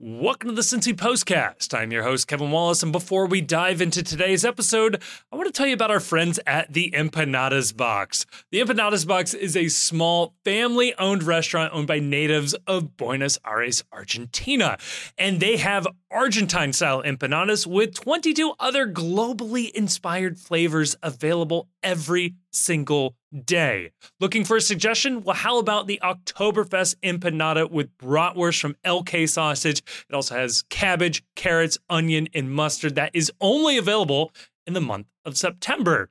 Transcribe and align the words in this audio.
Welcome 0.00 0.50
to 0.50 0.54
the 0.54 0.62
Cincy 0.62 0.94
Postcast. 0.94 1.76
I'm 1.76 1.90
your 1.90 2.04
host, 2.04 2.28
Kevin 2.28 2.52
Wallace, 2.52 2.84
and 2.84 2.92
before 2.92 3.26
we 3.26 3.40
dive 3.40 3.82
into 3.82 4.00
today's 4.00 4.44
episode, 4.44 5.02
I 5.32 5.34
want 5.34 5.48
to 5.48 5.52
tell 5.52 5.66
you 5.66 5.74
about 5.74 5.90
our 5.90 5.98
friends 5.98 6.38
at 6.46 6.72
the 6.72 6.92
Empanadas 6.92 7.76
Box. 7.76 8.24
The 8.52 8.60
Empanadas 8.60 9.08
Box 9.08 9.34
is 9.34 9.56
a 9.56 9.66
small, 9.66 10.36
family 10.44 10.94
owned 11.00 11.24
restaurant 11.24 11.74
owned 11.74 11.88
by 11.88 11.98
natives 11.98 12.54
of 12.68 12.96
Buenos 12.96 13.40
Aires, 13.44 13.82
Argentina. 13.92 14.78
And 15.18 15.40
they 15.40 15.56
have 15.56 15.88
Argentine 16.12 16.72
style 16.72 17.02
empanadas 17.02 17.66
with 17.66 17.94
22 17.94 18.54
other 18.60 18.86
globally 18.86 19.68
inspired 19.72 20.38
flavors 20.38 20.94
available 21.02 21.70
every 21.82 22.36
single 22.52 23.16
day. 23.44 23.92
Looking 24.20 24.44
for 24.44 24.56
a 24.56 24.60
suggestion? 24.60 25.22
Well, 25.22 25.36
how 25.36 25.58
about 25.58 25.86
the 25.86 26.00
Oktoberfest 26.02 26.96
empanada 27.02 27.70
with 27.70 27.96
bratwurst 27.98 28.60
from 28.60 28.76
LK 28.84 29.28
Sausage? 29.28 29.82
It 30.08 30.14
also 30.14 30.36
has 30.36 30.62
cabbage, 30.70 31.22
carrots, 31.36 31.78
onion, 31.88 32.28
and 32.34 32.50
mustard 32.50 32.94
that 32.94 33.10
is 33.14 33.32
only 33.40 33.76
available 33.76 34.32
in 34.66 34.74
the 34.74 34.80
month 34.80 35.06
of 35.24 35.36
September. 35.36 36.10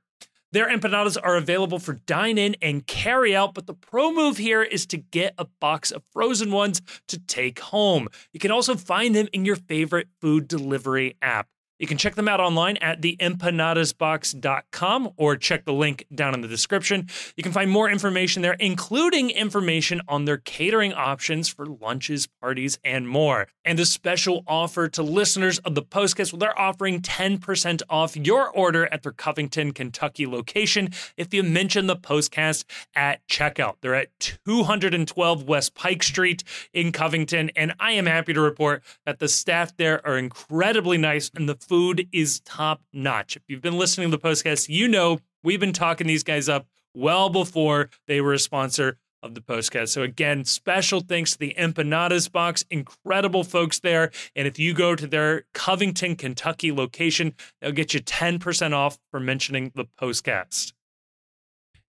Their 0.53 0.69
empanadas 0.69 1.17
are 1.21 1.35
available 1.35 1.77
for 1.77 1.93
dine 1.93 2.37
in 2.37 2.55
and 2.61 2.87
carry 2.87 3.35
out, 3.35 3.53
but 3.53 3.67
the 3.67 3.73
pro 3.73 4.13
move 4.13 4.37
here 4.37 4.63
is 4.63 4.85
to 4.87 4.97
get 4.97 5.33
a 5.37 5.45
box 5.59 5.91
of 5.91 6.03
frozen 6.13 6.51
ones 6.51 6.81
to 7.09 7.19
take 7.19 7.59
home. 7.59 8.07
You 8.31 8.39
can 8.39 8.51
also 8.51 8.75
find 8.75 9.13
them 9.13 9.27
in 9.33 9.43
your 9.43 9.57
favorite 9.57 10.07
food 10.21 10.47
delivery 10.47 11.17
app. 11.21 11.49
You 11.79 11.87
can 11.87 11.97
check 11.97 12.15
them 12.15 12.27
out 12.27 12.39
online 12.39 12.77
at 12.77 13.01
theempanadasbox.com 13.01 15.09
or 15.15 15.35
check 15.35 15.65
the 15.65 15.73
link 15.73 16.05
down 16.13 16.33
in 16.33 16.41
the 16.41 16.47
description. 16.47 17.07
You 17.35 17.43
can 17.43 17.51
find 17.51 17.69
more 17.69 17.87
information 17.89 18.41
there, 18.41 18.55
including 18.59 19.29
information 19.29 20.01
on 20.07 20.25
their 20.25 20.37
catering 20.37 20.93
options 20.93 21.49
for 21.49 21.67
lunches, 21.67 22.27
parties, 22.41 22.79
and 22.83 23.07
more. 23.07 23.47
And 23.63 23.79
a 23.79 23.85
special 23.85 24.43
offer 24.47 24.87
to 24.89 25.03
listeners 25.03 25.59
of 25.59 25.75
the 25.75 25.83
Postcast, 25.83 26.33
well, 26.33 26.39
they're 26.39 26.59
offering 26.59 27.01
10% 27.01 27.83
off 27.89 28.17
your 28.17 28.49
order 28.49 28.91
at 28.91 29.03
their 29.03 29.11
Covington, 29.11 29.71
Kentucky 29.71 30.25
location 30.25 30.89
if 31.15 31.31
you 31.33 31.43
mention 31.43 31.85
the 31.87 31.95
Postcast 31.95 32.65
at 32.95 33.25
checkout. 33.27 33.75
They're 33.81 33.93
at 33.93 34.17
212 34.45 35.43
West 35.43 35.75
Pike 35.75 36.01
Street 36.01 36.43
in 36.73 36.91
Covington, 36.91 37.51
and 37.55 37.75
I 37.79 37.91
am 37.91 38.07
happy 38.07 38.33
to 38.33 38.41
report 38.41 38.81
that 39.05 39.19
the 39.19 39.27
staff 39.27 39.77
there 39.77 40.03
are 40.07 40.17
incredibly 40.17 40.97
nice 40.97 41.29
and 41.35 41.47
the 41.47 41.66
food 41.67 42.07
is 42.11 42.39
top 42.41 42.81
notch. 42.93 43.35
If 43.35 43.43
you've 43.47 43.61
been 43.61 43.77
listening 43.77 44.11
to 44.11 44.17
the 44.17 44.21
postcast, 44.21 44.69
you 44.69 44.87
know 44.87 45.19
we've 45.43 45.59
been 45.59 45.73
talking 45.73 46.07
these 46.07 46.23
guys 46.23 46.49
up 46.49 46.67
well 46.93 47.29
before 47.29 47.89
they 48.07 48.21
were 48.21 48.33
a 48.33 48.39
sponsor 48.39 48.97
of 49.23 49.33
the 49.35 49.41
postcast. 49.41 49.89
So 49.89 50.03
again, 50.03 50.45
special 50.45 50.99
thanks 51.01 51.33
to 51.33 51.39
the 51.39 51.55
Empanadas 51.57 52.31
Box, 52.31 52.63
incredible 52.69 53.43
folks 53.43 53.79
there. 53.79 54.11
And 54.35 54.47
if 54.47 54.59
you 54.59 54.73
go 54.73 54.95
to 54.95 55.07
their 55.07 55.45
Covington, 55.53 56.15
Kentucky 56.15 56.71
location, 56.71 57.33
they'll 57.61 57.71
get 57.71 57.93
you 57.93 57.99
10% 57.99 58.73
off 58.73 58.99
for 59.11 59.19
mentioning 59.19 59.71
the 59.75 59.85
postcast. 59.99 60.73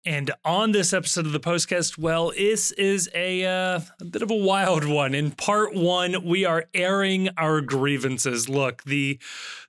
And 0.06 0.32
on 0.46 0.72
this 0.72 0.94
episode 0.94 1.26
of 1.26 1.34
the 1.34 1.42
postcast, 1.42 1.98
well, 1.98 2.32
this 2.32 2.72
is 2.72 3.10
a, 3.14 3.46
uh, 3.46 3.82
a 4.00 4.06
bit 4.06 4.22
of 4.22 4.32
a 4.32 4.36
wild 4.36 4.86
one. 4.86 5.14
In 5.14 5.32
part 5.32 5.76
one, 5.76 6.24
we 6.24 6.46
are 6.46 6.66
airing 6.74 7.30
our 7.38 7.60
grievances. 7.60 8.48
Look, 8.48 8.84
the 8.84 9.20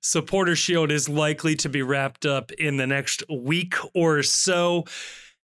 supporter 0.00 0.54
shield 0.54 0.92
is 0.92 1.08
likely 1.08 1.56
to 1.56 1.68
be 1.68 1.82
wrapped 1.82 2.26
up 2.26 2.52
in 2.52 2.76
the 2.76 2.86
next 2.86 3.24
week 3.28 3.74
or 3.92 4.22
so. 4.22 4.84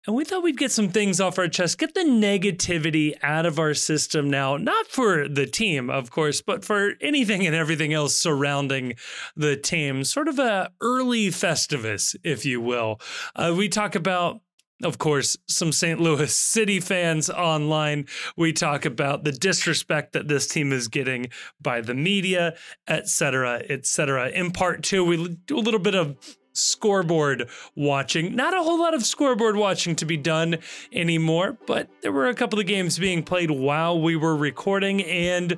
And 0.07 0.15
we 0.15 0.25
thought 0.25 0.41
we'd 0.41 0.57
get 0.57 0.71
some 0.71 0.89
things 0.89 1.21
off 1.21 1.37
our 1.37 1.47
chest, 1.47 1.77
get 1.77 1.93
the 1.93 2.01
negativity 2.01 3.13
out 3.21 3.45
of 3.45 3.59
our 3.59 3.75
system 3.75 4.31
now, 4.31 4.57
not 4.57 4.87
for 4.87 5.27
the 5.27 5.45
team, 5.45 5.91
of 5.91 6.09
course, 6.09 6.41
but 6.41 6.65
for 6.65 6.93
anything 7.01 7.45
and 7.45 7.55
everything 7.55 7.93
else 7.93 8.15
surrounding 8.15 8.95
the 9.35 9.55
team. 9.55 10.03
Sort 10.03 10.27
of 10.27 10.39
a 10.39 10.71
early 10.81 11.27
Festivus, 11.27 12.15
if 12.23 12.45
you 12.45 12.59
will. 12.59 12.99
Uh, 13.35 13.53
we 13.55 13.69
talk 13.69 13.93
about 13.93 14.41
of 14.83 14.97
course, 14.97 15.37
some 15.47 15.71
St. 15.71 15.99
Louis 15.99 16.33
City 16.35 16.79
fans 16.79 17.29
online. 17.29 18.07
We 18.37 18.53
talk 18.53 18.85
about 18.85 19.23
the 19.23 19.31
disrespect 19.31 20.13
that 20.13 20.27
this 20.27 20.47
team 20.47 20.71
is 20.71 20.87
getting 20.87 21.27
by 21.61 21.81
the 21.81 21.93
media, 21.93 22.55
et 22.87 23.07
cetera, 23.07 23.61
et 23.69 23.85
cetera. 23.85 24.29
In 24.29 24.51
part 24.51 24.83
two, 24.83 25.03
we 25.03 25.35
do 25.45 25.57
a 25.57 25.59
little 25.59 25.79
bit 25.79 25.95
of 25.95 26.17
scoreboard 26.53 27.49
watching. 27.75 28.35
Not 28.35 28.53
a 28.53 28.61
whole 28.61 28.79
lot 28.79 28.93
of 28.93 29.05
scoreboard 29.05 29.55
watching 29.55 29.95
to 29.97 30.05
be 30.05 30.17
done 30.17 30.57
anymore, 30.91 31.57
but 31.65 31.89
there 32.01 32.11
were 32.11 32.27
a 32.27 32.33
couple 32.33 32.59
of 32.59 32.65
games 32.65 32.99
being 32.99 33.23
played 33.23 33.51
while 33.51 34.01
we 34.01 34.15
were 34.15 34.35
recording 34.35 35.01
and 35.03 35.57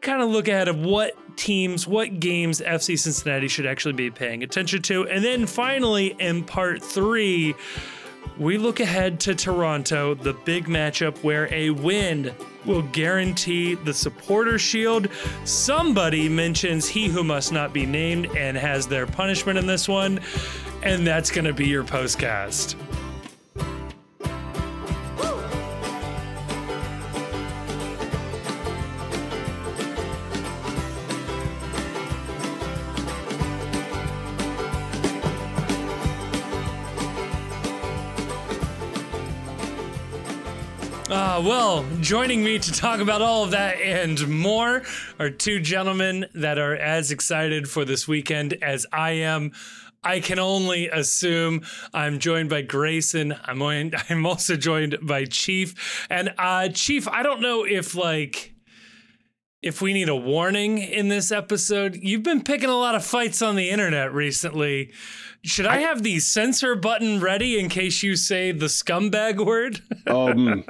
kind 0.00 0.22
of 0.22 0.30
look 0.30 0.48
ahead 0.48 0.68
of 0.68 0.78
what 0.78 1.14
teams, 1.36 1.86
what 1.86 2.20
games 2.20 2.60
FC 2.60 2.98
Cincinnati 2.98 3.48
should 3.48 3.66
actually 3.66 3.94
be 3.94 4.10
paying 4.10 4.42
attention 4.42 4.82
to. 4.82 5.06
And 5.08 5.24
then 5.24 5.46
finally, 5.46 6.14
in 6.18 6.44
part 6.44 6.82
three, 6.82 7.54
we 8.38 8.58
look 8.58 8.80
ahead 8.80 9.20
to 9.20 9.34
Toronto, 9.34 10.14
the 10.14 10.32
big 10.32 10.66
matchup 10.66 11.22
where 11.22 11.52
a 11.52 11.70
win 11.70 12.34
will 12.64 12.82
guarantee 12.82 13.74
the 13.74 13.94
supporter 13.94 14.58
shield. 14.58 15.08
Somebody 15.44 16.28
mentions 16.28 16.88
he 16.88 17.08
who 17.08 17.22
must 17.22 17.52
not 17.52 17.72
be 17.72 17.86
named 17.86 18.26
and 18.36 18.56
has 18.56 18.86
their 18.86 19.06
punishment 19.06 19.58
in 19.58 19.66
this 19.66 19.88
one, 19.88 20.20
and 20.82 21.06
that's 21.06 21.30
going 21.30 21.44
to 21.44 21.52
be 21.52 21.66
your 21.66 21.84
postcast. 21.84 22.76
Uh, 41.34 41.40
well, 41.40 41.84
joining 42.00 42.44
me 42.44 42.60
to 42.60 42.70
talk 42.70 43.00
about 43.00 43.20
all 43.20 43.42
of 43.42 43.50
that 43.50 43.80
and 43.80 44.28
more 44.28 44.84
are 45.18 45.30
two 45.30 45.58
gentlemen 45.58 46.24
that 46.32 46.58
are 46.58 46.76
as 46.76 47.10
excited 47.10 47.68
for 47.68 47.84
this 47.84 48.06
weekend 48.06 48.56
as 48.62 48.86
I 48.92 49.10
am. 49.12 49.50
I 50.04 50.20
can 50.20 50.38
only 50.38 50.88
assume 50.88 51.62
I'm 51.92 52.20
joined 52.20 52.50
by 52.50 52.62
Grayson. 52.62 53.34
I'm 53.46 53.60
I'm 54.10 54.26
also 54.26 54.54
joined 54.54 54.96
by 55.02 55.24
Chief. 55.24 56.06
And 56.08 56.32
uh 56.38 56.68
Chief, 56.68 57.08
I 57.08 57.24
don't 57.24 57.40
know 57.40 57.64
if 57.64 57.96
like 57.96 58.54
if 59.60 59.82
we 59.82 59.92
need 59.92 60.10
a 60.10 60.14
warning 60.14 60.78
in 60.78 61.08
this 61.08 61.32
episode. 61.32 61.96
You've 61.96 62.22
been 62.22 62.44
picking 62.44 62.68
a 62.68 62.76
lot 62.76 62.94
of 62.94 63.04
fights 63.04 63.42
on 63.42 63.56
the 63.56 63.70
internet 63.70 64.14
recently. 64.14 64.92
Should 65.44 65.66
I, 65.66 65.76
I 65.76 65.78
have 65.80 66.02
the 66.02 66.20
censor 66.20 66.74
button 66.74 67.20
ready 67.20 67.58
in 67.58 67.68
case 67.68 68.02
you 68.02 68.16
say 68.16 68.50
the 68.50 68.66
scumbag 68.66 69.44
word? 69.44 69.80
um, 70.06 70.64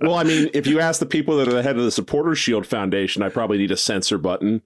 well, 0.00 0.16
I 0.16 0.22
mean, 0.22 0.50
if 0.52 0.66
you 0.66 0.80
ask 0.80 1.00
the 1.00 1.06
people 1.06 1.38
that 1.38 1.48
are 1.48 1.54
the 1.54 1.62
head 1.62 1.78
of 1.78 1.84
the 1.84 1.90
Supporter 1.90 2.34
Shield 2.34 2.66
Foundation, 2.66 3.22
I 3.22 3.30
probably 3.30 3.56
need 3.56 3.70
a 3.70 3.76
censor 3.76 4.18
button. 4.18 4.60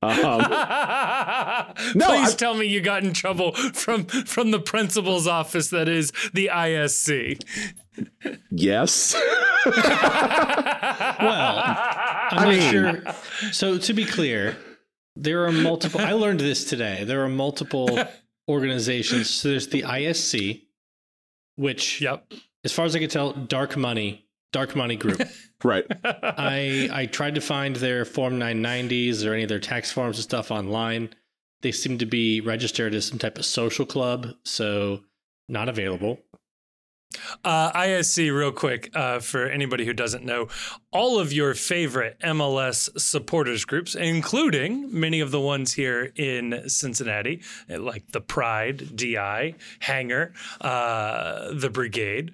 Um, 0.00 0.12
no, 1.94 2.06
Please 2.06 2.34
I, 2.34 2.36
tell 2.36 2.54
me 2.54 2.66
you 2.66 2.80
got 2.80 3.02
in 3.02 3.14
trouble 3.14 3.52
from 3.52 4.04
from 4.04 4.50
the 4.50 4.60
principal's 4.60 5.26
office. 5.26 5.70
That 5.70 5.88
is 5.88 6.12
the 6.34 6.50
ISC. 6.52 7.40
Yes. 8.50 9.14
well, 9.64 9.74
I'm 11.20 12.38
I 12.38 12.44
not 12.44 12.48
mean, 12.48 12.70
sure. 12.70 13.02
So 13.50 13.78
to 13.78 13.92
be 13.94 14.04
clear, 14.04 14.56
there 15.16 15.46
are 15.46 15.52
multiple. 15.52 16.00
I 16.00 16.12
learned 16.12 16.40
this 16.40 16.64
today. 16.64 17.04
There 17.04 17.24
are 17.24 17.28
multiple 17.28 17.98
organizations. 18.48 19.30
So 19.30 19.48
there's 19.48 19.68
the 19.68 19.82
ISC, 19.82 20.62
which, 21.56 22.00
yep, 22.00 22.32
as 22.64 22.72
far 22.72 22.84
as 22.84 22.94
I 22.96 22.98
can 22.98 23.08
tell, 23.08 23.32
dark 23.32 23.76
money, 23.76 24.26
dark 24.52 24.74
money 24.76 24.96
group. 24.96 25.20
right. 25.64 25.84
I 26.04 26.88
I 26.92 27.06
tried 27.06 27.34
to 27.36 27.40
find 27.40 27.76
their 27.76 28.04
Form 28.04 28.38
990s 28.38 29.26
or 29.26 29.34
any 29.34 29.44
of 29.44 29.48
their 29.48 29.60
tax 29.60 29.92
forms 29.92 30.16
and 30.18 30.24
stuff 30.24 30.50
online. 30.50 31.10
They 31.62 31.72
seem 31.72 31.98
to 31.98 32.06
be 32.06 32.40
registered 32.40 32.94
as 32.94 33.06
some 33.06 33.18
type 33.18 33.38
of 33.38 33.46
social 33.46 33.86
club, 33.86 34.34
so 34.44 35.00
not 35.48 35.68
available. 35.68 36.18
Uh, 37.44 37.72
ISC, 37.72 38.34
real 38.34 38.52
quick, 38.52 38.90
uh, 38.94 39.20
for 39.20 39.46
anybody 39.46 39.84
who 39.84 39.92
doesn't 39.92 40.24
know, 40.24 40.48
all 40.92 41.18
of 41.18 41.32
your 41.32 41.54
favorite 41.54 42.18
MLS 42.20 42.88
supporters 42.98 43.64
groups, 43.64 43.94
including 43.94 44.88
many 44.90 45.20
of 45.20 45.30
the 45.30 45.40
ones 45.40 45.72
here 45.72 46.12
in 46.16 46.68
Cincinnati, 46.68 47.42
like 47.68 48.12
the 48.12 48.20
Pride, 48.20 48.96
DI, 48.96 49.54
Hanger, 49.80 50.32
uh, 50.60 51.52
the 51.52 51.70
Brigade, 51.70 52.32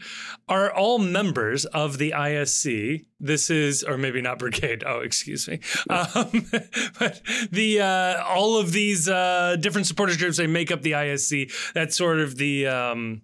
are 0.48 0.72
all 0.72 0.98
members 0.98 1.64
of 1.66 1.98
the 1.98 2.12
ISC. 2.12 3.04
This 3.18 3.50
is, 3.50 3.82
or 3.82 3.98
maybe 3.98 4.20
not 4.20 4.38
Brigade. 4.38 4.84
Oh, 4.90 5.00
excuse 5.00 5.46
me. 5.46 5.60
Um, 5.88 6.46
but 6.98 7.20
the 7.52 7.80
uh, 7.80 8.24
all 8.24 8.58
of 8.58 8.72
these 8.72 9.08
uh, 9.08 9.56
different 9.60 9.86
supporters 9.86 10.16
groups 10.16 10.36
they 10.36 10.48
make 10.48 10.72
up 10.72 10.82
the 10.82 10.92
ISC. 10.92 11.52
That's 11.72 11.96
sort 11.96 12.18
of 12.18 12.36
the 12.36 12.66
um, 12.66 13.22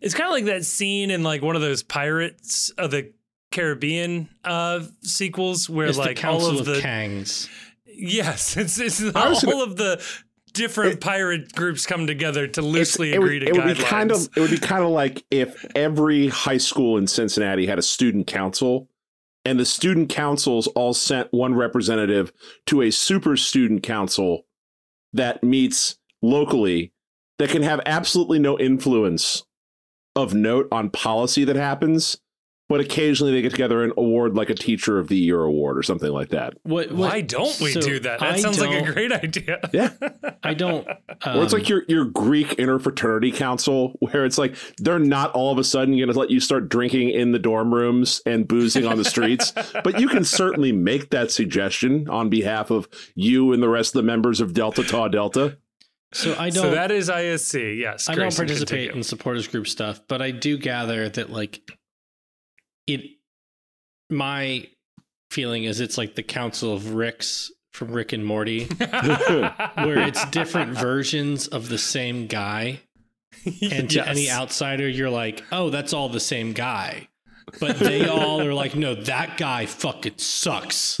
it's 0.00 0.14
kind 0.14 0.26
of 0.26 0.32
like 0.32 0.44
that 0.46 0.64
scene 0.64 1.10
in 1.10 1.22
like 1.22 1.42
one 1.42 1.56
of 1.56 1.62
those 1.62 1.82
pirates 1.82 2.70
of 2.78 2.90
the 2.90 3.12
Caribbean 3.52 4.28
uh, 4.44 4.80
sequels 5.02 5.68
where 5.70 5.86
It's 5.86 5.98
like 5.98 6.20
the 6.20 6.28
all 6.28 6.46
of, 6.46 6.60
of 6.60 6.66
the 6.66 6.74
Kangs. 6.80 7.48
yes, 7.86 8.56
it's 8.56 8.78
it's 8.78 9.02
I 9.02 9.28
all 9.32 9.40
gonna- 9.40 9.62
of 9.62 9.76
the 9.76 10.04
different 10.52 11.00
pirate 11.02 11.52
groups 11.52 11.84
come 11.84 12.06
together 12.06 12.46
to 12.48 12.62
loosely 12.62 13.12
it 13.12 13.18
would, 13.18 13.26
agree 13.26 13.38
to 13.40 13.46
it 13.46 13.52
would 13.52 13.62
guidelines. 13.64 13.76
be 13.76 13.82
kind 13.84 14.10
of 14.10 14.28
it 14.36 14.40
would 14.40 14.50
be 14.50 14.58
kind 14.58 14.82
of 14.82 14.90
like 14.90 15.22
if 15.30 15.66
every 15.74 16.28
high 16.28 16.56
school 16.56 16.96
in 16.96 17.06
Cincinnati 17.06 17.66
had 17.66 17.78
a 17.78 17.82
student 17.82 18.26
council 18.26 18.88
and 19.44 19.60
the 19.60 19.66
student 19.66 20.08
councils 20.08 20.66
all 20.68 20.94
sent 20.94 21.28
one 21.30 21.54
representative 21.54 22.32
to 22.66 22.80
a 22.82 22.90
super 22.90 23.36
student 23.36 23.82
council 23.82 24.46
that 25.12 25.44
meets 25.44 25.98
locally 26.22 26.90
that 27.38 27.50
can 27.50 27.62
have 27.62 27.80
absolutely 27.86 28.38
no 28.38 28.58
influence 28.58 29.44
of 30.14 30.34
note 30.34 30.68
on 30.72 30.90
policy 30.90 31.44
that 31.44 31.56
happens 31.56 32.16
but 32.68 32.80
occasionally 32.80 33.32
they 33.32 33.42
get 33.42 33.52
together 33.52 33.84
and 33.84 33.92
award 33.96 34.34
like 34.34 34.50
a 34.50 34.54
teacher 34.54 34.98
of 34.98 35.06
the 35.06 35.16
year 35.16 35.40
award 35.40 35.78
or 35.78 35.84
something 35.84 36.10
like 36.10 36.30
that 36.30 36.52
What, 36.64 36.90
what- 36.90 37.10
Why 37.12 37.20
don't 37.20 37.60
we 37.60 37.70
so 37.70 37.80
do 37.80 38.00
that? 38.00 38.18
That 38.18 38.32
I 38.34 38.38
sounds 38.38 38.58
like 38.60 38.82
a 38.88 38.92
great 38.92 39.12
idea. 39.12 39.60
yeah 39.72 39.90
I 40.42 40.52
don't. 40.54 40.84
or 40.88 40.94
it's 41.44 41.52
um, 41.52 41.60
like 41.60 41.68
your 41.68 41.84
your 41.86 42.04
Greek 42.06 42.48
interfraternity 42.56 43.34
council, 43.34 43.94
where 44.00 44.24
it's 44.24 44.36
like 44.38 44.56
they're 44.78 44.98
not 44.98 45.30
all 45.32 45.52
of 45.52 45.58
a 45.58 45.64
sudden 45.64 45.96
going 45.96 46.10
to 46.12 46.18
let 46.18 46.30
you 46.30 46.40
start 46.40 46.68
drinking 46.68 47.10
in 47.10 47.30
the 47.32 47.38
dorm 47.38 47.72
rooms 47.72 48.20
and 48.26 48.46
boozing 48.48 48.84
on 48.86 48.96
the 48.96 49.04
streets, 49.04 49.52
but 49.84 50.00
you 50.00 50.08
can 50.08 50.24
certainly 50.24 50.72
make 50.72 51.10
that 51.10 51.30
suggestion 51.30 52.08
on 52.08 52.28
behalf 52.30 52.70
of 52.70 52.88
you 53.14 53.52
and 53.52 53.62
the 53.62 53.68
rest 53.68 53.94
of 53.94 53.98
the 54.00 54.06
members 54.06 54.40
of 54.40 54.54
Delta 54.54 54.82
Tau 54.84 55.06
Delta. 55.08 55.56
So 56.16 56.34
I 56.38 56.50
don't. 56.50 56.62
So 56.64 56.70
that 56.70 56.90
is 56.90 57.08
ISC. 57.10 57.78
Yes, 57.78 58.08
I 58.08 58.14
don't 58.14 58.34
participate 58.34 58.68
continue. 58.88 58.92
in 58.92 59.02
supporters 59.02 59.46
group 59.48 59.68
stuff, 59.68 60.00
but 60.08 60.22
I 60.22 60.30
do 60.30 60.56
gather 60.58 61.08
that 61.08 61.30
like 61.30 61.60
it. 62.86 63.02
My 64.10 64.66
feeling 65.30 65.64
is 65.64 65.80
it's 65.80 65.98
like 65.98 66.14
the 66.14 66.22
Council 66.22 66.72
of 66.72 66.94
Ricks 66.94 67.50
from 67.72 67.92
Rick 67.92 68.12
and 68.12 68.24
Morty, 68.24 68.64
where 69.74 69.98
it's 69.98 70.24
different 70.30 70.78
versions 70.78 71.48
of 71.48 71.68
the 71.68 71.76
same 71.78 72.26
guy, 72.26 72.80
and 73.44 73.90
to 73.90 73.96
Yes. 73.96 74.06
any 74.08 74.30
outsider, 74.30 74.88
you're 74.88 75.10
like, 75.10 75.42
oh, 75.52 75.68
that's 75.70 75.92
all 75.92 76.08
the 76.08 76.20
same 76.20 76.52
guy. 76.52 77.08
But 77.60 77.78
they 77.78 78.08
all 78.08 78.40
are 78.42 78.52
like, 78.52 78.74
no, 78.74 78.94
that 78.94 79.36
guy 79.36 79.66
fucking 79.66 80.18
sucks. 80.18 80.98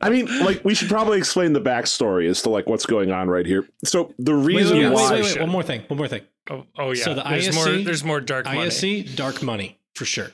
I 0.00 0.08
mean, 0.10 0.26
like 0.44 0.64
we 0.64 0.74
should 0.74 0.88
probably 0.88 1.18
explain 1.18 1.52
the 1.52 1.60
backstory 1.60 2.28
as 2.28 2.40
to 2.42 2.50
like 2.50 2.66
what's 2.66 2.86
going 2.86 3.12
on 3.12 3.28
right 3.28 3.44
here. 3.44 3.68
So 3.84 4.14
the 4.18 4.34
reason 4.34 4.78
wait, 4.78 4.86
wait, 4.86 4.94
why 4.94 5.12
wait, 5.12 5.22
wait, 5.24 5.40
One 5.40 5.50
more 5.50 5.62
thing. 5.62 5.82
One 5.88 5.98
more 5.98 6.08
thing. 6.08 6.22
oh, 6.50 6.64
oh 6.78 6.92
yeah. 6.92 7.04
So 7.04 7.14
the 7.14 7.22
there's 7.22 7.54
more. 7.54 7.66
ISC 7.66 7.84
There's 7.84 8.04
more 8.04 8.20
dark 8.20 8.46
money. 8.46 8.60
ISC, 8.60 9.14
dark 9.16 9.42
money 9.42 9.78
for 9.94 10.06
sure. 10.06 10.28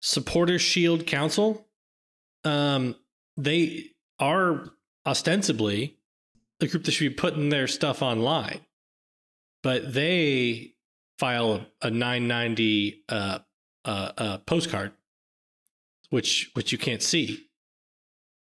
Supporters 0.00 0.62
Shield 0.62 1.06
Council, 1.06 1.66
um, 2.44 2.96
they 3.36 3.90
are 4.18 4.70
ostensibly 5.04 5.98
the 6.60 6.68
group 6.68 6.84
that 6.84 6.92
should 6.92 7.10
be 7.10 7.14
putting 7.14 7.50
their 7.50 7.66
stuff 7.66 8.00
online, 8.02 8.60
but 9.62 9.92
they 9.92 10.72
file 11.18 11.66
a 11.82 11.90
990 11.90 13.04
uh, 13.08 13.38
uh, 13.84 14.12
uh, 14.18 14.38
postcard, 14.38 14.92
which 16.10 16.50
which 16.54 16.72
you 16.72 16.78
can't 16.78 17.02
see, 17.02 17.48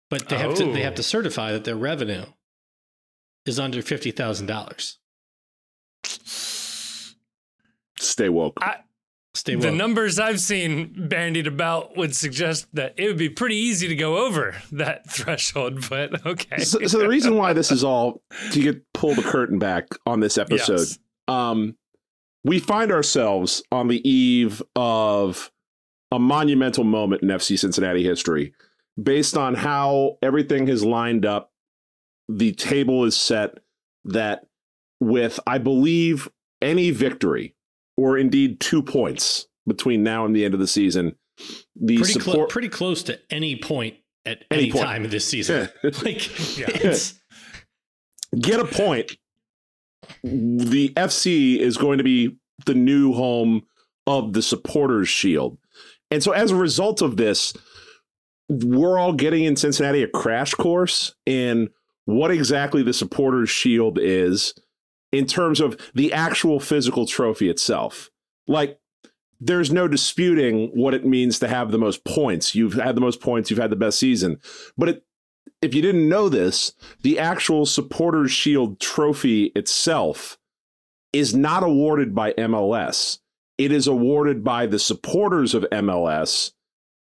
but 0.09 0.29
they 0.29 0.37
have 0.37 0.55
to 0.55 0.65
they 0.71 0.81
have 0.81 0.93
Oh. 0.93 0.97
to 0.97 1.03
certify 1.03 1.51
that 1.51 1.63
their 1.63 1.75
revenue 1.75 2.25
is 3.45 3.59
under 3.59 3.81
fifty 3.81 4.11
thousand 4.11 4.45
dollars. 4.47 4.97
stay 7.99 8.29
woke. 8.29 8.59
Stay 9.35 9.55
woke. 9.55 9.63
The 9.63 9.71
numbers 9.71 10.19
I've 10.19 10.39
seen 10.39 11.07
bandied 11.07 11.47
about 11.47 11.95
would 11.97 12.15
suggest 12.15 12.67
that 12.73 12.95
it 12.97 13.07
would 13.07 13.17
be 13.17 13.29
pretty 13.29 13.55
easy 13.55 13.87
to 13.87 13.95
go 13.95 14.25
over 14.25 14.55
that 14.71 15.09
threshold, 15.11 15.87
but 15.89 16.25
okay. 16.25 16.59
so, 16.63 16.79
so 16.87 16.97
the 16.97 17.07
reason 17.07 17.35
why 17.35 17.53
this 17.53 17.71
is 17.71 17.83
all 17.83 18.21
to 18.51 18.61
get 18.61 18.81
pull 18.93 19.15
the 19.15 19.21
curtain 19.21 19.59
back 19.59 19.87
on 20.05 20.19
this 20.19 20.37
episode 20.37 20.79
Yes. 20.79 20.99
um 21.27 21.75
we 22.43 22.59
find 22.59 22.91
ourselves 22.91 23.61
on 23.71 23.87
the 23.87 24.07
eve 24.09 24.61
of 24.75 25.51
a 26.11 26.19
monumental 26.19 26.83
moment 26.83 27.21
in 27.21 27.29
FC 27.29 27.57
Cincinnati 27.59 28.03
history 28.03 28.53
based 29.01 29.37
on 29.37 29.53
how 29.55 30.17
everything 30.21 30.67
has 30.67 30.83
lined 30.83 31.25
up 31.25 31.51
the 32.27 32.51
table 32.53 33.05
is 33.05 33.15
set 33.15 33.57
that 34.05 34.45
with 34.99 35.39
I 35.47 35.57
believe 35.57 36.29
any 36.61 36.91
victory 36.91 37.55
or 37.97 38.17
indeed 38.17 38.59
two 38.59 38.81
points 38.83 39.47
between 39.67 40.03
now 40.03 40.25
and 40.25 40.35
the 40.35 40.45
end 40.45 40.53
of 40.53 40.59
the 40.59 40.67
season 40.67 41.15
the 41.75 41.97
pretty, 41.97 42.13
clo- 42.19 42.33
support 42.33 42.49
pretty 42.49 42.69
close 42.69 43.03
to 43.03 43.19
any 43.29 43.55
point 43.55 43.95
at 44.25 44.43
Any 44.51 44.63
any, 44.63 44.71
point. 44.71 44.83
time 44.85 45.05
of 45.05 45.11
this 45.11 45.25
season. 45.25 45.69
like, 46.03 46.57
Yeah. 46.57 46.65
it's 46.69 47.13
get 48.37 48.59
a 48.59 48.65
point. 48.65 49.15
The 50.23 50.89
FC 50.95 51.57
is 51.57 51.77
going 51.77 51.97
to 51.97 52.03
be 52.03 52.37
the 52.65 52.73
new 52.73 53.13
home 53.13 53.63
of 54.07 54.33
the 54.33 54.41
supporters 54.41 55.07
shield. 55.07 55.57
And 56.11 56.23
so 56.23 56.31
as 56.31 56.51
a 56.51 56.55
result 56.55 57.01
of 57.01 57.17
this, 57.17 57.53
we're 58.49 58.97
all 58.97 59.13
getting 59.13 59.43
in 59.43 59.55
Cincinnati 59.55 60.03
a 60.03 60.07
crash 60.07 60.53
course 60.53 61.13
in 61.25 61.69
what 62.05 62.31
exactly 62.31 62.81
the 62.81 62.93
supporters 62.93 63.49
shield 63.49 63.99
is 64.01 64.55
in 65.11 65.27
terms 65.27 65.59
of 65.59 65.79
the 65.93 66.11
actual 66.11 66.59
physical 66.59 67.05
trophy 67.05 67.49
itself. 67.49 68.09
Like 68.47 68.79
there's 69.39 69.71
no 69.71 69.87
disputing 69.87 70.71
what 70.73 70.93
it 70.93 71.05
means 71.05 71.39
to 71.39 71.47
have 71.47 71.71
the 71.71 71.77
most 71.77 72.03
points. 72.03 72.55
You've 72.55 72.73
had 72.73 72.95
the 72.95 73.01
most 73.01 73.21
points, 73.21 73.49
you've 73.49 73.59
had 73.59 73.69
the 73.69 73.75
best 73.75 73.99
season. 73.99 74.39
But 74.77 74.89
it, 74.89 75.03
if 75.61 75.73
you 75.73 75.81
didn't 75.81 76.07
know 76.07 76.29
this, 76.29 76.73
the 77.01 77.19
actual 77.19 77.65
Supporters 77.65 78.31
Shield 78.31 78.79
trophy 78.79 79.51
itself 79.55 80.37
is 81.11 81.35
not 81.35 81.63
awarded 81.63 82.15
by 82.15 82.33
MLS. 82.33 83.19
It 83.57 83.71
is 83.71 83.87
awarded 83.87 84.43
by 84.43 84.67
the 84.67 84.79
supporters 84.79 85.53
of 85.53 85.63
MLS 85.71 86.51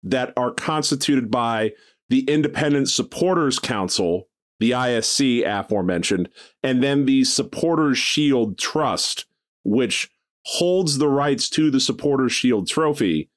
that 0.03 0.33
are 0.35 0.51
constituted 0.51 1.29
by 1.29 1.73
the 2.09 2.21
Independent 2.21 2.89
Supporters 2.89 3.59
Council, 3.59 4.27
the 4.59 4.71
ISC 4.71 5.45
aforementioned, 5.45 6.29
and 6.63 6.81
then 6.81 7.05
the 7.05 7.25
Supporters 7.25 7.97
Shield 7.97 8.57
Trust, 8.57 9.25
which 9.63 10.09
holds 10.45 10.97
the 10.97 11.09
rights 11.09 11.49
to 11.49 11.69
the 11.69 11.79
Supporters 11.79 12.31
Shield 12.31 12.67
trophy 12.67 13.29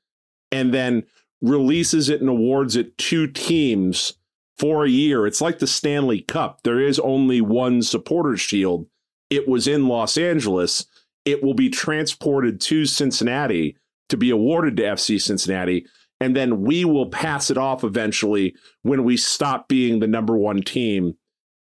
and 0.53 0.73
then 0.73 1.03
releases 1.43 2.09
it 2.09 2.21
and 2.21 2.31
awards 2.31 2.77
it 2.77 2.97
to 2.99 3.27
teams 3.27 4.15
for 4.61 4.85
a 4.85 4.91
year. 4.91 5.27
It's 5.27 5.41
like 5.41 5.59
the 5.59 5.67
Stanley 5.67 6.21
Cup. 6.21 6.61
There 6.65 6.79
is 6.79 6.99
only 6.99 7.41
one 7.41 7.81
supporters 7.81 8.43
shield. 8.43 8.87
It 9.31 9.49
was 9.49 9.67
in 9.67 9.89
Los 9.89 10.19
Angeles. 10.19 10.85
It 11.25 11.43
will 11.43 11.55
be 11.55 11.71
transported 11.71 12.61
to 12.63 12.85
Cincinnati 12.85 13.79
to 14.11 14.19
be 14.19 14.29
awarded 14.29 14.77
to 14.77 14.83
FC 14.83 15.19
Cincinnati. 15.21 15.87
And 16.21 16.37
then 16.37 16.61
we 16.61 16.85
will 16.85 17.09
pass 17.09 17.51
it 17.51 17.57
off 17.57 17.85
eventually 17.85 18.55
when 18.83 19.03
we 19.03 19.17
stop 19.17 19.67
being 19.67 20.01
the 20.01 20.07
number 20.07 20.37
one 20.37 20.61
team 20.61 21.15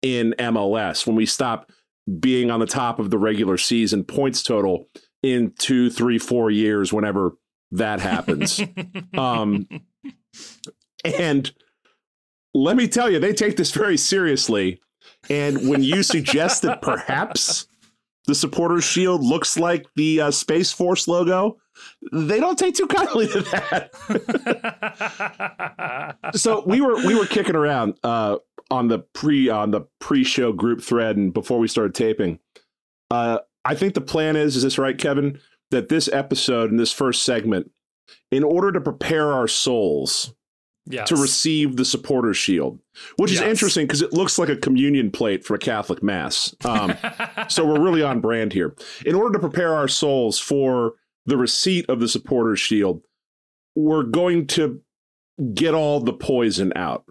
in 0.01 0.33
MLS, 0.39 1.05
when 1.05 1.15
we 1.15 1.27
stop 1.27 1.71
being 2.19 2.49
on 2.49 2.59
the 2.59 2.65
top 2.65 2.97
of 2.97 3.11
the 3.11 3.19
regular 3.19 3.57
season 3.57 4.03
points 4.03 4.41
total 4.41 4.87
in 5.21 5.53
two, 5.59 5.91
three, 5.91 6.17
four 6.17 6.49
years, 6.49 6.91
whenever 6.91 7.33
that 7.71 7.99
happens. 7.99 8.59
um, 9.15 9.67
and 11.03 11.51
let 12.63 12.75
me 12.75 12.87
tell 12.87 13.09
you, 13.09 13.19
they 13.19 13.33
take 13.33 13.57
this 13.57 13.71
very 13.71 13.97
seriously. 13.97 14.81
And 15.29 15.69
when 15.69 15.83
you 15.83 16.03
suggest 16.03 16.61
that 16.63 16.81
perhaps 16.81 17.67
the 18.25 18.35
supporters 18.35 18.83
shield 18.83 19.23
looks 19.23 19.57
like 19.57 19.85
the 19.95 20.21
uh, 20.21 20.31
Space 20.31 20.71
Force 20.71 21.07
logo, 21.07 21.57
they 22.11 22.39
don't 22.39 22.57
take 22.57 22.75
too 22.75 22.87
kindly 22.87 23.27
to 23.27 23.41
that. 23.41 23.91
so 26.35 26.63
we 26.65 26.81
were 26.81 26.95
we 27.05 27.15
were 27.15 27.25
kicking 27.25 27.55
around 27.55 27.99
uh, 28.03 28.37
on 28.71 28.87
the 28.87 28.99
pre 28.99 29.49
on 29.49 29.71
the 29.71 29.81
pre-show 29.99 30.51
group 30.51 30.81
thread 30.81 31.17
and 31.17 31.33
before 31.33 31.59
we 31.59 31.67
started 31.67 31.93
taping. 31.93 32.39
Uh, 33.11 33.39
I 33.63 33.75
think 33.75 33.93
the 33.93 34.01
plan 34.01 34.35
is 34.35 34.55
is 34.55 34.63
this 34.63 34.77
right, 34.77 34.97
Kevin? 34.97 35.39
That 35.71 35.89
this 35.89 36.07
episode 36.07 36.71
and 36.71 36.79
this 36.79 36.93
first 36.93 37.23
segment, 37.23 37.71
in 38.31 38.43
order 38.43 38.71
to 38.71 38.81
prepare 38.81 39.33
our 39.33 39.47
souls 39.47 40.33
yes. 40.89 41.09
to 41.09 41.15
receive 41.15 41.75
the 41.75 41.85
supporters 41.85 42.37
shield, 42.37 42.79
which 43.17 43.31
is 43.31 43.41
interesting 43.41 43.85
because 43.85 44.01
it 44.01 44.13
looks 44.13 44.39
like 44.39 44.49
a 44.49 44.55
communion 44.55 45.11
plate 45.11 45.45
for 45.45 45.55
a 45.55 45.59
Catholic 45.59 46.01
mass. 46.01 46.55
Um, 46.65 46.95
so 47.49 47.65
we're 47.65 47.81
really 47.81 48.03
on 48.03 48.21
brand 48.21 48.53
here. 48.53 48.75
In 49.05 49.15
order 49.15 49.33
to 49.33 49.39
prepare 49.39 49.73
our 49.73 49.87
souls 49.87 50.39
for 50.39 50.93
the 51.25 51.37
receipt 51.37 51.89
of 51.89 51.99
the 51.99 52.07
supporters 52.07 52.59
shield, 52.59 53.01
we're 53.75 54.03
going 54.03 54.47
to 54.47 54.81
get 55.53 55.73
all 55.73 55.99
the 55.99 56.13
poison 56.13 56.73
out. 56.75 57.05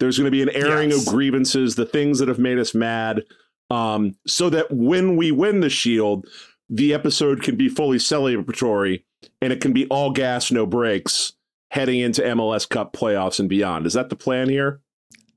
There's 0.00 0.18
going 0.18 0.26
to 0.26 0.30
be 0.30 0.42
an 0.42 0.50
airing 0.50 0.90
Yes. 0.90 1.06
of 1.06 1.12
grievances, 1.12 1.74
the 1.74 1.86
things 1.86 2.18
that 2.18 2.28
have 2.28 2.38
made 2.38 2.58
us 2.58 2.74
mad, 2.74 3.22
um, 3.70 4.16
so 4.26 4.50
that 4.50 4.70
when 4.70 5.16
we 5.16 5.30
win 5.30 5.60
the 5.60 5.70
shield, 5.70 6.26
the 6.68 6.92
episode 6.94 7.42
can 7.42 7.56
be 7.56 7.68
fully 7.68 7.98
celebratory 7.98 9.04
and 9.42 9.52
it 9.52 9.60
can 9.60 9.72
be 9.72 9.86
all 9.86 10.10
gas, 10.10 10.50
no 10.50 10.66
brakes 10.66 11.32
heading 11.70 12.00
into 12.00 12.22
MLS 12.22 12.68
Cup 12.68 12.92
playoffs 12.92 13.40
and 13.40 13.48
beyond. 13.48 13.86
Is 13.86 13.94
that 13.94 14.10
the 14.10 14.16
plan 14.16 14.48
here? 14.48 14.80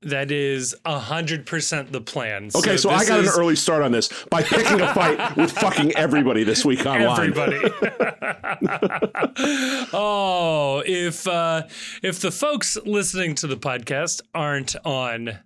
That 0.04 0.32
is 0.32 0.76
hundred 0.86 1.46
percent 1.46 1.94
the 1.94 2.02
plan. 2.02 2.50
Okay, 2.54 2.76
so, 2.76 2.90
I 2.90 3.06
got 3.06 3.22
this 3.22 3.34
an 3.34 3.40
early 3.40 3.56
start 3.56 3.84
on 3.84 3.94
this 3.94 4.10
by 4.30 4.44
picking 4.44 4.82
a 4.82 4.94
fight 4.94 5.36
with 5.38 5.52
fucking 5.52 5.96
everybody 5.96 6.44
this 6.44 6.66
week 6.66 6.86
online. 6.86 7.30
Everybody. 7.30 7.58
oh, 9.94 10.84
if 10.86 11.26
uh, 11.26 11.64
if 12.02 12.20
the 12.20 12.32
folks 12.32 12.78
listening 12.86 13.36
to 13.36 13.48
the 13.48 13.56
podcast 13.56 14.22
aren't 14.36 14.76
on 14.86 15.40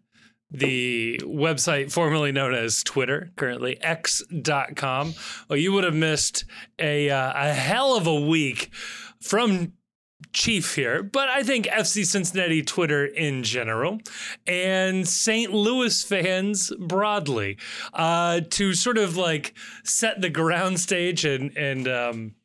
the 0.50 1.22
website 1.24 1.92
formerly 1.92 2.32
known 2.32 2.56
as 2.56 2.84
Twitter, 2.84 3.32
currently 3.36 3.78
x.com, 3.84 5.14
well, 5.50 5.60
you 5.60 5.72
would 5.72 5.84
have 5.84 5.96
missed 5.96 6.46
a 6.80 7.12
uh, 7.12 7.32
a 7.36 7.54
hell 7.54 7.96
of 7.96 8.08
a 8.08 8.22
week 8.22 8.72
from 9.22 9.74
Chief 10.38 10.76
here, 10.76 11.02
but 11.02 11.30
I 11.30 11.42
think 11.42 11.66
FC 11.66 12.06
Cincinnati 12.06 12.62
Twitter 12.62 13.04
in 13.04 13.42
general 13.42 14.00
and 14.46 15.08
St. 15.08 15.52
Louis 15.52 16.04
fans 16.04 16.72
broadly 16.78 17.58
uh, 17.92 18.42
to 18.52 18.76
sort 18.76 19.00
of 19.00 19.18
like 19.18 19.56
set 19.84 20.22
the 20.22 20.30
ground 20.30 20.80
stage 20.80 21.26
and 21.26 21.58
and 21.58 21.88
um, 21.88 22.36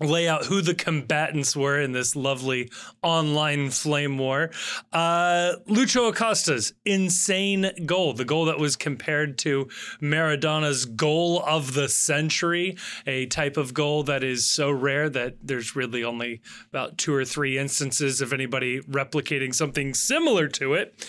lay 0.00 0.28
out 0.28 0.46
who 0.46 0.60
the 0.60 0.74
combatants 0.74 1.56
were 1.56 1.80
in 1.80 1.92
this 1.92 2.16
lovely 2.16 2.70
online 3.02 3.70
flame 3.70 4.18
war. 4.18 4.50
Uh, 4.92 5.54
Lucho 5.68 6.10
Acosta's 6.10 6.72
insane 6.84 7.70
goal, 7.86 8.12
the 8.12 8.24
goal 8.24 8.46
that 8.46 8.58
was 8.58 8.76
compared 8.76 9.38
to 9.38 9.68
Maradona's 10.00 10.84
goal 10.84 11.42
of 11.46 11.74
the 11.74 11.88
century, 11.88 12.76
a 13.06 13.26
type 13.26 13.56
of 13.56 13.74
goal 13.74 14.02
that 14.04 14.24
is 14.24 14.46
so 14.46 14.70
rare 14.70 15.08
that 15.08 15.36
there's 15.42 15.76
really 15.76 16.04
only 16.04 16.40
about 16.70 16.98
two 16.98 17.14
or 17.14 17.24
three 17.24 17.58
instances 17.58 18.20
of 18.20 18.32
anybody 18.32 18.80
replicating 18.80 19.54
something 19.54 19.94
similar 19.94 20.48
to 20.48 20.74
it, 20.74 21.06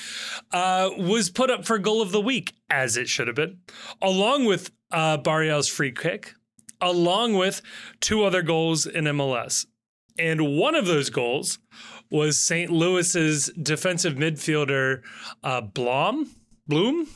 uh, 0.51 0.89
was 0.97 1.29
put 1.29 1.49
up 1.49 1.65
for 1.65 1.77
goal 1.79 2.01
of 2.01 2.11
the 2.11 2.21
week, 2.21 2.53
as 2.69 2.97
it 2.97 3.07
should 3.07 3.27
have 3.27 3.35
been, 3.35 3.59
along 4.01 4.45
with 4.45 4.71
uh, 4.91 5.17
Barreal's 5.17 5.67
free 5.67 5.91
kick 5.91 6.35
along 6.85 7.33
with 7.33 7.61
two 7.99 8.23
other 8.23 8.41
goals 8.41 8.85
in 8.85 9.03
MLS. 9.05 9.65
And 10.17 10.57
one 10.57 10.75
of 10.75 10.85
those 10.85 11.09
goals 11.09 11.59
was 12.09 12.39
St. 12.39 12.71
Louis's 12.71 13.47
defensive 13.61 14.13
midfielder 14.15 15.01
uh, 15.43 15.61
Blom 15.61 16.29
Bloom. 16.67 17.07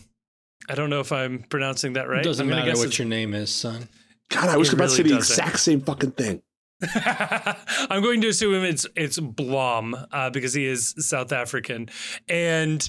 I 0.68 0.76
don't 0.76 0.90
know 0.90 1.00
if 1.00 1.12
I'm 1.12 1.44
pronouncing 1.44 1.94
that 1.94 2.10
right. 2.10 2.20
It 2.22 2.24
doesn't 2.26 2.46
I'm 2.46 2.50
matter 2.50 2.70
guess 2.72 2.80
what 2.80 3.00
your 3.00 3.08
name 3.08 3.34
is, 3.34 3.54
son. 3.54 3.88
God, 4.30 4.50
I 4.50 4.58
was 4.58 4.68
It 4.70 4.74
about 4.74 4.90
to 4.90 4.96
say 4.96 5.04
the 5.04 5.10
doesn't. 5.10 5.34
exact 5.44 5.60
same 5.60 5.82
fucking 5.82 6.12
thing. 6.12 6.42
I'm 6.96 8.02
going 8.02 8.22
to 8.22 8.28
assume 8.30 8.64
it's 8.64 8.86
it's 8.96 9.20
Blom 9.20 9.96
uh, 10.12 10.30
because 10.30 10.54
he 10.54 10.66
is 10.66 10.94
South 11.00 11.32
African, 11.32 11.90
and 12.28 12.88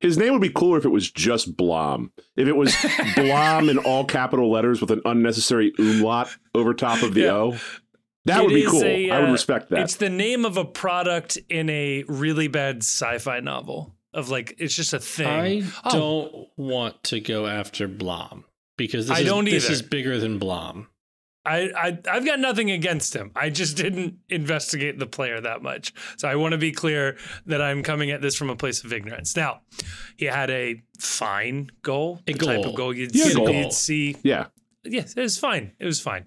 His 0.00 0.16
name 0.18 0.32
would 0.32 0.42
be 0.42 0.50
cooler 0.50 0.78
if 0.78 0.84
it 0.84 0.90
was 0.90 1.10
just 1.10 1.56
Blom. 1.56 2.12
If 2.36 2.48
it 2.48 2.56
was 2.56 2.74
Blom 3.16 3.68
in 3.68 3.78
all 3.78 4.04
capital 4.04 4.50
letters 4.50 4.80
with 4.80 4.90
an 4.90 5.02
unnecessary 5.04 5.72
umlaut 5.78 6.34
over 6.54 6.72
top 6.74 7.02
of 7.02 7.14
the 7.14 7.20
Yeah. 7.22 7.32
O, 7.34 7.56
that 8.24 8.40
It 8.40 8.44
would 8.44 8.54
be 8.54 8.62
is 8.62 8.70
cool. 8.70 8.82
I 8.84 9.20
would 9.20 9.28
uh, 9.28 9.32
respect 9.32 9.70
that. 9.70 9.80
It's 9.80 9.96
the 9.96 10.10
name 10.10 10.44
of 10.44 10.56
a 10.56 10.64
product 10.64 11.38
in 11.48 11.68
a 11.70 12.04
really 12.08 12.48
bad 12.48 12.78
sci-fi 12.78 13.40
novel. 13.40 13.94
Of 14.12 14.28
like, 14.28 14.56
it's 14.58 14.74
just 14.74 14.92
a 14.92 14.98
thing. 14.98 15.62
I 15.64 15.70
Oh. 15.84 15.90
don't 15.92 16.48
want 16.56 17.02
to 17.04 17.20
go 17.20 17.46
after 17.46 17.86
Blom 17.86 18.44
because 18.76 19.06
this, 19.06 19.16
I 19.16 19.20
is, 19.20 19.26
don't 19.26 19.46
either. 19.46 19.56
this 19.56 19.70
is 19.70 19.82
bigger 19.82 20.18
than 20.18 20.38
Blom. 20.38 20.88
I, 21.46 21.70
I 21.76 21.98
I've 22.10 22.26
got 22.26 22.38
nothing 22.38 22.70
against 22.70 23.14
him. 23.16 23.30
I 23.34 23.48
just 23.50 23.76
didn't 23.76 24.18
investigate 24.28 24.98
the 24.98 25.06
player 25.06 25.40
that 25.40 25.62
much. 25.62 25.94
So 26.18 26.28
I 26.28 26.36
want 26.36 26.52
to 26.52 26.58
be 26.58 26.70
clear 26.72 27.16
that 27.46 27.62
I'm 27.62 27.82
coming 27.82 28.10
at 28.10 28.20
this 28.20 28.36
from 28.36 28.50
a 28.50 28.56
place 28.56 28.84
of 28.84 28.92
ignorance. 28.92 29.34
Now, 29.36 29.62
he 30.16 30.26
had 30.26 30.50
a 30.50 30.82
fine 30.98 31.70
goal, 31.82 32.20
A 32.26 32.32
the 32.34 32.38
type 32.46 32.64
of 32.66 32.74
goal 32.74 32.94
you'd, 32.94 33.14
Yeah, 33.14 33.24
see, 33.24 33.34
goal. 33.34 33.50
you'd 33.50 33.72
see. 33.72 34.16
yeah. 34.22 34.46
Yes, 34.84 35.14
it 35.14 35.20
was 35.20 35.38
fine. 35.38 35.72
It 35.78 35.84
was 35.86 36.00
fine. 36.00 36.24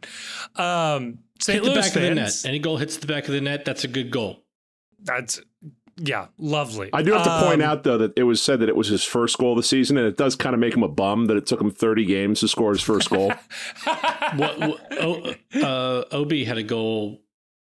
Um, 0.55 1.20
St. 1.39 1.55
Hit 1.55 1.63
the 1.63 1.72
Louis 1.72 1.82
back 1.88 1.96
of 1.96 2.01
the 2.03 2.13
net. 2.15 2.34
Any 2.46 2.60
goal 2.60 2.77
hits 2.77 2.98
the 2.98 3.08
back 3.08 3.27
of 3.27 3.34
the 3.34 3.41
net. 3.41 3.65
That's 3.65 3.84
a 3.84 3.88
good 3.88 4.12
goal. 4.12 4.43
That's 5.00 5.41
yeah, 5.97 6.27
lovely. 6.38 6.89
I 6.93 7.01
do 7.03 7.13
have 7.13 7.23
to 7.23 7.39
point 7.47 7.62
Um, 7.62 7.69
out, 7.69 7.83
though, 7.83 7.97
that 7.97 8.13
it 8.17 8.23
was 8.23 8.41
said 8.41 8.59
that 8.62 8.69
it 8.69 8.75
was 8.75 8.88
his 8.88 9.03
first 9.03 9.38
goal 9.38 9.51
of 9.51 9.57
the 9.57 9.63
season, 9.63 9.97
and 9.97 10.07
it 10.07 10.17
does 10.17 10.35
kind 10.35 10.53
of 10.53 10.59
make 10.59 10.73
him 10.75 10.83
a 10.83 10.88
bum 10.88 11.25
that 11.27 11.38
it 11.38 11.45
took 11.45 11.62
him 11.62 11.71
30 11.71 12.05
games 12.05 12.39
to 12.41 12.47
score 12.47 12.71
his 12.71 12.81
first 12.81 13.09
goal. 13.09 13.29
what, 14.35 14.59
what 14.59 14.88
oh, 15.00 15.33
uh, 15.62 16.03
Obi 16.12 16.45
had 16.45 16.57
a 16.57 16.63
goal 16.63 17.21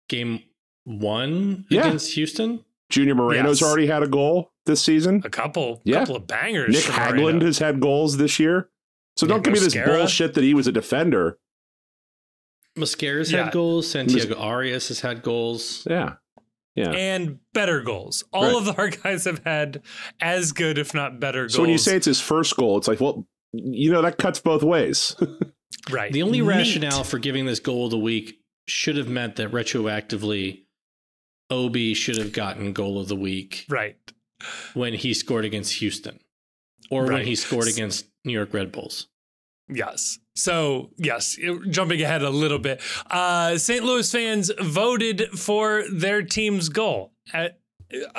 game 0.10 0.42
one 0.86 1.66
Yeah. 1.70 1.82
against 1.88 2.14
Houston. 2.14 2.64
Junior 2.90 3.16
Moreno's 3.16 3.62
Yes. 3.62 3.70
already 3.70 3.88
had 3.88 4.04
a 4.04 4.08
goal 4.08 4.52
this 4.66 4.82
season. 4.82 5.22
a 5.26 5.30
couple, 5.30 5.82
Yeah. 5.84 6.00
couple 6.00 6.16
of 6.18 6.28
bangers. 6.28 6.74
Nick 6.74 6.84
from 6.84 6.96
Hagglund 6.96 7.22
Moreno. 7.22 7.46
has 7.46 7.58
had 7.60 7.80
goals 7.80 8.18
this 8.18 8.40
year. 8.40 8.70
So 9.18 9.26
don't 9.26 9.38
Nick 9.38 9.46
give 9.46 9.54
me 9.54 9.60
this 9.60 9.76
bullshit 9.76 10.34
that 10.36 10.44
he 10.44 10.54
was 10.54 10.68
a 10.68 10.72
defender. 10.72 11.40
Mascara's 12.78 13.32
Yeah. 13.32 13.46
had 13.46 13.54
goals. 13.54 13.90
Santiago 13.90 14.36
Arias 14.38 14.90
has 14.90 15.00
had 15.00 15.22
goals. 15.24 15.88
Yeah. 15.90 16.16
Yeah. 16.76 16.92
and 16.92 17.40
better 17.54 17.82
goals. 17.82 18.24
All 18.34 18.44
Right. 18.60 18.68
of 18.70 18.78
our 18.80 18.90
guys 19.04 19.24
have 19.26 19.42
had 19.46 19.82
as 20.20 20.52
good, 20.52 20.78
if 20.78 20.94
not 20.94 21.20
better, 21.22 21.44
goals. 21.44 21.54
So 21.54 21.62
when 21.62 21.70
you 21.70 21.78
say 21.78 21.96
it's 21.96 22.06
his 22.06 22.20
first 22.20 22.56
goal, 22.58 22.78
it's 22.78 22.88
like, 22.88 23.00
well, 23.00 23.26
you 23.54 23.92
know, 23.92 24.02
that 24.02 24.18
cuts 24.18 24.40
both 24.40 24.62
ways. 24.64 25.16
right, 25.90 26.12
The 26.12 26.22
only 26.24 26.42
Neat. 26.42 26.48
rationale 26.48 27.04
for 27.06 27.18
giving 27.20 27.46
this 27.46 27.60
goal 27.62 27.86
of 27.86 27.92
the 27.92 27.98
week 27.98 28.40
should 28.68 28.98
have 28.98 29.08
meant 29.08 29.38
that 29.38 29.52
retroactively, 29.52 30.66
Obi 31.50 31.94
should 31.94 32.18
have 32.18 32.34
gotten 32.34 32.74
goal 32.74 33.00
of 33.00 33.08
the 33.08 33.16
week 33.16 33.66
right, 33.70 33.96
when 34.74 34.94
he 34.96 35.14
scored 35.14 35.46
against 35.46 35.74
Houston, 35.76 36.20
or 36.90 37.06
when 37.06 37.26
he 37.26 37.36
scored 37.36 37.68
against 37.68 38.06
New 38.26 38.34
York 38.34 38.54
Red 38.54 38.72
Bulls. 38.72 39.08
Yes. 39.70 40.18
So, 40.36 40.92
yes, 40.98 41.38
jumping 41.70 42.02
ahead 42.02 42.22
a 42.22 42.30
little 42.30 42.60
bit, 42.60 42.82
uh, 43.10 43.58
St. 43.58 43.84
Louis 43.84 44.10
fans 44.12 44.52
voted 44.60 45.30
for 45.38 45.84
their 45.92 46.22
team's 46.24 46.68
goal. 46.70 47.14
At, 47.34 47.60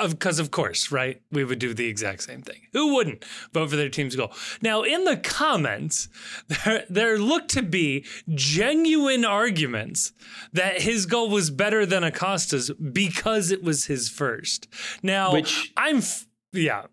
because 0.09 0.39
of 0.39 0.49
course, 0.49 0.91
right? 0.91 1.21
We 1.31 1.43
would 1.43 1.59
do 1.59 1.73
the 1.73 1.87
exact 1.87 2.23
same 2.23 2.41
thing. 2.41 2.61
Who 2.73 2.95
wouldn't 2.95 3.23
vote 3.53 3.69
for 3.69 3.75
their 3.75 3.89
team's 3.89 4.15
goal? 4.15 4.31
Now, 4.61 4.83
in 4.83 5.03
the 5.03 5.17
comments, 5.17 6.09
there, 6.65 6.85
there 6.89 7.19
looked 7.19 7.49
to 7.51 7.61
be 7.61 8.05
genuine 8.33 9.25
arguments 9.25 10.13
that 10.53 10.81
his 10.81 11.05
goal 11.05 11.29
was 11.29 11.49
better 11.49 11.85
than 11.85 12.03
Acosta's 12.03 12.71
because 12.71 13.51
it 13.51 13.61
was 13.61 13.85
his 13.85 14.09
first. 14.09 14.67
Now, 15.03 15.33
Which- 15.33 15.71
I'm 15.77 15.97
f- 15.97 16.25
yeah, 16.53 16.83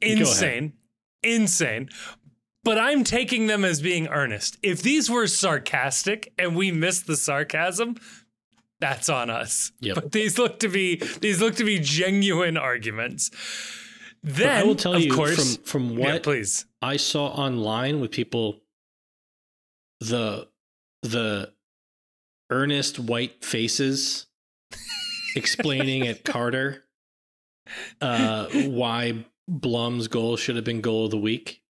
insane, 0.00 0.74
insane. 1.22 1.90
But 2.64 2.78
I'm 2.78 3.04
taking 3.04 3.46
them 3.46 3.64
as 3.64 3.82
being 3.82 4.08
earnest. 4.08 4.58
If 4.62 4.82
these 4.82 5.10
were 5.10 5.26
sarcastic 5.26 6.32
and 6.38 6.56
we 6.56 6.72
missed 6.72 7.06
the 7.06 7.16
sarcasm, 7.16 7.96
that's 8.80 9.08
on 9.08 9.30
us. 9.30 9.72
Yep. 9.80 9.94
But 9.94 10.12
these 10.12 10.38
look 10.38 10.60
to 10.60 10.68
be 10.68 10.96
these 11.20 11.40
look 11.40 11.56
to 11.56 11.64
be 11.64 11.78
genuine 11.78 12.56
arguments. 12.56 13.30
But 14.22 14.36
Then 14.36 14.62
I 14.62 14.64
will 14.64 14.74
tell 14.74 14.94
of 14.94 15.02
you 15.02 15.12
course, 15.12 15.56
from 15.56 15.64
from 15.64 15.98
yeah, 15.98 16.14
what 16.14 16.22
please. 16.22 16.66
I 16.80 16.96
saw 16.96 17.26
online 17.26 18.00
with 18.00 18.10
people, 18.10 18.60
the 20.00 20.48
the 21.02 21.52
earnest 22.50 22.98
white 22.98 23.44
faces 23.44 24.26
explaining 25.36 26.06
at 26.06 26.24
Carter 26.24 26.84
uh, 28.00 28.46
why 28.48 29.24
Blom's 29.48 30.08
goal 30.08 30.36
should 30.36 30.56
have 30.56 30.64
been 30.64 30.80
goal 30.80 31.06
of 31.06 31.10
the 31.10 31.18
week. 31.18 31.62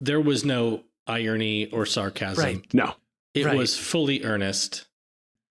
There 0.00 0.20
was 0.20 0.44
no 0.44 0.84
irony 1.06 1.66
or 1.70 1.86
sarcasm. 1.86 2.44
Right. 2.44 2.74
no. 2.74 2.94
It 3.34 3.46
Right. 3.46 3.56
was 3.56 3.76
fully 3.78 4.24
earnest, 4.24 4.86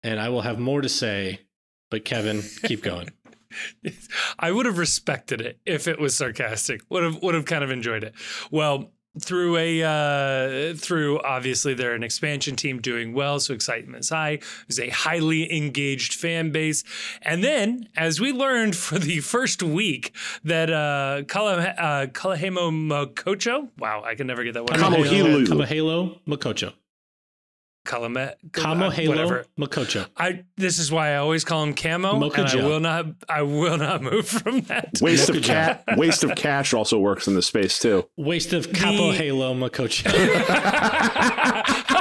and 0.04 0.20
I 0.20 0.30
will 0.30 0.42
have 0.42 0.60
more 0.60 0.82
to 0.82 0.90
say. 0.90 1.42
But 1.90 2.06
Kevin, 2.06 2.42
keep 2.64 2.82
going. 2.84 3.10
I 4.40 4.52
would 4.52 4.66
have 4.66 4.78
respected 4.80 5.42
it 5.42 5.60
if 5.66 5.88
it 5.88 6.00
was 6.00 6.16
sarcastic. 6.16 6.82
Would 6.90 7.04
have 7.04 7.22
would 7.22 7.36
have 7.36 7.46
kind 7.46 7.64
of 7.64 7.70
enjoyed 7.72 8.04
it. 8.04 8.14
Well, 8.52 8.93
through 9.22 9.58
a 9.58 9.84
uh, 9.84 10.74
through 10.76 11.22
obviously 11.22 11.74
they're 11.74 11.94
an 11.94 12.04
expansion 12.04 12.56
team 12.56 12.80
doing 12.82 13.14
well, 13.14 13.40
so 13.40 13.54
excitement 13.54 14.02
is 14.02 14.10
high. 14.10 14.40
There's 14.68 14.80
a 14.80 14.90
highly 14.90 15.56
engaged 15.56 16.14
fan 16.16 16.52
base, 16.52 16.84
and 17.22 17.44
then 17.44 17.90
as 17.96 18.20
we 18.20 18.32
learned 18.32 18.76
for 18.76 19.00
the 19.00 19.20
first 19.20 19.62
week 19.62 20.16
that 20.44 20.70
uh, 20.70 21.24
Kala, 21.28 21.60
uh, 21.62 22.06
Kalahemo 22.08 22.72
Mokocho, 22.72 23.70
wow, 23.78 24.04
I 24.04 24.16
can 24.16 24.28
never 24.28 24.44
get 24.44 24.54
that 24.56 24.64
one. 24.64 24.80
Kamohelu. 24.80 25.46
Kamohelo 25.46 26.20
Mokotjo. 26.28 26.74
Kalame, 27.86 28.34
Kamohelo 28.52 29.08
uh, 29.08 29.10
whatever. 29.10 29.46
Mokotjo. 29.60 30.08
I 30.18 30.44
this 30.56 30.80
is 30.80 30.92
why 30.92 31.12
I 31.12 31.16
always 31.18 31.44
call 31.44 31.64
him 31.64 31.74
Camo, 31.74 32.22
and 32.22 32.36
I 32.48 32.56
will 32.56 32.80
not 32.80 33.06
I 33.28 33.42
will 33.42 33.78
not 33.78 34.02
move 34.02 34.28
from 34.40 34.62
that. 34.62 35.00
Waste 35.02 35.30
of 35.30 35.36
Mokojo. 35.36 35.44
cat 35.44 35.84
waste 35.98 36.24
of 36.24 36.36
cash 36.36 36.74
also 36.74 36.98
works 36.98 37.28
in 37.28 37.36
this 37.36 37.48
space 37.48 37.80
too. 37.80 38.08
Waste 38.16 38.54
of 38.54 38.72
Capo 38.72 39.12
Halo 39.12 39.54
Makocho. 39.54 40.10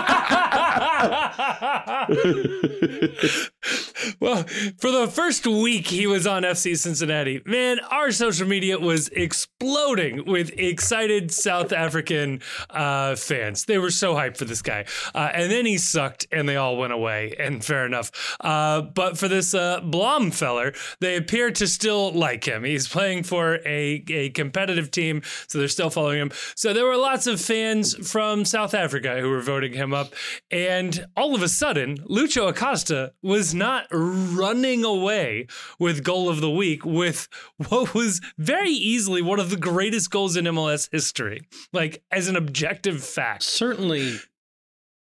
well, 4.21 4.44
for 4.78 4.90
the 4.90 5.09
first 5.11 5.47
week 5.47 5.88
he 5.88 6.06
was 6.06 6.26
on 6.26 6.42
FC 6.42 6.76
Cincinnati, 6.76 7.42
man, 7.44 7.80
our 7.90 8.12
social 8.12 8.47
media 8.47 8.78
was 8.78 9.09
exploding 9.09 10.25
with 10.26 10.52
excited 10.59 11.32
South 11.32 11.73
African 11.73 12.40
uh, 12.71 13.16
fans. 13.16 13.64
They 13.64 13.78
were 13.78 13.90
so 13.90 14.14
hyped 14.14 14.37
for 14.37 14.44
this 14.44 14.62
guy. 14.62 14.85
Uh, 15.14 15.30
and 15.32 15.50
then 15.50 15.66
he 15.66 15.78
sucked 15.78 16.26
and 16.30 16.49
they 16.49 16.56
all 16.56 16.76
went 16.76 16.92
away. 16.92 17.35
And 17.38 17.64
fair 17.64 17.87
enough. 17.87 18.37
Uh, 18.40 18.82
but 18.82 19.18
for 19.18 19.28
this 19.28 19.54
uh, 19.54 19.80
Blom 19.80 20.30
feller, 20.30 20.73
they 21.00 21.16
appear 21.16 21.50
to 21.52 21.66
still 21.66 22.12
like 22.12 22.44
him. 22.44 22.64
He's 22.64 22.88
playing 22.88 23.25
for 23.25 23.56
a, 23.66 24.04
a 24.09 24.30
competitive 24.30 24.90
team, 24.90 25.23
so 25.47 25.59
they're 25.59 25.68
still 25.68 25.90
following 25.90 26.18
him. 26.18 26.32
So 26.54 26.73
there 26.73 26.87
were 26.87 26.97
lots 26.97 27.26
of 27.26 27.40
fans 27.40 27.94
from 28.09 28.44
South 28.44 28.75
Africa 28.75 29.21
who 29.21 29.30
were 29.30 29.40
voting 29.40 29.73
him 29.73 29.94
up. 29.94 30.12
And 30.50 30.91
all 31.16 31.34
of 31.34 31.42
a 31.42 31.49
sudden, 31.49 31.99
Lucho 32.08 32.49
Acosta 32.49 33.12
was 33.22 33.54
not 33.54 33.87
running 33.90 34.84
away 34.84 35.46
with 35.78 36.04
goal 36.04 36.28
of 36.28 36.40
the 36.40 36.50
week 36.50 36.84
with 36.84 37.28
what 37.68 37.94
was 37.94 38.20
very 38.38 38.70
easily 38.70 39.22
one 39.22 39.40
of 39.40 39.50
the 39.50 39.56
greatest 39.56 40.11
goals 40.11 40.37
in 40.37 40.44
MLS 40.46 40.88
history. 40.92 41.42
Like, 41.72 42.02
as 42.11 42.28
an 42.28 42.37
objective 42.37 43.04
fact. 43.04 43.42
Certainly 43.42 44.18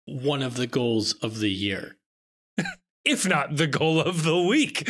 one 0.06 0.42
of 0.42 0.56
the 0.56 0.66
goals 0.66 1.14
of 1.14 1.38
the 1.38 1.50
year. 1.50 1.96
If 3.04 3.26
not 3.28 3.56
the 3.56 3.66
goal 3.66 4.00
of 4.00 4.22
the 4.22 4.40
week. 4.40 4.88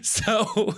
so, 0.02 0.74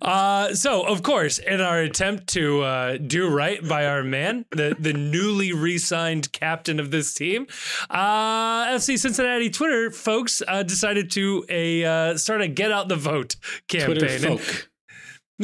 uh, 0.00 0.54
so 0.54 0.82
of 0.82 1.02
course, 1.02 1.38
in 1.38 1.60
our 1.60 1.80
attempt 1.80 2.28
to 2.28 2.62
uh, 2.62 2.96
do 2.96 3.28
right 3.28 3.66
by 3.66 3.86
our 3.86 4.02
man, 4.02 4.44
the 4.50 4.76
the 4.78 4.92
newly 4.92 5.52
re-signed 5.52 6.32
captain 6.32 6.80
of 6.80 6.90
this 6.90 7.14
team, 7.14 7.46
uh, 7.90 8.66
FC 8.68 8.98
Cincinnati 8.98 9.50
Twitter 9.50 9.90
folks 9.90 10.42
uh, 10.46 10.62
decided 10.62 11.10
to 11.12 11.44
a 11.48 11.84
uh, 11.84 12.16
start 12.16 12.40
a 12.40 12.48
get 12.48 12.72
out 12.72 12.88
the 12.88 12.96
vote 12.96 13.36
campaign. 13.68 13.96
Twitter 13.96 14.18
folk. 14.18 14.68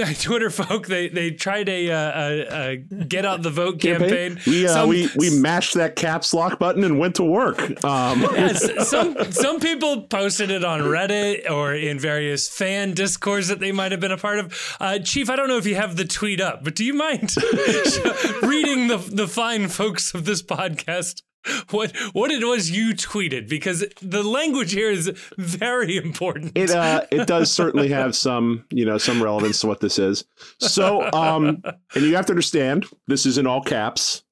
Twitter 0.20 0.50
folk, 0.50 0.86
they 0.86 1.08
they 1.08 1.30
tried 1.30 1.68
a, 1.68 1.90
uh, 1.90 2.12
a, 2.14 2.70
a 2.72 2.76
get 2.76 3.24
out 3.24 3.42
the 3.42 3.50
vote 3.50 3.80
campaign. 3.80 4.36
campaign. 4.36 4.40
We, 4.46 4.66
uh, 4.66 4.74
some, 4.74 4.88
we 4.88 5.08
we 5.16 5.30
mashed 5.30 5.74
that 5.74 5.96
caps 5.96 6.32
lock 6.34 6.58
button 6.58 6.84
and 6.84 6.98
went 6.98 7.16
to 7.16 7.24
work. 7.24 7.60
Um. 7.84 8.20
yes, 8.32 8.88
some 8.88 9.16
some 9.32 9.60
people 9.60 10.02
posted 10.02 10.50
it 10.50 10.64
on 10.64 10.80
Reddit 10.80 11.50
or 11.50 11.74
in 11.74 11.98
various 11.98 12.48
fan 12.48 12.94
discords 12.94 13.48
that 13.48 13.60
they 13.60 13.72
might 13.72 13.92
have 13.92 14.00
been 14.00 14.12
a 14.12 14.18
part 14.18 14.38
of. 14.38 14.76
Uh, 14.80 14.98
Chief, 14.98 15.30
I 15.30 15.36
don't 15.36 15.48
know 15.48 15.58
if 15.58 15.66
you 15.66 15.74
have 15.74 15.96
the 15.96 16.04
tweet 16.04 16.40
up, 16.40 16.64
but 16.64 16.74
do 16.74 16.84
you 16.84 16.94
mind 16.94 17.34
reading 18.42 18.88
the 18.88 18.98
the 19.12 19.28
fine 19.28 19.68
folks 19.68 20.14
of 20.14 20.24
this 20.24 20.42
podcast 20.42 21.22
what 21.70 21.96
what 22.12 22.30
it 22.30 22.44
was 22.44 22.70
you 22.70 22.94
tweeted 22.94 23.48
because 23.48 23.84
the 24.02 24.22
language 24.22 24.72
here 24.72 24.90
is 24.90 25.10
very 25.38 25.96
important. 25.96 26.52
It 26.54 26.70
uh 26.70 27.06
it 27.10 27.26
does 27.26 27.50
certainly 27.52 27.88
have 27.88 28.14
some, 28.14 28.64
you 28.70 28.84
know, 28.84 28.98
some 28.98 29.22
relevance 29.22 29.60
to 29.60 29.66
what 29.66 29.80
this 29.80 29.98
is. 29.98 30.24
So 30.58 31.10
um 31.12 31.62
and 31.94 32.04
you 32.04 32.16
have 32.16 32.26
to 32.26 32.32
understand 32.32 32.86
this 33.06 33.26
is 33.26 33.38
in 33.38 33.46
all 33.46 33.62
caps. 33.62 34.22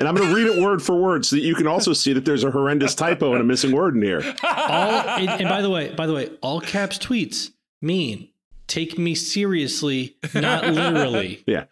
And 0.00 0.06
I'm 0.06 0.14
going 0.14 0.28
to 0.28 0.34
read 0.36 0.46
it 0.46 0.62
word 0.62 0.80
for 0.80 0.94
word 0.94 1.26
so 1.26 1.34
that 1.34 1.42
you 1.42 1.56
can 1.56 1.66
also 1.66 1.92
see 1.92 2.12
that 2.12 2.24
there's 2.24 2.44
a 2.44 2.52
horrendous 2.52 2.94
typo 2.94 3.32
and 3.32 3.40
a 3.40 3.44
missing 3.44 3.72
word 3.72 3.96
in 3.96 4.02
here. 4.02 4.22
All 4.44 5.08
and, 5.08 5.28
and 5.28 5.48
by 5.48 5.60
the 5.60 5.70
way, 5.70 5.92
by 5.92 6.06
the 6.06 6.14
way, 6.14 6.30
all 6.40 6.60
caps 6.60 6.98
tweets 6.98 7.50
mean 7.82 8.28
take 8.68 8.98
me 8.98 9.14
seriously, 9.14 10.16
not 10.34 10.66
literally. 10.66 11.42
Yeah. 11.46 11.64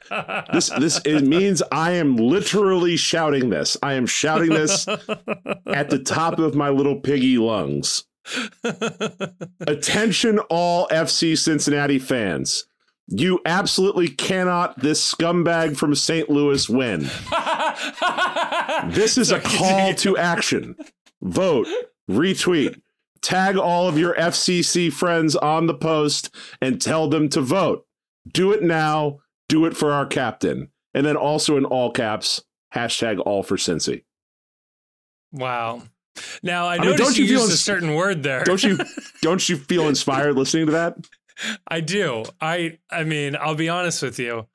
This 0.52 0.70
this 0.70 1.00
it 1.04 1.22
means 1.22 1.62
I 1.70 1.92
am 1.92 2.16
literally 2.16 2.96
shouting 2.96 3.50
this. 3.50 3.76
I 3.82 3.92
am 3.94 4.06
shouting 4.06 4.50
this 4.50 4.88
at 5.66 5.90
the 5.90 6.02
top 6.04 6.38
of 6.38 6.54
my 6.54 6.70
little 6.70 6.96
piggy 7.00 7.38
lungs. 7.38 8.04
Attention 9.60 10.40
all 10.50 10.88
FC 10.88 11.38
Cincinnati 11.38 12.00
fans. 12.00 12.66
You 13.08 13.40
absolutely 13.46 14.08
cannot 14.08 14.80
this 14.80 15.14
scumbag 15.14 15.76
from 15.76 15.94
St. 15.94 16.28
Louis 16.28 16.68
win. 16.68 17.02
this 18.92 19.16
is 19.16 19.30
a 19.30 19.38
call 19.38 19.94
to 19.94 20.16
action. 20.16 20.74
Vote, 21.22 21.68
retweet, 22.10 22.80
tag 23.20 23.56
all 23.56 23.88
of 23.88 23.98
your 23.98 24.14
FCC 24.14 24.92
friends 24.92 25.36
on 25.36 25.66
the 25.66 25.74
post 25.74 26.34
and 26.60 26.80
tell 26.80 27.08
them 27.08 27.28
to 27.30 27.40
vote. 27.40 27.86
Do 28.30 28.52
it 28.52 28.62
now. 28.62 29.18
Do 29.48 29.64
it 29.66 29.76
for 29.76 29.92
our 29.92 30.06
captain. 30.06 30.70
And 30.94 31.06
then 31.06 31.16
also 31.16 31.56
in 31.56 31.64
all 31.64 31.90
caps, 31.90 32.42
hashtag 32.74 33.20
all 33.24 33.42
for 33.42 33.56
Cincy. 33.56 34.04
Wow. 35.32 35.82
Now 36.42 36.66
I, 36.66 36.74
I 36.74 36.78
noticed 36.78 36.98
mean, 36.98 37.06
don't 37.06 37.18
you, 37.18 37.24
you 37.24 37.38
used 37.38 37.52
a 37.52 37.56
certain 37.56 37.94
word 37.94 38.22
there. 38.22 38.42
Don't 38.44 38.62
you 38.62 38.78
don't 39.22 39.46
you 39.48 39.56
feel 39.56 39.88
inspired 39.88 40.34
listening 40.34 40.66
to 40.66 40.72
that? 40.72 40.96
I 41.68 41.80
do. 41.80 42.24
I 42.40 42.78
I 42.90 43.04
mean, 43.04 43.36
I'll 43.36 43.54
be 43.54 43.68
honest 43.68 44.02
with 44.02 44.18
you. 44.18 44.46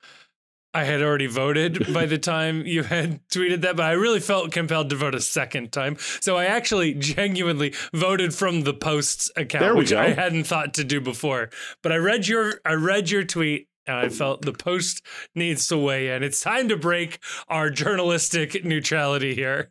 I 0.74 0.84
had 0.84 1.02
already 1.02 1.26
voted 1.26 1.92
by 1.92 2.06
the 2.06 2.18
time 2.18 2.64
you 2.66 2.82
had 2.82 3.20
tweeted 3.28 3.60
that, 3.62 3.76
but 3.76 3.84
I 3.84 3.92
really 3.92 4.20
felt 4.20 4.52
compelled 4.52 4.90
to 4.90 4.96
vote 4.96 5.14
a 5.14 5.20
second 5.20 5.70
time. 5.72 5.96
So 6.20 6.36
I 6.36 6.46
actually 6.46 6.94
genuinely 6.94 7.74
voted 7.92 8.34
from 8.34 8.62
the 8.62 8.72
posts 8.72 9.30
account, 9.36 9.76
which 9.76 9.90
go. 9.90 10.00
I 10.00 10.10
hadn't 10.10 10.44
thought 10.44 10.74
to 10.74 10.84
do 10.84 11.00
before. 11.00 11.50
But 11.82 11.92
I 11.92 11.96
read 11.96 12.26
your 12.26 12.54
I 12.64 12.74
read 12.74 13.10
your 13.10 13.24
tweet 13.24 13.68
and 13.86 13.96
I 13.96 14.08
felt 14.08 14.42
the 14.42 14.52
post 14.52 15.04
needs 15.34 15.66
to 15.68 15.76
weigh 15.76 16.14
in. 16.14 16.22
It's 16.22 16.40
time 16.40 16.68
to 16.68 16.76
break 16.76 17.18
our 17.48 17.68
journalistic 17.68 18.64
neutrality 18.64 19.34
here. 19.34 19.70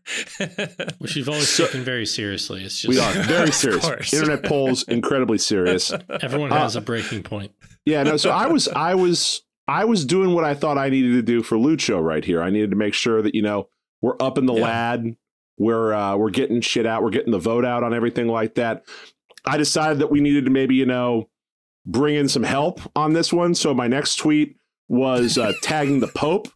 Which 0.99 1.15
we've 1.15 1.29
always 1.29 1.49
so, 1.49 1.65
taken 1.65 1.83
very 1.83 2.05
seriously. 2.05 2.63
It's 2.63 2.79
just 2.79 2.89
we 2.89 2.99
are 2.99 3.23
very 3.23 3.51
serious. 3.51 4.13
Internet 4.13 4.43
polls 4.43 4.83
incredibly 4.83 5.37
serious. 5.37 5.93
Everyone 6.21 6.51
has 6.51 6.75
uh, 6.75 6.79
a 6.79 6.83
breaking 6.83 7.23
point. 7.23 7.53
Yeah, 7.85 8.03
no. 8.03 8.17
So 8.17 8.29
I 8.29 8.47
was 8.47 8.67
I 8.67 8.95
was 8.95 9.41
I 9.71 9.85
was 9.85 10.03
doing 10.03 10.33
what 10.33 10.43
I 10.43 10.53
thought 10.53 10.77
I 10.77 10.89
needed 10.89 11.13
to 11.13 11.21
do 11.21 11.41
for 11.41 11.55
Lucho 11.55 12.03
right 12.03 12.25
here. 12.25 12.43
I 12.43 12.49
needed 12.49 12.71
to 12.71 12.75
make 12.75 12.93
sure 12.93 13.21
that 13.21 13.33
you 13.33 13.41
know 13.41 13.69
we're 14.01 14.17
up 14.19 14.37
in 14.37 14.45
the 14.45 14.53
yeah. 14.53 14.63
lad, 14.63 15.15
we're 15.57 15.93
uh, 15.93 16.17
we're 16.17 16.29
getting 16.29 16.59
shit 16.59 16.85
out, 16.85 17.03
we're 17.03 17.09
getting 17.09 17.31
the 17.31 17.39
vote 17.39 17.63
out 17.63 17.81
on 17.81 17.93
everything 17.93 18.27
like 18.27 18.55
that. 18.55 18.83
I 19.45 19.55
decided 19.55 19.99
that 19.99 20.11
we 20.11 20.19
needed 20.19 20.43
to 20.43 20.51
maybe 20.51 20.75
you 20.75 20.85
know 20.85 21.29
bring 21.85 22.15
in 22.15 22.27
some 22.27 22.43
help 22.43 22.81
on 22.97 23.13
this 23.13 23.31
one. 23.31 23.55
So 23.55 23.73
my 23.73 23.87
next 23.87 24.17
tweet 24.17 24.57
was 24.89 25.37
uh, 25.37 25.53
tagging 25.63 26.01
the 26.01 26.07
Pope 26.09 26.49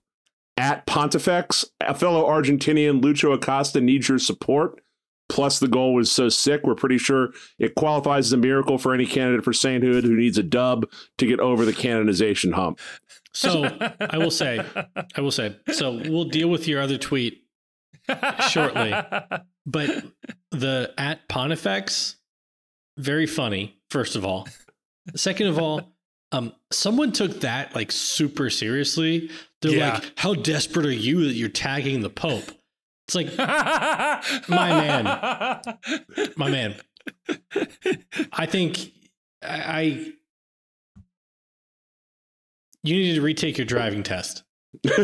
at 0.57 0.85
Pontifex, 0.85 1.63
a 1.79 1.95
fellow 1.95 2.25
Argentinian 2.25 3.01
Lucho 3.01 3.33
Acosta 3.33 3.79
needs 3.79 4.09
your 4.09 4.19
support. 4.19 4.81
Plus, 5.27 5.59
the 5.59 5.67
goal 5.67 5.93
was 5.93 6.11
so 6.11 6.29
sick, 6.29 6.61
we're 6.63 6.75
pretty 6.75 6.97
sure 6.97 7.29
it 7.57 7.75
qualifies 7.75 8.27
as 8.27 8.33
a 8.33 8.37
miracle 8.37 8.77
for 8.77 8.93
any 8.93 9.05
candidate 9.05 9.43
for 9.43 9.53
sainthood 9.53 10.03
who 10.03 10.15
needs 10.15 10.37
a 10.37 10.43
dub 10.43 10.85
to 11.17 11.25
get 11.25 11.39
over 11.39 11.65
the 11.65 11.73
canonization 11.73 12.51
hump. 12.51 12.79
So, 13.33 13.65
I 13.99 14.17
will 14.17 14.31
say, 14.31 14.63
I 15.15 15.21
will 15.21 15.31
say, 15.31 15.57
so 15.71 15.91
we'll 15.91 16.25
deal 16.25 16.47
with 16.47 16.67
your 16.67 16.81
other 16.81 16.97
tweet 16.97 17.43
shortly. 18.49 18.93
But 19.65 20.05
the 20.51 20.93
at 20.97 21.27
Pontifex, 21.27 22.17
very 22.97 23.25
funny, 23.25 23.79
first 23.89 24.15
of 24.15 24.23
all. 24.23 24.47
Second 25.15 25.47
of 25.47 25.59
all, 25.59 25.95
um, 26.31 26.53
someone 26.71 27.11
took 27.11 27.41
that 27.41 27.75
like 27.75 27.91
super 27.91 28.49
seriously. 28.49 29.29
They're 29.61 29.75
yeah. 29.75 29.95
like, 29.95 30.11
how 30.17 30.33
desperate 30.33 30.85
are 30.85 30.91
you 30.91 31.25
that 31.25 31.33
you're 31.33 31.49
tagging 31.49 32.01
the 32.01 32.09
Pope? 32.09 32.51
It's 33.07 33.15
like, 33.15 33.37
my 34.49 34.69
man, 34.69 35.61
my 36.37 36.49
man. 36.49 36.75
I 38.31 38.45
think 38.45 38.91
I, 39.43 40.13
you 42.83 42.95
need 42.95 43.15
to 43.15 43.21
retake 43.21 43.57
your 43.57 43.65
driving 43.65 44.03
test. 44.03 44.43
Look, 44.83 44.95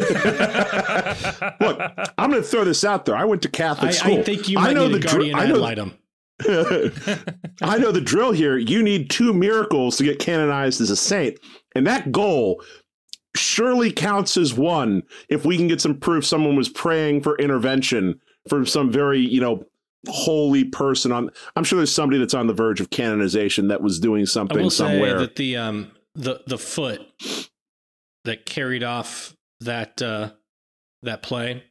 I'm 2.18 2.30
going 2.32 2.42
to 2.42 2.44
throw 2.44 2.64
this 2.64 2.84
out 2.84 3.06
there. 3.06 3.16
I 3.16 3.26
went 3.26 3.42
to 3.44 3.50
Catholic 3.50 3.90
I, 3.90 3.94
school. 3.94 4.20
I 4.20 4.24
think 4.24 4.50
you 4.50 4.58
might 4.58 4.72
I 4.72 4.74
know 4.74 4.88
need 4.88 5.02
the 5.02 5.08
a 5.08 5.12
guardian 5.12 5.38
dr- 5.38 5.50
ad 5.50 5.58
litem. 5.58 5.98
I 7.62 7.78
know 7.78 7.92
the 7.92 8.02
drill 8.02 8.32
here. 8.32 8.58
You 8.58 8.82
need 8.82 9.10
two 9.12 9.32
miracles 9.32 9.98
to 9.98 10.04
get 10.04 10.18
canonized 10.20 10.82
as 10.82 10.90
a 10.90 10.96
saint. 10.96 11.40
And 11.76 11.86
that 11.86 12.12
goal 12.12 12.64
surely 13.36 13.92
counts 13.92 14.38
as 14.38 14.54
one 14.54 15.04
if 15.30 15.46
we 15.46 15.58
can 15.58 15.68
get 15.68 15.82
some 15.82 15.98
proof 15.98 16.26
someone 16.26 16.56
was 16.56 16.70
praying 16.70 17.22
for 17.22 17.38
intervention 17.38 18.20
from 18.50 18.66
some 18.66 18.92
very, 18.92 19.20
you 19.20 19.40
know, 19.40 19.66
holy 20.08 20.64
person 20.64 21.12
on 21.12 21.30
I'm 21.56 21.64
sure 21.64 21.78
there's 21.78 21.94
somebody 21.94 22.20
that's 22.20 22.34
on 22.34 22.48
the 22.48 22.54
verge 22.54 22.82
of 22.82 22.90
canonization 22.90 23.68
that 23.68 23.82
was 23.82 24.00
doing 24.00 24.26
something 24.26 24.70
somewhere. 24.70 25.20
that 25.20 25.36
the 25.36 25.58
um 25.58 25.92
the 26.16 26.42
the 26.48 26.58
foot 26.58 27.02
that 28.26 28.46
carried 28.46 28.84
off 28.84 29.36
that 29.60 30.02
uh 30.02 30.32
that 31.04 31.22
play 31.22 31.64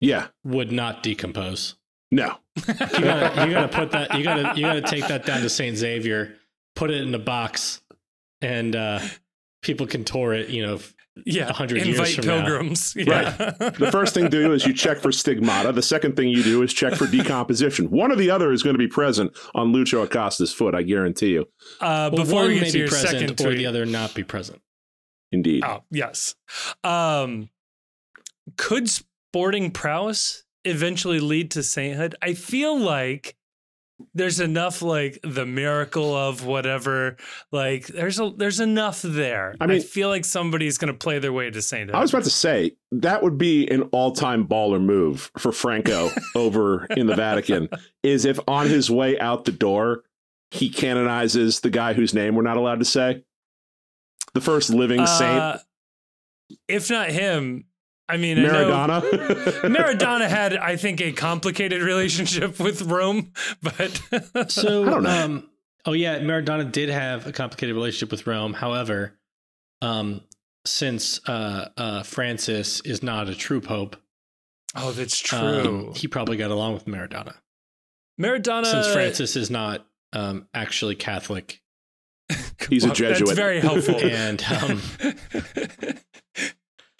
yeah 0.00 0.28
would 0.44 0.72
not 0.72 1.02
decompose. 1.02 1.76
No. 2.10 2.36
you 2.68 2.74
gotta 2.74 3.46
you 3.46 3.52
gotta 3.52 3.68
put 3.68 3.90
that 3.92 4.16
you 4.18 4.24
gotta 4.24 4.52
you 4.56 4.66
gotta 4.66 4.82
take 4.82 5.06
that 5.08 5.24
down 5.24 5.42
to 5.42 5.48
Saint 5.48 5.76
Xavier, 5.76 6.36
put 6.74 6.90
it 6.90 7.02
in 7.02 7.14
a 7.14 7.20
box, 7.20 7.82
and 8.40 8.74
uh 8.74 9.00
people 9.62 9.86
can 9.86 10.04
tour 10.04 10.32
it, 10.32 10.48
you 10.48 10.66
know, 10.66 10.78
yeah, 11.24 11.46
100 11.46 11.76
years 11.86 11.88
invite 11.98 12.14
from 12.16 12.26
now. 12.26 12.36
pilgrims. 12.40 12.94
Yeah. 12.96 13.30
The 13.58 13.88
first 13.90 14.14
thing 14.14 14.24
to 14.24 14.28
do 14.30 14.52
is 14.52 14.66
you 14.66 14.72
check 14.74 14.98
for 14.98 15.10
stigmata. 15.12 15.72
The 15.72 15.82
second 15.82 16.16
thing 16.16 16.28
you 16.28 16.42
do 16.42 16.62
is 16.62 16.72
check 16.72 16.94
for 16.94 17.06
decomposition. 17.06 17.90
One 17.90 18.12
or 18.12 18.16
the 18.16 18.30
other 18.30 18.52
is 18.52 18.62
going 18.62 18.74
to 18.74 18.78
be 18.78 18.88
present 18.88 19.36
on 19.54 19.72
Lucho 19.72 20.04
Acosta's 20.04 20.52
foot, 20.52 20.74
I 20.74 20.82
guarantee 20.82 21.28
you. 21.32 21.42
uh, 21.80 22.10
Well, 22.12 22.24
before 22.24 22.40
one 22.42 22.48
we 22.48 22.54
may 22.56 22.60
get 22.60 22.66
to 22.66 22.72
be 22.74 22.78
your 22.80 22.88
present 22.88 23.10
second 23.12 23.30
or 23.40 23.44
tweet, 23.44 23.58
the 23.58 23.66
other 23.66 23.86
not 23.86 24.14
be 24.14 24.22
present. 24.24 24.60
Indeed. 25.32 25.64
Oh, 25.64 25.82
yes. 25.90 26.34
Um, 26.84 27.48
could 28.56 28.88
sporting 28.88 29.70
prowess 29.70 30.44
eventually 30.64 31.18
lead 31.20 31.50
to 31.52 31.62
sainthood? 31.62 32.14
I 32.22 32.34
feel 32.34 32.78
like 32.78 33.36
there's 34.14 34.40
enough 34.40 34.82
like 34.82 35.18
the 35.22 35.46
miracle 35.46 36.14
of 36.14 36.44
whatever 36.44 37.16
like 37.50 37.86
there's 37.86 38.20
a 38.20 38.30
there's 38.36 38.60
enough 38.60 39.00
there. 39.02 39.54
I 39.60 39.64
I 39.64 39.66
mean- 39.66 39.80
feel 39.82 40.08
like 40.08 40.24
somebody's 40.24 40.76
going 40.78 40.92
to 40.92 40.98
play 40.98 41.18
their 41.18 41.32
way 41.32 41.50
to 41.50 41.62
sainthood. 41.62 41.94
I 41.96 42.00
was 42.00 42.12
about 42.12 42.24
to 42.24 42.30
say 42.30 42.72
that 42.92 43.22
would 43.22 43.38
be 43.38 43.66
an 43.68 43.82
all-time 43.92 44.46
baller 44.46 44.80
move 44.82 45.30
for 45.38 45.50
Franco 45.52 46.10
over 46.34 46.84
in 46.96 47.06
the 47.06 47.16
Vatican. 47.16 47.68
Is 48.02 48.24
if 48.24 48.38
on 48.46 48.68
his 48.68 48.90
way 48.90 49.18
out 49.18 49.44
the 49.46 49.52
door 49.52 50.02
he 50.50 50.68
canonizes 50.68 51.60
the 51.60 51.70
guy 51.70 51.92
whose 51.94 52.12
name 52.14 52.34
we're 52.34 52.42
not 52.42 52.56
allowed 52.56 52.78
to 52.80 52.84
say, 52.84 53.24
the 54.34 54.40
first 54.40 54.70
living 54.70 55.04
saint, 55.06 55.40
Uh, 55.40 55.58
if 56.68 56.88
not 56.90 57.08
him, 57.10 57.64
I 58.08 58.16
mean, 58.18 58.38
I 58.38 58.48
Maradona. 58.48 59.00
Maradona 59.62 60.28
had, 60.28 60.56
I 60.56 60.76
think, 60.76 61.00
a 61.00 61.12
complicated 61.12 61.82
relationship 61.82 62.60
with 62.60 62.82
Rome, 62.82 63.32
but 63.62 64.00
So, 64.50 64.86
I 64.86 64.90
don't 64.90 65.02
know. 65.02 65.24
um, 65.24 65.50
oh 65.86 65.92
yeah, 65.92 66.20
Maradona 66.20 66.70
did 66.70 66.88
have 66.88 67.26
a 67.26 67.32
complicated 67.32 67.74
relationship 67.74 68.10
with 68.12 68.26
Rome. 68.26 68.52
However, 68.54 69.18
um, 69.82 70.20
since 70.64 71.20
uh, 71.28 71.68
uh, 71.76 72.02
Francis 72.04 72.80
is 72.80 73.02
not 73.02 73.28
a 73.28 73.34
true 73.34 73.60
pope, 73.60 73.96
oh, 74.76 74.92
that's 74.92 75.18
true. 75.18 75.38
um, 75.38 75.94
he 75.94 76.06
probably 76.06 76.36
got 76.36 76.50
along 76.52 76.74
with 76.74 76.86
Maradona. 76.86 77.34
Maradona, 78.20 78.66
Since 78.66 78.92
Francis 78.92 79.36
is 79.36 79.50
not 79.50 79.84
um, 80.12 80.46
actually 80.54 80.94
Catholic, 80.94 81.60
He's 82.68 82.84
a 82.84 82.90
Jesuit. 82.90 83.26
That's 83.26 83.32
very 83.32 83.60
helpful. 83.60 83.96
and 83.96 84.42
um, 84.62 84.80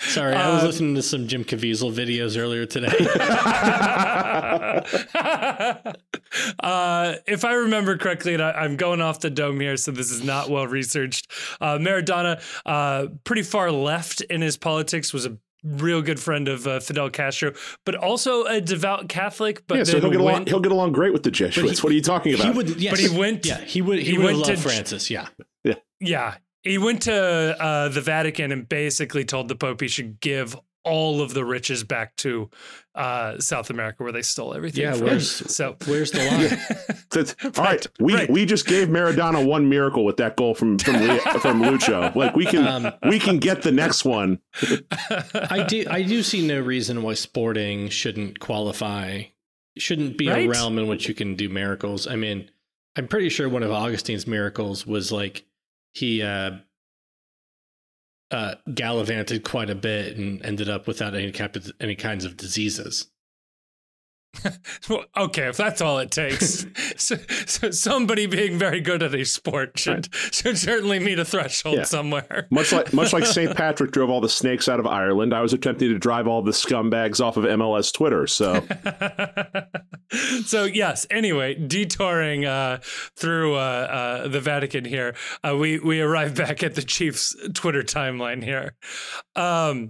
sorry, 0.09 0.35
I 0.35 0.53
was 0.55 0.62
Uh, 0.62 0.66
listening 0.66 0.95
to 0.97 1.03
some 1.03 1.27
Jim 1.29 1.45
Caviezel 1.45 1.92
videos 1.92 2.37
earlier 2.38 2.66
today. 2.66 2.88
uh, 6.61 7.14
if 7.27 7.45
I 7.45 7.55
remember 7.55 7.97
correctly, 7.97 8.35
and 8.35 8.42
I, 8.42 8.53
I'm 8.53 8.77
going 8.77 9.01
off 9.01 9.21
the 9.21 9.31
dome 9.31 9.61
here, 9.61 9.77
so 9.77 9.90
this 9.90 10.11
is 10.11 10.25
not 10.25 10.51
well 10.51 10.66
researched. 10.66 11.31
Uh, 11.61 11.79
Maradona, 11.79 12.40
uh, 12.64 13.09
pretty 13.25 13.42
far 13.42 13.71
left 13.71 14.21
in 14.23 14.40
his 14.40 14.57
politics, 14.57 15.12
was 15.12 15.27
a 15.27 15.37
real 15.64 16.03
good 16.03 16.21
friend 16.21 16.49
of 16.49 16.66
uh, 16.66 16.81
Fidel 16.81 17.11
Castro, 17.11 17.53
but 17.85 17.95
also 17.95 18.45
a 18.45 18.61
devout 18.61 19.09
Catholic. 19.09 19.66
But 19.66 19.79
yeah, 19.79 19.85
so 19.85 20.01
he'll 20.01 20.11
get 20.11 20.21
along. 20.21 20.47
He'll 20.47 20.61
get 20.61 20.73
along 20.73 20.92
great 20.92 21.12
with 21.12 21.23
the 21.23 21.31
Jesuits. 21.31 21.83
what 21.83 21.92
are 21.92 21.97
you 21.97 22.03
talking 22.03 22.35
about? 22.35 22.47
he 22.47 22.53
would, 22.53 22.81
yes, 22.81 22.92
But 22.92 23.01
he 23.01 23.19
went- 23.19 23.47
Yeah, 23.47 23.61
he 23.61 23.83
would. 23.83 23.99
He, 23.99 24.12
he 24.12 24.19
would 24.19 24.25
went 24.27 24.37
have 24.38 24.47
to 24.47 24.51
loved 24.53 24.62
ch- 24.62 24.64
Francis. 24.64 25.11
Yeah, 25.11 25.29
Yeah. 26.01 26.35
He 26.66 26.79
went 26.79 27.02
to 27.02 27.14
uh, 27.14 27.88
the 27.88 28.00
Vatican 28.00 28.52
and 28.52 28.68
basically 28.68 29.24
told 29.24 29.48
the 29.48 29.57
Pope 29.57 29.81
he 29.81 29.88
should 29.88 30.20
give 30.20 30.57
all 30.85 31.20
of 31.20 31.35
the 31.35 31.44
riches 31.44 31.83
back 31.83 32.14
to 32.16 32.48
uh, 32.94 33.38
South 33.40 33.70
America 33.70 34.05
where 34.05 34.12
they 34.12 34.22
stole 34.22 34.55
everything. 34.55 34.83
Yeah, 34.83 34.92
from. 34.92 35.07
where's- 35.07 35.31
so 35.52 35.76
where's 35.87 36.12
the 36.12 36.18
line? 36.18 36.96
That's- 37.11 37.35
all 37.59 37.64
right, 37.64 37.85
we 37.98 38.14
right. 38.14 38.31
we 38.31 38.44
just 38.46 38.66
gave 38.66 38.88
Maradona 38.88 39.44
one 39.44 39.68
miracle 39.68 40.05
with 40.05 40.16
that 40.18 40.37
goal 40.37 40.55
from 40.55 40.79
from 40.79 40.96
Le- 40.96 41.18
from 41.40 41.61
Lucho. 41.62 42.14
Like 42.14 42.37
we 42.37 42.46
can 42.46 42.66
Um, 42.66 42.92
we 43.09 43.18
can 43.18 43.38
get 43.38 43.62
the 43.62 43.72
next 43.72 44.05
one. 44.05 44.38
I 45.35 45.64
do. 45.68 45.85
I 45.90 46.02
do 46.02 46.22
see 46.22 46.46
no 46.46 46.61
reason 46.61 47.02
why 47.02 47.14
sporting 47.14 47.88
shouldn't 47.88 48.38
qualify. 48.40 49.22
Shouldn't 49.79 50.16
be 50.16 50.29
Right? 50.29 50.46
a 50.46 50.48
realm 50.48 50.79
in 50.79 50.87
which 50.87 51.07
you 51.09 51.14
can 51.14 51.35
do 51.35 51.48
miracles. 51.48 52.07
I 52.07 52.16
mean, 52.16 52.50
I'm 52.96 53.09
pretty 53.09 53.29
sure 53.29 53.48
one 53.48 53.62
of 53.62 53.70
Augustine's 53.72 54.26
miracles 54.26 54.87
was 54.87 55.12
like 55.12 55.44
he 55.96 56.22
uh, 56.22 56.50
uh, 58.30 58.54
gallivanted 58.74 59.44
quite 59.44 59.70
a 59.70 59.74
bit 59.74 60.18
and 60.18 60.44
ended 60.44 60.68
up 60.68 60.87
without 60.87 61.14
any 61.14 61.32
cap- 61.32 61.56
any 61.80 61.94
kinds 61.94 62.26
of 62.26 62.37
diseases. 62.37 63.11
Well, 64.88 65.05
okay, 65.16 65.49
if 65.49 65.57
that's 65.57 65.81
all 65.81 65.99
it 65.99 66.11
takes, 66.11 66.64
so, 66.96 67.16
so 67.46 67.70
somebody 67.70 68.27
being 68.27 68.57
very 68.59 68.81
good 68.81 69.03
at 69.03 69.14
a 69.14 69.25
sport 69.25 69.79
should 69.79 70.09
should 70.33 70.57
certainly 70.59 70.99
meet 70.99 71.18
a 71.18 71.25
threshold 71.25 71.77
Yeah. 71.79 71.83
somewhere. 71.85 72.46
Much 72.51 72.72
like 72.72 72.92
much 72.92 73.12
like 73.12 73.27
St. 73.27 73.57
Patrick 73.57 73.90
drove 73.90 74.11
all 74.11 74.20
the 74.20 74.29
snakes 74.29 74.68
out 74.68 74.79
of 74.79 74.87
Ireland, 74.87 75.35
I 75.35 75.40
was 75.40 75.53
attempting 75.53 75.88
to 75.88 75.99
drive 75.99 76.27
all 76.29 76.42
the 76.42 76.53
scumbags 76.53 77.20
off 77.20 77.37
of 77.37 77.44
MLS 77.44 77.92
Twitter. 77.92 78.27
So 78.27 78.64
so 80.44 80.64
yes. 80.64 81.07
Anyway, 81.11 81.55
detouring 81.55 82.44
uh, 82.44 82.79
through 83.16 83.55
uh, 83.55 83.59
uh, 83.59 84.29
the 84.29 84.40
Vatican 84.40 84.85
here, 84.85 85.14
uh, 85.46 85.57
we 85.57 85.79
we 85.79 86.01
arrive 86.01 86.35
back 86.35 86.62
at 86.62 86.75
the 86.75 86.83
Chiefs' 86.83 87.35
Twitter 87.55 87.83
timeline 87.83 88.42
here. 88.44 88.75
Um, 89.35 89.88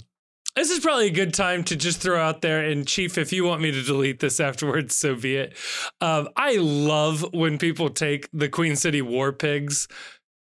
this 0.57 0.71
is 0.71 0.81
probably 0.81 1.07
a 1.07 1.11
good 1.13 1.33
time 1.35 1.63
to 1.65 1.77
just 1.77 2.01
throw 2.01 2.21
out 2.21 2.41
there, 2.41 2.65
and 2.65 2.87
Chief, 2.87 3.17
if 3.19 3.33
you 3.33 3.45
want 3.45 3.61
me 3.61 3.71
to 3.71 3.83
delete 3.83 4.19
this 4.21 4.41
afterwards, 4.41 4.97
so 4.97 5.15
be 5.15 5.37
it. 5.37 5.57
Um, 6.01 6.29
I 6.37 6.57
love 6.57 7.25
when 7.33 7.59
people 7.59 7.91
take 7.91 8.29
the 8.33 8.49
Queen 8.49 8.75
City 8.75 9.03
War 9.03 9.33
Pigs 9.33 9.87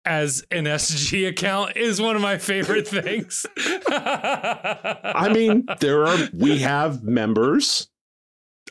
as 0.05 0.43
an 0.51 0.65
SG 0.65 1.27
account. 1.29 1.75
Is 1.77 2.01
one 2.01 2.15
of 2.15 2.21
my 2.21 2.37
favorite 2.37 2.87
things. 2.87 3.45
I 3.57 5.29
mean, 5.33 5.65
there 5.79 6.05
are 6.05 6.17
we 6.33 6.59
have 6.59 7.03
members. 7.03 7.87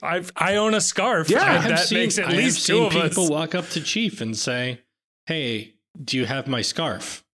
I 0.02 0.24
I 0.36 0.56
own 0.56 0.74
a 0.74 0.80
scarf. 0.80 1.28
Yeah. 1.30 1.42
I 1.42 1.54
and 1.54 1.62
have 1.62 1.70
that 1.72 1.86
seen- 1.88 1.98
makes 1.98 2.18
at 2.18 2.26
I 2.28 2.32
least 2.32 2.66
two 2.66 2.74
seen 2.74 2.86
of 2.86 2.96
us. 2.96 3.08
people 3.10 3.28
walk 3.28 3.54
up 3.54 3.68
to 3.70 3.80
Chief 3.80 4.20
and 4.20 4.36
say, 4.36 4.80
"Hey, 5.26 5.74
do 6.02 6.16
you 6.16 6.24
have 6.26 6.46
my 6.48 6.62
scarf?" 6.62 7.24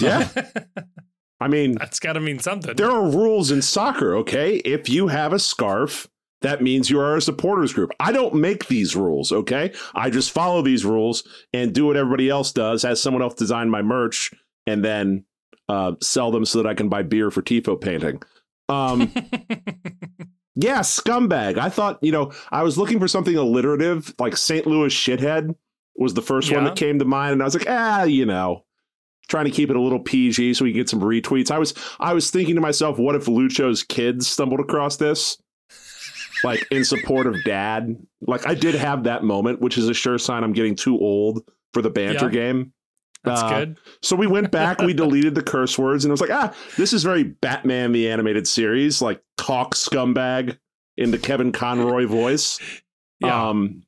Yeah, 0.00 0.28
I 1.40 1.48
mean, 1.48 1.74
That's 1.74 2.00
got 2.00 2.14
to 2.14 2.20
mean 2.20 2.38
something. 2.38 2.74
there 2.76 2.90
are 2.90 3.08
rules 3.08 3.50
in 3.50 3.62
soccer. 3.62 4.14
Okay, 4.16 4.56
if 4.56 4.88
you 4.88 5.08
have 5.08 5.32
a 5.32 5.38
scarf. 5.38 6.06
That 6.40 6.62
means 6.62 6.88
you 6.88 7.00
are 7.00 7.16
a 7.16 7.20
supporters 7.20 7.72
group. 7.72 7.90
I 7.98 8.12
don't 8.12 8.36
make 8.36 8.68
these 8.68 8.94
rules, 8.94 9.32
okay? 9.32 9.72
I 9.96 10.08
just 10.08 10.30
follow 10.30 10.62
these 10.62 10.84
rules 10.84 11.26
and 11.52 11.74
do 11.74 11.86
what 11.86 11.96
everybody 11.96 12.30
else 12.30 12.52
does. 12.52 12.84
Has 12.84 13.02
someone 13.02 13.24
else 13.24 13.34
design 13.34 13.68
my 13.68 13.82
merch 13.82 14.32
and 14.64 14.84
then 14.84 15.24
uh, 15.68 15.94
sell 16.00 16.30
them 16.30 16.44
so 16.44 16.62
that 16.62 16.68
I 16.68 16.74
can 16.74 16.88
buy 16.88 17.02
beer 17.02 17.32
for 17.32 17.42
tifo 17.42 17.80
painting. 17.80 18.22
Um, 18.68 19.12
Yeah, 20.60 20.80
scumbag. 20.80 21.56
I 21.56 21.68
thought, 21.68 21.98
you 22.02 22.10
know, 22.10 22.32
I 22.50 22.64
was 22.64 22.76
looking 22.76 22.98
for 22.98 23.06
something 23.06 23.36
alliterative, 23.36 24.12
like 24.18 24.36
St. 24.36 24.66
Louis 24.66 24.92
shithead 24.92 25.54
was 25.96 26.14
the 26.14 26.22
first 26.22 26.52
one 26.52 26.64
that 26.64 26.76
came 26.76 26.98
to 26.98 27.04
mind, 27.04 27.34
and 27.34 27.42
I 27.42 27.44
was 27.44 27.54
like, 27.54 27.68
ah, 27.68 28.02
you 28.02 28.26
know, 28.26 28.64
trying 29.28 29.44
to 29.44 29.50
keep 29.50 29.70
it 29.70 29.76
a 29.76 29.80
little 29.80 30.00
PG 30.00 30.54
so 30.54 30.64
we 30.64 30.72
can 30.72 30.80
get 30.80 30.88
some 30.88 31.00
retweets. 31.00 31.50
I 31.50 31.58
was, 31.58 31.74
I 32.00 32.12
was 32.14 32.30
thinking 32.30 32.54
to 32.54 32.60
myself, 32.60 32.98
what 32.98 33.14
if 33.14 33.28
Lucho's 33.28 33.82
kids 33.82 34.26
stumbled 34.26 34.60
across 34.60 34.96
this, 34.96 35.38
like 36.44 36.66
in 36.70 36.84
support 36.84 37.26
of 37.26 37.42
dad? 37.44 37.96
Like 38.22 38.46
I 38.46 38.54
did 38.54 38.74
have 38.74 39.04
that 39.04 39.24
moment, 39.24 39.60
which 39.60 39.78
is 39.78 39.88
a 39.88 39.94
sure 39.94 40.18
sign 40.18 40.44
I'm 40.44 40.52
getting 40.52 40.74
too 40.74 40.98
old 40.98 41.42
for 41.72 41.82
the 41.82 41.90
banter 41.90 42.26
Yeah. 42.26 42.30
game. 42.30 42.72
That's 43.24 43.42
Uh, 43.42 43.48
good. 43.58 43.78
So 44.02 44.16
we 44.16 44.26
went 44.26 44.50
back, 44.50 44.80
we 44.80 44.94
deleted 44.94 45.34
the 45.34 45.42
curse 45.42 45.76
words, 45.78 46.04
and 46.04 46.10
it 46.10 46.12
was 46.12 46.20
like, 46.20 46.30
ah, 46.30 46.54
this 46.76 46.92
is 46.92 47.02
very 47.02 47.24
Batman 47.24 47.92
the 47.92 48.08
animated 48.08 48.46
series, 48.46 49.02
like 49.02 49.20
talk 49.36 49.74
scumbag 49.74 50.56
in 50.96 51.10
the 51.10 51.18
Kevin 51.18 51.52
Conroy 51.52 52.06
voice. 52.06 52.58
Yeah. 53.20 53.48
Um 53.50 53.82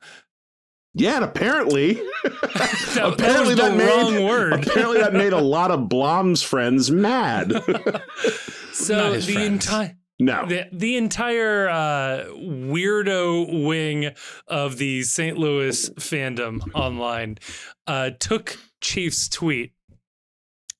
yeah, 1.00 1.16
and 1.16 1.24
apparently 1.24 1.94
that, 2.24 3.12
apparently 3.14 3.16
that 3.24 3.40
was 3.46 3.56
the 3.56 3.62
that 3.62 3.76
made- 3.76 3.86
wrong 3.88 4.24
word. 4.24 4.52
apparently 4.66 5.00
that 5.00 5.12
made 5.14 5.32
a 5.32 5.40
lot 5.40 5.70
of 5.70 5.88
Blom's 5.88 6.42
friends 6.42 6.90
mad. 6.90 7.52
so 8.72 8.96
Not 8.96 9.12
his 9.14 9.26
the 9.26 9.44
entire 9.44 9.96
no. 10.18 10.44
the, 10.46 10.66
the 10.70 10.96
entire 10.98 11.68
uh, 11.68 12.24
weirdo 12.36 13.66
wing 13.66 14.10
of 14.46 14.76
the 14.76 15.02
St. 15.02 15.38
Louis 15.38 15.88
fandom 15.90 16.60
online 16.74 17.38
uh, 17.86 18.10
took 18.18 18.58
Chief's 18.82 19.28
tweet 19.28 19.72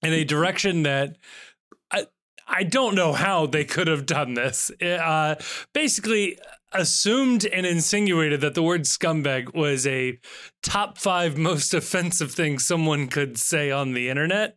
in 0.03 0.13
a 0.13 0.25
direction 0.25 0.83
that 0.83 1.17
I, 1.91 2.07
I 2.47 2.65
don't 2.65 2.95
know 2.95 3.13
how 3.15 3.47
they 3.47 3.65
could 3.65 3.87
have 3.87 4.05
done 4.05 4.35
this. 4.35 4.71
Uh, 4.83 5.37
basically, 5.73 6.39
assumed 6.73 7.47
and 7.47 7.67
insinuated 7.67 8.41
that 8.41 8.55
the 8.55 8.63
word 8.63 8.83
scumbag 8.83 9.55
was 9.55 9.87
a 9.87 10.19
top 10.63 10.99
five 10.99 11.37
most 11.37 11.75
offensive 11.75 12.33
thing 12.33 12.59
someone 12.59 13.09
could 13.09 13.39
say 13.39 13.71
on 13.71 13.93
the 13.93 14.09
internet. 14.09 14.57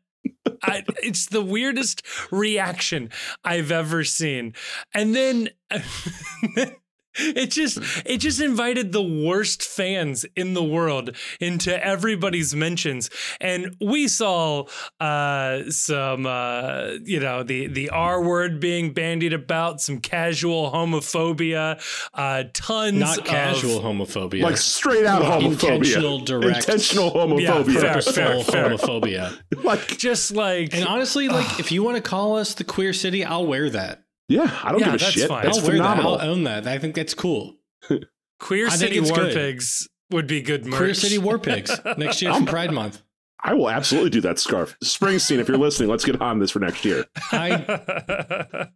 I, 0.62 0.84
it's 1.02 1.26
the 1.26 1.44
weirdest 1.44 2.04
reaction 2.32 3.10
I've 3.44 3.72
ever 3.72 4.04
seen. 4.04 4.54
And 4.94 5.14
then 5.14 5.50
it 7.20 7.52
just 7.52 7.78
it 8.06 8.18
just 8.18 8.42
invited 8.42 8.92
the 8.92 9.02
worst 9.04 9.64
fans 9.64 10.26
in 10.36 10.54
the 10.54 10.64
world 10.64 11.16
into 11.40 11.86
everybody's 11.86 12.56
mentions 12.56 13.10
and 13.40 13.76
we 13.82 14.08
saw 14.08 14.66
uh 15.00 15.62
some 15.70 16.26
uh 16.26 16.92
you 17.04 17.20
know 17.20 17.44
the 17.44 17.68
the 17.68 17.90
r 17.90 18.22
word 18.22 18.60
being 18.60 18.94
bandied 18.94 19.34
about 19.34 19.80
some 19.82 20.00
casual 20.00 20.72
homophobia 20.72 21.80
uh 22.14 22.44
tons 22.54 23.00
Not 23.00 23.26
casual 23.26 23.78
of, 23.78 23.84
homophobia. 23.84 24.44
Like 24.44 24.58
straight 24.58 25.06
out 25.06 25.22
homophobia. 25.22 25.52
intentional, 25.52 26.20
direct, 26.20 26.58
Intentional 26.60 27.12
homophobia. 27.12 27.42
Yeah, 27.42 27.64
fair, 27.64 27.84
purposeful 27.94 28.14
fair, 28.14 28.44
fair. 28.44 28.70
homophobia. 28.78 29.64
like, 29.64 29.98
just 29.98 30.32
like 30.32 30.74
And 30.74 30.88
honestly, 30.88 31.30
like 31.30 31.60
if 31.60 31.72
you 31.72 31.84
want 31.84 31.98
to 31.98 32.02
call 32.02 32.38
us 32.38 32.54
the 32.54 32.64
queer 32.64 32.94
city, 32.94 33.24
I'll 33.26 33.46
wear 33.46 33.70
that. 33.70 34.03
Yeah, 34.34 34.60
I 34.64 34.72
don't 34.72 34.80
Yeah, 34.80 34.86
give 34.88 34.96
a 34.96 34.98
that's 34.98 35.12
shit. 35.12 35.28
fine. 35.28 35.46
That's 35.46 35.58
I'll 35.60 35.66
phenomenal. 35.66 36.18
that. 36.18 36.24
I'll 36.26 36.32
own 36.32 36.44
that. 36.44 36.68
I 36.68 36.78
think 36.80 36.96
that's 36.96 37.14
cool. 37.14 37.56
queer 38.40 38.68
I 38.68 38.70
city 38.76 39.00
war 39.00 39.16
good. 39.16 39.34
pigs 39.34 39.88
would 40.12 40.28
be 40.28 40.42
good 40.42 40.66
merch. 40.66 40.78
Queer 40.78 40.94
City 40.94 41.18
War 41.18 41.40
Pigs 41.40 41.72
next 41.98 42.22
year 42.22 42.34
for 42.34 42.46
Pride 42.46 42.72
Month. 42.72 43.02
I 43.46 43.54
will 43.56 43.70
absolutely 43.70 44.10
do 44.12 44.22
that 44.22 44.40
scarf. 44.40 44.78
Springsteen, 44.84 45.40
if 45.40 45.48
you're 45.50 45.58
listening, 45.58 45.90
let's 45.90 46.06
get 46.06 46.22
on 46.22 46.40
this 46.40 46.52
for 46.52 46.60
next 46.60 46.86
year. 46.86 47.04
I 47.32 48.70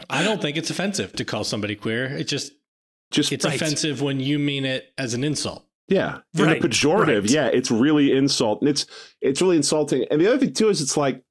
I 0.10 0.22
don't 0.22 0.40
think 0.40 0.56
it's 0.56 0.70
offensive 0.70 1.12
to 1.14 1.24
call 1.24 1.44
somebody 1.44 1.74
queer. 1.74 2.04
It 2.06 2.24
just 2.24 2.52
Just 3.10 3.32
it's 3.32 3.44
Right. 3.44 3.54
offensive 3.56 4.02
when 4.02 4.20
you 4.20 4.38
mean 4.38 4.64
it 4.64 4.92
as 4.98 5.14
an 5.14 5.24
insult. 5.24 5.66
Yeah, 5.88 6.20
in 6.38 6.44
Right, 6.46 6.62
the 6.62 6.68
pejorative, 6.68 7.22
right. 7.22 7.30
yeah, 7.30 7.46
it's 7.48 7.70
really 7.70 8.12
insult, 8.16 8.60
and 8.62 8.68
it's 8.70 8.86
it's 9.20 9.42
really 9.42 9.56
insulting. 9.56 10.04
And 10.10 10.20
the 10.20 10.26
other 10.28 10.38
thing 10.38 10.52
too 10.54 10.68
is 10.70 10.80
it's 10.80 10.96
like, 10.96 11.22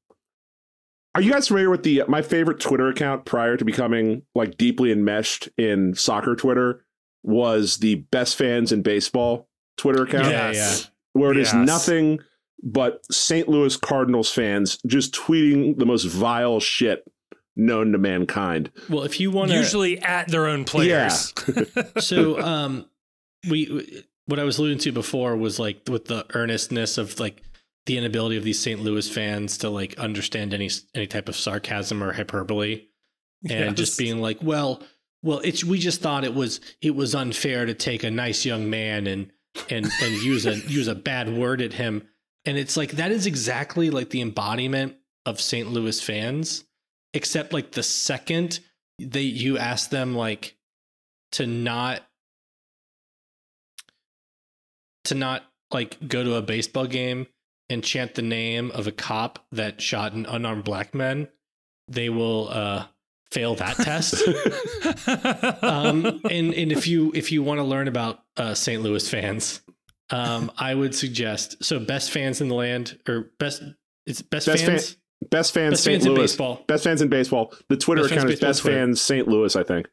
are 1.16 1.22
you 1.22 1.32
guys 1.32 1.48
familiar 1.48 1.70
with 1.70 1.84
the 1.84 2.04
my 2.08 2.22
favorite 2.22 2.60
Twitter 2.60 2.88
account 2.88 3.26
prior 3.26 3.58
to 3.58 3.66
becoming 3.66 4.24
like 4.36 4.58
deeply 4.58 4.92
enmeshed 4.92 5.50
in 5.58 5.94
soccer 5.96 6.36
Twitter 6.36 6.84
was 7.24 7.78
the 7.78 7.96
best 7.96 8.36
fans 8.36 8.72
in 8.72 8.82
baseball 8.82 9.48
Twitter 9.78 10.04
account, 10.04 10.28
Yes. 10.28 10.90
where 11.14 11.32
it 11.32 11.38
is 11.38 11.54
Yes. 11.54 11.66
nothing 11.68 12.20
but 12.62 13.02
St. 13.12 13.48
Louis 13.50 13.76
Cardinals 13.78 14.32
fans 14.32 14.78
just 14.88 15.14
tweeting 15.14 15.78
the 15.78 15.86
most 15.86 16.04
vile 16.06 16.60
shit 16.60 17.04
known 17.56 17.92
to 17.92 17.98
mankind. 17.98 18.72
Well, 18.90 19.04
if 19.04 19.20
you 19.20 19.30
want 19.32 19.52
to 19.52 19.58
Usually 19.58 20.00
at 20.00 20.30
their 20.30 20.48
own 20.48 20.64
players. 20.66 21.34
so 22.00 22.42
um 22.42 22.86
we 23.50 24.04
what 24.26 24.40
I 24.40 24.44
was 24.44 24.58
alluding 24.58 24.80
to 24.80 24.92
before 24.92 25.36
was 25.36 25.60
like 25.60 25.82
with 25.90 26.06
the 26.06 26.26
earnestness 26.34 26.98
of 26.98 27.20
like 27.20 27.42
the 27.86 27.98
inability 27.98 28.38
of 28.38 28.44
these 28.44 28.60
St. 28.60 28.82
Louis 28.82 29.10
fans 29.10 29.58
to 29.60 29.70
like 29.70 29.98
understand 30.00 30.54
any 30.54 30.70
any 30.96 31.08
type 31.08 31.30
of 31.30 31.36
sarcasm 31.36 32.04
or 32.04 32.14
hyperbole 32.14 32.88
and 33.50 33.76
just 33.76 33.98
being 33.98 34.22
like, 34.22 34.42
well, 34.42 34.82
well, 35.22 35.40
it's 35.40 35.64
we 35.64 35.80
just 35.80 36.02
thought 36.02 36.24
it 36.24 36.34
was 36.34 36.60
it 36.82 36.96
was 36.96 37.16
unfair 37.16 37.66
to 37.66 37.74
take 37.74 38.04
a 38.04 38.12
nice 38.12 38.46
young 38.46 38.70
man 38.70 39.08
and 39.08 39.32
and 39.70 39.90
and 40.02 40.22
use 40.24 40.46
a 40.46 40.56
use 40.56 40.88
a 40.88 40.96
bad 40.96 41.36
word 41.36 41.62
at 41.62 41.74
him. 41.74 42.08
And 42.46 42.58
it's 42.58 42.76
like 42.76 42.92
that 42.94 43.12
is 43.12 43.26
exactly 43.26 43.90
like 43.90 44.10
the 44.10 44.22
embodiment 44.22 44.96
of 45.26 45.40
St. 45.40 45.70
Louis 45.70 46.02
fans, 46.02 46.66
except 47.14 47.54
like 47.54 47.72
the 47.72 47.84
second 47.84 48.60
they 49.00 49.22
you 49.22 49.58
ask 49.58 49.90
them 49.90 50.16
like 50.16 50.56
to 51.34 51.48
not 51.48 52.02
to 55.06 55.16
not 55.16 55.44
like 55.72 55.98
go 56.08 56.24
to 56.24 56.36
a 56.36 56.42
baseball 56.42 56.86
game 56.86 57.28
and 57.74 57.84
chant 57.84 58.16
the 58.16 58.22
name 58.22 58.72
of 58.72 58.88
a 58.88 58.92
cop 58.92 59.46
that 59.52 59.82
shot 59.82 60.14
an 60.14 60.26
unarmed 60.26 60.64
black 60.64 60.96
man, 60.96 61.28
they 61.88 62.10
will 62.10 62.48
uh 62.50 62.86
fail 63.32 63.56
that 63.56 63.76
test. 63.78 64.14
um, 65.64 66.22
and 66.30 66.54
and 66.54 66.72
if 66.72 66.88
you 66.88 67.12
if 67.16 67.32
you 67.32 67.44
want 67.44 67.60
to 67.60 67.64
learn 67.64 67.88
about 67.88 68.20
uh, 68.38 68.54
St. 68.54 68.82
Louis 68.82 69.08
fans, 69.10 69.62
um, 70.10 70.52
I 70.58 70.74
would 70.76 70.96
suggest 70.96 71.64
so 71.64 71.80
best 71.80 72.12
fans 72.12 72.42
in 72.42 72.48
the 72.48 72.56
land 72.56 73.00
or 73.08 73.32
best 73.40 73.64
it's 74.06 74.22
best, 74.22 74.48
Best 74.48 74.64
fan- 74.66 74.78
fans 74.78 74.98
Best 75.30 75.54
fans 75.54 75.72
best 75.72 75.84
St. 75.86 75.94
fans 76.02 76.08
Louis. 76.08 76.18
baseball. 76.20 76.64
Best 76.68 76.84
fans 76.84 77.02
in 77.02 77.08
baseball. 77.08 77.54
The 77.70 77.78
Twitter 77.78 78.02
Best 78.02 78.12
account 78.14 78.30
is 78.30 78.40
best 78.42 78.62
Twitter. 78.62 78.78
fans 78.78 79.02
St. 79.02 79.26
Louis, 79.28 79.56
I 79.56 79.64
think. 79.64 79.88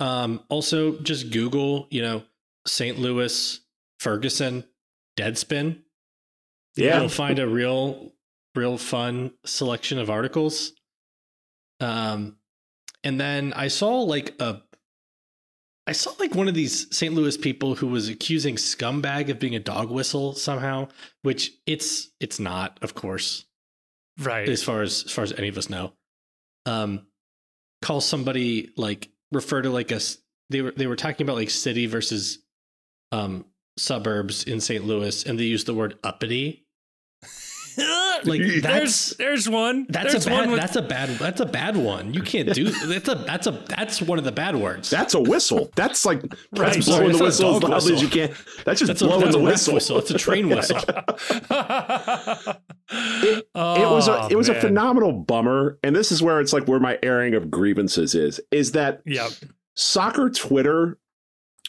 Um, 0.00 0.40
also, 0.48 0.98
just 0.98 1.30
Google 1.30 1.86
you 1.90 2.02
know 2.02 2.22
St. 2.66 2.98
Louis 2.98 3.60
Ferguson 4.00 4.64
Deadspin. 5.16 5.78
Yeah. 6.76 7.00
You'll 7.00 7.08
find 7.08 7.38
a 7.38 7.48
real 7.48 8.12
real 8.54 8.78
fun 8.78 9.32
selection 9.44 9.98
of 9.98 10.10
articles. 10.10 10.72
Um, 11.80 12.36
and 13.04 13.20
then 13.20 13.52
I 13.52 13.68
saw 13.68 14.00
like 14.02 14.34
a 14.40 14.62
I 15.86 15.92
saw 15.92 16.12
like 16.18 16.34
one 16.34 16.48
of 16.48 16.54
these 16.54 16.94
St. 16.94 17.14
Louis 17.14 17.36
people 17.38 17.74
who 17.74 17.86
was 17.86 18.10
accusing 18.10 18.56
scumbag 18.56 19.30
of 19.30 19.38
being 19.38 19.54
a 19.54 19.60
dog 19.60 19.90
whistle 19.90 20.34
somehow, 20.34 20.88
which 21.22 21.52
it's 21.66 22.10
it's 22.20 22.38
not, 22.38 22.78
of 22.82 22.94
course, 22.94 23.46
right. 24.20 24.48
as 24.48 24.62
far 24.62 24.82
as 24.82 25.04
as 25.06 25.12
far 25.12 25.24
as 25.24 25.32
any 25.32 25.48
of 25.48 25.56
us 25.56 25.70
know. 25.70 25.94
Um, 26.66 27.06
call 27.80 28.02
somebody 28.02 28.70
like 28.76 29.08
refer 29.32 29.62
to 29.62 29.70
like 29.70 29.90
a 29.90 29.96
s- 29.96 30.18
they 30.50 30.60
were 30.60 30.72
they 30.72 30.86
were 30.86 30.96
talking 30.96 31.24
about 31.24 31.36
like 31.36 31.48
city 31.48 31.86
versus 31.86 32.38
um 33.12 33.46
suburbs 33.78 34.44
in 34.44 34.60
St. 34.60 34.84
Louis, 34.84 35.24
and 35.24 35.38
they 35.38 35.44
use 35.44 35.64
the 35.64 35.74
word 35.74 35.98
uppity. 36.04 36.64
Like 38.24 38.40
there's 38.62 39.10
there's 39.18 39.48
one. 39.48 39.86
that's 39.88 40.10
there's 40.10 40.26
a 40.26 40.30
bad 40.30 40.40
one 40.40 40.50
with- 40.50 40.60
that's 40.60 40.74
a 40.74 40.82
bad 40.82 41.08
that's 41.10 41.40
a 41.40 41.46
bad 41.46 41.76
one. 41.76 42.12
You 42.12 42.20
can't 42.20 42.52
do 42.52 42.64
that's 42.86 43.08
a 43.08 43.14
that's 43.14 43.46
a 43.46 43.52
that's 43.68 44.02
one 44.02 44.18
of 44.18 44.24
the 44.24 44.32
bad 44.32 44.56
words. 44.56 44.90
That's 44.90 45.14
a 45.14 45.20
whistle. 45.20 45.70
That's 45.76 46.04
like 46.04 46.22
Right. 46.50 46.72
that's 46.74 46.86
Sorry, 46.86 47.10
blowing 47.12 47.12
the 47.18 47.24
that's 47.24 47.38
not 47.38 47.52
whistle 47.52 47.54
as 47.54 47.60
dog 47.60 47.70
loudly 47.70 47.94
as 47.94 48.02
you 48.02 48.08
can. 48.08 48.34
That's 48.64 48.80
just 48.80 48.88
that's 48.88 49.02
a, 49.02 49.06
blowing 49.06 49.20
that's 49.20 49.34
the 49.36 49.40
a 49.40 49.44
whistle. 49.44 49.74
whistle. 49.74 49.98
It's 49.98 50.10
a 50.10 50.18
train 50.18 50.48
whistle. 50.56 50.78
it 50.78 50.86
was 53.54 54.08
a 54.08 54.22
Oh, 54.22 54.28
it 54.28 54.36
was 54.36 54.48
a 54.48 54.54
phenomenal 54.60 55.12
bummer, 55.12 55.78
and 55.84 55.94
this 55.94 56.10
is 56.10 56.20
where 56.20 56.40
it's 56.40 56.52
like 56.52 56.66
where 56.66 56.80
my 56.80 56.98
airing 57.04 57.34
of 57.34 57.48
grievances 57.50 58.16
is. 58.16 58.40
Is 58.50 58.72
that 58.72 59.02
Yep. 59.06 59.30
soccer 59.76 60.30
Twitter 60.30 60.98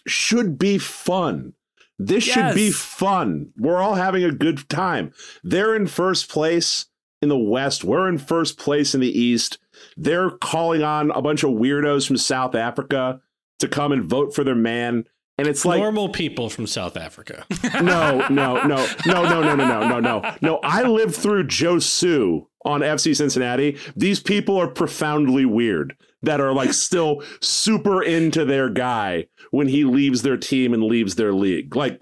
should 0.08 0.58
be 0.58 0.80
fun. 0.80 1.54
This 2.00 2.24
should 2.24 2.56
be 2.56 2.72
fun. 2.72 3.52
We're 3.58 3.82
all 3.82 3.96
having 3.96 4.24
a 4.24 4.32
good 4.32 4.68
time. 4.70 5.14
They're 5.44 5.76
in 5.76 5.86
first 5.86 6.30
place 6.30 6.86
in 7.22 7.28
the 7.28 7.38
West. 7.38 7.84
We're 7.84 8.08
in 8.08 8.18
first 8.18 8.58
place 8.58 8.96
in 8.96 9.02
the 9.02 9.20
East. 9.20 9.58
They're 9.98 10.32
calling 10.32 10.82
on 10.82 11.12
a 11.12 11.22
bunch 11.22 11.44
of 11.44 11.52
weirdos 11.52 12.08
from 12.08 12.16
South 12.16 12.56
Africa 12.56 13.22
to 13.60 13.68
come 13.68 13.92
and 13.92 14.04
vote 14.04 14.34
for 14.34 14.46
their 14.46 14.56
man. 14.56 15.06
And 15.38 15.48
it's 15.48 15.66
like, 15.66 15.80
Normal 15.80 16.10
people 16.10 16.50
from 16.50 16.68
South 16.68 16.96
Africa. 16.98 17.46
no, 17.82 18.28
no, 18.30 18.66
no, 18.66 18.88
no, 19.06 19.24
no, 19.24 19.24
no, 19.24 19.56
no, 19.56 19.56
no, 19.56 19.88
no, 19.88 20.00
no. 20.00 20.36
No, 20.42 20.60
I 20.64 20.84
lived 20.84 21.16
through 21.16 21.48
Joe 21.48 21.80
Sue 21.80 22.48
on 22.66 22.82
FC 22.82 23.16
Cincinnati. 23.16 23.78
These 23.96 24.22
people 24.22 24.58
are 24.58 24.68
profoundly 24.68 25.46
weird 25.46 25.96
that 26.22 26.42
are 26.42 26.54
like 26.54 26.74
still 26.74 27.24
super 27.42 28.04
into 28.04 28.46
their 28.46 28.70
guy 28.70 29.28
when 29.52 29.68
he 29.68 29.84
leaves 29.84 30.22
their 30.22 30.38
team 30.38 30.74
and 30.74 30.84
leaves 30.84 31.16
their 31.16 31.34
league. 31.34 31.76
Like 31.76 32.02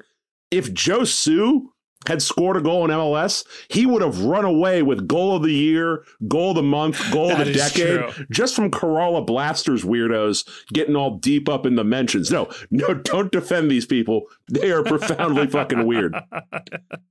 if 0.52 0.74
Joe 0.74 1.04
Sue 1.04 1.72
had 2.08 2.22
scored 2.22 2.56
a 2.56 2.62
goal 2.62 2.86
in 2.86 2.92
MLS, 2.92 3.46
he 3.70 3.86
would 3.86 4.02
have 4.02 4.22
run 4.22 4.46
away 4.46 4.82
with 4.82 5.08
goal 5.08 5.36
of 5.36 5.44
the 5.44 5.54
year, 5.54 6.06
goal 6.28 6.52
of 6.52 6.56
the 6.56 6.64
month, 6.64 7.02
goal 7.12 7.32
of 7.32 7.40
the 7.40 7.52
decade, 7.52 8.14
true. 8.14 8.26
just 8.32 8.56
from 8.56 8.72
Kerala 8.72 9.26
Blasters 9.26 9.84
weirdos 9.84 10.48
getting 10.72 10.96
all 10.96 11.18
deep 11.18 11.50
up 11.50 11.66
in 11.66 11.76
the 11.76 11.84
mentions. 11.84 12.32
No, 12.32 12.50
no, 12.72 12.94
don't 12.94 13.32
defend 13.32 13.70
these 13.70 13.86
people. 13.86 14.24
They 14.50 14.72
are 14.72 14.84
profoundly 14.84 15.48
fucking 15.52 15.86
weird, 15.86 16.16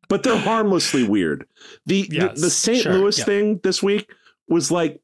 but 0.09 0.23
they're 0.23 0.39
harmlessly 0.39 1.07
weird. 1.07 1.47
The 1.85 2.09
Yes, 2.11 2.37
the, 2.37 2.43
the 2.43 2.51
St. 2.51 2.83
sure, 2.83 2.93
Louis 2.95 3.19
yeah. 3.19 3.25
thing 3.25 3.61
this 3.63 3.83
week 3.83 4.11
was 4.49 4.71
like 4.71 5.01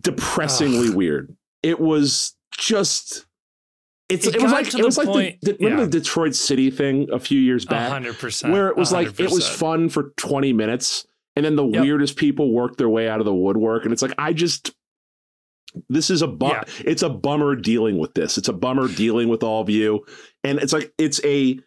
depressingly 0.00 0.90
weird. 0.90 1.34
It 1.62 1.80
was 1.80 2.34
just. 2.56 3.26
It's, 4.08 4.26
It 4.26 4.34
it, 4.36 4.42
was 4.42 4.50
like 4.50 4.74
it 4.74 4.84
was 4.84 4.98
like 4.98 5.06
the, 5.06 5.38
the, 5.52 5.56
remember 5.60 5.82
yeah. 5.82 5.88
the 5.88 6.00
Detroit 6.00 6.34
City 6.34 6.68
thing 6.70 7.08
a 7.12 7.20
few 7.20 7.38
years 7.38 7.64
back 7.64 7.88
hundred 7.92 8.18
percent. 8.18 8.52
where 8.52 8.66
it 8.68 8.76
was 8.76 8.90
A 8.90 8.94
like 8.94 9.20
it 9.20 9.30
was 9.30 9.48
fun 9.48 9.88
for 9.88 10.12
20 10.16 10.52
minutes 10.52 11.06
and 11.36 11.44
then 11.44 11.54
the 11.54 11.64
Yep. 11.64 11.82
weirdest 11.84 12.16
people 12.16 12.52
worked 12.52 12.78
their 12.78 12.88
way 12.88 13.08
out 13.08 13.20
of 13.20 13.24
the 13.24 13.32
woodwork 13.32 13.84
and 13.84 13.92
it's 13.92 14.02
like 14.02 14.14
i 14.18 14.32
just 14.32 14.72
this 15.88 16.10
is 16.10 16.22
a 16.22 16.26
bu- 16.26 16.48
Yeah. 16.48 16.64
it's 16.80 17.02
a 17.04 17.08
bummer 17.08 17.54
dealing 17.54 17.98
with 17.98 18.14
this 18.14 18.36
it's 18.36 18.48
a 18.48 18.52
bummer 18.52 18.88
dealing 18.88 19.28
with 19.28 19.44
all 19.44 19.62
of 19.62 19.70
you 19.70 20.04
and 20.42 20.58
it's 20.58 20.72
like 20.72 20.92
it's 20.98 21.24
a 21.24 21.60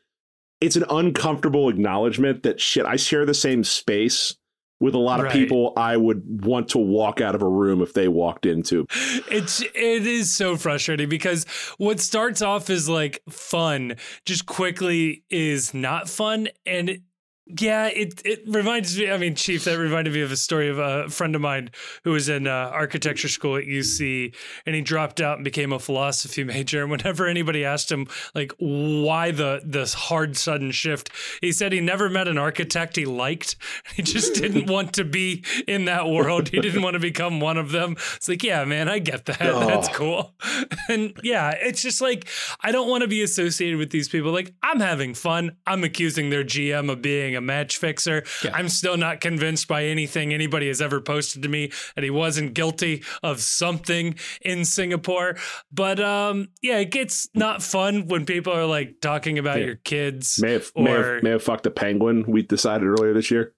it's 0.59 0.75
an 0.75 0.83
uncomfortable 0.89 1.69
acknowledgement 1.69 2.43
that 2.43 2.59
shit 2.59 2.85
i 2.85 2.97
share 2.97 3.25
the 3.25 3.33
same 3.33 3.63
space 3.63 4.35
with 4.83 4.93
a 4.93 4.97
lot 4.99 5.19
of 5.19 5.25
Right. 5.27 5.33
people 5.33 5.71
i 5.77 5.95
would 5.95 6.45
want 6.45 6.67
to 6.69 6.77
walk 6.77 7.21
out 7.21 7.35
of 7.35 7.41
a 7.41 7.47
room 7.47 7.81
if 7.81 7.93
they 7.93 8.07
walked 8.09 8.45
into 8.45 8.85
It's 9.31 9.61
it 9.61 10.05
is 10.05 10.35
so 10.35 10.57
frustrating 10.57 11.07
because 11.07 11.45
what 11.77 11.99
starts 12.01 12.41
off 12.41 12.69
as 12.69 12.89
like 12.89 13.21
fun 13.29 13.95
just 14.25 14.45
quickly 14.45 15.23
is 15.29 15.73
not 15.73 16.09
fun 16.09 16.49
and 16.65 16.89
it, 16.89 17.01
Yeah, 17.45 17.87
it 17.87 18.21
it 18.23 18.43
reminds 18.47 18.97
me. 18.97 19.11
I 19.11 19.17
mean, 19.17 19.35
Chief, 19.35 19.65
that 19.65 19.77
reminded 19.77 20.13
me 20.13 20.21
of 20.21 20.31
a 20.31 20.37
story 20.37 20.69
of 20.69 20.79
a 20.79 21.09
friend 21.09 21.35
of 21.35 21.41
mine 21.41 21.71
who 22.05 22.11
was 22.11 22.29
in 22.29 22.47
uh, 22.47 22.71
architecture 22.71 23.27
school 23.27 23.57
at 23.57 23.65
UC, 23.65 24.33
and 24.65 24.73
he 24.75 24.81
dropped 24.81 25.19
out 25.19 25.35
and 25.35 25.43
became 25.43 25.73
a 25.73 25.79
philosophy 25.79 26.43
major. 26.45 26.81
And 26.81 26.89
whenever 26.89 27.27
anybody 27.27 27.65
asked 27.65 27.91
him 27.91 28.07
like 28.33 28.53
why 28.59 29.31
the 29.31 29.61
this 29.65 29.93
hard 29.93 30.37
sudden 30.37 30.71
shift, 30.71 31.09
he 31.41 31.51
said 31.51 31.73
he 31.73 31.81
never 31.81 32.09
met 32.09 32.29
an 32.29 32.37
architect 32.37 32.95
he 32.95 33.05
liked. 33.05 33.55
He 33.93 34.01
just 34.01 34.33
didn't 34.35 34.67
want 34.67 34.93
to 34.93 35.03
be 35.03 35.43
in 35.67 35.85
that 35.85 36.07
world. 36.09 36.49
He 36.49 36.59
didn't 36.59 36.81
want 36.81 36.95
to 36.95 36.99
become 36.99 37.39
one 37.39 37.57
of 37.57 37.71
them. 37.71 37.95
It's 38.15 38.27
like, 38.27 38.41
yeah, 38.41 38.65
man, 38.65 38.89
I 38.89 38.97
get 38.97 39.25
that. 39.25 39.41
Oh. 39.41 39.67
That's 39.67 39.89
cool. 39.89 40.33
And 40.89 41.13
yeah, 41.23 41.51
it's 41.51 41.81
just 41.81 42.01
like 42.01 42.27
I 42.61 42.71
don't 42.71 42.89
want 42.89 43.01
to 43.01 43.07
be 43.07 43.21
associated 43.21 43.77
with 43.77 43.91
these 43.91 44.09
people. 44.09 44.31
Like 44.31 44.53
I'm 44.63 44.79
having 44.79 45.13
fun. 45.13 45.57
I'm 45.67 45.83
accusing 45.83 46.29
their 46.29 46.43
GM 46.43 46.91
of 46.91 47.01
being 47.01 47.32
a 47.35 47.41
match 47.41 47.77
fixer. 47.77 48.23
Yeah. 48.43 48.51
I'm 48.53 48.69
still 48.69 48.97
not 48.97 49.21
convinced 49.21 49.67
by 49.67 49.85
anything 49.85 50.33
anybody 50.33 50.67
has 50.67 50.81
ever 50.81 51.01
posted 51.01 51.41
to 51.43 51.49
me 51.49 51.71
that 51.95 52.03
he 52.03 52.09
wasn't 52.09 52.53
guilty 52.53 53.03
of 53.21 53.39
something 53.41 54.15
in 54.41 54.65
Singapore. 54.65 55.37
But 55.71 55.99
um, 55.99 56.49
yeah, 56.61 56.79
it 56.79 56.91
gets 56.91 57.27
not 57.33 57.61
fun 57.63 58.07
when 58.07 58.25
people 58.25 58.53
are 58.53 58.65
like 58.65 59.01
talking 59.01 59.37
about 59.39 59.59
Yeah. 59.59 59.65
your 59.65 59.75
kids. 59.75 60.39
May 60.41 60.53
have, 60.53 60.71
may 60.75 60.91
have 60.91 61.23
may 61.23 61.29
have 61.31 61.43
fucked 61.43 61.65
a 61.65 61.71
penguin. 61.71 62.25
We 62.27 62.41
decided 62.43 62.87
earlier 62.87 63.13
this 63.13 63.31
year. 63.31 63.53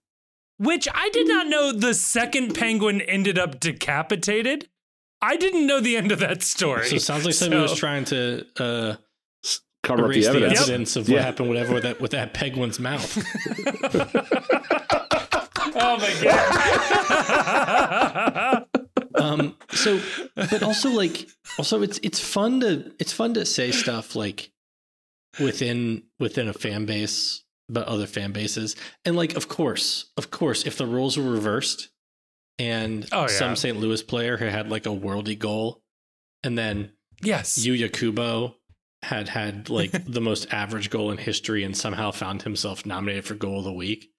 Which 0.57 0.87
I 0.93 1.09
did 1.09 1.27
not 1.27 1.47
know 1.47 1.71
the 1.73 1.93
second 1.93 2.55
penguin 2.55 3.01
ended 3.01 3.37
up 3.37 3.59
decapitated. 3.59 4.69
I 5.21 5.37
didn't 5.37 5.65
know 5.65 5.79
the 5.79 5.97
end 5.97 6.11
of 6.11 6.19
that 6.19 6.43
story. 6.43 6.87
So 6.87 6.95
it 6.97 7.01
sounds 7.01 7.25
like 7.25 7.33
somebody 7.33 7.61
was 7.61 7.75
trying 7.75 8.05
to 8.05 8.45
uh, 8.57 8.95
Cover 9.85 10.05
up 10.05 10.11
erase 10.11 10.25
the 10.27 10.31
the 10.33 10.37
evidence. 10.39 10.61
evidence 10.61 10.95
of 10.95 11.07
what 11.09 11.15
Yeah. 11.15 11.21
happened, 11.23 11.47
whatever 11.49 11.73
with 11.73 11.83
that 11.83 12.01
with 12.01 12.11
that 12.11 12.33
penguin's 12.33 12.79
mouth. 12.79 13.17
oh 15.77 15.97
my 15.97 16.13
god. 17.53 18.65
um 19.15 19.55
so 19.71 19.99
but 20.35 20.63
also 20.63 20.89
like 20.89 21.27
also 21.57 21.81
it's 21.81 21.99
it's 22.03 22.19
fun 22.19 22.59
to 22.61 22.91
it's 22.99 23.13
fun 23.13 23.33
to 23.33 23.45
say 23.45 23.71
stuff 23.71 24.15
like 24.15 24.51
within 25.39 26.03
within 26.19 26.47
a 26.47 26.53
fan 26.53 26.85
base 26.85 27.43
but 27.69 27.87
other 27.87 28.07
fan 28.07 28.31
bases 28.31 28.75
and 29.05 29.15
like 29.15 29.35
of 29.35 29.47
course 29.47 30.11
of 30.17 30.31
course 30.31 30.65
if 30.65 30.77
the 30.77 30.85
roles 30.85 31.17
were 31.17 31.29
reversed 31.29 31.89
and 32.57 33.05
Oh, 33.11 33.21
yeah. 33.21 33.27
some 33.27 33.55
St. 33.57 33.77
Louis 33.77 34.01
player 34.01 34.37
who 34.37 34.45
had 34.45 34.69
like 34.69 34.85
a 34.85 34.89
worldy 34.89 35.37
goal 35.37 35.81
and 36.43 36.57
then 36.57 36.91
yes. 37.21 37.57
Yuya 37.65 37.91
Kubo 37.91 38.55
had 39.05 39.29
had 39.29 39.69
like 39.69 39.91
the 40.05 40.21
most 40.21 40.51
average 40.51 40.89
goal 40.89 41.11
in 41.11 41.17
history 41.17 41.63
and 41.63 41.75
somehow 41.75 42.11
found 42.11 42.41
himself 42.41 42.85
nominated 42.85 43.25
for 43.25 43.35
goal 43.35 43.59
of 43.59 43.65
the 43.65 43.73
week 43.73 44.11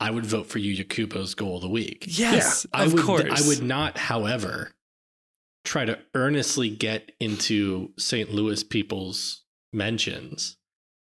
I 0.00 0.10
would 0.10 0.26
vote 0.26 0.46
for 0.46 0.58
Yuya 0.58 0.88
Kubo's 0.88 1.34
goal 1.34 1.56
of 1.56 1.62
the 1.62 1.68
week 1.68 2.04
yes, 2.06 2.66
I 2.72 2.84
of 2.84 2.92
would, 2.92 3.02
course. 3.02 3.44
I 3.44 3.48
would 3.48 3.62
not, 3.62 3.98
however, 3.98 4.72
try 5.64 5.84
to 5.84 5.98
earnestly 6.14 6.70
get 6.70 7.12
into 7.20 7.92
St. 7.98 8.32
Louis 8.32 8.62
people's 8.62 9.44
mentions 9.72 10.56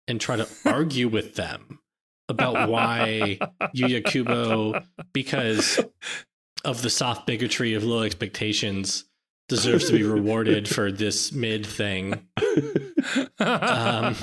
and 0.08 0.20
try 0.20 0.36
to 0.36 0.48
argue 0.66 1.08
with 1.08 1.36
them 1.36 1.80
about 2.30 2.70
why 2.70 3.40
Yuya 3.76 4.04
Kubo, 4.06 4.84
because 5.14 5.80
of 6.66 6.82
the 6.82 6.90
soft 6.90 7.26
bigotry 7.26 7.74
of 7.74 7.84
low 7.84 8.04
expectations, 8.04 9.06
deserves 9.50 9.88
to 9.88 9.94
be 9.94 10.04
rewarded 10.04 10.68
for 10.68 10.92
this 10.92 11.32
mid 11.32 11.66
thing. 11.66 12.28
Um, 13.40 14.16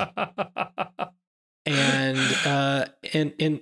And 1.66 2.18
uh 2.46 2.86
and 3.12 3.34
and 3.38 3.60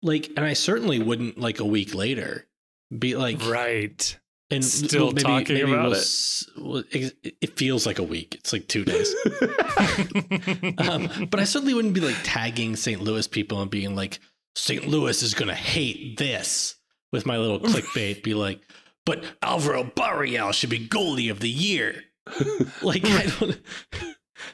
like 0.00 0.28
and 0.36 0.46
I 0.46 0.52
certainly 0.52 1.00
wouldn't 1.00 1.38
like 1.38 1.58
a 1.58 1.64
week 1.64 1.92
later 1.94 2.46
be 2.96 3.16
like 3.16 3.44
right. 3.46 4.18
and 4.50 4.64
Still 4.64 5.10
talking 5.12 5.60
about 5.62 5.92
it. 5.92 5.98
it. 5.98 6.46
Well, 6.56 6.84
it. 6.92 7.16
It 7.40 7.56
feels 7.58 7.84
like 7.84 7.98
a 7.98 8.04
week. 8.04 8.36
It's 8.36 8.52
like 8.52 8.68
two 8.68 8.84
days. 8.84 9.12
um, 10.78 11.26
but 11.30 11.40
I 11.40 11.44
certainly 11.44 11.74
wouldn't 11.74 11.94
be 11.94 12.00
like 12.00 12.16
tagging 12.22 12.76
St. 12.76 13.00
Louis 13.00 13.26
people 13.26 13.60
and 13.60 13.70
being 13.70 13.96
like, 13.96 14.20
St. 14.54 14.86
Louis 14.86 15.20
is 15.22 15.34
gonna 15.34 15.54
hate 15.54 16.16
this 16.18 16.76
with 17.12 17.26
my 17.26 17.38
little 17.38 17.58
clickbait. 17.58 18.22
Be 18.22 18.34
like, 18.34 18.60
but 19.06 19.24
Alvaro 19.42 19.84
Barreal 19.84 20.52
should 20.52 20.68
be 20.70 20.86
goalie 20.86 21.30
of 21.30 21.40
the 21.40 21.48
year. 21.48 22.04
like 22.82 23.04
I 23.06 23.26
don't, 23.38 23.60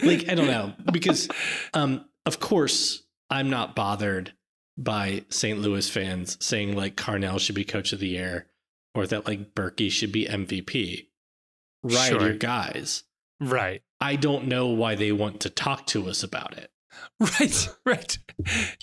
like 0.03 0.29
I 0.29 0.35
don't 0.35 0.47
know 0.47 0.75
because, 0.93 1.29
um, 1.75 2.05
of 2.27 2.39
course, 2.39 3.03
I'm 3.31 3.51
not 3.51 3.75
bothered 3.75 4.33
by 4.79 5.25
St. 5.31 5.59
Louis 5.59 5.89
fans 5.89 6.37
saying 6.45 6.77
like 6.77 6.97
Carnell 6.97 7.41
should 7.41 7.55
be 7.55 7.65
coach 7.65 7.93
of 7.93 7.99
the 8.01 8.09
year 8.09 8.47
or 8.95 9.07
that 9.07 9.27
like 9.27 9.55
Berkey 9.55 9.91
should 9.91 10.13
be 10.13 10.27
MVP. 10.27 11.07
Right, 11.83 12.09
Sure. 12.11 12.21
your 12.21 12.35
guys. 12.35 13.05
right. 13.41 13.83
I 14.01 14.17
don't 14.17 14.49
know 14.49 14.67
why 14.69 14.97
they 14.97 15.13
want 15.13 15.41
to 15.43 15.51
talk 15.51 15.87
to 15.89 16.09
us 16.09 16.25
about 16.25 16.59
it. 16.59 16.72
Right, 17.21 17.69
right. 17.87 18.19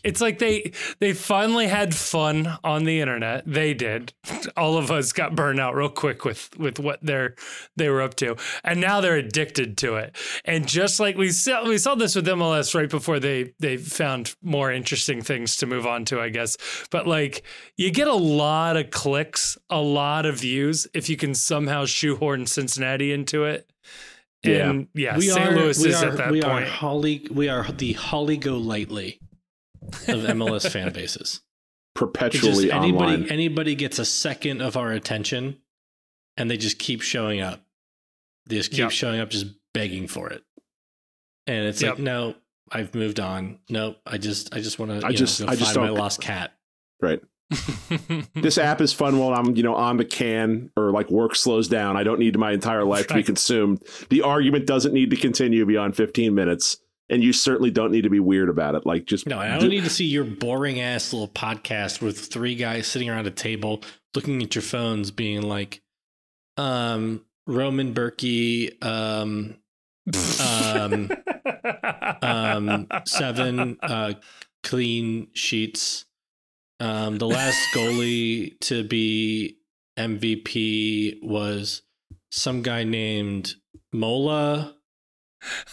It's 0.03 0.21
like 0.21 0.39
they 0.39 0.71
they 0.99 1.13
finally 1.13 1.67
had 1.67 1.93
fun 1.93 2.57
on 2.63 2.85
the 2.85 3.01
internet. 3.01 3.43
They 3.45 3.73
did. 3.73 4.13
All 4.57 4.77
of 4.77 4.91
us 4.91 5.11
got 5.11 5.35
burned 5.35 5.59
out 5.59 5.75
real 5.75 5.89
quick 5.89 6.23
with 6.23 6.49
with 6.57 6.79
what 6.79 6.99
they're 7.01 7.35
they 7.75 7.89
were 7.89 8.01
up 8.01 8.15
to, 8.15 8.37
and 8.63 8.79
now 8.79 9.01
they're 9.01 9.17
addicted 9.17 9.77
to 9.79 9.95
it. 9.95 10.15
And 10.45 10.67
just 10.67 11.01
like 11.01 11.17
we 11.17 11.31
saw, 11.31 11.67
we 11.67 11.77
saw 11.77 11.95
this 11.95 12.15
with 12.15 12.27
MLS 12.27 12.73
right 12.73 12.89
before 12.89 13.19
they 13.19 13.53
they 13.59 13.75
found 13.75 14.33
more 14.41 14.71
interesting 14.71 15.21
things 15.21 15.57
to 15.57 15.65
move 15.65 15.85
on 15.85 16.05
to, 16.05 16.21
I 16.21 16.29
guess. 16.29 16.55
But 16.91 17.07
like 17.07 17.43
you 17.75 17.91
get 17.91 18.07
a 18.07 18.13
lot 18.13 18.77
of 18.77 18.89
clicks, 18.89 19.57
a 19.69 19.81
lot 19.81 20.25
of 20.25 20.39
views 20.39 20.87
if 20.93 21.09
you 21.09 21.17
can 21.17 21.35
somehow 21.35 21.85
shoehorn 21.85 22.45
Cincinnati 22.45 23.11
into 23.11 23.43
it. 23.43 23.69
Yeah. 24.43 24.69
And 24.69 24.87
yeah, 24.93 25.17
we 25.17 25.27
St. 25.27 25.47
are, 25.47 25.51
Louis 25.55 25.83
we 25.83 25.89
is 25.89 26.01
are, 26.03 26.09
at 26.09 26.17
that 26.17 26.31
we 26.31 26.41
point. 26.41 26.65
Are 26.65 26.69
Holly, 26.69 27.27
we 27.31 27.49
are 27.49 27.63
the 27.71 27.93
Holly 27.93 28.37
Go 28.37 28.57
Lightly 28.57 29.19
of 29.83 30.23
MLS 30.23 30.69
fan 30.71 30.93
bases. 30.93 31.41
Perpetually 31.95 32.67
just 32.67 32.73
anybody 32.73 33.13
online. 33.15 33.29
anybody 33.31 33.75
gets 33.75 33.99
a 33.99 34.05
second 34.05 34.61
of 34.61 34.77
our 34.77 34.91
attention, 34.91 35.57
and 36.37 36.49
they 36.49 36.55
just 36.57 36.79
keep 36.79 37.01
showing 37.01 37.41
up. 37.41 37.61
They 38.45 38.55
just 38.57 38.71
keep 38.71 38.79
Yep. 38.79 38.91
showing 38.91 39.19
up, 39.19 39.29
just 39.29 39.47
begging 39.73 40.07
for 40.07 40.29
it. 40.29 40.43
And 41.45 41.65
it's 41.65 41.81
Yep. 41.81 41.95
like, 41.95 41.99
no, 42.03 42.35
I've 42.71 42.95
moved 42.95 43.19
on. 43.19 43.59
No, 43.69 43.95
I 44.05 44.17
just, 44.17 44.53
I 44.55 44.61
just 44.61 44.79
want 44.79 45.01
to, 45.01 45.05
I 45.05 45.11
just- 45.11 45.41
know, 45.41 45.47
I 45.47 45.55
go 45.55 45.59
just 45.59 45.75
my 45.75 45.89
lost 45.89 46.21
cat. 46.21 46.53
right. 47.01 47.21
This 48.35 48.57
app 48.57 48.79
is 48.81 48.93
fun 48.93 49.17
while 49.17 49.33
I'm, 49.33 49.55
you 49.55 49.63
know, 49.63 49.75
on 49.75 49.97
the 49.97 50.05
can 50.05 50.71
or 50.77 50.91
like 50.91 51.09
work 51.09 51.35
slows 51.35 51.67
down. 51.67 51.97
I 51.97 52.03
don't 52.03 52.19
need 52.19 52.37
my 52.37 52.51
entire 52.51 52.83
life 52.83 53.07
to 53.07 53.15
be 53.15 53.23
consumed. 53.23 53.83
The 54.09 54.21
argument 54.21 54.67
doesn't 54.67 54.93
need 54.93 55.09
to 55.09 55.15
continue 55.15 55.65
beyond 55.65 55.95
15 55.95 56.33
minutes. 56.33 56.77
And 57.11 57.23
you 57.23 57.33
certainly 57.33 57.71
don't 57.71 57.91
need 57.91 58.03
to 58.03 58.09
be 58.11 58.19
weird 58.19 58.49
about 58.49 58.75
it. 58.75 58.85
Like 58.85 59.05
just 59.05 59.25
No, 59.25 59.39
I 59.39 59.57
don't 59.57 59.69
need 59.69 59.83
to 59.83 59.89
see 59.89 60.05
your 60.05 60.23
boring 60.23 60.79
ass 60.79 61.11
little 61.11 61.27
podcast 61.27 62.01
with 62.01 62.19
three 62.19 62.53
guys 62.53 62.85
sitting 62.85 63.09
around 63.09 63.25
a 63.25 63.31
table 63.31 63.81
looking 64.15 64.43
at 64.43 64.55
your 64.55 64.61
phones, 64.61 65.11
being 65.11 65.41
like, 65.41 65.81
um, 66.57 67.25
Roman 67.47 67.93
Berkey, 67.93 68.83
um, 68.83 69.55
um, 70.39 71.09
um, 72.21 72.87
seven 73.05 73.77
uh, 73.81 74.13
clean 74.63 75.27
sheets. 75.33 76.05
Um, 76.79 77.17
the 77.17 77.27
last 77.27 77.57
goalie 77.75 78.59
to 78.61 78.83
be 78.83 79.57
MVP 79.97 81.23
was 81.23 81.81
some 82.31 82.61
guy 82.61 82.83
named 82.83 83.55
Mola. 83.91 84.75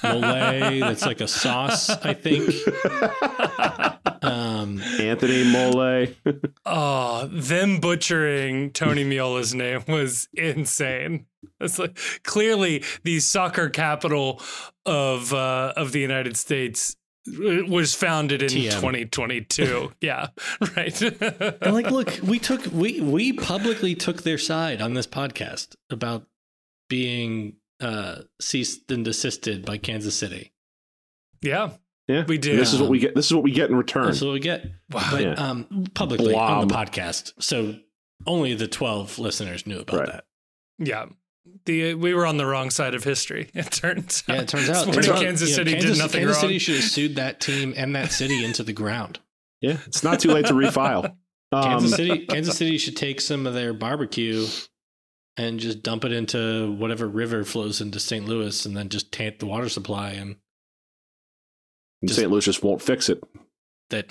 Mole, 0.03 0.21
that's 0.21 1.05
like 1.05 1.21
a 1.21 1.29
sauce, 1.29 1.91
I 1.91 2.15
think. 2.15 2.53
Um, 4.23 4.81
Anthony 4.99 5.45
Mole. 5.45 6.09
Oh, 6.65 7.29
them 7.31 7.79
butchering 7.79 8.73
Tony 8.73 9.05
Meola's 9.05 9.55
name 9.55 9.85
was 9.87 10.29
insane. 10.35 11.27
It's 11.61 11.79
like 11.79 11.97
clearly 12.25 12.83
the 13.05 13.21
soccer 13.21 13.69
capital 13.69 14.43
of 14.85 15.33
uh, 15.33 15.75
of 15.77 15.93
the 15.93 16.01
United 16.01 16.37
States 16.37 16.97
was 17.69 17.95
founded 17.95 18.43
in 18.43 18.49
TM. 18.49 18.71
2022. 18.73 19.93
yeah, 20.01 20.29
right. 20.77 21.03
and 21.03 21.75
like, 21.75 21.91
look, 21.91 22.19
we 22.23 22.39
took 22.39 22.65
we 22.73 23.01
we 23.01 23.33
publicly 23.33 23.95
took 23.95 24.23
their 24.23 24.39
side 24.39 24.81
on 24.81 24.95
this 24.95 25.07
podcast 25.07 25.75
about 25.91 26.27
being 26.89 27.57
uh, 27.81 28.21
ceased 28.41 28.91
and 28.91 29.05
desisted 29.05 29.65
by 29.65 29.77
Kansas 29.79 30.15
City. 30.15 30.53
yeah, 31.43 31.71
Yeah. 32.09 32.25
We 32.27 32.39
did. 32.39 32.53
And 32.53 32.61
this 32.61 32.73
is 32.73 32.81
what 32.81 32.91
we 32.91 32.99
get. 32.99 33.15
This 33.15 33.27
is 33.27 33.35
what 33.35 33.43
we 33.45 33.51
get 33.53 33.71
in 33.71 33.77
return. 33.77 34.07
That's 34.07 34.23
what 34.23 34.33
we 34.33 34.41
get, 34.41 34.65
wow. 34.91 35.09
but 35.11 35.23
Yeah. 35.23 35.33
um, 35.35 35.87
publicly 35.95 36.35
on 36.35 36.69
the 36.69 36.75
podcast. 36.75 37.33
So 37.41 37.77
only 38.27 38.55
the 38.55 38.69
twelve 38.69 39.19
listeners 39.19 39.67
knew 39.67 39.81
about 39.81 39.99
Right. 40.01 40.09
that. 40.09 40.25
Yeah. 40.79 41.07
The, 41.65 41.95
we 41.95 42.15
were 42.15 42.27
on 42.27 42.37
the 42.37 42.47
wrong 42.47 42.71
side 42.71 42.95
of 42.95 43.03
history. 43.05 43.51
It 43.55 43.71
turns 43.73 44.23
out. 44.29 44.35
Yeah, 44.37 44.43
it 44.43 44.49
turns 44.49 44.69
out 44.71 44.83
Sporting 44.83 45.03
turns 45.03 45.09
out, 45.09 45.21
Kansas 45.23 45.49
you 45.51 45.55
know, 45.55 45.57
City 45.57 45.73
Kansas, 45.73 45.91
did 45.91 45.99
nothing 46.03 46.21
Kansas 46.21 46.37
wrong. 46.37 46.43
City 46.49 46.59
should 46.59 46.75
have 46.77 46.85
sued 46.85 47.17
that 47.17 47.41
team 47.41 47.75
and 47.77 47.97
that 47.97 48.13
city 48.13 48.45
into 48.45 48.63
the 48.63 48.73
ground. 48.73 49.19
Yeah, 49.61 49.79
it's 49.87 50.05
not 50.05 50.21
too 50.21 50.31
late 50.31 50.47
to 50.47 50.55
refile. 50.55 51.15
Um, 51.53 51.63
Kansas 51.63 51.95
City, 51.95 52.27
Kansas 52.27 52.57
City 52.59 52.77
should 52.77 52.97
take 52.97 53.21
some 53.21 53.47
of 53.47 53.55
their 53.55 53.73
barbecue 53.73 54.47
and 55.37 55.61
just 55.61 55.81
dump 55.81 56.05
it 56.05 56.11
into 56.11 56.73
whatever 56.73 57.07
river 57.07 57.45
flows 57.45 57.81
into 57.81 58.01
St. 58.01 58.27
Louis, 58.27 58.67
and 58.67 58.77
then 58.77 58.89
just 58.89 59.13
taint 59.13 59.39
the 59.39 59.47
water 59.47 59.69
supply, 59.69 60.11
and 60.11 60.37
just- 62.05 62.19
St. 62.19 62.31
Louis 62.31 62.45
just 62.45 62.65
won't 62.65 62.83
fix 62.83 63.09
it. 63.09 63.23
that 63.91 64.09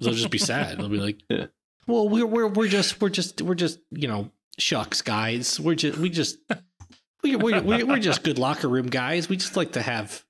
they'll 0.00 0.12
just 0.14 0.30
be 0.30 0.38
sad. 0.38 0.78
They'll 0.78 0.88
be 0.88 0.98
like, 0.98 1.18
Yeah. 1.28 1.46
"Well, 1.88 2.08
we're 2.08 2.26
we're 2.26 2.46
we're 2.46 2.68
just 2.68 3.00
we're 3.00 3.08
just 3.08 3.42
we're 3.42 3.56
just 3.56 3.80
you 3.90 4.06
know 4.06 4.30
shucks 4.60 5.02
guys. 5.02 5.58
We're 5.58 5.74
just 5.74 5.98
we 5.98 6.10
just 6.10 6.38
we 7.22 7.36
we 7.36 7.60
we're, 7.60 7.86
we're 7.86 7.98
just 7.98 8.22
good 8.24 8.38
locker 8.38 8.68
room 8.68 8.86
guys. 8.86 9.28
We 9.28 9.36
just 9.36 9.56
like 9.56 9.72
to 9.72 9.82
have 9.82 10.24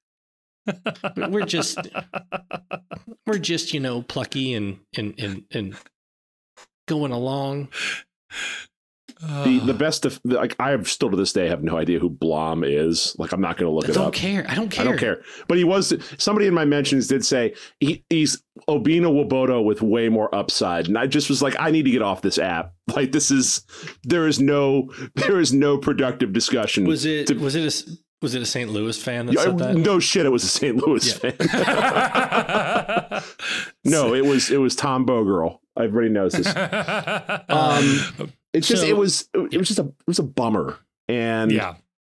we're 1.17 1.47
just 1.47 1.79
we're 3.27 3.39
just 3.39 3.75
you 3.75 3.81
know 3.81 4.03
plucky 4.03 4.55
and 4.55 4.79
and 4.97 5.15
and 5.19 5.45
and 5.53 5.77
going 6.87 7.13
along. 7.13 7.69
The 9.21 9.61
the 9.67 9.75
best 9.75 10.07
of 10.07 10.19
like 10.25 10.57
I 10.59 10.71
have 10.71 10.89
still 10.89 11.11
to 11.11 11.17
this 11.17 11.33
day 11.35 11.49
have 11.49 11.63
no 11.63 11.77
idea 11.77 11.99
who 11.99 12.09
Blom 12.09 12.65
is. 12.65 13.15
Like 13.19 13.33
I'm 13.33 13.41
not 13.43 13.59
going 13.59 13.71
to 13.71 13.75
look 13.75 13.85
I 13.87 13.91
it 13.91 13.95
don't 13.95 14.07
up. 14.07 14.15
care. 14.15 14.47
I 14.49 14.55
don't 14.55 14.71
care. 14.71 14.83
I 14.83 14.89
don't 14.89 14.97
care. 14.99 15.23
But 15.47 15.59
he 15.59 15.65
was 15.65 15.93
somebody 16.17 16.47
in 16.47 16.55
my 16.55 16.65
mentions 16.65 17.07
did 17.07 17.25
say 17.25 17.55
he, 17.81 18.03
he's 18.09 18.43
Obinna 18.69 19.09
Nwobodo 19.13 19.63
with 19.63 19.83
way 19.83 20.09
more 20.09 20.35
upside, 20.35 20.89
and 20.89 20.97
I 20.97 21.07
just 21.07 21.29
was 21.29 21.43
like, 21.43 21.55
I 21.59 21.71
need 21.71 21.85
to 21.85 21.91
get 21.91 22.03
off 22.03 22.23
this 22.23 22.39
app. 22.39 22.73
Like 22.97 23.13
this 23.13 23.31
is 23.31 23.65
there 24.03 24.27
is 24.27 24.41
no 24.41 24.91
there 25.15 25.39
is 25.39 25.53
no 25.53 25.79
productive 25.79 26.33
discussion. 26.33 26.87
Was 26.87 27.05
it 27.05 27.29
to- 27.29 27.35
was 27.39 27.55
it 27.55 27.63
a 27.63 27.91
was 28.21 28.35
it 28.35 28.43
a 28.43 28.47
St. 28.47 28.69
Louis 28.71 29.01
fan 29.01 29.27
that 29.27 29.39
said 29.39 29.59
that? 29.59 29.77
no 29.77 30.01
shit, 30.01 30.27
it 30.27 30.31
was 30.31 30.43
a 30.43 30.49
St. 30.49 30.77
Louis 30.77 31.07
Yeah. 31.07 31.31
fan. 31.31 33.23
no, 33.85 34.15
it 34.15 34.25
was 34.25 34.51
it 34.51 34.57
was 34.59 34.75
Tom 34.75 35.07
Bogert. 35.07 35.59
Everybody 35.79 36.09
knows 36.09 36.33
this. 36.33 36.49
Um, 37.49 38.33
it's 38.53 38.69
just 38.69 38.83
So- 38.83 38.89
it 38.89 38.97
was 38.97 39.29
it 39.35 39.59
was 39.59 39.69
just 39.69 39.79
a 39.79 39.85
it 39.87 40.07
was 40.07 40.19
a 40.19 40.25
bummer. 40.25 40.79
And 41.09 41.51
yeah. 41.51 41.75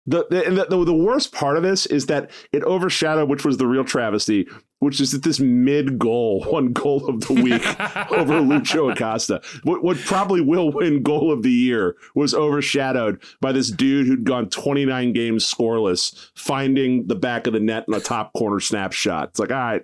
the 0.07 0.27
the, 0.31 0.51
the 0.51 0.77
the 0.77 0.85
the 0.87 0.95
worst 0.95 1.33
part 1.33 1.57
of 1.57 1.63
this 1.63 1.87
is 1.87 2.07
that 2.07 2.31
it 2.53 2.65
overshadowed 2.65 3.29
which 3.29 3.45
was 3.45 3.57
the 3.59 3.67
real 3.69 3.85
travesty, 3.85 4.49
which 4.81 5.01
is 5.01 5.13
that 5.13 5.23
this 5.23 5.39
mid 5.39 5.97
goal, 5.99 6.43
one 6.51 6.73
goal 6.73 7.07
of 7.09 7.21
the 7.21 7.35
week 7.35 7.63
over 8.13 8.41
Lucho 8.41 8.93
Acosta, 8.93 9.41
what, 9.63 9.85
what 9.85 9.97
probably 9.99 10.41
will 10.41 10.73
win 10.73 11.03
goal 11.05 11.31
of 11.33 11.43
the 11.45 11.53
year, 11.53 11.97
was 12.17 12.35
overshadowed 12.35 13.23
by 13.41 13.53
this 13.53 13.71
dude 13.71 14.07
who'd 14.09 14.25
gone 14.25 14.49
29 14.49 15.13
games 15.13 15.45
scoreless, 15.49 16.31
finding 16.35 17.07
the 17.07 17.15
back 17.15 17.47
of 17.47 17.53
the 17.53 17.61
net 17.61 17.85
in 17.87 17.95
a 17.95 18.01
top 18.01 18.33
corner 18.33 18.59
snapshot. 18.59 19.29
It's 19.29 19.39
like, 19.39 19.53
all 19.53 19.57
right, 19.59 19.83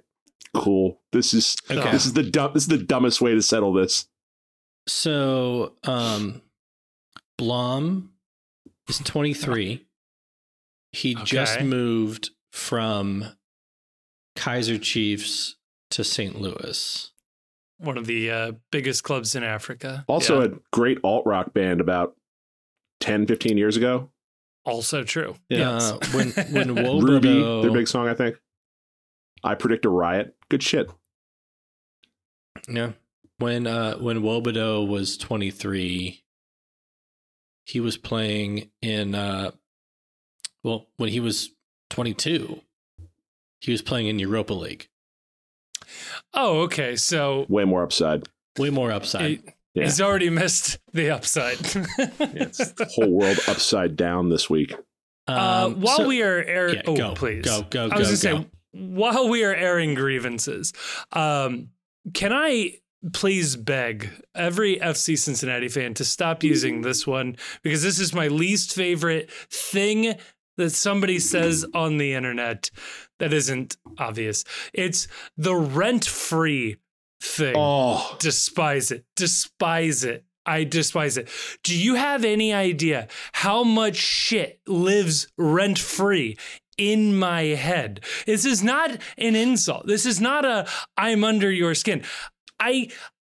cool. 0.55 1.01
This 1.13 1.33
is 1.35 1.55
Okay. 1.71 1.93
this 1.93 2.07
is 2.07 2.15
the 2.15 2.23
dumb 2.25 2.53
this 2.55 2.65
is 2.65 2.69
the 2.69 2.79
dumbest 2.79 3.21
way 3.21 3.35
to 3.35 3.43
settle 3.43 3.73
this. 3.73 4.09
So, 4.87 5.75
um, 5.85 6.43
Blom 7.39 8.13
is 8.89 8.99
23. 8.99 9.85
He 10.93 11.15
just 11.25 11.61
moved 11.61 12.31
from 12.53 13.25
Kaizer 14.37 14.81
Chiefs 14.81 15.57
to 15.91 16.05
St. 16.05 16.41
Louis. 16.41 17.11
One 17.79 17.99
of 17.99 18.07
the 18.07 18.31
uh, 18.31 18.53
biggest 18.71 19.03
clubs 19.05 19.35
in 19.35 19.43
Africa. 19.43 20.05
Also, 20.09 20.41
Yeah. 20.41 20.47
a 20.47 20.59
great 20.73 20.99
alt 21.05 21.27
rock 21.27 21.53
band 21.53 21.81
about 21.81 22.17
10, 23.01 23.27
15 23.27 23.59
years 23.59 23.77
ago. 23.77 24.11
also 24.65 25.05
true. 25.05 25.37
Yeah. 25.49 25.71
Uh, 25.73 25.99
when 26.13 26.31
when 26.53 26.75
Ruby, 27.01 27.41
their 27.63 27.71
big 27.73 27.87
song, 27.89 28.09
I 28.09 28.15
think. 28.15 28.37
I 29.45 29.55
predict 29.55 29.85
a 29.85 29.91
riot. 29.91 30.35
Good 30.49 30.63
shit. 30.63 30.91
yeah, 32.69 32.93
when 33.39 33.67
uh 33.67 33.97
when 33.99 34.21
Nwobodo 34.23 34.87
was 34.87 35.17
23, 35.19 36.23
he 37.65 37.81
was 37.81 37.97
playing 37.97 38.71
in 38.83 39.15
uh, 39.15 39.51
well, 40.63 40.87
when 40.97 41.11
he 41.11 41.21
was 41.21 41.51
22, 41.91 42.61
he 43.61 43.73
was 43.73 43.83
playing 43.83 44.07
in 44.09 44.19
Europa 44.19 44.55
League. 44.55 44.89
Oh, 46.35 46.61
okay. 46.63 46.97
So 46.97 47.47
Way 47.49 47.65
more 47.65 47.83
upside. 47.83 48.25
Way 48.59 48.71
more 48.71 48.91
upside. 48.93 49.31
he- 49.31 49.41
Yeah. 49.75 49.85
he's 49.85 50.01
already 50.01 50.31
missed 50.31 50.79
the 50.93 51.11
upside. 51.11 51.59
It's 52.19 52.73
the 52.73 52.87
whole 52.95 53.11
world 53.11 53.39
upside 53.47 53.95
down 53.97 54.31
this 54.31 54.49
week. 54.51 54.75
uh, 55.29 55.67
Um, 55.67 55.81
while 55.81 55.99
so- 55.99 56.07
we 56.09 56.23
are 56.23 56.43
air, 56.43 56.75
Yeah, 56.75 56.83
oh 56.87 56.97
go, 56.97 57.15
please, 57.15 57.45
go, 57.45 57.63
go, 57.69 57.89
I 57.91 57.99
was 57.99 58.23
go, 58.23 58.33
gonna 58.33 58.45
say 58.45 58.51
while 58.73 59.29
we 59.29 59.45
are 59.45 59.55
airing 59.55 59.95
grievances, 59.95 60.73
um, 61.13 61.69
can 62.15 62.33
I 62.33 62.79
please 63.13 63.57
beg 63.57 64.11
every 64.35 64.77
FC 64.79 65.19
Cincinnati 65.19 65.69
fan 65.69 65.95
to 65.95 66.05
stop 66.05 66.43
using 66.43 66.83
this 66.83 67.07
one 67.07 67.37
because 67.63 67.83
this 67.83 67.99
is 67.99 68.15
my 68.15 68.29
least 68.29 68.75
favorite 68.75 69.31
thing 69.51 70.15
that 70.57 70.71
somebody 70.71 71.19
says 71.19 71.67
on 71.75 71.99
the 71.99 72.15
internet 72.15 72.71
that 73.19 73.33
isn't 73.33 73.77
obvious. 73.99 74.45
It's 74.73 75.07
the 75.37 75.55
rent 75.55 76.05
free 76.05 76.77
thing. 77.21 77.55
Oh, 77.57 78.17
despise 78.19 78.91
it. 78.91 79.05
Despise 79.15 80.05
it. 80.05 80.25
I 80.45 80.65
despise 80.65 81.17
it. 81.17 81.29
Do 81.65 81.77
you 81.77 81.97
have 81.97 82.25
any 82.25 82.53
idea 82.53 83.09
how 83.33 83.65
much 83.65 83.97
shit 83.97 84.61
lives 84.67 85.27
rent 85.37 85.79
free 85.79 86.37
in 86.79 87.19
my 87.19 87.43
head? 87.43 88.01
This 88.27 88.45
is 88.45 88.63
not 88.63 88.93
an 89.19 89.35
insult. 89.35 89.87
This 89.87 90.07
is 90.07 90.21
not 90.21 90.45
a 90.45 90.67
i'm 90.97 91.25
under 91.25 91.51
your 91.51 91.75
skin 91.75 92.03
i 92.61 92.89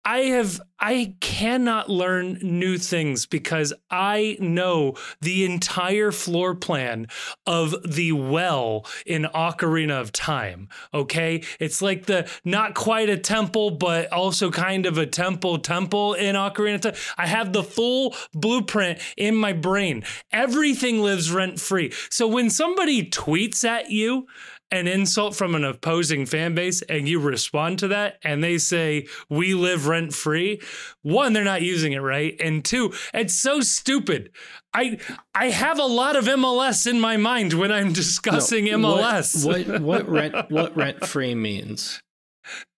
i 0.06 0.20
have 0.20 0.62
i 0.80 1.14
cannot 1.20 1.90
learn 1.90 2.38
new 2.42 2.78
things 2.78 3.26
because 3.26 3.74
i 3.90 4.38
know 4.40 4.94
the 5.22 5.44
entire 5.44 6.12
floor 6.12 6.56
plan 6.56 7.08
of 7.46 7.76
the 7.86 8.12
well 8.12 8.86
in 9.06 9.24
ocarina 9.36 10.00
of 10.00 10.12
time 10.12 10.68
okay? 10.94 11.44
It's 11.60 11.82
like 11.82 12.06
the 12.06 12.30
not 12.44 12.76
quite 12.76 13.10
a 13.10 13.18
temple 13.18 13.72
but 13.72 14.12
also 14.12 14.52
kind 14.52 14.86
of 14.86 14.98
a 14.98 15.06
temple 15.06 15.60
temple 15.60 16.14
in 16.14 16.36
ocarina 16.36 16.76
of 16.76 16.82
time. 16.82 16.96
I 17.18 17.28
have 17.28 17.54
the 17.54 17.64
full 17.64 18.16
blueprint 18.34 19.00
in 19.18 19.36
my 19.36 19.54
brain. 19.54 20.04
Everything 20.32 21.02
lives 21.02 21.32
rent 21.32 21.60
free 21.60 21.92
so 22.10 22.28
when 22.28 22.50
somebody 22.50 23.10
tweets 23.10 23.64
at 23.64 23.90
you 23.92 24.28
an 24.72 24.88
insult 24.88 25.36
from 25.36 25.56
an 25.56 25.64
opposing 25.64 26.26
fan 26.26 26.54
base 26.54 26.82
and 26.84 27.08
you 27.08 27.20
respond 27.20 27.80
to 27.80 27.88
that 27.88 28.18
and 28.24 28.44
they 28.44 28.58
say 28.58 29.08
we 29.30 29.54
live 29.54 29.88
rent 29.88 30.14
free 30.14 30.62
one 31.02 31.34
they're 31.34 31.44
not 31.44 31.62
using 31.62 31.94
it 31.94 32.00
right 32.00 32.36
and 32.42 32.66
two 32.66 32.94
it's 33.14 33.34
so 33.34 33.62
stupid 33.62 34.30
i 34.74 34.98
i 35.34 35.50
have 35.50 35.80
a 35.80 35.86
lot 35.86 36.16
of 36.16 36.26
mls 36.26 36.86
in 36.86 37.00
my 37.00 37.16
mind 37.16 37.54
when 37.54 37.72
i'm 37.72 37.94
discussing 37.94 38.66
mls 38.66 39.46
What 39.46 39.68
what, 39.68 39.82
what 39.82 40.10
rent 40.10 40.52
what 40.52 40.76
rent 40.76 41.06
free 41.06 41.36
means 41.36 42.02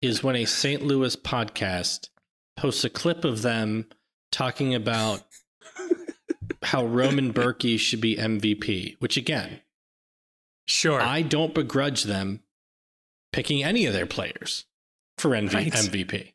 is 0.01 0.23
when 0.23 0.35
a 0.35 0.45
St. 0.45 0.81
Louis 0.81 1.15
podcast 1.15 2.09
posts 2.57 2.83
a 2.83 2.89
clip 2.89 3.23
of 3.23 3.41
them 3.41 3.85
talking 4.31 4.73
about 4.73 5.23
how 6.63 6.85
Roman 6.85 7.33
Berkey 7.33 7.79
should 7.79 8.01
be 8.01 8.15
MVP, 8.15 8.95
which 8.99 9.17
again, 9.17 9.61
sure 10.69 11.01
I 11.01 11.21
don't 11.21 11.53
begrudge 11.53 12.03
them 12.03 12.41
picking 13.31 13.63
any 13.63 13.85
of 13.85 13.93
their 13.93 14.05
players 14.05 14.65
for 15.17 15.29
Right. 15.29 15.47
MVP. 15.47 16.33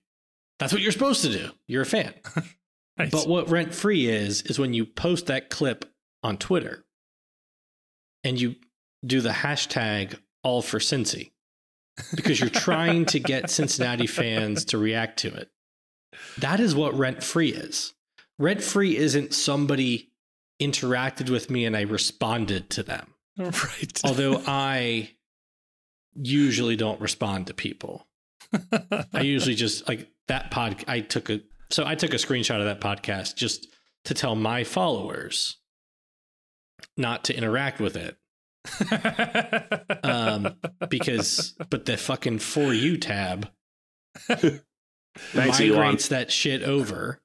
That's 0.58 0.72
what 0.72 0.82
you're 0.82 0.92
supposed 0.92 1.22
to 1.22 1.30
do. 1.32 1.50
You're 1.66 1.82
a 1.82 1.86
fan. 1.86 2.14
But 2.96 3.26
what 3.26 3.50
rent 3.50 3.74
free 3.74 4.06
is, 4.06 4.42
is 4.42 4.56
when 4.56 4.72
you 4.72 4.86
post 4.86 5.26
that 5.26 5.50
clip 5.50 5.84
on 6.22 6.36
Twitter 6.38 6.84
and 8.22 8.40
you 8.40 8.54
do 9.04 9.20
the 9.20 9.30
hashtag 9.30 10.16
all 10.44 10.62
for 10.62 10.78
Cincy 10.78 11.32
because 12.14 12.38
you're 12.38 12.48
trying 12.50 13.04
to 13.06 13.18
get 13.18 13.50
Cincinnati 13.50 14.06
fans 14.06 14.64
to 14.66 14.78
react 14.78 15.18
to 15.20 15.34
it. 15.34 15.50
That 16.38 16.60
is 16.60 16.74
what 16.74 16.94
rent 16.96 17.24
free 17.24 17.48
is. 17.52 17.94
Rent 18.38 18.62
free 18.62 18.96
isn't 18.96 19.34
somebody 19.34 20.10
interacted 20.62 21.30
with 21.30 21.50
me 21.50 21.64
and 21.64 21.76
I 21.76 21.80
responded 21.80 22.70
to 22.70 22.84
them. 22.84 23.13
right 23.38 24.00
Although 24.04 24.42
I 24.46 25.10
usually 26.14 26.76
don't 26.76 27.00
respond 27.00 27.48
to 27.48 27.54
people. 27.54 28.06
I 29.12 29.22
usually 29.22 29.54
just 29.56 29.88
like 29.88 30.08
that 30.28 30.50
pod. 30.50 30.84
I 30.86 31.00
took 31.00 31.28
a 31.30 31.40
so 31.70 31.84
I 31.84 31.94
took 31.96 32.12
a 32.14 32.18
screenshot 32.18 32.58
of 32.60 32.66
that 32.66 32.80
podcast 32.80 33.34
just 33.34 33.66
to 34.04 34.14
tell 34.14 34.34
my 34.36 34.62
followers 34.64 35.56
not 36.96 37.24
to 37.24 37.36
interact 37.36 37.80
with 37.80 37.96
it 37.96 38.16
um, 40.04 40.54
because 40.88 41.54
but 41.70 41.84
the 41.86 41.96
fucking 41.96 42.38
for 42.38 42.72
you 42.72 42.96
tab 42.96 43.50
thanks, 44.28 45.60
Elon. 45.60 45.70
migrates 45.78 46.08
that 46.08 46.30
shit 46.30 46.62
over. 46.62 47.20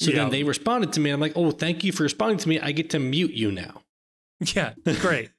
So 0.00 0.10
Yeah. 0.10 0.16
then 0.18 0.30
they 0.30 0.42
responded 0.44 0.92
to 0.94 1.00
me. 1.00 1.10
I'm 1.10 1.20
like, 1.20 1.32
oh, 1.36 1.50
thank 1.50 1.84
you 1.84 1.92
for 1.92 2.02
responding 2.02 2.38
to 2.38 2.48
me. 2.48 2.58
I 2.60 2.72
get 2.72 2.90
to 2.90 2.98
mute 2.98 3.32
you 3.32 3.50
now. 3.52 3.81
Yeah 4.54 4.72
great 5.00 5.30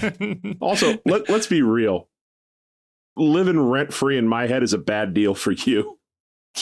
Also, 0.60 0.98
let, 1.04 1.28
let's 1.28 1.46
be 1.46 1.62
real. 1.62 2.08
living 3.16 3.58
rent 3.58 3.92
free 3.92 4.16
in 4.16 4.28
my 4.28 4.46
head 4.46 4.62
is 4.62 4.72
a 4.72 4.78
bad 4.78 5.14
deal 5.14 5.34
for 5.34 5.52
you. 5.52 5.97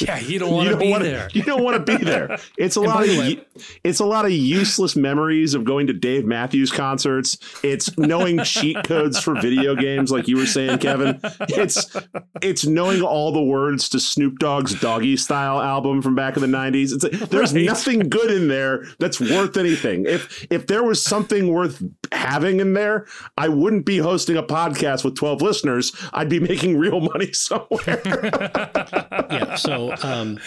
Yeah, 0.00 0.18
you 0.18 0.38
don't 0.38 0.52
want 0.54 0.68
to 0.68 0.76
be 0.76 0.90
wanna, 0.90 1.04
there. 1.04 1.28
You 1.32 1.42
don't 1.42 1.62
want 1.62 1.84
to 1.86 1.98
be 1.98 2.04
there. 2.04 2.38
It's 2.58 2.76
a 2.76 2.80
lot 2.82 3.02
of 3.08 3.16
way- 3.16 3.42
it's 3.82 4.00
a 4.00 4.04
lot 4.04 4.26
of 4.26 4.30
useless 4.32 4.94
memories 4.96 5.54
of 5.54 5.64
going 5.64 5.86
to 5.86 5.94
Dave 5.94 6.26
Matthews 6.26 6.70
concerts. 6.70 7.38
It's 7.62 7.96
knowing 7.96 8.42
cheat 8.44 8.84
codes 8.84 9.18
for 9.18 9.34
video 9.40 9.74
games, 9.74 10.10
like 10.10 10.28
you 10.28 10.36
were 10.36 10.44
saying, 10.46 10.78
Kevin. 10.80 11.18
It's 11.48 11.96
it's 12.42 12.66
knowing 12.66 13.00
all 13.00 13.32
the 13.32 13.42
words 13.42 13.88
to 13.90 14.00
Snoop 14.00 14.38
Dogg's 14.38 14.78
Doggy 14.78 15.16
Style 15.16 15.60
album 15.62 16.02
from 16.02 16.14
back 16.14 16.36
in 16.36 16.42
the 16.42 16.48
'90s. 16.58 16.92
It's 17.02 17.28
there's 17.28 17.54
Right. 17.54 17.64
nothing 17.64 18.00
good 18.10 18.30
in 18.30 18.48
there 18.48 18.84
that's 18.98 19.18
worth 19.20 19.56
anything. 19.56 20.04
If 20.06 20.46
if 20.50 20.66
there 20.66 20.82
was 20.84 21.02
something 21.02 21.48
worth 21.48 21.82
having 22.12 22.60
in 22.60 22.74
there, 22.74 23.06
I 23.38 23.48
wouldn't 23.48 23.86
be 23.86 23.96
hosting 23.98 24.36
a 24.36 24.42
podcast 24.42 25.04
with 25.04 25.14
12 25.16 25.40
listeners. 25.40 25.92
I'd 26.12 26.28
be 26.28 26.40
making 26.40 26.76
real 26.76 27.00
money 27.00 27.32
somewhere. 27.32 28.02
yeah. 28.04 29.54
So, 29.56 29.75
um, 30.02 30.38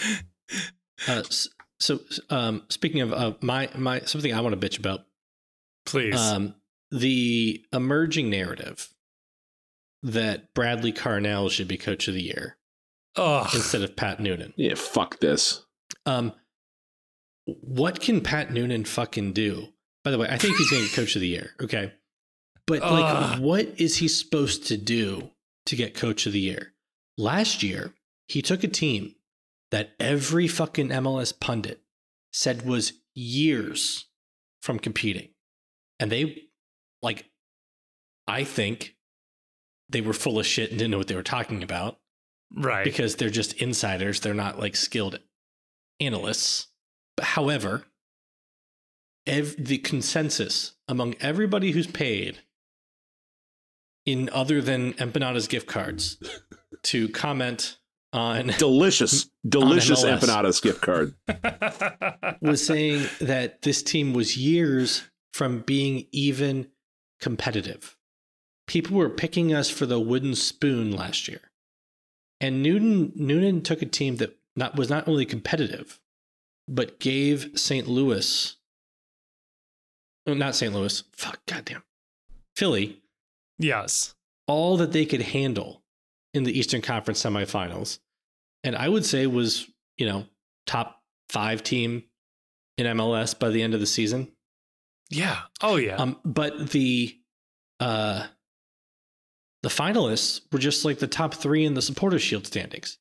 uh, 1.08 1.22
so 1.78 2.00
um, 2.28 2.62
speaking 2.68 3.00
of 3.00 3.12
uh, 3.12 3.32
my 3.40 3.68
my 3.76 4.00
something 4.00 4.32
I 4.32 4.40
want 4.40 4.60
to 4.60 4.68
bitch 4.68 4.78
about, 4.78 5.06
Please. 5.86 6.16
um, 6.16 6.54
the 6.90 7.64
emerging 7.72 8.30
narrative 8.30 8.92
that 10.02 10.52
Bradley 10.54 10.92
Carnell 10.92 11.50
should 11.50 11.68
be 11.68 11.76
coach 11.76 12.08
of 12.08 12.14
the 12.14 12.22
year 12.22 12.56
Ugh. 13.16 13.48
instead 13.54 13.82
of 13.82 13.96
Pat 13.96 14.20
Noonan. 14.20 14.52
yeah, 14.56 14.74
fuck 14.74 15.20
this. 15.20 15.64
Um, 16.06 16.32
what 17.44 18.00
can 18.00 18.20
Pat 18.20 18.52
Noonan 18.52 18.84
fucking 18.84 19.32
do? 19.32 19.68
By 20.04 20.10
the 20.10 20.18
way, 20.18 20.28
I 20.30 20.38
think 20.38 20.56
he's 20.56 20.70
going 20.70 20.86
to 20.86 20.94
coach 20.96 21.14
of 21.16 21.20
the 21.20 21.28
year. 21.28 21.50
Okay. 21.60 21.92
But 22.66 22.80
like, 22.82 23.40
what 23.40 23.66
is 23.80 23.96
he 23.96 24.06
supposed 24.06 24.68
to 24.68 24.76
do 24.76 25.30
to 25.66 25.76
get 25.76 25.94
coach 25.94 26.26
of 26.26 26.32
the 26.32 26.38
year? 26.40 26.72
Last 27.18 27.62
year, 27.64 27.92
he 28.28 28.42
took 28.42 28.62
a 28.62 28.68
team 28.68 29.16
that 29.70 29.92
every 30.00 30.48
fucking 30.48 30.88
MLS 30.88 31.38
pundit 31.38 31.82
said 32.32 32.66
was 32.66 32.92
years 33.14 34.06
from 34.62 34.78
competing. 34.78 35.28
And 35.98 36.10
they, 36.10 36.42
like, 37.02 37.26
I 38.26 38.44
think 38.44 38.96
they 39.88 40.00
were 40.00 40.12
full 40.12 40.38
of 40.38 40.46
shit 40.46 40.70
and 40.70 40.78
didn't 40.78 40.90
know 40.92 40.98
what 40.98 41.08
they 41.08 41.16
were 41.16 41.22
talking 41.22 41.62
about 41.62 41.98
Right. 42.54 42.84
because 42.84 43.16
they're 43.16 43.30
just 43.30 43.54
insiders. 43.54 44.20
They're 44.20 44.34
not 44.34 44.58
like 44.58 44.76
skilled 44.76 45.18
analysts. 46.00 46.68
But 47.16 47.26
however, 47.26 47.84
ev- 49.26 49.56
the 49.58 49.78
consensus 49.78 50.72
among 50.88 51.14
everybody 51.20 51.72
who's 51.72 51.86
paid 51.86 52.38
in 54.06 54.28
other 54.30 54.60
than 54.62 54.94
Empanada's 54.94 55.46
gift 55.48 55.66
cards 55.66 56.16
to 56.84 57.08
comment 57.10 57.78
on 58.12 58.48
Delicious, 58.58 59.30
delicious 59.48 60.04
MLS. 60.04 60.18
empanadas 60.18 60.62
gift 60.62 60.80
card. 60.80 61.14
was 62.40 62.64
saying 62.64 63.08
that 63.20 63.62
this 63.62 63.82
team 63.82 64.12
was 64.12 64.36
years 64.36 65.08
from 65.32 65.60
being 65.60 66.06
even 66.12 66.68
competitive. 67.20 67.96
People 68.66 68.96
were 68.96 69.10
picking 69.10 69.54
us 69.54 69.70
for 69.70 69.86
the 69.86 70.00
wooden 70.00 70.34
spoon 70.34 70.90
last 70.90 71.28
year. 71.28 71.40
And 72.40 72.62
Noonan 72.62 73.12
Noonan 73.14 73.62
took 73.62 73.82
a 73.82 73.86
team 73.86 74.16
that 74.16 74.36
not 74.56 74.76
was 74.76 74.88
not 74.88 75.06
only 75.06 75.26
competitive, 75.26 76.00
but 76.66 76.98
gave 76.98 77.50
St. 77.54 77.86
Louis 77.86 78.56
not 80.26 80.54
St. 80.54 80.72
Louis, 80.72 81.02
fuck 81.12 81.40
goddamn. 81.46 81.82
Philly 82.56 83.00
yes. 83.58 84.14
all 84.46 84.76
that 84.76 84.92
they 84.92 85.06
could 85.06 85.22
handle 85.22 85.82
in 86.34 86.44
the 86.44 86.56
Eastern 86.56 86.82
Conference 86.82 87.22
semifinals. 87.22 87.98
And 88.64 88.76
I 88.76 88.88
would 88.88 89.04
say 89.04 89.26
was, 89.26 89.66
you 89.96 90.06
know, 90.06 90.26
top 90.66 91.02
five 91.28 91.62
team 91.62 92.04
in 92.78 92.86
MLS 92.86 93.38
by 93.38 93.50
the 93.50 93.62
end 93.62 93.74
of 93.74 93.80
the 93.80 93.86
season. 93.86 94.32
Yeah. 95.10 95.38
Oh 95.62 95.76
yeah. 95.76 95.96
Um, 95.96 96.18
but 96.24 96.70
the 96.70 97.16
uh 97.80 98.26
the 99.62 99.68
finalists 99.68 100.40
were 100.52 100.58
just 100.58 100.84
like 100.84 100.98
the 100.98 101.06
top 101.06 101.34
three 101.34 101.64
in 101.64 101.74
the 101.74 101.82
supporters 101.82 102.22
shield 102.22 102.46
standings. 102.46 102.98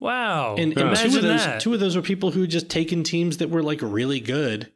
wow. 0.00 0.54
and, 0.56 0.72
and 0.72 0.80
Imagine 0.80 1.10
two 1.10 1.16
of 1.16 1.22
those 1.22 1.44
that. 1.44 1.60
two 1.60 1.74
of 1.74 1.80
those 1.80 1.96
were 1.96 2.02
people 2.02 2.30
who 2.32 2.42
had 2.42 2.50
just 2.50 2.68
taken 2.68 3.02
teams 3.02 3.38
that 3.38 3.48
were 3.50 3.62
like 3.62 3.80
really 3.82 4.20
good, 4.20 4.72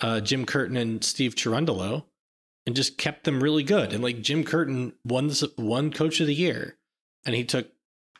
uh, 0.00 0.20
Jim 0.20 0.46
Curtin 0.46 0.76
and 0.76 1.04
Steve 1.04 1.34
Cherundolo, 1.34 2.04
and 2.66 2.74
just 2.76 2.96
kept 2.96 3.24
them 3.24 3.42
really 3.42 3.62
good. 3.62 3.92
And 3.92 4.02
like 4.02 4.22
Jim 4.22 4.44
Curtin 4.44 4.94
won 5.04 5.30
one 5.56 5.92
coach 5.92 6.20
of 6.20 6.26
the 6.26 6.34
year, 6.34 6.76
and 7.26 7.34
he 7.34 7.44
took 7.44 7.68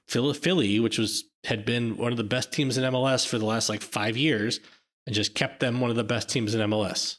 Philly, 0.09 0.35
Philly, 0.35 0.81
which 0.81 0.99
was 0.99 1.25
had 1.45 1.65
been 1.65 1.97
one 1.97 2.13
of 2.13 2.19
the 2.19 2.25
best 2.25 2.53
teams 2.53 2.77
in 2.77 2.85
MLS 2.93 3.27
for 3.27 3.39
the 3.39 3.47
last 3.47 3.69
like 3.69 3.83
five 3.83 4.17
years, 4.17 4.61
and 5.07 5.15
just 5.15 5.35
kept 5.35 5.61
them 5.61 5.81
one 5.81 5.91
of 5.91 5.97
the 5.97 6.05
best 6.05 6.29
teams 6.29 6.55
in 6.55 6.61
MLS. 6.71 7.17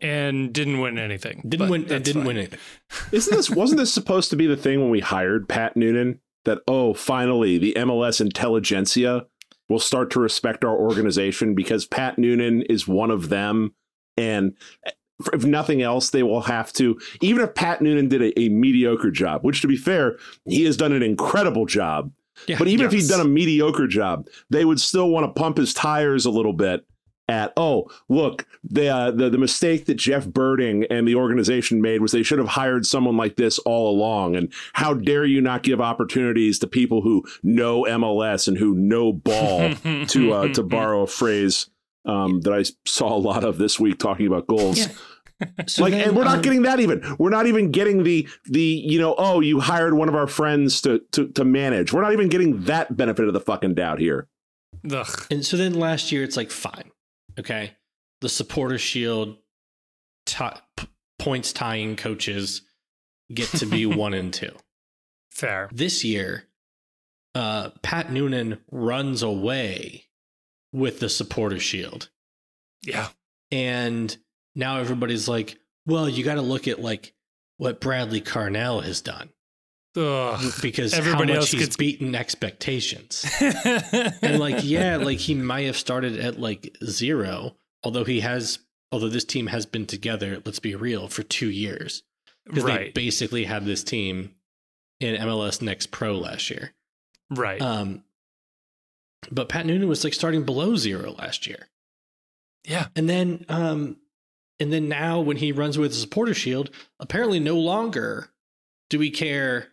and 0.00 0.52
didn't 0.52 0.80
win 0.80 0.98
anything. 0.98 1.42
Didn't 1.48 1.68
win. 1.70 1.92
and 1.92 2.04
Didn't 2.04 2.22
fine. 2.22 2.26
win 2.26 2.36
anything. 2.38 2.58
Isn't 3.12 3.34
this 3.36 3.50
wasn't 3.50 3.78
this 3.80 3.92
supposed 3.92 4.30
to 4.30 4.36
be 4.36 4.46
the 4.46 4.56
thing 4.56 4.80
when 4.80 4.90
we 4.90 5.00
hired 5.00 5.48
Pat 5.48 5.76
Noonan 5.76 6.20
that 6.44 6.58
oh 6.68 6.94
finally 6.94 7.58
the 7.58 7.74
MLS 7.76 8.20
intelligentsia 8.20 9.26
will 9.68 9.78
start 9.80 10.10
to 10.12 10.20
respect 10.20 10.64
our 10.64 10.74
organization 10.76 11.54
because 11.54 11.84
Pat 11.84 12.18
Noonan 12.18 12.62
is 12.62 12.86
one 12.88 13.10
of 13.10 13.28
them 13.28 13.74
and 14.16 14.56
if 15.32 15.44
nothing 15.44 15.82
else 15.82 16.10
they 16.10 16.22
will 16.22 16.42
have 16.42 16.72
to 16.72 16.98
even 17.20 17.42
if 17.42 17.54
Pat 17.54 17.82
Noonan 17.82 18.08
did 18.08 18.22
a, 18.22 18.38
a 18.40 18.48
mediocre 18.48 19.10
job 19.10 19.42
which 19.44 19.60
to 19.62 19.66
be 19.68 19.76
fair 19.76 20.16
he 20.46 20.64
has 20.64 20.76
done 20.76 20.92
an 20.92 21.02
incredible 21.02 21.66
job 21.66 22.12
Yeah. 22.46 22.56
but 22.58 22.68
even 22.68 22.86
if 22.86 22.92
yes. 22.92 23.02
he'd 23.02 23.08
done 23.10 23.20
a 23.26 23.28
mediocre 23.28 23.88
job, 23.88 24.28
they 24.48 24.64
would 24.64 24.80
still 24.80 25.10
want 25.10 25.26
to 25.26 25.40
pump 25.40 25.56
his 25.56 25.74
tires 25.74 26.24
a 26.24 26.30
little 26.30 26.52
bit 26.52 26.86
at, 27.30 27.52
oh, 27.58 27.90
look, 28.08 28.46
the, 28.64 28.88
uh, 28.88 29.10
the, 29.10 29.28
the 29.28 29.36
mistake 29.36 29.84
that 29.86 29.96
Jeff 29.96 30.24
Berding 30.26 30.86
and 30.88 31.06
the 31.06 31.14
organization 31.16 31.82
made 31.82 32.00
was 32.00 32.12
they 32.12 32.22
should 32.22 32.38
have 32.38 32.48
hired 32.48 32.86
someone 32.86 33.16
like 33.16 33.36
this 33.36 33.58
all 33.60 33.90
along. 33.90 34.34
And 34.36 34.50
how 34.72 34.94
dare 34.94 35.26
you 35.26 35.40
not 35.42 35.62
give 35.62 35.80
opportunities 35.80 36.58
to 36.60 36.66
people 36.66 37.02
who 37.02 37.24
know 37.42 37.82
MLS 37.82 38.48
and 38.48 38.56
who 38.56 38.74
know 38.74 39.12
ball, 39.12 39.74
to, 40.06 40.32
uh, 40.32 40.48
to 40.54 40.62
borrow 40.62 41.02
a 41.02 41.06
phrase 41.06 41.68
um, 42.08 42.40
that 42.40 42.52
I 42.52 42.64
saw 42.86 43.14
a 43.14 43.18
lot 43.18 43.44
of 43.44 43.58
this 43.58 43.78
week 43.78 43.98
talking 43.98 44.26
about 44.26 44.46
goals. 44.46 44.78
Yeah. 44.78 44.88
So 45.66 45.82
like, 45.84 45.92
then, 45.92 46.08
and 46.08 46.16
we're 46.16 46.24
not 46.24 46.36
um, 46.36 46.42
getting 46.42 46.62
that 46.62 46.80
even. 46.80 47.04
We're 47.18 47.30
not 47.30 47.46
even 47.46 47.70
getting 47.70 48.02
the 48.02 48.26
the 48.46 48.60
you 48.60 48.98
know 48.98 49.14
oh 49.18 49.40
you 49.40 49.60
hired 49.60 49.94
one 49.94 50.08
of 50.08 50.16
our 50.16 50.26
friends 50.26 50.80
to 50.82 51.00
to 51.12 51.28
to 51.28 51.44
manage. 51.44 51.92
We're 51.92 52.02
not 52.02 52.12
even 52.12 52.28
getting 52.28 52.64
that 52.64 52.96
benefit 52.96 53.28
of 53.28 53.34
the 53.34 53.40
fucking 53.40 53.74
doubt 53.74 54.00
here. 54.00 54.26
Ugh. 54.90 55.26
And 55.30 55.44
so 55.44 55.56
then 55.56 55.74
last 55.74 56.10
year, 56.10 56.24
it's 56.24 56.36
like 56.36 56.50
fine, 56.50 56.90
okay. 57.38 57.72
The 58.20 58.28
supporter 58.28 58.78
shield 58.78 59.36
ti- 60.26 60.44
p- 60.76 60.88
points 61.18 61.52
tying 61.52 61.94
coaches 61.94 62.62
get 63.32 63.48
to 63.50 63.66
be 63.66 63.86
one 63.86 64.14
and 64.14 64.32
two. 64.32 64.52
Fair. 65.30 65.68
This 65.72 66.04
year, 66.04 66.44
uh, 67.34 67.70
Pat 67.82 68.10
Noonan 68.10 68.58
runs 68.70 69.22
away 69.22 70.07
with 70.72 71.00
the 71.00 71.08
supporter 71.08 71.58
shield, 71.58 72.10
Yeah. 72.84 73.08
and 73.50 74.16
now 74.54 74.78
everybody's 74.78 75.28
like, 75.28 75.58
"Well, 75.86 76.08
you 76.08 76.24
got 76.24 76.34
to 76.34 76.42
look 76.42 76.68
at 76.68 76.80
like 76.80 77.14
what 77.56 77.80
Bradley 77.80 78.20
Carnell 78.20 78.82
has 78.84 79.00
done 79.00 79.30
Ugh. 79.96 80.52
because 80.62 80.94
Everybody 80.94 81.32
how 81.32 81.38
much 81.38 81.42
else 81.44 81.50
he's 81.52 81.60
gets- 81.62 81.76
beaten 81.76 82.14
expectations." 82.14 83.24
and 83.40 84.38
like 84.38 84.64
yeah 84.64 84.96
like 84.96 85.18
he 85.18 85.34
might 85.34 85.66
have 85.66 85.76
started 85.76 86.18
at 86.20 86.38
like 86.38 86.76
zero 86.84 87.56
although 87.82 88.04
he 88.04 88.20
has 88.20 88.58
although 88.92 89.08
this 89.08 89.24
team 89.24 89.46
has 89.48 89.66
been 89.66 89.86
together 89.86 90.40
let's 90.44 90.58
be 90.60 90.74
real 90.74 91.08
for 91.08 91.22
two 91.22 91.50
years 91.50 92.02
because 92.44 92.64
they 92.64 92.90
basically 92.94 93.44
had 93.44 93.64
this 93.64 93.82
team 93.84 94.34
in 95.00 95.14
mls 95.20 95.60
next 95.62 95.90
pro 95.90 96.16
last 96.16 96.48
year 96.50 96.72
right. 97.30 97.60
um 97.60 98.02
but 99.30 99.48
pat 99.48 99.66
noonan 99.66 99.88
was 99.88 100.04
like 100.04 100.14
starting 100.14 100.44
below 100.44 100.76
zero 100.76 101.14
last 101.18 101.46
year. 101.46 101.68
Yeah. 102.64 102.88
and 102.96 103.08
then 103.08 103.44
um 103.48 103.96
and 104.60 104.72
then 104.72 104.88
now 104.88 105.20
when 105.20 105.36
he 105.36 105.52
runs 105.52 105.78
with 105.78 105.92
the 105.92 105.96
supporter 105.98 106.34
shield 106.34 106.70
apparently 107.00 107.38
no 107.40 107.56
longer 107.56 108.28
do 108.90 108.98
we 108.98 109.10
care 109.10 109.68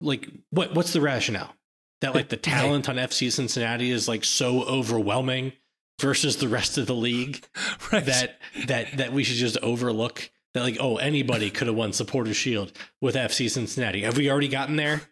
like 0.00 0.28
what 0.50 0.74
what's 0.74 0.92
the 0.92 1.00
rationale? 1.00 1.54
That 2.00 2.14
like 2.14 2.30
the 2.30 2.36
talent 2.38 2.88
on 2.88 2.96
fc 2.96 3.30
cincinnati 3.32 3.90
is 3.90 4.08
like 4.08 4.24
so 4.24 4.62
overwhelming 4.64 5.52
versus 6.00 6.38
the 6.38 6.48
rest 6.48 6.78
of 6.78 6.86
the 6.86 6.94
league 6.94 7.44
Right. 7.92 8.04
that 8.06 8.38
that 8.66 8.96
that 8.96 9.12
we 9.12 9.22
should 9.22 9.36
just 9.36 9.58
overlook 9.58 10.30
that 10.54 10.62
like 10.62 10.78
oh 10.80 10.96
anybody 10.96 11.50
could 11.50 11.66
have 11.66 11.76
won 11.76 11.92
supporter 11.92 12.32
shield 12.34 12.72
with 13.02 13.14
fc 13.16 13.50
cincinnati. 13.50 14.02
Have 14.02 14.16
we 14.16 14.30
already 14.30 14.48
gotten 14.48 14.76
there 14.76 15.02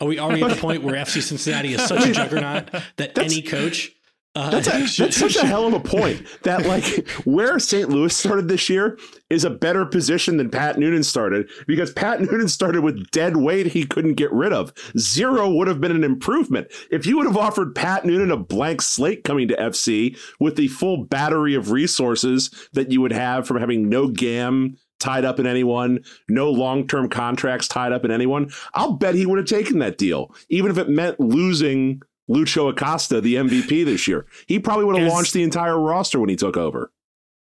are 0.00 0.06
we 0.06 0.18
already 0.18 0.42
at 0.42 0.50
the 0.50 0.56
point 0.60 0.82
where 0.82 0.94
fc 0.94 1.22
cincinnati 1.22 1.74
is 1.74 1.82
such 1.86 2.06
a 2.06 2.12
juggernaut 2.12 2.70
that 2.96 3.14
That's- 3.14 3.32
any 3.32 3.42
coach 3.42 3.92
Uh, 4.36 4.48
That's, 4.48 4.68
a, 4.68 4.70
that's 5.02 5.16
such 5.16 5.34
a 5.34 5.44
hell 5.44 5.66
of 5.66 5.72
a 5.72 5.80
point. 5.80 6.24
That 6.44 6.64
like 6.72 6.84
where 7.24 7.58
St. 7.58 7.88
Louis 7.88 8.14
started 8.16 8.46
this 8.46 8.70
year 8.70 8.96
is 9.28 9.44
a 9.44 9.50
better 9.50 9.84
position 9.84 10.36
than 10.36 10.50
Pat 10.50 10.78
Noonan 10.78 11.02
started 11.02 11.50
because 11.66 11.92
Pat 11.92 12.20
Noonan 12.20 12.46
started 12.46 12.82
with 12.84 13.10
dead 13.10 13.38
weight 13.38 13.66
he 13.66 13.84
couldn't 13.84 14.14
get 14.14 14.30
rid 14.32 14.52
of. 14.52 14.72
Zero 14.96 15.50
would 15.50 15.66
have 15.66 15.80
been 15.80 15.90
an 15.90 16.04
improvement 16.04 16.68
if 16.92 17.06
you 17.06 17.16
would 17.16 17.26
have 17.26 17.36
offered 17.36 17.74
Pat 17.74 18.04
Noonan 18.04 18.30
a 18.30 18.36
blank 18.36 18.82
slate 18.82 19.24
coming 19.24 19.48
to 19.48 19.56
FC 19.56 20.16
with 20.38 20.54
the 20.54 20.68
full 20.68 21.06
battery 21.06 21.56
of 21.56 21.72
resources 21.72 22.50
that 22.72 22.92
you 22.92 23.00
would 23.00 23.12
have 23.12 23.48
from 23.48 23.56
having 23.56 23.88
no 23.88 24.06
GAM 24.06 24.76
tied 25.00 25.24
up 25.24 25.40
in 25.40 25.46
anyone, 25.46 26.04
no 26.28 26.50
long 26.50 26.86
term 26.86 27.08
contracts 27.08 27.66
tied 27.66 27.92
up 27.92 28.04
in 28.04 28.10
anyone. 28.10 28.50
I'll 28.74 28.92
bet 28.92 29.14
he 29.14 29.26
would 29.26 29.38
have 29.38 29.48
taken 29.48 29.80
that 29.80 29.98
deal, 29.98 30.34
even 30.48 30.70
if 30.70 30.78
it 30.78 30.88
meant 30.88 31.18
losing 31.18 32.02
Lucho 32.30 32.70
Acosta, 32.70 33.20
the 33.20 33.34
MVP 33.34 33.84
this 33.84 34.06
year. 34.06 34.26
He 34.46 34.60
probably 34.60 34.84
would 34.84 34.96
have 34.96 35.12
launched 35.12 35.32
the 35.32 35.42
entire 35.42 35.78
roster 35.78 36.20
when 36.20 36.28
he 36.28 36.36
took 36.36 36.56
over. 36.56 36.92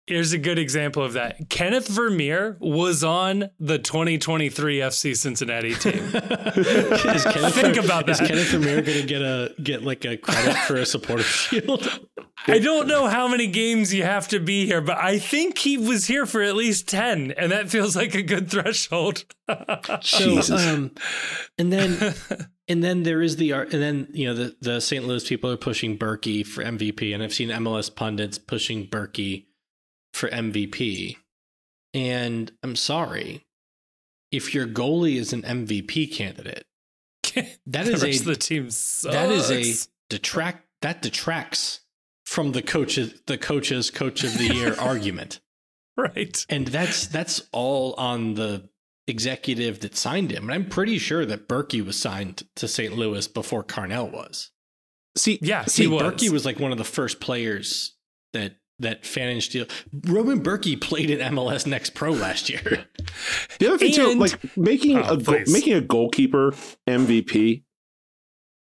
Here's 0.06 0.34
a 0.34 0.38
good 0.38 0.60
example 0.60 1.02
of 1.02 1.14
that. 1.14 1.50
Kenneth 1.50 1.88
Vermeer 1.88 2.58
was 2.60 3.06
on 3.06 3.50
the 3.58 3.80
2023 3.80 4.80
FC 4.80 5.16
Cincinnati 5.16 5.74
team. 5.76 5.94
Kenneth 6.12 7.56
Think 7.56 7.76
Ver- 7.76 7.86
about 7.86 8.10
Is 8.10 8.20
that. 8.20 8.28
Kenneth 8.28 8.50
Vermeer 8.50 8.82
going 8.82 9.00
to 9.02 9.08
get 9.08 9.22
a 9.22 9.54
get 9.64 9.84
like 9.84 10.04
a 10.04 10.18
credit 10.18 10.56
for 10.68 10.76
a 10.76 10.86
supporter 10.86 11.24
shield? 11.24 11.88
I 12.48 12.60
don't 12.60 12.88
know 12.88 13.08
how 13.08 13.30
many 13.30 13.48
games 13.48 13.94
you 13.94 14.04
have 14.04 14.28
to 14.30 14.40
be 14.42 14.66
here, 14.66 14.82
but 14.82 14.98
I 14.98 15.20
think 15.20 15.58
he 15.58 15.78
was 15.78 16.08
here 16.08 16.26
for 16.26 16.42
at 16.42 16.56
least 16.56 16.90
10, 16.90 17.32
and 17.32 17.54
that 17.54 17.70
feels 17.70 17.96
like 17.96 18.14
a 18.16 18.22
good 18.22 18.50
threshold. 18.52 19.24
So, 19.46 19.98
Jesus. 20.02 20.66
um, 20.68 20.92
and 21.58 21.72
then 21.72 22.14
and 22.70 22.82
then 22.84 23.04
there 23.04 23.22
is 23.22 23.36
the 23.36 23.52
ar- 23.54 23.64
and 23.64 23.72
then 23.82 24.08
you 24.14 24.26
know 24.28 24.34
the 24.34 24.56
the 24.62 24.80
St. 24.80 25.06
Louis 25.06 25.28
people 25.28 25.50
are 25.52 25.58
pushing 25.58 25.98
Berkey 25.98 26.46
for 26.48 26.64
MVP, 26.64 27.14
and 27.14 27.22
I've 27.22 27.34
seen 27.34 27.50
MLS 27.50 27.94
pundits 27.94 28.38
pushing 28.38 28.88
Berkey 28.88 29.46
for 30.14 30.30
MVP. 30.30 31.18
And 31.94 32.52
I'm 32.64 32.76
sorry, 32.76 33.46
if 34.32 34.54
your 34.54 34.68
goalie 34.68 35.16
is 35.16 35.34
an 35.34 35.44
MVP 35.44 36.12
candidate, 36.14 36.66
that 37.66 37.86
the 37.86 37.92
rest 37.92 38.04
a 38.04 38.10
of 38.20 38.26
the 38.26 38.36
team 38.36 38.70
sucks. 38.70 39.14
that 39.16 39.30
is 39.30 39.52
a 39.52 39.90
detract 40.10 40.68
that 40.82 41.02
detracts 41.02 41.82
from 42.26 42.52
the 42.52 42.62
coaches 42.62 43.22
the 43.28 43.38
coaches 43.38 43.90
coach 43.92 44.24
of 44.24 44.38
the 44.38 44.54
year 44.54 44.76
argument. 44.80 45.40
right. 45.98 46.46
And 46.50 46.68
that's 46.68 47.08
that's 47.08 47.44
all 47.52 47.94
on 47.94 48.34
the 48.36 48.70
executive 49.08 49.80
that 49.82 49.96
signed 49.96 50.32
him. 50.32 50.44
And 50.44 50.52
I'm 50.54 50.70
pretty 50.70 50.98
sure 50.98 51.26
that 51.26 51.48
Berkey 51.48 51.86
was 51.86 51.98
signed 52.00 52.44
to 52.56 52.68
St. 52.68 52.94
Louis 52.96 53.28
before 53.28 53.64
Carnell 53.64 54.12
was. 54.12 54.52
See, 55.18 55.38
Yeah, 55.42 55.66
See, 55.66 55.84
he 55.84 55.88
was. 55.88 56.02
Berkey 56.02 56.30
was 56.30 56.46
like 56.46 56.60
one 56.60 56.72
of 56.72 56.78
the 56.78 56.84
first 56.84 57.20
players 57.20 57.96
that 58.32 58.56
that 58.84 59.04
Pfannenstiel. 59.04 59.70
Roman 60.08 60.42
Berkey 60.42 60.80
played 60.80 61.10
in 61.10 61.20
MLS 61.34 61.66
Next 61.68 61.94
Pro 61.94 62.12
last 62.12 62.50
year. 62.50 62.62
the 63.60 63.68
other 63.68 63.78
thing 63.78 63.94
too, 63.94 64.16
like 64.16 64.58
making 64.58 64.98
Oh, 64.98 65.14
a 65.14 65.18
goal, 65.18 65.36
please. 65.36 65.52
making 65.52 65.74
a 65.74 65.82
goalkeeper 65.82 66.54
MVP, 66.88 67.64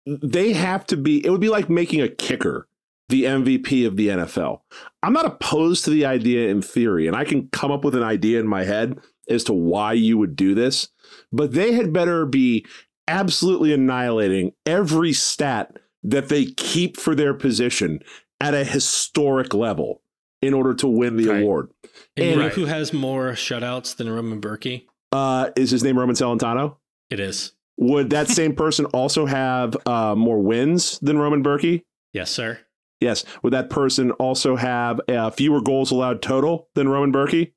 they 0.06 0.54
have 0.54 0.86
to 0.88 0.98
be. 0.98 1.26
It 1.26 1.30
would 1.30 1.42
be 1.42 1.50
like 1.50 1.70
making 1.70 2.02
a 2.02 2.10
kicker 2.10 2.68
the 3.10 3.26
MVP 3.26 3.86
of 3.86 3.98
the 3.98 4.08
NFL. 4.08 4.62
I'm 5.04 5.14
not 5.14 5.26
opposed 5.26 5.84
to 5.86 5.90
the 5.92 6.06
idea 6.06 6.50
in 6.50 6.62
theory, 6.62 7.08
and 7.08 7.16
I 7.16 7.26
can 7.26 7.50
come 7.50 7.72
up 7.72 7.84
with 7.84 7.96
an 7.96 8.04
idea 8.04 8.40
in 8.40 8.48
my 8.48 8.64
head 8.64 9.00
as 9.30 9.44
to 9.46 9.54
why 9.54 9.94
you 9.94 10.18
would 10.18 10.36
do 10.36 10.56
this, 10.56 10.88
but 11.32 11.52
they 11.54 11.74
had 11.74 11.92
better 11.94 12.26
be 12.26 12.66
absolutely 13.08 13.74
annihilating 13.74 14.54
every 14.66 15.12
stat 15.14 15.76
that 16.04 16.30
they 16.30 16.46
keep 16.46 16.98
for 16.98 17.14
their 17.14 17.34
position 17.34 18.00
at 18.40 18.54
a 18.54 18.64
historic 18.64 19.54
level 19.54 20.01
in 20.42 20.54
order 20.54 20.74
to 20.76 20.88
win 20.88 21.18
the 21.18 21.28
Right. 21.28 21.42
award. 21.42 21.70
And 22.18 22.26
you 22.26 22.32
And- 22.34 22.42
know 22.42 22.50
who 22.50 22.66
has 22.66 22.94
more 22.94 23.32
shutouts 23.34 23.96
than 23.96 24.10
Roman 24.10 24.42
Berkey? 24.42 24.86
Uh, 25.12 25.50
is 25.56 25.72
his 25.72 25.84
name 25.84 26.00
Roman 26.00 26.16
Celentano? 26.16 26.78
It 27.10 27.20
is. 27.20 27.52
Would 27.78 28.10
that 28.12 28.28
same 28.40 28.56
person 28.56 28.86
also 28.86 29.26
have 29.26 29.76
uh, 29.86 30.16
more 30.16 30.40
wins 30.40 31.00
than 31.00 31.18
Roman 31.18 31.44
Berkey? 31.44 31.84
Yes, 32.14 32.32
sir. 32.32 32.60
Yes. 33.00 33.24
Would 33.44 33.54
that 33.54 33.70
person 33.70 34.12
also 34.12 34.56
have 34.56 35.00
uh, 35.10 35.30
fewer 35.32 35.62
goals 35.62 35.92
allowed 35.92 36.22
total 36.22 36.70
than 36.76 36.88
Roman 36.90 37.12
Berkey? 37.12 37.54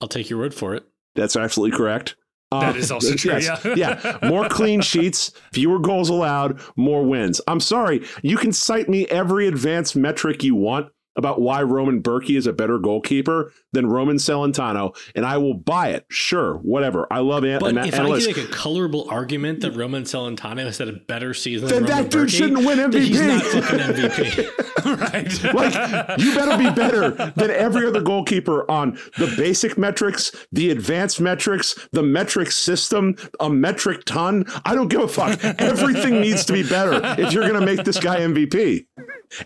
I'll 0.00 0.08
take 0.08 0.30
your 0.30 0.38
word 0.38 0.54
for 0.54 0.74
it. 0.74 0.84
That's 1.14 1.36
absolutely 1.36 1.76
correct. 1.76 2.16
Uh, 2.50 2.60
That 2.60 2.76
is 2.76 2.90
also 2.90 3.14
true, 3.16 3.32
yes, 3.32 3.64
yeah. 3.64 3.74
yeah. 4.22 4.28
More 4.28 4.46
clean 4.48 4.80
sheets, 4.82 5.32
fewer 5.52 5.78
goals 5.78 6.10
allowed, 6.10 6.60
more 6.76 7.02
wins. 7.04 7.40
I'm 7.48 7.60
sorry. 7.60 8.04
You 8.22 8.36
can 8.36 8.52
cite 8.52 8.88
me 8.88 9.06
every 9.08 9.46
advanced 9.46 9.96
metric 9.96 10.42
you 10.44 10.54
want 10.54 10.91
about 11.16 11.40
why 11.40 11.62
Roman 11.62 12.02
Berkey 12.02 12.36
is 12.36 12.46
a 12.46 12.52
better 12.52 12.78
goalkeeper 12.78 13.52
than 13.72 13.86
Roman 13.86 14.16
Celentano, 14.16 14.96
and 15.14 15.26
I 15.26 15.36
will 15.38 15.54
buy 15.54 15.88
it. 15.90 16.06
Sure, 16.08 16.54
whatever. 16.58 17.06
I 17.10 17.18
love 17.20 17.44
an- 17.44 17.58
But 17.60 17.76
an- 17.76 17.78
if 17.88 17.94
analysts. 17.94 18.28
I 18.28 18.32
could 18.32 18.42
make 18.44 18.50
a 18.50 18.54
colorable 18.54 19.06
argument 19.10 19.60
that 19.60 19.72
Roman 19.72 20.04
Celentano 20.04 20.64
has 20.64 20.78
had 20.78 20.88
a 20.88 20.92
better 20.94 21.34
season 21.34 21.68
then 21.68 21.84
than 21.84 21.90
that 21.90 21.96
Roman 21.96 22.10
dude 22.10 22.28
Berkey, 22.28 22.30
shouldn't 22.30 22.66
win 22.66 22.78
MVP. 22.78 23.00
he's 23.02 23.20
not 23.20 23.42
fucking 23.42 23.78
MVP. 23.78 24.82
right. 25.00 25.54
like 25.54 26.18
you 26.20 26.34
better 26.34 26.56
be 26.58 26.70
better 26.70 27.10
than 27.36 27.50
every 27.50 27.86
other 27.86 28.00
goalkeeper 28.00 28.70
on 28.70 28.98
the 29.18 29.32
basic 29.36 29.76
metrics, 29.78 30.32
the 30.52 30.70
advanced 30.70 31.20
metrics, 31.20 31.74
the 31.92 32.02
metric 32.02 32.50
system, 32.50 33.16
a 33.40 33.50
metric 33.50 34.04
ton. 34.04 34.44
I 34.64 34.74
don't 34.74 34.88
give 34.88 35.00
a 35.02 35.08
fuck. 35.08 35.42
Everything 35.60 36.20
needs 36.20 36.44
to 36.46 36.52
be 36.52 36.62
better 36.62 37.00
if 37.20 37.32
you're 37.32 37.46
going 37.48 37.60
to 37.60 37.66
make 37.66 37.84
this 37.84 37.98
guy 37.98 38.20
MVP. 38.20 38.86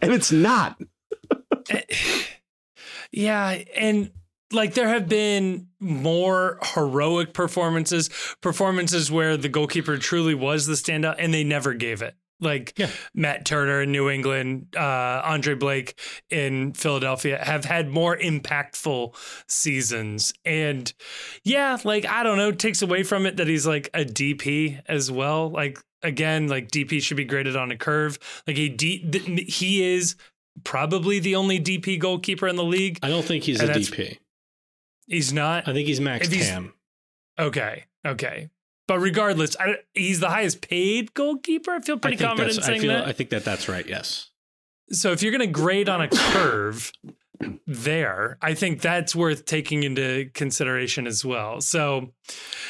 And 0.03 0.13
it's 0.13 0.31
not. 0.33 0.77
Yeah, 3.13 3.63
and 3.77 4.11
like 4.53 4.75
there 4.75 4.89
have 4.89 5.09
been 5.09 5.69
more 5.81 6.59
heroic 6.75 7.33
performances, 7.33 8.11
performances 8.41 9.11
where 9.11 9.37
the 9.37 9.49
goalkeeper 9.49 9.97
truly 9.99 10.35
was 10.35 10.67
the 10.67 10.75
standout 10.75 11.17
and 11.19 11.33
they 11.33 11.45
never 11.45 11.75
gave 11.75 12.03
it. 12.03 12.15
Like 12.39 12.75
Yeah. 12.77 12.91
Matt 13.15 13.47
Turner 13.47 13.81
in 13.81 13.93
New 13.93 14.11
England, 14.11 14.75
uh, 14.77 15.23
Andre 15.25 15.55
Blake 15.55 15.99
in 16.29 16.75
Philadelphia 16.75 17.43
have 17.43 17.65
had 17.65 17.89
more 17.89 18.17
impactful 18.17 19.17
seasons. 19.49 20.35
And 20.45 20.93
yeah, 21.45 21.79
like 21.83 22.05
I 22.07 22.23
don't 22.23 22.37
know, 22.37 22.53
takes 22.53 22.83
away 22.83 23.03
from 23.05 23.25
it 23.25 23.39
that 23.39 23.49
he's 23.49 23.67
like 23.67 23.89
a 23.95 24.05
DP 24.05 24.83
as 24.87 25.11
well. 25.11 25.51
Like 25.51 25.79
again, 26.03 26.47
like 26.49 26.71
DP 26.71 27.01
should 27.03 27.17
be 27.17 27.25
graded 27.25 27.57
on 27.57 27.71
a 27.71 27.77
curve. 27.77 28.19
Like 28.47 28.57
he 28.57 28.69
D, 28.69 29.47
he 29.49 29.95
is 29.95 30.15
probably 30.65 31.19
the 31.19 31.37
only 31.37 31.61
DP 31.61 31.99
goalkeeper 31.99 32.47
in 32.49 32.57
the 32.57 32.65
league. 32.65 32.99
I 33.03 33.09
don't 33.09 33.25
think 33.25 33.45
he's 33.45 33.61
And 33.61 33.71
a 33.71 33.75
DP. 33.75 34.19
He's 35.07 35.33
not. 35.33 35.69
I 35.69 35.73
think 35.73 35.87
he's 35.87 36.01
Max 36.01 36.29
he's- 36.29 36.49
Tam. 36.49 36.73
Okay. 37.39 37.85
Okay. 38.07 38.51
But 38.89 39.01
regardless, 39.01 39.57
I, 39.59 39.77
he's 39.95 40.21
the 40.21 40.29
highest 40.29 40.61
paid 40.61 41.13
goalkeeper. 41.13 41.73
I 41.73 41.81
feel 41.81 41.99
pretty 41.99 42.17
think 42.17 42.29
confident 42.29 42.55
that's. 42.57 42.67
I 42.67 42.71
saying 42.71 42.83
feel. 42.83 42.93
that. 42.93 43.07
I 43.09 43.13
think 43.13 43.31
that 43.31 43.45
that's 43.45 43.69
right. 43.69 43.87
Yes. 43.87 44.31
so 44.93 45.11
if 45.13 45.23
you're 45.23 45.33
going 45.33 45.41
to 45.41 45.47
grade 45.53 45.89
on 45.89 46.01
a 46.03 46.09
curve 46.09 46.93
there, 47.67 48.39
I 48.41 48.55
think 48.55 48.81
that's 48.81 49.15
worth 49.15 49.45
taking 49.45 49.83
into 49.83 50.31
consideration 50.35 51.07
as 51.09 51.25
well. 51.25 51.61
So 51.61 52.13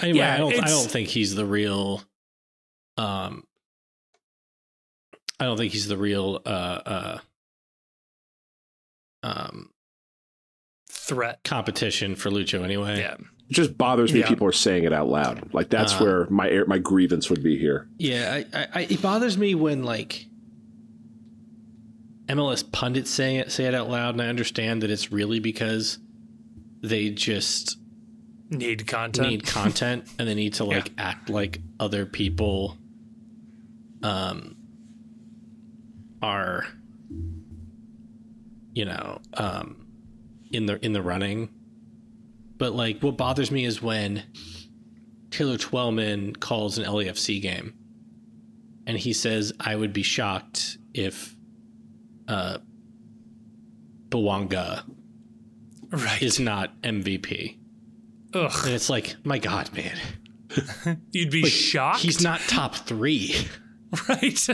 Anyway, 0.01 0.18
Yeah, 0.20 0.34
I 0.34 0.39
don't. 0.39 0.55
I 0.64 0.68
don't 0.68 0.91
think 0.91 1.09
he's 1.09 1.34
the 1.34 1.45
real. 1.45 2.03
Um. 2.97 3.45
I 5.39 5.45
don't 5.45 5.59
think 5.59 5.72
he's 5.74 5.87
the 5.87 5.99
real. 5.99 6.41
Uh. 6.47 6.49
Uh. 6.87 7.18
Um. 9.23 9.71
threat. 10.91 11.43
Competition 11.45 12.14
for 12.17 12.31
Lucho 12.31 12.62
anyway. 12.64 12.99
Yeah. 13.01 13.14
It 13.49 13.53
just 13.55 13.77
bothers 13.79 14.12
me 14.12 14.21
Yeah. 14.21 14.29
people 14.29 14.47
are 14.49 14.53
saying 14.53 14.85
it 14.85 14.93
out 14.93 15.09
loud. 15.09 15.53
Like 15.55 15.69
that's 15.71 15.95
Uh, 15.95 15.99
where 16.05 16.27
my 16.31 16.62
my 16.67 16.79
grievance 16.79 17.31
would 17.31 17.43
be 17.43 17.57
here. 17.59 17.89
Yeah, 17.99 18.43
I, 18.53 18.59
I, 18.59 18.67
I, 18.75 18.81
it 18.91 19.01
bothers 19.03 19.39
me 19.39 19.55
when 19.55 19.85
like 19.85 20.27
MLS 22.29 22.71
pundits 22.73 23.11
say 23.11 23.37
it 23.37 23.53
say 23.53 23.67
it 23.67 23.75
out 23.75 23.89
loud, 23.89 24.14
and 24.17 24.23
I 24.23 24.27
understand 24.27 24.83
that 24.83 24.91
it's 24.91 25.12
really 25.12 25.39
because 25.39 25.99
they 26.83 27.11
just 27.11 27.79
Need 28.51 28.87
content. 28.87 29.29
need 29.29 29.47
content 29.47 30.05
and 30.19 30.27
they 30.29 30.35
need 30.35 30.55
to 30.55 30.64
like 30.64 30.91
act 30.99 31.31
like 31.31 31.61
other 31.81 32.05
people 32.07 32.77
um 34.03 34.57
are 36.23 36.67
you 38.77 38.85
know 38.85 39.18
um 39.35 39.87
in 40.53 40.66
the 40.66 40.85
in 40.85 40.93
the 40.93 41.01
running 41.03 41.49
but 42.59 42.74
like 42.74 43.01
what 43.01 43.16
bothers 43.16 43.51
me 43.51 43.64
is 43.64 43.83
when 43.83 44.22
Taylor 45.31 45.57
Twellman 45.57 46.39
calls 46.39 46.79
an 46.79 46.85
LAFC 46.85 47.41
game 47.41 47.74
and 48.87 48.99
he 48.99 49.12
says 49.12 49.53
I 49.59 49.74
would 49.74 49.93
be 49.95 50.03
shocked 50.03 50.77
if 50.93 51.35
uh 52.29 52.59
Bouanga 54.11 54.85
right. 55.91 56.22
is 56.22 56.39
not 56.39 56.81
MVP 56.83 57.57
Ugh. 58.35 58.53
and 58.64 58.74
it's 58.74 58.91
like 58.91 59.16
my 59.24 59.39
god 59.39 59.70
man 59.74 59.97
You'd 61.11 61.31
be 61.31 61.43
Like, 61.43 61.53
shocked. 61.53 62.01
He's 62.01 62.22
not 62.22 62.41
top 62.41 62.74
three. 62.77 63.35
right? 64.09 64.49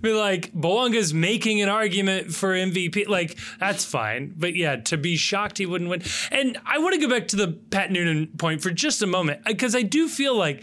Be 0.00 0.12
like, 0.12 0.52
Bouanga's 0.52 1.14
making 1.14 1.62
an 1.62 1.68
argument 1.68 2.32
for 2.32 2.50
MVP. 2.54 3.08
Like, 3.08 3.38
that's 3.58 3.84
fine. 3.84 4.34
But 4.36 4.56
yeah, 4.56 4.76
to 4.76 4.96
be 4.96 5.16
shocked 5.16 5.58
he 5.58 5.66
wouldn't 5.66 5.90
win. 5.90 6.02
And 6.30 6.58
I 6.66 6.78
want 6.78 6.94
to 6.94 7.00
go 7.00 7.08
back 7.08 7.28
to 7.28 7.36
the 7.36 7.48
Pat 7.48 7.90
Noonan 7.90 8.28
point 8.38 8.62
for 8.62 8.70
just 8.70 9.02
a 9.02 9.06
moment, 9.06 9.44
because 9.44 9.74
I 9.74 9.82
do 9.82 10.08
feel 10.08 10.36
like 10.36 10.62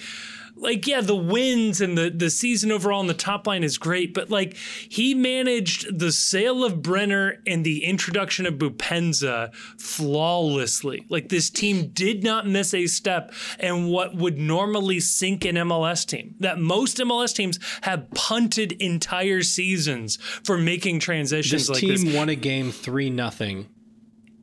like 0.59 0.87
yeah 0.87 1.01
the 1.01 1.15
wins 1.15 1.81
and 1.81 1.97
the 1.97 2.09
the 2.09 2.29
season 2.29 2.71
overall 2.71 2.99
on 2.99 3.07
the 3.07 3.13
top 3.13 3.47
line 3.47 3.63
is 3.63 3.77
great 3.77 4.13
but 4.13 4.29
like 4.29 4.55
he 4.89 5.13
managed 5.13 5.99
the 5.99 6.11
sale 6.11 6.63
of 6.63 6.81
Brenner 6.81 7.41
and 7.45 7.65
the 7.65 7.83
introduction 7.83 8.45
of 8.45 8.55
Boupendza 8.55 9.53
flawlessly. 9.79 11.05
Like 11.09 11.29
this 11.29 11.49
team 11.49 11.89
did 11.89 12.23
not 12.23 12.47
miss 12.47 12.73
a 12.73 12.87
step 12.87 13.33
and 13.59 13.89
what 13.89 14.15
would 14.15 14.37
normally 14.37 14.99
sink 14.99 15.45
an 15.45 15.55
MLS 15.55 16.05
team 16.05 16.35
that 16.39 16.59
most 16.59 16.97
MLS 16.97 17.35
teams 17.35 17.59
have 17.81 18.09
punted 18.11 18.73
entire 18.73 19.41
seasons 19.41 20.17
for 20.43 20.57
making 20.57 20.99
transitions 20.99 21.67
This 21.67 21.69
like 21.69 21.79
team 21.79 22.05
this. 22.05 22.15
won 22.15 22.29
a 22.29 22.35
game 22.35 22.71
three 22.71 23.09
nothing 23.09 23.67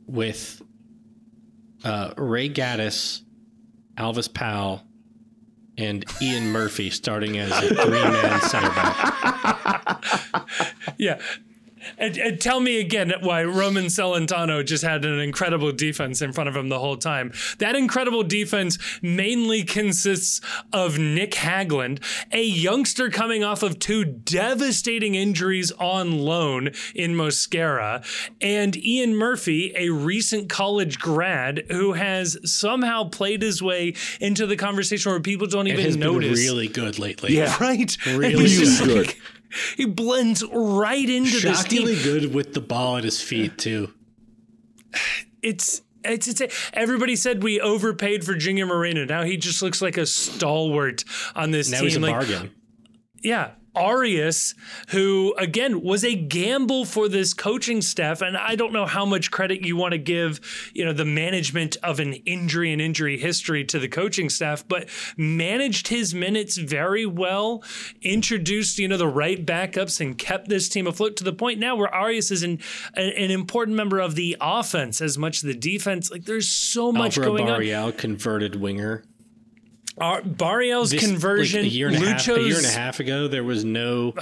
with 0.07 0.63
uh, 1.83 2.13
Ray 2.17 2.49
Gaddis, 2.49 3.23
Alvas 3.97 4.33
Powell, 4.33 4.83
and 5.77 6.05
Ian 6.23 6.49
Murphy 6.49 6.91
starting 6.91 7.39
as 7.39 7.51
a 7.51 7.75
three 7.75 8.01
man 8.03 8.41
center 8.43 8.69
back. 8.71 10.05
Yeah. 10.99 11.21
And, 11.99 12.17
and 12.19 12.41
tell 12.41 12.61
me 12.61 12.81
again 12.81 13.13
why 13.21 13.45
Roman 13.45 13.87
Celentano 13.87 14.65
just 14.65 14.83
had 14.85 15.05
an 15.05 15.21
incredible 15.21 15.73
defense 15.73 16.21
in 16.23 16.33
front 16.33 16.49
of 16.49 16.57
him 16.57 16.69
the 16.69 16.79
whole 16.79 16.97
time. 16.97 17.33
That 17.59 17.77
incredible 17.77 18.23
defense 18.25 18.79
mainly 19.03 19.63
consists 19.65 20.41
of 20.73 20.99
Nick 20.99 21.33
Hagglund, 21.33 22.01
a 22.33 22.43
youngster 22.43 23.11
coming 23.11 23.45
off 23.45 23.63
of 23.63 23.79
two 23.79 24.05
devastating 24.05 25.15
injuries 25.15 25.73
on 25.73 26.19
loan 26.19 26.71
in 26.95 27.15
Mosquera, 27.15 28.05
and 28.41 28.77
Ian 28.77 29.17
Murphy, 29.17 29.73
a 29.77 29.91
recent 29.91 30.49
college 30.49 30.99
grad 30.99 31.65
who 31.71 31.93
has 31.93 32.37
somehow 32.45 33.05
played 33.09 33.43
his 33.43 33.63
way 33.63 33.95
into 34.21 34.47
the 34.47 34.57
conversation 34.57 35.11
where 35.13 35.21
people 35.21 35.47
don't 35.47 35.67
It 35.67 35.73
even 35.73 35.85
has 35.85 35.97
been 35.97 36.13
notice. 36.13 36.39
really 36.39 36.69
good 36.69 36.99
lately. 36.99 37.37
Yeah. 37.37 37.57
Right? 37.61 37.97
Really 38.07 38.33
And 38.33 38.41
he's 38.43 38.59
just 38.59 38.85
good. 38.85 39.07
like- 39.07 39.21
he 39.77 39.85
blends 39.87 40.45
right 40.53 41.09
into 41.09 41.41
this 41.41 41.65
team 41.65 41.87
Shockingly 41.87 42.03
good 42.03 42.35
with 42.35 42.55
the 42.55 42.61
ball 42.61 42.97
at 42.97 43.05
his 43.05 43.21
feet, 43.21 43.59
too. 43.59 43.93
it's 45.43 45.83
it's 46.05 46.29
it's 46.29 46.71
everybody 46.73 47.17
said 47.17 47.43
we 47.43 47.61
overpaid 47.61 48.25
for 48.25 48.35
Junior 48.35 48.67
Moreno. 48.67 49.05
Now 49.05 49.23
he 49.25 49.37
just 49.37 49.63
looks 49.63 49.81
like 49.81 49.97
a 49.97 50.07
stalwart 50.07 51.05
on 51.35 51.51
this 51.51 51.71
Now 51.71 51.79
team. 51.79 51.85
he's 51.89 51.97
a 51.97 52.01
like, 52.01 52.13
bargain. 52.13 52.51
yeah, 53.23 53.53
Arias, 53.75 54.55
who 54.89 55.35
again 55.39 55.83
was 55.83 56.05
a 56.05 56.15
gamble 56.15 56.85
for 56.85 57.09
this 57.09 57.35
coaching 57.35 57.83
staff, 57.83 58.23
and 58.23 58.37
I 58.37 58.55
don't 58.55 58.73
know 58.73 58.87
how 58.87 59.05
much 59.05 59.31
credit 59.31 59.63
you 59.63 59.77
want 59.77 59.93
to 59.93 59.99
give, 59.99 60.41
you 60.75 60.85
know, 60.85 60.93
the 60.93 61.05
management 61.05 61.77
of 61.83 62.01
an 62.01 62.15
injury 62.15 62.73
and 62.73 62.81
injury 62.81 63.19
history 63.19 63.65
to 63.65 63.79
the 63.79 63.89
coaching 63.89 64.31
staff, 64.31 64.67
but 64.67 64.89
managed 65.17 65.89
his 65.89 66.15
minutes 66.15 66.57
very 66.57 67.07
well, 67.07 67.63
introduced, 68.03 68.79
you 68.79 68.89
know, 68.89 68.97
the 68.97 69.09
right 69.09 69.45
backups 69.45 70.01
and 70.01 70.19
kept 70.19 70.49
this 70.49 70.69
team 70.69 70.87
afloat 70.87 71.17
to 71.17 71.25
the 71.25 71.33
point 71.33 71.59
now 71.59 71.77
where 71.77 71.93
Arias 71.93 72.31
is 72.31 72.43
an 72.43 72.59
an, 72.95 73.11
an 73.11 73.31
important 73.31 73.77
member 73.77 73.99
of 74.01 74.15
the 74.15 74.37
offense 74.41 75.01
as 75.01 75.19
much 75.19 75.37
as 75.39 75.43
the 75.43 75.55
defense. 75.55 76.11
Like 76.11 76.25
there's 76.25 76.49
so 76.49 76.93
much 76.93 77.19
Alvaro 77.19 77.37
going 77.37 77.51
on. 77.51 77.59
Barreal, 77.59 77.93
converted 77.93 78.57
winger. 78.57 79.05
Ar- 79.99 80.23
Barreal's 80.23 80.91
This- 80.91 81.03
like, 81.03 81.11
conversion, 81.11 81.65
a 81.65 81.69
year 81.69 81.89
and 81.89 81.97
a 81.97 82.01
half, 82.01 82.29
a 82.29 82.41
year 82.43 82.57
and 82.57 82.67
a 82.67 82.71
half 82.71 83.01
ago, 83.01 83.29
there 83.29 83.45
was 83.45 83.65
no, 83.65 84.15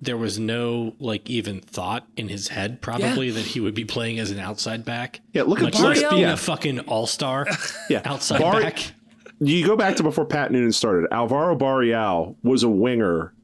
there 0.00 0.16
was 0.16 0.38
no 0.38 0.94
like 0.98 1.28
even 1.30 1.60
thought 1.60 2.06
in 2.16 2.28
his 2.28 2.48
head 2.48 2.80
probably 2.80 3.30
that 3.30 3.44
he 3.44 3.60
would 3.60 3.74
be 3.74 3.84
playing 3.84 4.18
as 4.18 4.30
an 4.30 4.38
outside 4.38 4.84
back. 4.84 5.20
Yeah, 5.32 5.42
look 5.42 5.58
at 5.58 5.64
Much 5.64 5.74
less 5.80 5.98
Barreal. 5.98 6.10
being 6.10 6.22
Yeah. 6.22 6.32
a 6.32 6.36
fucking 6.36 6.80
all 6.80 7.06
star 7.06 7.46
Yeah. 7.90 8.02
outside 8.04 8.40
Bar- 8.40 8.60
back. 8.62 8.92
you 9.40 9.66
go 9.66 9.76
back 9.76 9.96
to 9.96 10.02
before 10.02 10.24
Pat 10.24 10.50
Noonan 10.52 10.72
started. 10.72 11.06
Alvaro 11.12 11.54
Barrial 11.54 12.36
was 12.42 12.62
a 12.62 12.68
winger 12.68 13.34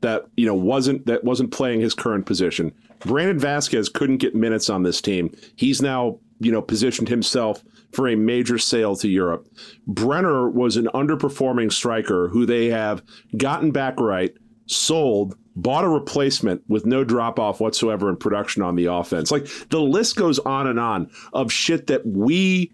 that 0.00 0.26
you 0.36 0.46
know 0.46 0.54
wasn't 0.54 1.04
that 1.06 1.24
wasn't 1.24 1.50
playing 1.52 1.80
his 1.80 1.94
current 1.94 2.24
position. 2.26 2.72
Brandon 3.00 3.38
Vasquez 3.38 3.88
couldn't 3.88 4.18
get 4.18 4.34
minutes 4.34 4.70
on 4.70 4.82
this 4.82 5.00
team. 5.00 5.34
He's 5.56 5.82
now 5.82 6.18
you 6.38 6.50
know 6.52 6.62
positioned 6.62 7.08
himself 7.10 7.62
for 7.92 8.08
a 8.08 8.16
major 8.16 8.58
sale 8.58 8.96
to 8.96 9.08
Europe. 9.08 9.48
Brenner 9.86 10.48
was 10.48 10.76
an 10.76 10.88
underperforming 10.94 11.72
striker 11.72 12.28
who 12.28 12.46
they 12.46 12.66
have 12.66 13.02
gotten 13.36 13.70
back 13.70 13.98
right, 14.00 14.32
sold, 14.66 15.36
bought 15.56 15.84
a 15.84 15.88
replacement 15.88 16.62
with 16.68 16.86
no 16.86 17.04
drop 17.04 17.38
off 17.38 17.60
whatsoever 17.60 18.08
in 18.08 18.16
production 18.16 18.62
on 18.62 18.76
the 18.76 18.86
offense. 18.86 19.30
Like 19.30 19.46
the 19.68 19.80
list 19.80 20.16
goes 20.16 20.38
on 20.38 20.66
and 20.66 20.78
on 20.78 21.10
of 21.32 21.52
shit 21.52 21.88
that 21.88 22.06
we 22.06 22.72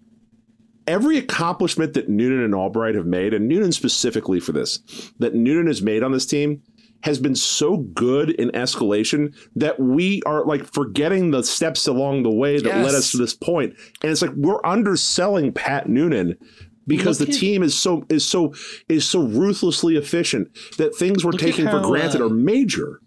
every 0.86 1.18
accomplishment 1.18 1.94
that 1.94 2.08
Noonan 2.08 2.44
and 2.44 2.54
Albright 2.54 2.94
have 2.94 3.06
made, 3.06 3.34
and 3.34 3.48
Noonan 3.48 3.72
specifically 3.72 4.40
for 4.40 4.52
this, 4.52 4.78
that 5.18 5.34
Noonan 5.34 5.66
has 5.66 5.82
made 5.82 6.02
on 6.02 6.12
this 6.12 6.26
team 6.26 6.62
has 7.07 7.18
been 7.18 7.34
so 7.36 7.76
good 7.78 8.30
in 8.30 8.50
escalation 8.50 9.34
that 9.54 9.78
we 9.80 10.20
are 10.26 10.44
like 10.44 10.64
forgetting 10.72 11.30
the 11.30 11.42
steps 11.42 11.86
along 11.86 12.22
the 12.24 12.30
way 12.30 12.59
that 12.59 12.84
led 12.84 12.94
us 12.94 13.12
to 13.12 13.16
this 13.16 13.32
point. 13.34 13.74
And 14.02 14.11
it's 14.12 14.20
like 14.22 14.32
we're 14.36 14.64
underselling 14.66 15.52
Pat 15.52 15.88
Noonan 15.88 16.36
because 16.86 17.18
Look 17.20 17.28
the 17.30 17.34
at- 17.34 17.40
team 17.40 17.62
is 17.62 17.78
so 17.78 18.04
is 18.09 18.28
so 18.28 18.52
is 18.88 19.09
so 19.09 19.20
ruthlessly 19.20 19.96
efficient 19.96 20.48
that 20.78 20.94
things 20.96 21.24
we're 21.24 21.30
Look 21.30 21.42
at 21.42 21.46
taking 21.46 21.68
for 21.68 21.80
granted 21.80 22.20
uh, 22.20 22.26
are 22.26 22.28
major. 22.28 23.00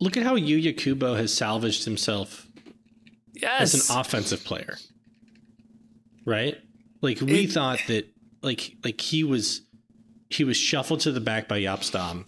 Look 0.00 0.16
at 0.16 0.24
how 0.24 0.36
Yuya 0.36 0.76
Kubo 0.76 1.14
has 1.14 1.32
salvaged 1.32 1.84
himself 1.84 2.46
yes, 3.34 3.72
as 3.74 3.88
an 3.90 3.96
offensive 4.00 4.44
player. 4.44 4.76
Right? 6.24 6.56
Like 7.02 7.20
we 7.20 7.44
It- 7.44 7.52
thought 7.52 7.80
that 7.86 8.08
like 8.42 8.76
like 8.84 9.00
he 9.00 9.22
was 9.24 9.62
he 10.28 10.42
was 10.44 10.56
shuffled 10.56 11.00
to 11.00 11.12
the 11.12 11.20
back 11.20 11.46
by 11.48 11.60
Jaap 11.60 11.84
Stam 11.84 12.24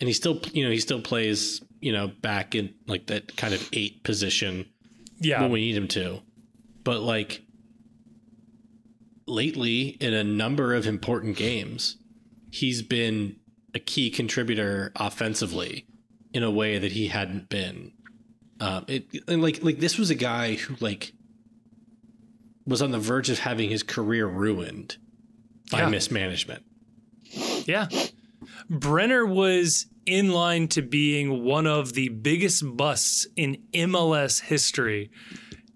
and 0.00 0.08
he 0.08 0.12
still 0.12 0.40
you 0.52 0.64
know 0.64 0.70
he 0.70 0.78
still 0.78 1.00
plays, 1.00 1.62
you 1.80 1.92
know, 1.92 2.08
back 2.08 2.54
in 2.54 2.74
like 2.86 3.06
that 3.06 3.36
kind 3.36 3.54
of 3.54 3.68
8 3.72 4.02
position 4.02 4.66
yeah. 5.20 5.40
when 5.42 5.50
we 5.52 5.60
need 5.60 5.76
him 5.76 5.88
to. 5.88 6.20
But 6.82 7.00
like 7.00 7.42
lately 9.26 9.88
in 10.00 10.14
a 10.14 10.24
number 10.24 10.74
of 10.74 10.86
important 10.86 11.36
games, 11.36 11.96
he's 12.50 12.82
been 12.82 13.36
a 13.74 13.78
key 13.78 14.10
contributor 14.10 14.92
offensively 14.96 15.86
in 16.32 16.42
a 16.42 16.50
way 16.50 16.78
that 16.78 16.92
he 16.92 17.08
hadn't 17.08 17.48
been. 17.48 17.92
Um, 18.60 18.84
it 18.88 19.06
and 19.28 19.42
like 19.42 19.62
like 19.62 19.78
this 19.78 19.96
was 19.98 20.10
a 20.10 20.14
guy 20.14 20.54
who 20.54 20.76
like 20.80 21.12
was 22.66 22.82
on 22.82 22.90
the 22.90 22.98
verge 22.98 23.30
of 23.30 23.38
having 23.38 23.70
his 23.70 23.82
career 23.82 24.26
ruined 24.26 24.96
by 25.70 25.80
Yeah. 25.80 25.88
mismanagement. 25.88 26.62
Yeah. 27.66 27.88
Brenner 28.70 29.26
was 29.26 29.86
in 30.06 30.30
line 30.30 30.68
to 30.68 30.80
being 30.80 31.44
one 31.44 31.66
of 31.66 31.92
the 31.92 32.08
biggest 32.08 32.64
busts 32.76 33.26
in 33.36 33.64
MLS 33.74 34.40
history. 34.40 35.10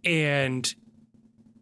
And 0.05 0.73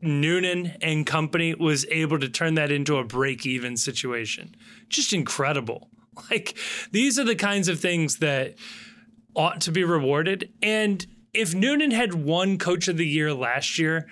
Noonan 0.03 0.75
and 0.83 1.07
company 1.07 1.55
was 1.55 1.87
able 1.91 2.19
to 2.19 2.29
turn 2.29 2.55
that 2.55 2.71
into 2.71 2.99
a 2.99 3.05
break 3.05 3.47
even 3.47 3.77
situation. 3.77 4.55
Just 4.89 5.13
incredible. 5.13 5.89
Like, 6.31 6.59
these 6.91 7.19
are 7.19 7.25
the 7.25 7.35
kinds 7.35 7.69
of 7.69 7.81
things 7.81 8.19
that 8.19 8.57
ought 9.35 9.63
to 9.63 9.73
be 9.73 9.83
rewarded. 9.83 10.53
And 10.61 11.07
if 11.33 11.55
Noonan 11.55 11.91
had 11.91 12.13
won 12.13 12.59
coach 12.59 12.87
of 12.87 12.99
the 12.99 13.07
year 13.07 13.33
last 13.33 13.79
year, 13.79 14.07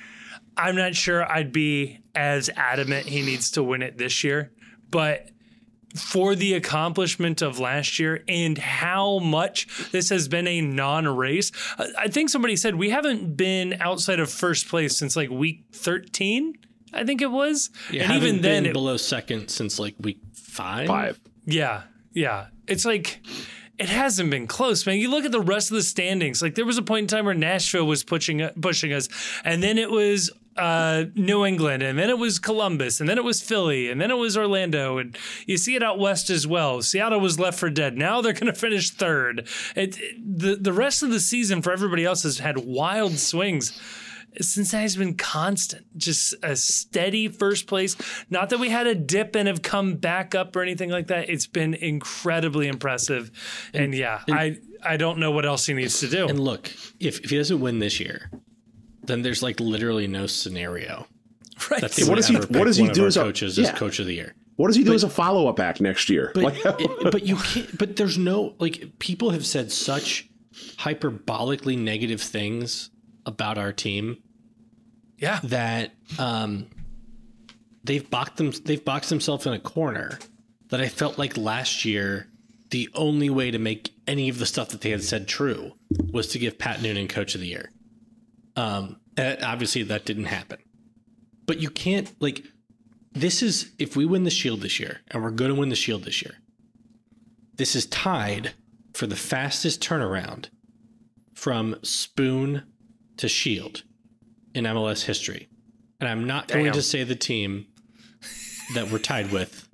I'm 0.57 0.77
not 0.77 0.95
sure 0.95 1.31
I'd 1.31 1.53
be 1.53 1.99
as 2.15 2.49
adamant 2.57 3.05
he 3.05 3.21
needs 3.21 3.51
to 3.51 3.63
win 3.63 3.83
it 3.83 3.99
this 3.99 4.25
year. 4.25 4.51
But 4.89 5.29
for 5.95 6.35
the 6.35 6.55
accomplishment 6.55 7.43
of 7.43 7.59
last 7.59 7.99
year 7.99 8.23
and 8.29 8.57
how 8.59 9.19
much 9.19 9.91
this 9.91 10.09
has 10.11 10.29
been 10.29 10.47
a 10.47 10.61
non-race. 10.61 11.53
I 11.79 11.89
I 11.99 12.09
think 12.09 12.31
somebody 12.31 12.57
said 12.57 12.75
we 12.77 12.91
haven't 12.91 13.37
been 13.37 13.77
outside 13.81 14.21
of 14.21 14.31
first 14.31 14.69
place 14.69 14.97
since 14.97 15.17
like 15.17 15.31
week 15.31 15.65
13. 15.73 16.57
I 16.93 17.05
think 17.05 17.23
it 17.23 17.31
was. 17.31 17.71
You 17.91 18.01
and 18.01 18.13
haven't 18.13 18.29
even 18.29 18.43
then, 18.43 18.63
been 18.63 18.71
it, 18.71 18.73
below 18.73 18.97
second 18.97 19.49
since 19.49 19.79
like 19.79 19.95
week 20.01 20.21
five. 20.35 20.89
Five. 20.89 21.21
yeah, 21.45 21.83
yeah. 22.13 22.47
It's 22.67 22.85
like 22.85 23.21
it 23.79 23.89
hasn't 23.89 24.31
been 24.31 24.47
close, 24.47 24.87
man. 24.87 24.99
You 24.99 25.11
look 25.11 25.25
at 25.25 25.33
the 25.33 25.41
rest 25.41 25.71
of 25.71 25.77
the 25.77 25.83
standings. 25.83 26.43
Like 26.43 26.55
there 26.55 26.67
was 26.67 26.79
a 26.79 26.83
point 26.83 27.05
in 27.05 27.07
time 27.09 27.25
where 27.25 27.35
Nashville 27.35 27.87
was 27.87 28.05
pushing 28.05 28.47
pushing 28.61 28.93
us, 28.93 29.09
and 29.45 29.63
then 29.63 29.79
it 29.79 29.91
was 29.91 30.31
uh, 30.57 31.05
New 31.15 31.45
England, 31.45 31.83
and 31.83 31.99
then 31.99 32.11
it 32.11 32.19
was 32.19 32.39
Columbus, 32.39 33.01
and 33.01 33.09
then 33.09 33.19
it 33.19 33.25
was 33.25 33.41
Philly, 33.41 33.91
and 33.91 34.01
then 34.01 34.11
it 34.11 34.17
was 34.17 34.37
Orlando, 34.37 34.99
and 34.99 35.17
you 35.47 35.57
see 35.57 35.75
it 35.75 35.83
out 35.83 35.99
west 35.99 36.31
as 36.31 36.47
well. 36.47 36.83
Seattle 36.83 37.21
was 37.21 37.39
left 37.39 37.59
for 37.59 37.71
dead. 37.71 37.97
Now 37.97 38.21
they're 38.21 38.33
going 38.33 38.47
to 38.47 38.59
finish 38.59 38.91
third. 38.91 39.49
It, 39.77 39.97
the 40.19 40.57
the 40.57 40.73
rest 40.73 41.03
of 41.03 41.11
the 41.11 41.21
season 41.21 41.63
for 41.63 41.73
everybody 41.73 42.05
else 42.05 42.23
has 42.25 42.39
had 42.39 42.59
wild 42.59 43.19
swings. 43.19 43.81
Cincinnati's 44.41 44.97
been 44.97 45.17
constant, 45.17 45.87
just 45.97 46.35
a 46.43 46.55
steady 46.55 47.29
first 47.29 47.67
place. 47.67 47.97
Not 48.31 48.51
that 48.51 48.61
we 48.61 48.69
had 48.69 48.87
a 48.87 48.95
dip 48.95 49.35
and 49.35 49.49
have 49.49 49.63
come 49.63 49.97
back 49.97 50.37
up 50.37 50.55
or 50.55 50.63
anything 50.63 50.89
like 50.89 51.09
that. 51.09 51.29
It's 51.29 51.49
been 51.49 51.75
incredibly 51.75 52.69
impressive. 52.69 53.33
And, 53.75 53.87
and 53.87 53.95
yeah, 53.95 54.23
and, 54.29 54.39
I 54.39 54.59
I 54.85 54.97
don't 54.97 55.19
know 55.19 55.33
what 55.33 55.47
else 55.47 55.67
he 55.67 55.75
needs 55.75 55.99
to 56.01 56.09
do. 56.09 56.29
And 56.29 56.39
look, 56.39 56.69
if, 57.01 57.21
if 57.21 57.31
he 57.31 57.37
doesn't 57.37 57.61
win 57.61 57.81
this 57.81 57.99
year, 57.99 58.31
then 59.03 59.23
there's 59.23 59.43
like 59.43 59.61
literally 59.61 60.07
no 60.07 60.27
scenario. 60.27 61.07
Right. 61.71 61.81
That 61.81 62.07
what 62.09 62.17
does 62.17 62.29
he 62.29 62.37
What 62.37 62.65
does 62.65 62.77
he 62.77 62.89
do 62.89 63.07
as 63.07 63.17
coaches 63.17 63.59
yeah. 63.59 63.69
as 63.69 63.79
coach 63.79 63.99
of 63.99 64.07
the 64.07 64.15
year? 64.15 64.35
What 64.57 64.69
does 64.69 64.77
he 64.77 64.85
do 64.85 64.91
but, 64.91 64.97
as 64.97 65.05
a 65.05 65.11
follow 65.11 65.49
up 65.49 65.59
act 65.59 65.81
next 65.81 66.11
year? 66.11 66.33
But, 66.35 66.45
like, 66.45 66.61
it, 66.65 67.13
but 67.13 67.27
you 67.27 67.37
can't. 67.45 67.79
But 67.79 67.97
there's 67.97 68.19
no 68.19 68.55
like 68.59 68.99
people 68.99 69.31
have 69.31 69.45
said 69.45 69.73
such 69.73 70.29
hyperbolically 70.77 71.79
negative 71.79 72.21
things 72.21 72.91
about 73.27 73.59
our 73.59 73.73
team. 73.73 74.19
Yeah. 75.19 75.41
That 75.45 75.93
um, 76.19 76.67
they've 77.85 78.09
boxed 78.09 78.37
them. 78.37 78.53
They've 78.65 78.85
boxed 78.85 79.11
themselves 79.11 79.47
in 79.47 79.53
a 79.53 79.61
corner. 79.61 80.19
That 80.69 80.81
I 80.81 80.89
felt 80.89 81.19
like 81.19 81.37
last 81.37 81.85
year, 81.85 82.29
the 82.71 82.89
only 82.95 83.29
way 83.29 83.51
to 83.51 83.59
make 83.59 83.91
any 84.07 84.29
of 84.29 84.39
the 84.39 84.47
stuff 84.47 84.69
that 84.69 84.81
they 84.81 84.91
had 84.91 85.03
said 85.03 85.27
true 85.27 85.73
was 86.13 86.29
to 86.29 86.39
give 86.39 86.59
Pat 86.59 86.81
Noonan 86.81 87.09
Coach 87.09 87.35
of 87.35 87.41
the 87.41 87.49
Year. 87.49 87.71
Um, 88.61 89.01
obviously 89.19 89.83
that 89.85 90.05
didn't 90.05 90.27
happen. 90.27 90.59
But 91.47 91.61
you 91.61 91.71
can't 91.71 92.13
like 92.21 92.45
this 93.13 93.43
is 93.43 93.73
if 93.79 93.97
we 93.97 94.05
win 94.05 94.25
the 94.25 94.31
Shield 94.31 94.61
this 94.61 94.79
year, 94.79 95.01
and 95.11 95.23
we're 95.23 95.31
going 95.31 95.53
to 95.53 95.59
win 95.59 95.69
the 95.69 95.77
Shield 95.77 96.05
this 96.05 96.23
year. 96.23 96.37
This 97.57 97.75
is 97.75 97.87
tied 97.87 98.53
for 98.95 99.07
the 99.07 99.17
fastest 99.17 99.83
turnaround 99.83 100.49
from 101.35 101.77
Spoon 101.83 102.65
to 103.17 103.29
Shield 103.29 103.83
in 104.55 104.65
MLS 104.65 105.05
history. 105.05 105.49
And 106.01 106.09
I'm 106.09 106.27
not 106.27 106.49
Damn. 106.49 106.61
going 106.61 106.73
to 106.73 106.83
say 106.83 107.05
the 107.05 107.17
team 107.17 107.67
that 108.75 108.91
we're 108.91 108.99
tied 108.99 109.33
with 109.33 109.69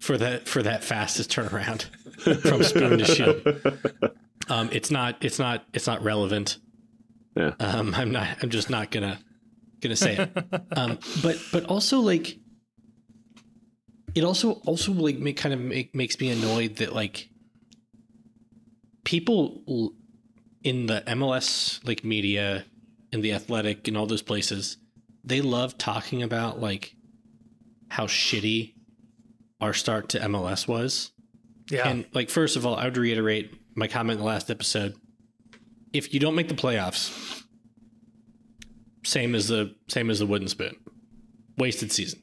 for 0.00 0.18
that 0.18 0.48
for 0.48 0.62
that 0.62 0.82
fastest 0.82 1.30
turnaround 1.30 1.82
from 2.42 2.62
Spoon 2.62 2.98
to 2.98 3.04
Shield. 3.04 4.12
Um, 4.48 4.70
it's 4.72 4.90
not 4.90 5.16
it's 5.22 5.38
not 5.38 5.64
it's 5.72 5.86
not 5.86 6.02
relevant. 6.02 6.58
Yeah. 7.38 7.52
Um, 7.60 7.94
I'm 7.94 8.10
not 8.10 8.26
I'm 8.42 8.50
just 8.50 8.68
not 8.68 8.90
gonna 8.90 9.18
gonna 9.80 9.96
say 9.96 10.16
it. 10.16 10.62
um, 10.76 10.98
but 11.22 11.38
but 11.52 11.64
also 11.66 12.00
like 12.00 12.38
it 14.14 14.24
also 14.24 14.52
also 14.66 14.92
like 14.92 15.18
make, 15.18 15.36
kind 15.36 15.54
of 15.54 15.60
make, 15.60 15.94
makes 15.94 16.18
me 16.18 16.30
annoyed 16.30 16.76
that 16.76 16.92
like 16.92 17.28
people 19.04 19.92
in 20.64 20.86
the 20.86 21.02
MLS 21.06 21.86
like 21.86 22.02
media 22.02 22.64
and 23.12 23.22
the 23.22 23.32
athletic 23.32 23.86
and 23.86 23.96
all 23.96 24.06
those 24.06 24.22
places 24.22 24.76
they 25.24 25.40
love 25.40 25.78
talking 25.78 26.22
about 26.22 26.60
like 26.60 26.96
how 27.90 28.06
shitty 28.06 28.74
our 29.60 29.74
start 29.74 30.08
to 30.10 30.18
MLS 30.20 30.66
was. 30.66 31.12
Yeah. 31.70 31.88
And 31.88 32.06
like 32.12 32.30
first 32.30 32.56
of 32.56 32.64
all, 32.64 32.76
I 32.76 32.84
would 32.84 32.96
reiterate 32.96 33.54
my 33.74 33.88
comment 33.88 34.18
in 34.18 34.24
the 34.24 34.26
last 34.26 34.50
episode. 34.50 34.94
If 35.92 36.12
you 36.12 36.20
don't 36.20 36.34
make 36.34 36.48
the 36.48 36.54
playoffs, 36.54 37.42
same 39.04 39.34
as 39.34 39.48
the 39.48 39.74
same 39.88 40.10
as 40.10 40.18
the 40.18 40.26
wooden 40.26 40.48
spoon. 40.48 40.76
Wasted 41.56 41.92
season. 41.92 42.22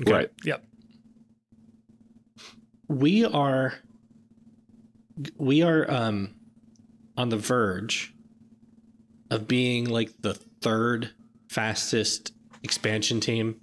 Okay. 0.00 0.12
Right. 0.12 0.30
Yep. 0.44 0.64
We 2.88 3.24
are 3.24 3.74
we 5.36 5.62
are 5.62 5.90
um, 5.90 6.34
on 7.16 7.28
the 7.28 7.36
verge 7.36 8.14
of 9.30 9.48
being 9.48 9.86
like 9.86 10.10
the 10.20 10.34
third 10.34 11.10
fastest 11.48 12.32
expansion 12.62 13.20
team 13.20 13.60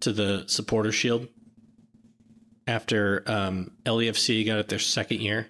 to 0.00 0.12
the 0.12 0.44
supporter 0.46 0.92
shield 0.92 1.28
after 2.66 3.22
um, 3.26 3.72
LAFC 3.84 4.46
got 4.46 4.58
it 4.58 4.68
their 4.68 4.78
second 4.78 5.20
year, 5.20 5.48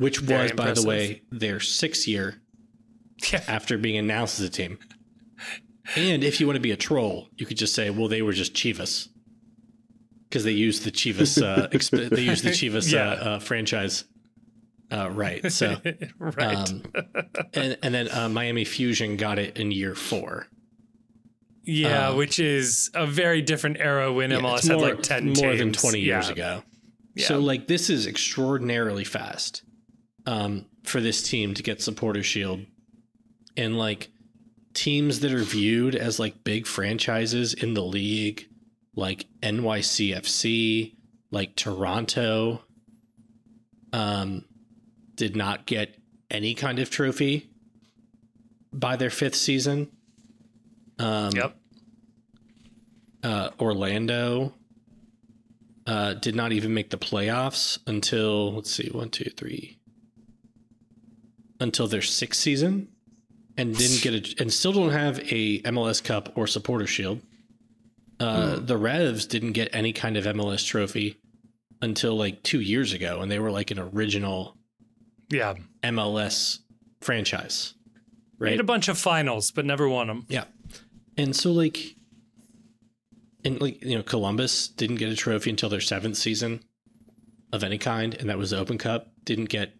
which 0.00 0.18
Very 0.18 0.42
was, 0.42 0.50
impressive. 0.52 0.74
by 0.76 0.80
the 0.80 0.88
way, 0.88 1.22
their 1.30 1.60
sixth 1.60 2.08
year 2.08 2.40
yeah. 3.32 3.42
after 3.46 3.78
being 3.78 3.96
announced 3.96 4.40
as 4.40 4.46
a 4.46 4.50
team. 4.50 4.78
And 5.96 6.22
if 6.22 6.40
you 6.40 6.46
want 6.46 6.56
to 6.56 6.60
be 6.60 6.70
a 6.70 6.76
troll, 6.76 7.28
you 7.36 7.46
could 7.46 7.56
just 7.56 7.74
say, 7.74 7.90
"Well, 7.90 8.08
they 8.08 8.22
were 8.22 8.32
just 8.32 8.54
Chivas," 8.54 9.08
because 10.28 10.44
they 10.44 10.52
used 10.52 10.84
the 10.84 10.90
Chivas. 10.90 11.42
Uh, 11.42 11.68
exp- 11.72 12.10
they 12.10 12.22
used 12.22 12.44
the 12.44 12.50
Chivas 12.50 12.92
yeah. 12.92 13.10
uh, 13.10 13.14
uh, 13.14 13.38
franchise 13.40 14.04
uh, 14.92 15.10
right. 15.10 15.50
So, 15.52 15.76
right. 16.18 16.56
Um, 16.56 16.82
and, 17.54 17.78
and 17.82 17.94
then 17.94 18.10
uh, 18.10 18.28
Miami 18.28 18.64
Fusion 18.64 19.16
got 19.16 19.38
it 19.38 19.56
in 19.56 19.70
year 19.70 19.94
four. 19.94 20.48
Yeah, 21.62 22.08
um, 22.08 22.16
which 22.16 22.40
is 22.40 22.90
a 22.94 23.06
very 23.06 23.42
different 23.42 23.78
era 23.78 24.12
when 24.12 24.30
yeah, 24.30 24.38
MLS 24.38 24.68
more, 24.68 24.88
had 24.88 24.96
like 24.96 25.02
10 25.02 25.24
more 25.26 25.34
teams. 25.34 25.58
than 25.58 25.72
20 25.72 26.00
years 26.00 26.26
yeah. 26.26 26.32
ago. 26.32 26.62
Yeah. 27.14 27.26
So, 27.26 27.38
like, 27.38 27.66
this 27.66 27.90
is 27.90 28.06
extraordinarily 28.06 29.04
fast 29.04 29.62
um, 30.30 30.66
for 30.84 31.00
this 31.00 31.22
team 31.22 31.54
to 31.54 31.62
get 31.62 31.82
Supporter 31.82 32.22
Shield. 32.22 32.64
And, 33.56 33.76
like, 33.76 34.10
teams 34.74 35.20
that 35.20 35.32
are 35.32 35.42
viewed 35.42 35.94
as 35.94 36.18
like 36.18 36.44
big 36.44 36.66
franchises 36.66 37.54
in 37.54 37.74
the 37.74 37.82
league, 37.82 38.48
like 38.94 39.26
NYCFC, 39.42 40.94
like 41.30 41.56
Toronto, 41.56 42.62
um, 43.92 44.44
did 45.16 45.36
not 45.36 45.66
get 45.66 45.96
any 46.30 46.54
kind 46.54 46.78
of 46.78 46.90
trophy 46.90 47.50
by 48.72 48.96
their 48.96 49.10
fifth 49.10 49.34
season. 49.34 49.90
Um, 50.98 51.32
yep. 51.34 51.56
Uh, 53.22 53.50
Orlando 53.58 54.54
uh, 55.86 56.14
did 56.14 56.34
not 56.34 56.52
even 56.52 56.72
make 56.72 56.90
the 56.90 56.96
playoffs 56.96 57.78
until 57.86 58.54
let's 58.54 58.70
see, 58.70 58.88
one, 58.90 59.10
two, 59.10 59.30
three, 59.30 59.79
until 61.60 61.86
their 61.86 62.02
sixth 62.02 62.40
season, 62.40 62.88
and 63.56 63.76
didn't 63.76 64.02
get 64.02 64.14
a, 64.14 64.42
and 64.42 64.52
still 64.52 64.72
don't 64.72 64.90
have 64.90 65.18
a 65.18 65.60
MLS 65.62 66.02
Cup 66.02 66.36
or 66.36 66.46
Supporter 66.46 66.86
Shield. 66.86 67.20
Uh, 68.18 68.56
hmm. 68.56 68.66
The 68.66 68.76
Revs 68.76 69.26
didn't 69.26 69.52
get 69.52 69.68
any 69.72 69.92
kind 69.92 70.16
of 70.16 70.24
MLS 70.24 70.66
trophy 70.66 71.16
until 71.82 72.16
like 72.16 72.42
two 72.42 72.60
years 72.60 72.92
ago, 72.92 73.20
and 73.20 73.30
they 73.30 73.38
were 73.38 73.50
like 73.50 73.70
an 73.70 73.78
original 73.78 74.56
yeah 75.28 75.54
MLS 75.82 76.58
franchise. 77.00 77.74
Right, 78.38 78.52
made 78.52 78.60
a 78.60 78.64
bunch 78.64 78.88
of 78.88 78.98
finals, 78.98 79.50
but 79.50 79.64
never 79.66 79.88
won 79.88 80.06
them. 80.06 80.26
Yeah, 80.28 80.44
and 81.16 81.36
so 81.36 81.52
like, 81.52 81.78
and 83.44 83.60
like 83.60 83.82
you 83.84 83.96
know, 83.96 84.02
Columbus 84.02 84.68
didn't 84.68 84.96
get 84.96 85.10
a 85.10 85.16
trophy 85.16 85.50
until 85.50 85.68
their 85.68 85.80
seventh 85.80 86.16
season 86.16 86.62
of 87.52 87.64
any 87.64 87.78
kind, 87.78 88.14
and 88.14 88.30
that 88.30 88.38
was 88.38 88.50
the 88.50 88.58
Open 88.58 88.78
Cup. 88.78 89.08
Didn't 89.24 89.50
get 89.50 89.74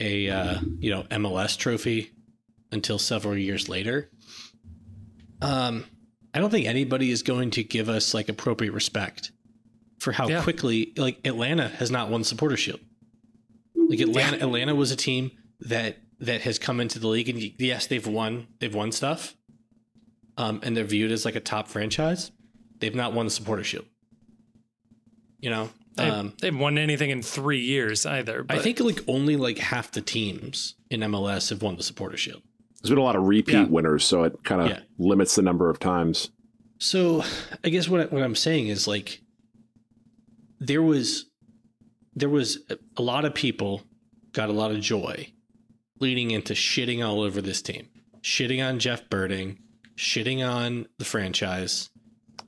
a 0.00 0.28
uh, 0.28 0.60
you 0.78 0.90
know 0.90 1.02
MLS 1.04 1.56
trophy 1.56 2.10
until 2.72 2.98
several 2.98 3.36
years 3.36 3.68
later. 3.68 4.10
Um, 5.40 5.84
I 6.32 6.40
don't 6.40 6.50
think 6.50 6.66
anybody 6.66 7.10
is 7.10 7.22
going 7.22 7.50
to 7.52 7.62
give 7.62 7.88
us 7.88 8.14
like 8.14 8.28
appropriate 8.28 8.72
respect 8.72 9.30
for 9.98 10.12
how 10.12 10.28
yeah. 10.28 10.42
quickly 10.42 10.92
like 10.96 11.18
Atlanta 11.24 11.68
has 11.68 11.90
not 11.90 12.10
won 12.10 12.24
supporter 12.24 12.56
shield. 12.56 12.80
Like 13.76 14.00
Atlanta, 14.00 14.38
yeah. 14.38 14.44
Atlanta 14.44 14.74
was 14.74 14.90
a 14.90 14.96
team 14.96 15.30
that 15.60 15.98
that 16.20 16.42
has 16.42 16.58
come 16.58 16.80
into 16.80 16.98
the 16.98 17.08
league, 17.08 17.28
and 17.28 17.38
yes, 17.58 17.86
they've 17.86 18.06
won. 18.06 18.48
They've 18.58 18.74
won 18.74 18.92
stuff, 18.92 19.34
um, 20.36 20.60
and 20.62 20.76
they're 20.76 20.84
viewed 20.84 21.12
as 21.12 21.24
like 21.24 21.36
a 21.36 21.40
top 21.40 21.68
franchise. 21.68 22.30
They've 22.78 22.94
not 22.94 23.12
won 23.12 23.26
the 23.26 23.30
supporter 23.30 23.64
shield. 23.64 23.84
You 25.40 25.50
know, 25.50 25.70
they, 25.96 26.08
um, 26.08 26.34
they 26.40 26.48
haven't 26.48 26.60
won 26.60 26.78
anything 26.78 27.10
in 27.10 27.22
three 27.22 27.60
years 27.60 28.04
either. 28.06 28.42
But. 28.42 28.58
I 28.58 28.60
think 28.60 28.80
like 28.80 29.00
only 29.06 29.36
like 29.36 29.58
half 29.58 29.92
the 29.92 30.00
teams 30.00 30.74
in 30.90 31.00
MLS 31.00 31.50
have 31.50 31.62
won 31.62 31.76
the 31.76 31.82
supporter 31.82 32.16
shield. 32.16 32.42
There's 32.82 32.90
been 32.90 32.98
a 32.98 33.02
lot 33.02 33.16
of 33.16 33.24
repeat 33.24 33.52
yeah. 33.54 33.64
winners, 33.64 34.04
so 34.04 34.24
it 34.24 34.44
kind 34.44 34.60
of 34.60 34.68
yeah. 34.68 34.80
limits 34.98 35.36
the 35.36 35.42
number 35.42 35.70
of 35.70 35.78
times. 35.78 36.30
So 36.78 37.24
I 37.62 37.70
guess 37.70 37.88
what 37.88 38.00
I, 38.00 38.04
what 38.06 38.22
I'm 38.22 38.34
saying 38.34 38.68
is 38.68 38.86
like 38.86 39.20
there 40.60 40.82
was 40.82 41.26
there 42.14 42.28
was 42.28 42.58
a 42.96 43.02
lot 43.02 43.24
of 43.24 43.34
people 43.34 43.82
got 44.32 44.48
a 44.48 44.52
lot 44.52 44.70
of 44.70 44.80
joy 44.80 45.32
leading 46.00 46.30
into 46.30 46.54
shitting 46.54 47.06
all 47.06 47.22
over 47.22 47.40
this 47.40 47.62
team, 47.62 47.88
shitting 48.22 48.66
on 48.66 48.78
Jeff 48.78 49.08
Berding, 49.08 49.58
shitting 49.96 50.46
on 50.46 50.86
the 50.98 51.04
franchise, 51.04 51.90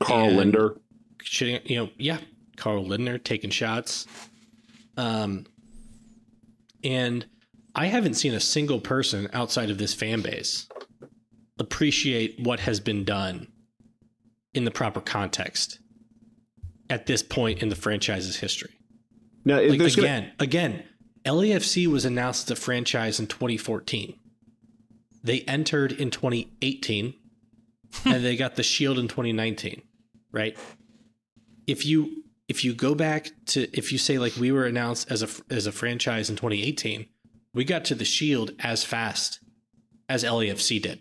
Carl 0.01 0.33
Lindner, 0.33 0.77
shitting, 1.23 1.69
you 1.69 1.77
know, 1.77 1.91
yeah, 1.97 2.19
Carl 2.57 2.85
Lindner 2.85 3.19
taking 3.19 3.51
shots, 3.51 4.07
um, 4.97 5.47
and 6.83 7.27
I 7.75 7.87
haven't 7.87 8.15
seen 8.15 8.33
a 8.35 8.41
single 8.41 8.81
person 8.81 9.29
outside 9.33 9.71
of 9.71 9.79
this 9.79 9.93
fan 9.93 10.23
base 10.23 10.69
appreciate 11.59 12.39
what 12.41 12.61
has 12.61 12.81
been 12.81 13.05
done 13.05 13.49
in 14.55 14.65
the 14.65 14.71
proper 14.71 15.01
context 15.01 15.79
at 16.89 17.07
this 17.07 17.23
point 17.23 17.63
in 17.63 17.69
the 17.69 17.77
franchise's 17.77 18.37
history. 18.37 18.71
Now, 19.45 19.57
like, 19.61 19.81
again, 19.81 20.23
gonna... 20.23 20.33
again, 20.39 20.85
LAFC 21.25 21.87
was 21.87 22.05
announced 22.05 22.51
as 22.51 22.59
a 22.59 22.61
franchise 22.61 23.21
in 23.21 23.27
2014. 23.27 24.19
they 25.23 25.41
entered 25.43 25.93
in 25.93 26.11
2018 26.11 27.15
and 28.05 28.25
they 28.25 28.37
got 28.37 28.57
the 28.57 28.63
shield 28.63 28.99
in 28.99 29.09
2019, 29.09 29.83
right? 30.33 30.57
If 31.67 31.85
you 31.85 32.25
if 32.49 32.65
you 32.65 32.75
go 32.75 32.95
back 32.95 33.31
to 33.47 33.69
if 33.77 33.93
you 33.93 33.99
say 33.99 34.19
like 34.19 34.37
we 34.37 34.53
were 34.53 34.65
announced 34.65 35.11
as 35.11 35.23
a 35.23 35.29
as 35.53 35.67
a 35.67 35.73
franchise 35.73 36.31
in 36.31 36.37
2018, 36.37 37.07
we 37.55 37.65
got 37.65 37.85
to 37.87 37.95
the 37.95 38.05
shield 38.05 38.53
as 38.61 38.85
fast 38.85 39.41
as 40.09 40.25
LAFC 40.25 40.81
did. 40.81 41.01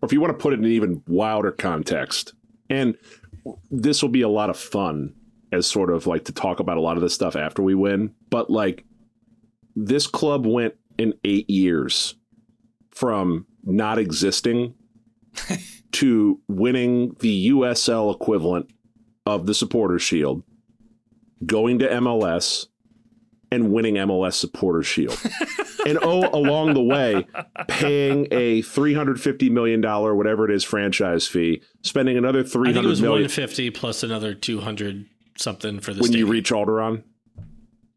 Or 0.00 0.06
if 0.06 0.12
you 0.12 0.20
want 0.20 0.36
to 0.36 0.42
put 0.42 0.52
it 0.52 0.58
in 0.58 0.64
an 0.64 0.70
even 0.70 1.02
wilder 1.06 1.52
context, 1.52 2.32
and 2.70 2.96
this 3.70 4.02
will 4.02 4.08
be 4.08 4.22
a 4.22 4.28
lot 4.28 4.50
of 4.50 4.58
fun 4.58 5.14
as 5.52 5.66
sort 5.66 5.90
of 5.90 6.06
like 6.06 6.24
to 6.24 6.32
talk 6.32 6.60
about 6.60 6.78
a 6.78 6.80
lot 6.80 6.96
of 6.96 7.02
this 7.02 7.14
stuff 7.14 7.36
after 7.36 7.62
we 7.62 7.74
win, 7.74 8.14
but 8.30 8.50
like 8.50 8.84
this 9.76 10.06
club 10.06 10.46
went 10.46 10.74
in 10.98 11.14
eight 11.24 11.48
years 11.50 12.14
from 12.90 13.46
not 13.64 13.98
existing 13.98 14.74
to 15.92 16.40
winning 16.48 17.14
the 17.20 17.50
USL 17.50 18.14
equivalent 18.14 18.70
of 19.26 19.46
the 19.46 19.54
Supporter 19.54 19.98
Shield, 19.98 20.42
going 21.44 21.78
to 21.80 21.88
MLS, 21.88 22.66
and 23.50 23.72
winning 23.72 23.94
MLS 23.96 24.34
Supporter 24.34 24.82
Shield. 24.82 25.18
and 25.86 25.98
oh, 26.02 26.28
along 26.32 26.74
the 26.74 26.82
way, 26.82 27.26
paying 27.68 28.26
a 28.30 28.62
three 28.62 28.94
hundred 28.94 29.20
fifty 29.20 29.50
million 29.50 29.80
dollar 29.80 30.14
whatever 30.14 30.48
it 30.48 30.54
is 30.54 30.64
franchise 30.64 31.26
fee, 31.28 31.62
spending 31.82 32.16
another 32.16 32.40
I 32.40 32.44
three 32.44 32.72
think 32.72 32.84
it 32.84 32.88
was 32.88 33.00
million 33.02 33.22
150 33.24 33.70
plus 33.70 34.02
another 34.02 34.34
200 34.34 35.06
something 35.36 35.80
for 35.80 35.92
the 35.92 36.00
when 36.00 36.12
you 36.12 36.26
stadium. 36.26 36.30
reach 36.30 36.50
Alderon. 36.50 37.04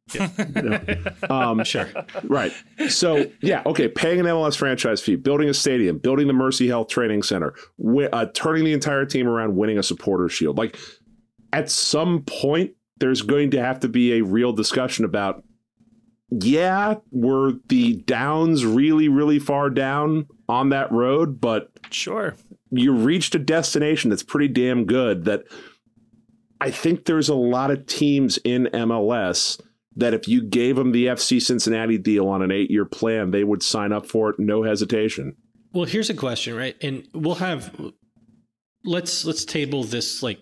um, 1.31 1.63
sure. 1.63 1.89
right. 2.25 2.51
So 2.89 3.25
yeah, 3.41 3.63
okay. 3.65 3.87
Paying 3.87 4.19
an 4.19 4.25
MLS 4.27 4.55
franchise 4.55 5.01
fee, 5.01 5.15
building 5.15 5.49
a 5.49 5.53
stadium, 5.53 5.97
building 5.97 6.27
the 6.27 6.33
Mercy 6.33 6.67
Health 6.67 6.89
Training 6.89 7.23
Center, 7.23 7.55
wi- 7.79 8.09
uh, 8.13 8.27
turning 8.33 8.65
the 8.65 8.73
entire 8.73 9.05
team 9.05 9.27
around, 9.27 9.55
winning 9.55 9.79
a 9.79 9.83
supporter 9.83 10.29
shield. 10.29 10.57
Like 10.57 10.77
at 11.53 11.69
some 11.69 12.23
point, 12.23 12.71
there's 12.97 13.21
going 13.21 13.51
to 13.51 13.61
have 13.61 13.79
to 13.81 13.89
be 13.89 14.13
a 14.13 14.23
real 14.23 14.53
discussion 14.53 15.05
about. 15.05 15.43
Yeah, 16.31 16.95
were 17.11 17.53
the 17.69 17.93
downs 17.93 18.65
really, 18.65 19.07
really 19.09 19.39
far 19.39 19.69
down 19.69 20.27
on 20.49 20.69
that 20.69 20.91
road, 20.91 21.39
but 21.39 21.69
Sure. 21.91 22.35
you 22.71 22.93
reached 22.93 23.35
a 23.35 23.39
destination 23.39 24.09
that's 24.09 24.23
pretty 24.23 24.47
damn 24.47 24.85
good 24.85 25.25
that 25.25 25.43
I 26.59 26.71
think 26.71 27.05
there's 27.05 27.29
a 27.29 27.35
lot 27.35 27.69
of 27.71 27.85
teams 27.85 28.37
in 28.43 28.67
MLS 28.73 29.61
that 29.97 30.13
if 30.13 30.27
you 30.27 30.41
gave 30.41 30.75
them 30.75 30.91
the 30.91 31.05
FC 31.07 31.39
Cincinnati 31.41 31.97
deal 31.97 32.27
on 32.27 32.41
an 32.41 32.51
eight 32.51 32.71
year 32.71 32.85
plan, 32.85 33.31
they 33.31 33.43
would 33.43 33.61
sign 33.61 33.93
up 33.93 34.05
for 34.05 34.29
it, 34.31 34.39
no 34.39 34.63
hesitation. 34.63 35.35
Well, 35.73 35.85
here's 35.85 36.09
a 36.09 36.13
question, 36.15 36.55
right? 36.55 36.75
And 36.81 37.07
we'll 37.13 37.35
have 37.35 37.73
let's 38.83 39.25
let's 39.25 39.45
table 39.45 39.83
this 39.83 40.23
like 40.23 40.39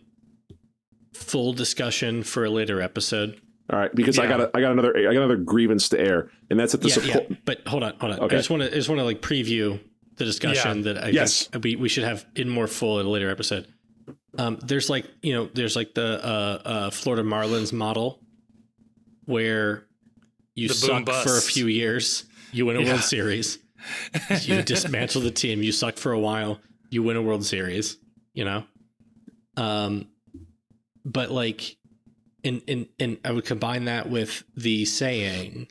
full 1.13 1.53
discussion 1.53 2.23
for 2.23 2.45
a 2.45 2.49
later 2.49 2.81
episode. 2.81 3.39
All 3.71 3.79
right, 3.79 3.93
because 3.95 4.19
I 4.19 4.27
got 4.27 4.41
a, 4.41 4.51
I 4.53 4.59
got 4.61 4.71
another 4.73 4.95
I 4.97 5.03
got 5.03 5.15
another 5.15 5.37
grievance 5.37 5.87
to 5.89 5.99
air, 5.99 6.29
and 6.49 6.59
that's 6.59 6.73
at 6.75 6.81
the 6.81 6.89
yeah, 6.89 6.93
support. 6.95 7.25
yeah. 7.29 7.35
But 7.45 7.67
hold 7.67 7.83
on, 7.83 7.93
hold 7.99 8.11
on. 8.13 8.19
Okay. 8.19 8.35
I 8.35 8.39
just 8.39 8.49
want 8.49 8.61
to 8.63 8.69
I 8.69 8.73
just 8.73 8.89
want 8.89 8.99
to 8.99 9.05
like 9.05 9.21
preview 9.21 9.79
the 10.17 10.25
discussion 10.25 10.81
that 10.83 11.01
I 11.01 11.09
Yes. 11.09 11.47
think 11.47 11.63
we 11.63 11.75
we 11.77 11.89
should 11.89 12.03
have 12.03 12.25
in 12.35 12.49
more 12.49 12.67
full 12.67 12.99
at 12.99 13.05
a 13.05 13.09
later 13.09 13.29
episode. 13.29 13.67
Um, 14.37 14.57
there's 14.61 14.89
like 14.89 15.05
you 15.21 15.33
know 15.33 15.49
there's 15.53 15.75
like 15.77 15.93
the 15.93 16.23
uh, 16.23 16.61
uh, 16.65 16.89
Florida 16.91 17.23
Marlins 17.23 17.71
model 17.71 18.19
where 19.25 19.85
you 20.55 20.67
The 20.67 20.73
suck 20.73 21.05
for 21.07 21.37
a 21.37 21.41
few 21.41 21.67
years, 21.67 22.25
you 22.51 22.65
win 22.65 22.75
a 22.75 22.81
Yeah. 22.81 22.89
World 22.89 23.01
Series, 23.01 23.59
you 24.41 24.61
dismantle 24.61 25.21
the 25.21 25.31
team, 25.31 25.63
you 25.63 25.71
suck 25.71 25.97
for 25.97 26.11
a 26.11 26.19
while, 26.19 26.59
you 26.89 27.01
win 27.01 27.15
a 27.15 27.21
World 27.21 27.45
Series, 27.45 27.97
you 28.33 28.43
know. 28.45 28.65
Um, 29.55 30.07
but 31.05 31.31
like, 31.31 31.77
and 32.43 32.61
and 32.67 32.87
and 32.99 33.17
I 33.23 33.31
would 33.31 33.45
combine 33.45 33.85
that 33.85 34.09
with 34.09 34.43
the 34.55 34.85
saying 34.85 35.67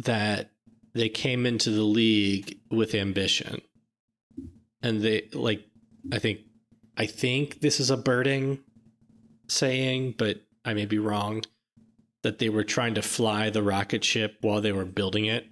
that 0.00 0.50
they 0.94 1.08
came 1.08 1.46
into 1.46 1.70
the 1.70 1.82
league 1.82 2.58
with 2.70 2.94
ambition, 2.94 3.60
and 4.82 5.02
they 5.02 5.28
like, 5.32 5.64
I 6.12 6.18
think, 6.18 6.40
I 6.96 7.06
think 7.06 7.60
this 7.60 7.80
is 7.80 7.90
a 7.90 7.96
Berding 7.96 8.60
saying, 9.48 10.14
but 10.18 10.42
I 10.64 10.74
may 10.74 10.86
be 10.86 10.98
wrong. 10.98 11.42
That 12.22 12.40
they 12.40 12.48
were 12.48 12.64
trying 12.64 12.94
to 12.94 13.02
fly 13.02 13.50
the 13.50 13.62
rocket 13.62 14.02
ship 14.02 14.38
while 14.40 14.60
they 14.60 14.72
were 14.72 14.84
building 14.84 15.26
it. 15.26 15.46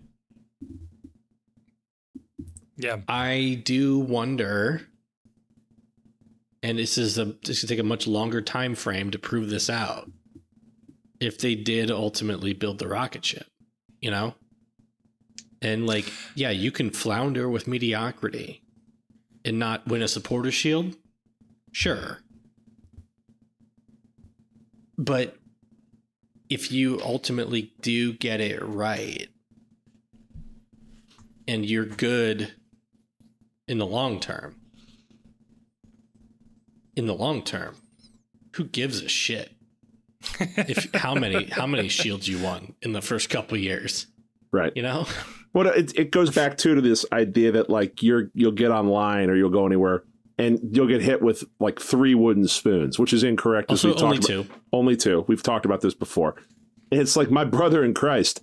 Yeah. 2.76 2.96
I 3.06 3.62
do 3.64 4.00
wonder, 4.00 4.82
and 6.64 6.78
this 6.78 6.96
is 6.96 7.18
a 7.18 7.26
this 7.44 7.60
could 7.60 7.68
take 7.68 7.78
a 7.78 7.84
much 7.84 8.06
longer 8.06 8.40
time 8.40 8.74
frame 8.74 9.10
to 9.10 9.18
prove 9.18 9.50
this 9.50 9.68
out. 9.68 10.10
If 11.20 11.38
they 11.38 11.54
did 11.54 11.90
ultimately 11.90 12.54
build 12.54 12.78
the 12.78 12.88
rocket 12.88 13.22
ship, 13.22 13.46
you 14.00 14.10
know, 14.10 14.34
and 15.60 15.86
like, 15.86 16.10
yeah, 16.34 16.50
you 16.50 16.72
can 16.72 16.90
flounder 16.90 17.50
with 17.50 17.68
mediocrity 17.68 18.62
and 19.44 19.58
not 19.58 19.86
win 19.86 20.00
a 20.00 20.08
supporter 20.08 20.50
shield, 20.50 20.96
sure, 21.70 22.20
but 24.96 25.36
if 26.48 26.72
you 26.72 26.98
ultimately 27.04 27.74
do 27.82 28.14
get 28.14 28.40
it 28.40 28.62
right 28.62 29.28
and 31.46 31.66
you're 31.66 31.84
good 31.84 32.54
in 33.68 33.76
the 33.76 33.86
long 33.86 34.18
term. 34.18 34.63
In 36.96 37.06
the 37.06 37.14
long 37.14 37.42
term, 37.42 37.76
who 38.52 38.64
gives 38.64 39.00
a 39.02 39.08
shit 39.08 39.52
if 40.40 40.92
how 40.94 41.14
many 41.14 41.44
how 41.46 41.66
many 41.66 41.88
shields 41.88 42.28
you 42.28 42.38
won 42.42 42.74
in 42.82 42.92
the 42.92 43.02
first 43.02 43.28
couple 43.30 43.56
years? 43.58 44.06
Right. 44.52 44.72
You 44.76 44.82
know, 44.82 45.06
Well, 45.52 45.68
it, 45.68 45.96
it 45.98 46.10
goes 46.10 46.30
back 46.30 46.56
too 46.56 46.74
to 46.74 46.80
this 46.80 47.04
idea 47.12 47.52
that 47.52 47.70
like 47.70 48.02
you're 48.02 48.30
you'll 48.34 48.52
get 48.52 48.70
online 48.70 49.30
or 49.30 49.36
you'll 49.36 49.50
go 49.50 49.66
anywhere 49.66 50.04
and 50.36 50.58
you'll 50.72 50.88
get 50.88 51.00
hit 51.02 51.22
with 51.22 51.44
like 51.60 51.80
three 51.80 52.14
wooden 52.14 52.48
spoons, 52.48 52.98
which 52.98 53.12
is 53.12 53.22
incorrect. 53.22 53.70
as 53.70 53.84
also 53.84 53.94
we've 53.94 54.02
only 54.04 54.18
talked 54.18 54.30
about. 54.30 54.46
two. 54.46 54.60
Only 54.72 54.96
two. 54.96 55.24
We've 55.28 55.42
talked 55.42 55.64
about 55.64 55.80
this 55.80 55.94
before. 55.94 56.34
It's 56.90 57.16
like 57.16 57.30
my 57.30 57.44
brother 57.44 57.84
in 57.84 57.94
Christ. 57.94 58.40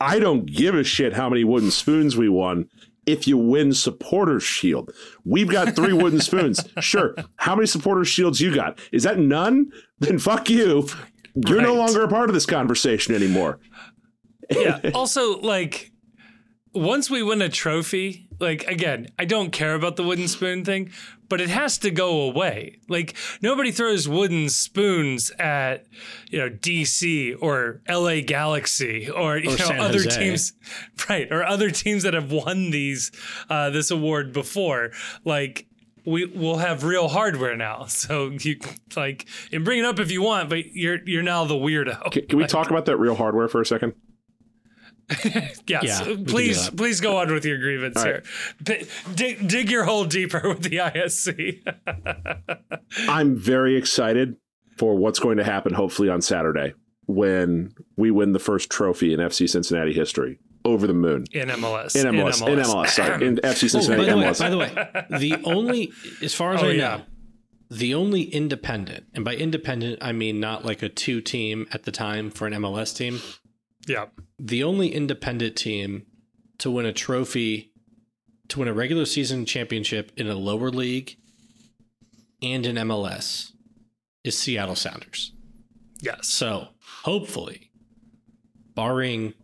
I 0.00 0.18
don't 0.18 0.46
give 0.46 0.74
a 0.74 0.84
shit 0.84 1.12
how 1.12 1.28
many 1.28 1.44
wooden 1.44 1.70
spoons 1.70 2.16
we 2.16 2.28
won 2.28 2.68
if 3.06 3.26
you 3.26 3.36
win 3.36 3.72
supporters 3.72 4.42
shield. 4.42 4.92
We've 5.24 5.48
got 5.48 5.74
three 5.76 5.92
wooden 5.92 6.20
spoons. 6.28 6.64
Sure. 6.80 7.14
How 7.36 7.54
many 7.54 7.66
supporters 7.66 8.08
shields 8.08 8.40
you 8.40 8.54
got? 8.54 8.78
Is 8.92 9.02
that 9.04 9.18
none? 9.18 9.70
Then 9.98 10.18
fuck 10.18 10.48
you. 10.50 10.88
You're 11.34 11.62
no 11.62 11.74
longer 11.74 12.02
a 12.04 12.08
part 12.08 12.30
of 12.30 12.34
this 12.34 12.46
conversation 12.46 13.14
anymore. 13.14 13.58
yeah. 14.50 14.78
Also, 14.94 15.40
like, 15.40 15.90
once 16.74 17.08
we 17.10 17.22
win 17.22 17.42
a 17.42 17.48
trophy, 17.48 18.28
like, 18.40 18.64
again, 18.66 19.08
I 19.18 19.24
don't 19.24 19.50
care 19.50 19.74
about 19.74 19.96
the 19.96 20.02
wooden 20.02 20.28
spoon 20.28 20.64
thing, 20.64 20.90
but 21.28 21.40
it 21.40 21.48
has 21.50 21.78
to 21.78 21.90
go 21.90 22.20
away. 22.22 22.78
Like, 22.88 23.14
nobody 23.40 23.70
throws 23.70 24.08
wooden 24.08 24.48
spoons 24.48 25.30
at, 25.38 25.86
you 26.30 26.38
know, 26.38 26.50
DC 26.50 27.36
or 27.40 27.80
LA 27.88 28.20
Galaxy 28.20 29.08
or, 29.08 29.38
you 29.38 29.48
Or 29.50 29.56
know, 29.58 29.64
San 29.64 29.80
other 29.80 30.02
Jose. 30.02 30.18
teams, 30.18 30.52
right? 31.08 31.30
Or 31.32 31.44
other 31.44 31.70
teams 31.70 32.02
that 32.02 32.14
have 32.14 32.30
won 32.30 32.70
these, 32.70 33.10
uh, 33.48 33.70
this 33.70 33.90
award 33.90 34.32
before. 34.32 34.90
Like, 35.24 35.66
we 36.06 36.26
will 36.26 36.58
have 36.58 36.84
real 36.84 37.08
hardware 37.08 37.56
now. 37.56 37.86
So 37.88 38.30
you 38.40 38.58
like, 38.94 39.26
and 39.52 39.64
bring 39.64 39.78
it 39.78 39.84
up 39.86 39.98
if 39.98 40.10
you 40.10 40.20
want, 40.22 40.50
but 40.50 40.74
you're 40.74 40.98
you're 41.06 41.22
now 41.22 41.44
the 41.46 41.54
weirdo. 41.54 42.10
Can, 42.12 42.26
can 42.26 42.38
we 42.38 42.46
talk 42.46 42.70
about 42.70 42.84
that 42.86 42.98
real 42.98 43.14
hardware 43.14 43.48
for 43.48 43.62
a 43.62 43.66
second? 43.66 43.94
Yes, 45.66 45.82
Yeah, 45.84 46.00
we 46.08 46.14
can 46.16 46.24
do 46.24 46.32
please, 46.32 46.70
please 46.70 47.00
go 47.00 47.18
on 47.18 47.32
with 47.32 47.44
your 47.44 47.58
grievance 47.58 47.96
All 47.96 48.04
here. 48.04 48.22
P- 48.64 48.86
dig, 49.14 49.46
dig 49.48 49.70
your 49.70 49.84
hole 49.84 50.04
deeper 50.04 50.48
with 50.48 50.62
the 50.62 50.76
ISC. 50.78 51.62
I'm 53.08 53.36
very 53.36 53.76
excited 53.76 54.36
for 54.76 54.96
what's 54.96 55.18
going 55.18 55.36
to 55.38 55.44
happen 55.44 55.74
hopefully 55.74 56.08
on 56.08 56.20
Saturday 56.22 56.74
when 57.06 57.74
we 57.96 58.10
win 58.10 58.32
the 58.32 58.38
first 58.38 58.70
trophy 58.70 59.12
in 59.12 59.20
FC 59.20 59.48
Cincinnati 59.48 59.92
history. 59.92 60.38
Over 60.66 60.86
the 60.86 60.94
moon. 60.94 61.26
in 61.32 61.48
MLS. 61.50 61.94
In 61.94 62.10
MLS. 62.14 62.46
In 62.48 62.58
MLS, 62.58 62.88
sorry. 62.88 63.26
In 63.26 63.36
FC 63.36 63.64
Oh, 63.64 63.68
Cincinnati 63.68 64.06
by 64.06 64.10
the 64.10 64.16
way, 64.16 64.24
MLS. 64.24 64.38
by 64.38 64.48
the 64.48 64.56
way, 64.58 65.18
the 65.18 65.36
only 65.44 65.92
as 66.22 66.32
far 66.34 66.54
as 66.54 66.62
Oh, 66.62 66.68
I 66.68 66.72
yeah. 66.72 66.96
know, 66.96 67.02
the 67.70 67.92
only 67.94 68.22
independent, 68.22 69.04
and 69.12 69.26
by 69.26 69.34
independent 69.34 69.98
I 70.00 70.12
mean 70.12 70.40
not 70.40 70.64
like 70.64 70.82
a 70.82 70.88
two 70.88 71.20
team 71.20 71.66
at 71.72 71.82
the 71.82 71.92
time 71.92 72.30
for 72.30 72.46
an 72.46 72.54
MLS 72.54 72.96
team. 72.96 73.20
Yeah. 73.86 74.06
the 74.38 74.62
only 74.62 74.92
independent 74.92 75.56
team 75.56 76.06
to 76.58 76.70
win 76.70 76.86
a 76.86 76.92
trophy 76.92 77.72
to 78.48 78.58
win 78.58 78.68
a 78.68 78.74
regular 78.74 79.04
season 79.04 79.44
championship 79.44 80.12
in 80.16 80.28
a 80.28 80.34
lower 80.34 80.70
league 80.70 81.16
and 82.42 82.66
in 82.66 82.76
MLS 82.76 83.52
is 84.22 84.36
Seattle 84.36 84.74
Sounders. 84.74 85.32
Yes. 86.00 86.28
So 86.28 86.68
hopefully, 87.04 87.70
barring 88.74 89.34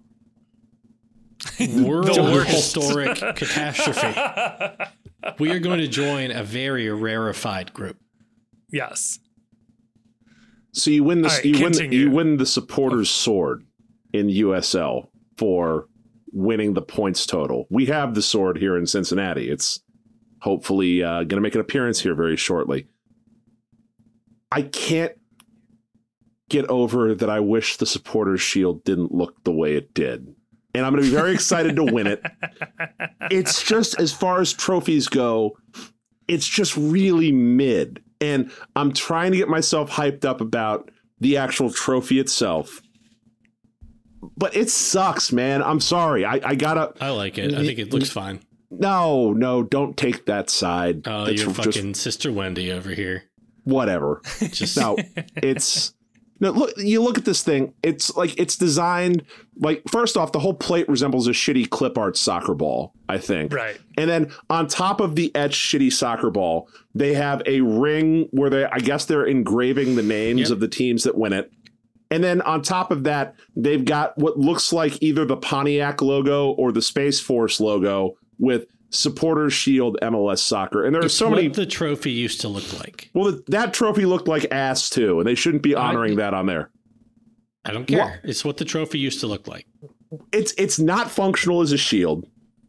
world 1.79 2.47
historic 2.47 3.17
catastrophe. 3.37 4.21
We 5.39 5.51
are 5.51 5.59
going 5.59 5.81
to 5.81 5.89
join 5.89 6.31
a 6.31 6.43
very 6.43 6.89
rarefied 6.91 7.73
group. 7.73 7.97
yes. 8.71 9.19
So 10.73 10.93
you 10.93 11.03
win 11.03 11.23
the 11.23 11.29
All 11.29 11.35
right, 11.35 11.45
you 11.45 11.65
win 11.65 11.73
the, 11.73 11.87
you 11.89 12.11
win 12.13 12.37
the 12.37 12.47
supporters 12.47 13.11
sword 13.11 13.65
in 14.13 14.29
USL 14.29 15.09
for 15.37 15.87
winning 16.33 16.75
the 16.75 16.83
points 16.83 17.27
total. 17.27 17.67
We 17.71 17.87
have 17.87 18.15
the 18.15 18.23
sword 18.23 18.59
here 18.59 18.77
in 18.77 18.87
Cincinnati. 18.87 19.51
It's 19.51 19.81
hopefully 20.41 21.03
uh, 21.03 21.25
going 21.25 21.29
to 21.29 21.41
make 21.41 21.55
an 21.55 21.61
appearance 21.61 22.01
here 22.01 22.15
very 22.15 22.37
shortly. 22.37 22.87
I 24.53 24.63
can't 24.63 25.13
get 26.49 26.67
over 26.69 27.15
that 27.15 27.31
I 27.31 27.41
wish 27.41 27.77
the 27.77 27.87
supporters 27.87 28.41
shield 28.41 28.85
didn't 28.85 29.13
look 29.13 29.43
the 29.45 29.53
way 29.53 29.77
it 29.77 29.95
did. 29.95 30.35
And 30.75 30.87
I'm 30.87 30.93
going 30.93 31.05
to 31.05 31.11
be 31.11 31.17
very 31.17 31.33
excited 31.33 31.77
to 31.77 31.85
win 31.85 32.07
it. 32.07 32.23
It's 33.31 33.63
just 33.63 33.97
as 34.01 34.13
far 34.13 34.41
as 34.41 34.53
trophies 34.53 35.07
go, 35.07 35.57
it's 36.27 36.49
just 36.49 36.77
really 36.77 37.31
mid. 37.31 38.03
And 38.21 38.51
I'm 38.75 38.93
trying 38.93 39.31
to 39.31 39.37
get 39.37 39.49
myself 39.49 39.89
hyped 39.89 40.25
up 40.25 40.41
about 40.41 40.91
the 41.21 41.37
actual 41.37 41.71
trophy 41.71 42.19
itself. 42.19 42.83
But 44.37 44.55
it 44.57 44.71
sucks, 44.71 45.33
man. 45.33 45.63
I'm 45.63 45.81
sorry. 45.81 46.25
I, 46.25 46.41
I 46.45 46.55
gotta. 46.55 46.93
I 47.01 47.11
like 47.11 47.39
it. 47.39 47.55
I 47.55 47.65
think 47.65 47.79
it 47.79 47.93
looks 47.93 48.11
fine. 48.11 48.41
No, 48.71 49.33
no, 49.33 49.63
don't 49.63 49.97
take 49.97 50.27
that 50.27 50.49
side. 50.51 51.03
Oh, 51.07 51.25
That's 51.25 51.43
you're 51.43 51.53
just 51.53 51.65
fucking 51.65 51.95
Sister 51.95 52.31
Wendy 52.31 52.71
over 52.71 52.91
here. 52.91 53.25
whatever. 53.65 54.21
Just 54.53 54.77
No, 54.77 54.97
it's 55.37 55.93
no. 56.39 56.51
Look, 56.53 56.73
you 56.77 57.03
look 57.03 57.19
at 57.19 57.25
this 57.25 57.43
thing. 57.43 57.75
It's 57.83 58.15
like 58.17 58.39
it's 58.39 58.57
designed 58.57 59.25
like 59.57 59.83
first 59.91 60.17
off, 60.17 60.31
the 60.33 60.39
whole 60.39 60.55
plate 60.55 60.89
resembles 60.89 61.27
a 61.27 61.33
shitty 61.33 61.69
clip 61.71 61.99
art 61.99 62.17
soccer 62.17 62.55
ball. 62.55 62.95
I 63.09 63.19
think. 63.19 63.53
Right. 63.53 63.77
And 63.99 64.09
then 64.09 64.31
on 64.49 64.69
top 64.69 65.01
of 65.01 65.17
the 65.17 65.35
etched 65.35 65.61
shitty 65.67 65.93
soccer 65.93 66.31
ball, 66.31 66.69
they 66.95 67.15
have 67.15 67.43
a 67.47 67.61
ring 67.63 68.29
where 68.31 68.51
they, 68.51 68.65
I 68.67 68.79
guess, 68.79 69.05
they're 69.05 69.27
engraving 69.27 69.97
the 69.97 70.03
names 70.05 70.43
Yep. 70.43 70.51
of 70.51 70.61
the 70.61 70.69
teams 70.69 71.03
that 71.05 71.19
win 71.19 71.33
it. 71.33 71.51
And 72.11 72.25
then 72.25 72.41
on 72.43 72.63
top 72.63 72.91
of 72.91 73.05
that, 73.05 73.35
they've 73.55 73.85
got 73.85 74.19
what 74.19 74.39
looks 74.39 74.73
like 74.73 75.01
either 75.03 75.25
the 75.25 75.37
Pontiac 75.37 76.03
logo 76.03 76.51
or 76.53 76.73
the 76.73 76.83
Space 76.83 77.21
Force 77.21 77.61
logo 77.61 78.17
with 78.39 78.67
Supporters 78.91 79.53
Shield 79.53 79.97
MLS 80.03 80.41
Soccer. 80.41 80.85
And 80.85 80.95
there 80.95 81.03
are 81.03 81.07
it's 81.07 81.15
so 81.15 81.29
what 81.29 81.37
many. 81.37 81.49
the 81.49 81.67
trophy 81.67 82.11
used 82.11 82.41
to 82.41 82.49
look 82.49 82.73
like. 82.81 83.11
well, 83.15 83.33
th- 83.33 83.45
that 83.47 83.73
trophy 83.73 84.07
looked 84.07 84.27
like 84.27 84.47
ass 84.51 84.91
too, 84.91 85.21
and 85.21 85.27
they 85.29 85.37
shouldn't 85.37 85.63
be 85.63 85.75
honoring 85.75 86.17
that 86.17 86.35
on 86.35 86.47
there. 86.47 86.71
I 87.65 87.73
don't 87.73 87.87
care. 87.87 88.21
It's 88.25 88.45
what 88.45 88.57
the 88.57 88.65
trophy 88.65 88.99
used 88.99 89.21
to 89.21 89.27
look 89.27 89.47
like. 89.47 89.67
It's 90.33 90.53
it's 90.59 90.79
not 90.79 91.11
functional 91.11 91.61
as 91.61 91.71
a 91.73 91.79
shield. 91.79 92.27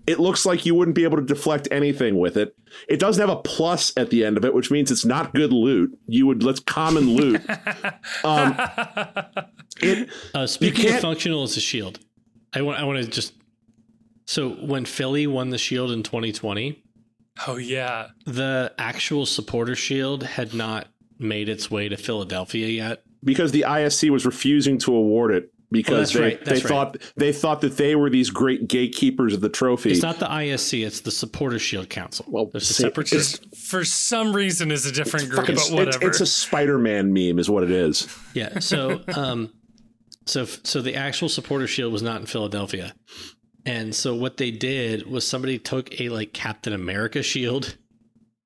It 0.08 0.20
looks 0.20 0.46
like 0.46 0.66
you 0.66 0.74
wouldn't 0.76 0.96
be 0.96 1.04
able 1.04 1.18
to 1.18 1.24
deflect 1.24 1.68
anything 1.72 2.18
with 2.18 2.36
it. 2.36 2.56
It 2.90 3.00
doesn't 3.00 3.22
have 3.22 3.30
a 3.30 3.40
plus 3.42 3.94
at 3.98 4.10
the 4.10 4.26
end 4.26 4.36
of 4.36 4.44
it, 4.44 4.54
which 4.54 4.72
means 4.72 4.90
it's 4.92 5.06
not 5.06 5.34
good 5.34 5.54
loot. 5.54 5.98
You 6.08 6.26
would 6.28 6.42
let's 6.44 6.60
common 6.60 7.16
loot. 7.16 7.42
Um, 8.24 8.56
it 9.82 10.10
Uh, 10.34 10.48
speaking 10.48 10.94
of 10.94 11.00
functional 11.02 11.44
as 11.44 11.56
a 11.58 11.62
shield, 11.62 12.00
I 12.54 12.62
want 12.62 12.80
I 12.80 12.84
want 12.84 13.04
to 13.04 13.10
just 13.10 13.34
so 14.26 14.50
when 14.52 14.86
Philly 14.86 15.28
won 15.28 15.50
the 15.50 15.58
shield 15.58 15.92
in 15.92 16.04
2020, 16.04 16.84
Oh 17.48 17.58
yeah. 17.58 18.08
the 18.26 18.74
actual 18.78 19.26
supporter 19.26 19.76
shield 19.76 20.24
had 20.24 20.54
not 20.54 20.88
made 21.20 21.50
its 21.50 21.70
way 21.72 21.90
to 21.90 21.98
Philadelphia 21.98 22.68
yet. 22.68 23.04
because 23.24 23.52
the 23.52 23.66
ISC 23.68 24.10
was 24.10 24.26
refusing 24.26 24.78
to 24.80 24.94
award 24.96 25.32
it 25.34 25.51
because 25.72 26.12
that's 26.12 26.14
they, 26.14 26.22
right, 26.22 26.40
they 26.46 26.52
that's 26.52 26.64
right. 26.66 26.70
thought 26.70 26.98
they 27.16 27.32
thought 27.34 27.62
that 27.62 27.78
they 27.78 27.96
were 27.96 28.10
these 28.10 28.30
great 28.30 28.68
gatekeepers 28.68 29.34
of 29.34 29.42
the 29.42 29.50
trophy. 29.50 29.92
It's 29.92 30.02
not 30.02 30.20
the 30.20 30.26
ISC; 30.28 30.86
it's 30.86 31.02
the 31.02 31.12
Supporter 31.12 31.60
Shield 31.60 31.90
Council. 31.90 32.26
Well, 32.28 32.48
there's 32.48 32.70
a 32.70 32.74
see, 32.74 32.84
separate 32.84 33.12
it's- 33.14 33.40
For 33.70 33.84
some 33.86 34.34
reason, 34.36 34.72
is 34.72 34.86
a 34.86 34.92
different 34.92 35.30
group, 35.30 35.42
Fucking- 35.48 35.56
but 35.56 35.62
it's- 35.62 35.72
whatever. 35.72 36.08
it's 36.08 36.20
a 36.22 36.26
Spider-Man 36.26 37.14
meme, 37.14 37.40
is 37.40 37.50
what 37.50 37.64
it 37.64 37.72
is. 37.72 38.08
Yeah. 38.34 38.60
So, 38.60 39.02
um, 39.16 39.52
so 40.26 40.46
so 40.46 40.82
the 40.82 40.96
actual 40.96 41.30
Supporter 41.30 41.68
Shield 41.68 41.94
was 41.94 42.02
not 42.02 42.20
in 42.20 42.28
Philadelphia, 42.28 42.94
and 43.66 43.96
so 43.96 44.14
what 44.16 44.38
they 44.38 44.52
did 44.52 45.08
was 45.08 45.26
somebody 45.26 45.58
took 45.58 46.00
a 46.02 46.10
like 46.10 46.34
Captain 46.34 46.74
America 46.74 47.24
shield. 47.24 47.78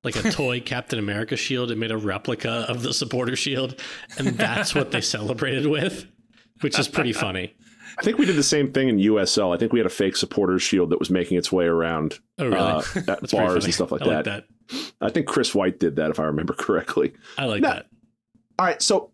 Like 0.04 0.24
a 0.24 0.30
toy 0.30 0.60
Captain 0.60 1.00
America 1.00 1.34
shield 1.34 1.72
and 1.72 1.80
made 1.80 1.90
a 1.90 1.96
replica 1.96 2.64
of 2.68 2.84
the 2.84 2.94
supporter 2.94 3.34
shield, 3.34 3.80
and 4.18 4.28
that's 4.38 4.72
what 4.72 4.92
they 4.92 5.00
celebrated 5.00 5.66
with, 5.66 6.06
which 6.60 6.78
is 6.78 6.88
pretty 6.88 7.12
funny. 7.12 7.54
I 7.98 8.02
think 8.02 8.18
we 8.18 8.26
did 8.26 8.36
the 8.36 8.42
same 8.42 8.72
thing 8.72 8.88
in 8.88 8.98
USL. 8.98 9.54
I 9.54 9.58
think 9.58 9.72
we 9.72 9.78
had 9.78 9.86
a 9.86 9.90
fake 9.90 10.16
supporters 10.16 10.62
shield 10.62 10.90
that 10.90 10.98
was 10.98 11.08
making 11.08 11.38
its 11.38 11.50
way 11.50 11.64
around 11.64 12.18
Oh, 12.38 12.44
really? 12.44 12.56
uh, 12.58 12.82
at 13.08 13.30
bars 13.30 13.64
and 13.64 13.72
stuff 13.72 13.90
like 13.90 14.02
I 14.02 14.04
like 14.04 14.24
that. 14.24 14.44
that. 14.68 14.92
I 15.00 15.08
think 15.10 15.26
Chris 15.26 15.54
White 15.54 15.78
did 15.80 15.96
that, 15.96 16.10
if 16.10 16.20
I 16.20 16.24
remember 16.24 16.52
correctly. 16.52 17.14
I 17.38 17.46
like 17.46 17.62
No, 17.62 17.68
that. 17.70 17.86
All 18.58 18.66
right, 18.66 18.82
so 18.82 19.12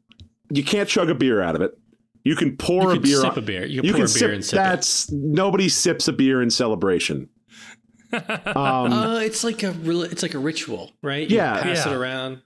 you 0.51 0.65
can't 0.65 0.89
chug 0.89 1.11
a 1.11 1.15
beer 1.15 1.41
out 1.43 1.55
of 1.55 1.63
it. 1.63 1.79
You 2.25 2.35
can 2.37 2.57
pour 2.57 2.83
You 2.85 2.89
a 2.91 2.93
can 2.95 3.03
beer. 3.03 3.17
sip 3.21 3.33
on- 3.33 3.39
a 3.39 3.43
beer. 3.43 3.67
You 3.67 3.83
can 3.83 3.87
You 3.89 3.93
pour 3.93 4.07
can 4.07 4.11
a 4.11 4.15
beer 4.15 4.19
sip. 4.19 4.31
and 4.33 4.45
sip 4.45 4.55
it. 4.55 4.63
That's 4.63 5.11
nobody 5.13 5.69
sips 5.69 6.09
a 6.09 6.13
beer 6.13 6.43
in 6.43 6.51
celebration. 6.51 7.29
Um, 8.13 8.93
Uh, 8.93 9.19
it's 9.21 9.43
like 9.43 9.63
a 9.63 9.75
it's 10.05 10.23
like 10.23 10.35
a 10.35 10.39
ritual, 10.39 10.93
right? 11.03 11.29
You 11.31 11.37
Yeah. 11.37 11.63
pass 11.63 11.87
Yeah. 11.87 11.93
it 11.93 11.97
around 11.97 12.43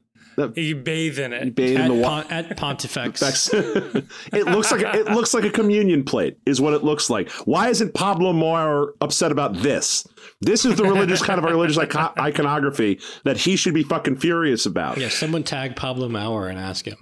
you 0.55 0.76
bathe 0.76 1.18
in 1.18 1.32
it. 1.32 1.55
bathe 1.55 1.76
in 1.76 1.82
at, 1.82 1.89
the 1.89 1.95
water. 1.95 2.28
Pon- 2.28 2.32
at 2.32 2.57
Pontifex. 2.57 3.20
That's- 3.20 3.51
it 4.32 4.47
looks 4.47 4.70
like 4.70 4.82
a, 4.82 5.01
it 5.01 5.07
looks 5.07 5.34
like 5.34 5.45
a 5.45 5.51
communion 5.51 6.05
plate 6.05 6.39
is 6.47 6.61
what 6.61 6.74
it 6.74 6.84
looks 6.84 7.09
like. 7.11 7.30
Why 7.47 7.68
isn't 7.68 7.95
Pablo 7.95 8.32
Maurer 8.32 8.95
upset 9.01 9.32
about 9.32 9.55
this? 9.55 10.07
This 10.41 10.64
is 10.64 10.76
the 10.76 10.84
religious 10.84 11.22
kind 11.22 11.39
of 11.39 11.45
religious 11.45 11.78
icon- 11.78 12.12
iconography 12.18 13.01
that 13.24 13.37
he 13.39 13.57
should 13.57 13.74
be 13.74 13.82
fucking 13.82 14.16
furious 14.16 14.66
about. 14.66 14.99
Yeah, 14.99 15.09
someone 15.09 15.43
tag 15.43 15.76
Pablo 15.76 16.09
Maurer 16.09 16.49
and 16.49 16.59
ask 16.59 16.87
him. 16.87 16.97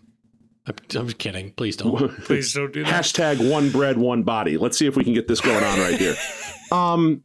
I'm, 0.67 0.75
I'm 0.95 1.09
kidding. 1.11 1.53
Please 1.53 1.77
don't. 1.77 2.11
Please 2.25 2.53
don't 2.55 2.73
do 2.73 2.85
that. 2.85 3.05
Hashtag 3.05 3.51
one 3.51 3.71
bread, 3.71 3.99
one 3.99 4.23
body. 4.23 4.57
Let's 4.57 4.79
see 4.79 4.87
if 4.87 4.97
we 4.97 5.05
can 5.05 5.13
get 5.13 5.29
this 5.29 5.41
going 5.41 5.63
on 5.63 5.79
right 5.79 5.99
here. 5.99 6.15
Um, 6.73 7.23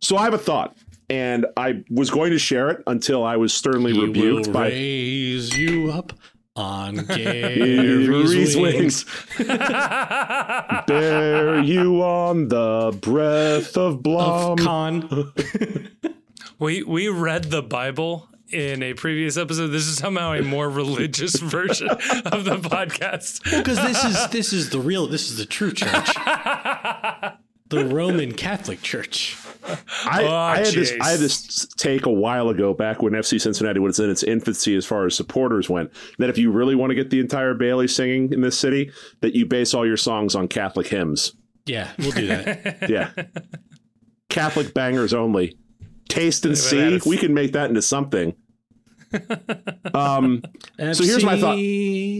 so 0.00 0.16
I 0.16 0.24
have 0.24 0.34
a 0.34 0.38
thought, 0.38 0.74
and 1.10 1.46
I 1.56 1.84
was 1.90 2.10
going 2.10 2.30
to 2.32 2.38
share 2.38 2.70
it 2.70 2.82
until 2.86 3.24
I 3.24 3.36
was 3.36 3.52
sternly 3.54 3.92
He 3.92 4.00
rebuked 4.00 4.46
will 4.48 4.52
by 4.52 4.68
raise 4.68 5.56
you 5.56 5.90
up 5.90 6.12
on 6.56 6.96
Gary's 7.06 8.08
Gary's 8.08 8.56
wings. 8.56 9.04
wings. 9.38 9.48
bear 10.86 11.60
you 11.62 12.02
on 12.02 12.48
the 12.48 12.96
breath 13.00 13.76
of 13.76 13.94
Of 13.96 14.02
Blom. 14.02 14.58
con. 14.58 15.32
We 16.60 16.84
we 16.84 17.08
read 17.08 17.44
the 17.50 17.62
Bible 17.62 18.28
in 18.48 18.80
a 18.84 18.94
previous 18.94 19.36
episode. 19.36 19.68
This 19.68 19.88
is 19.88 19.96
somehow 19.96 20.34
a 20.34 20.42
more 20.42 20.70
religious 20.70 21.34
version 21.40 21.88
of 21.90 22.44
the 22.44 22.58
podcast. 22.62 23.42
Because 23.42 23.76
this 23.78 24.04
is 24.04 24.28
this 24.28 24.52
is 24.52 24.70
the 24.70 24.78
real. 24.78 25.08
This 25.08 25.30
is 25.30 25.36
the 25.36 25.46
true 25.46 25.72
church. 25.72 26.14
the 27.70 27.84
Roman 27.84 28.32
Catholic 28.32 28.82
Church. 28.82 29.36
I, 30.04 30.24
Oh, 30.24 30.34
I 30.34 30.56
had 30.58 30.66
this. 30.74 30.92
I 31.00 31.10
had 31.10 31.20
this 31.20 31.66
take 31.76 32.06
a 32.06 32.10
while 32.12 32.48
ago 32.48 32.74
back 32.74 33.02
when 33.02 33.12
FC 33.12 33.40
Cincinnati 33.40 33.80
was 33.80 33.98
in 33.98 34.10
its 34.10 34.22
infancy 34.22 34.76
as 34.76 34.84
far 34.84 35.06
as 35.06 35.14
supporters 35.14 35.68
went 35.70 35.90
that 36.18 36.28
if 36.30 36.38
you 36.38 36.50
really 36.50 36.74
want 36.74 36.90
to 36.90 36.94
get 36.94 37.10
the 37.10 37.20
entire 37.20 37.54
Bailey 37.54 37.88
singing 37.88 38.32
in 38.32 38.40
this 38.40 38.58
city 38.58 38.90
that 39.20 39.34
you 39.34 39.46
base 39.46 39.72
all 39.74 39.86
your 39.86 39.96
songs 39.96 40.34
on 40.34 40.48
Catholic 40.48 40.86
hymns. 40.88 41.34
Yeah, 41.66 41.90
we'll 41.98 42.10
do 42.12 42.26
that. 42.26 42.78
Yeah. 42.90 43.10
Catholic 44.28 44.74
bangers 44.74 45.14
only. 45.14 45.56
Taste 46.08 46.44
and 46.44 46.58
see. 46.58 47.00
We 47.06 47.16
can 47.16 47.32
make 47.32 47.52
that 47.52 47.68
into 47.68 47.82
something. 47.82 48.34
Um 49.94 50.42
FC 50.78 51.04
here's 51.04 51.24
my 51.24 51.38
thought. 51.38 51.56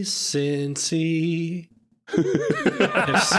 Cincy. 0.05 1.68
FC 2.07 3.34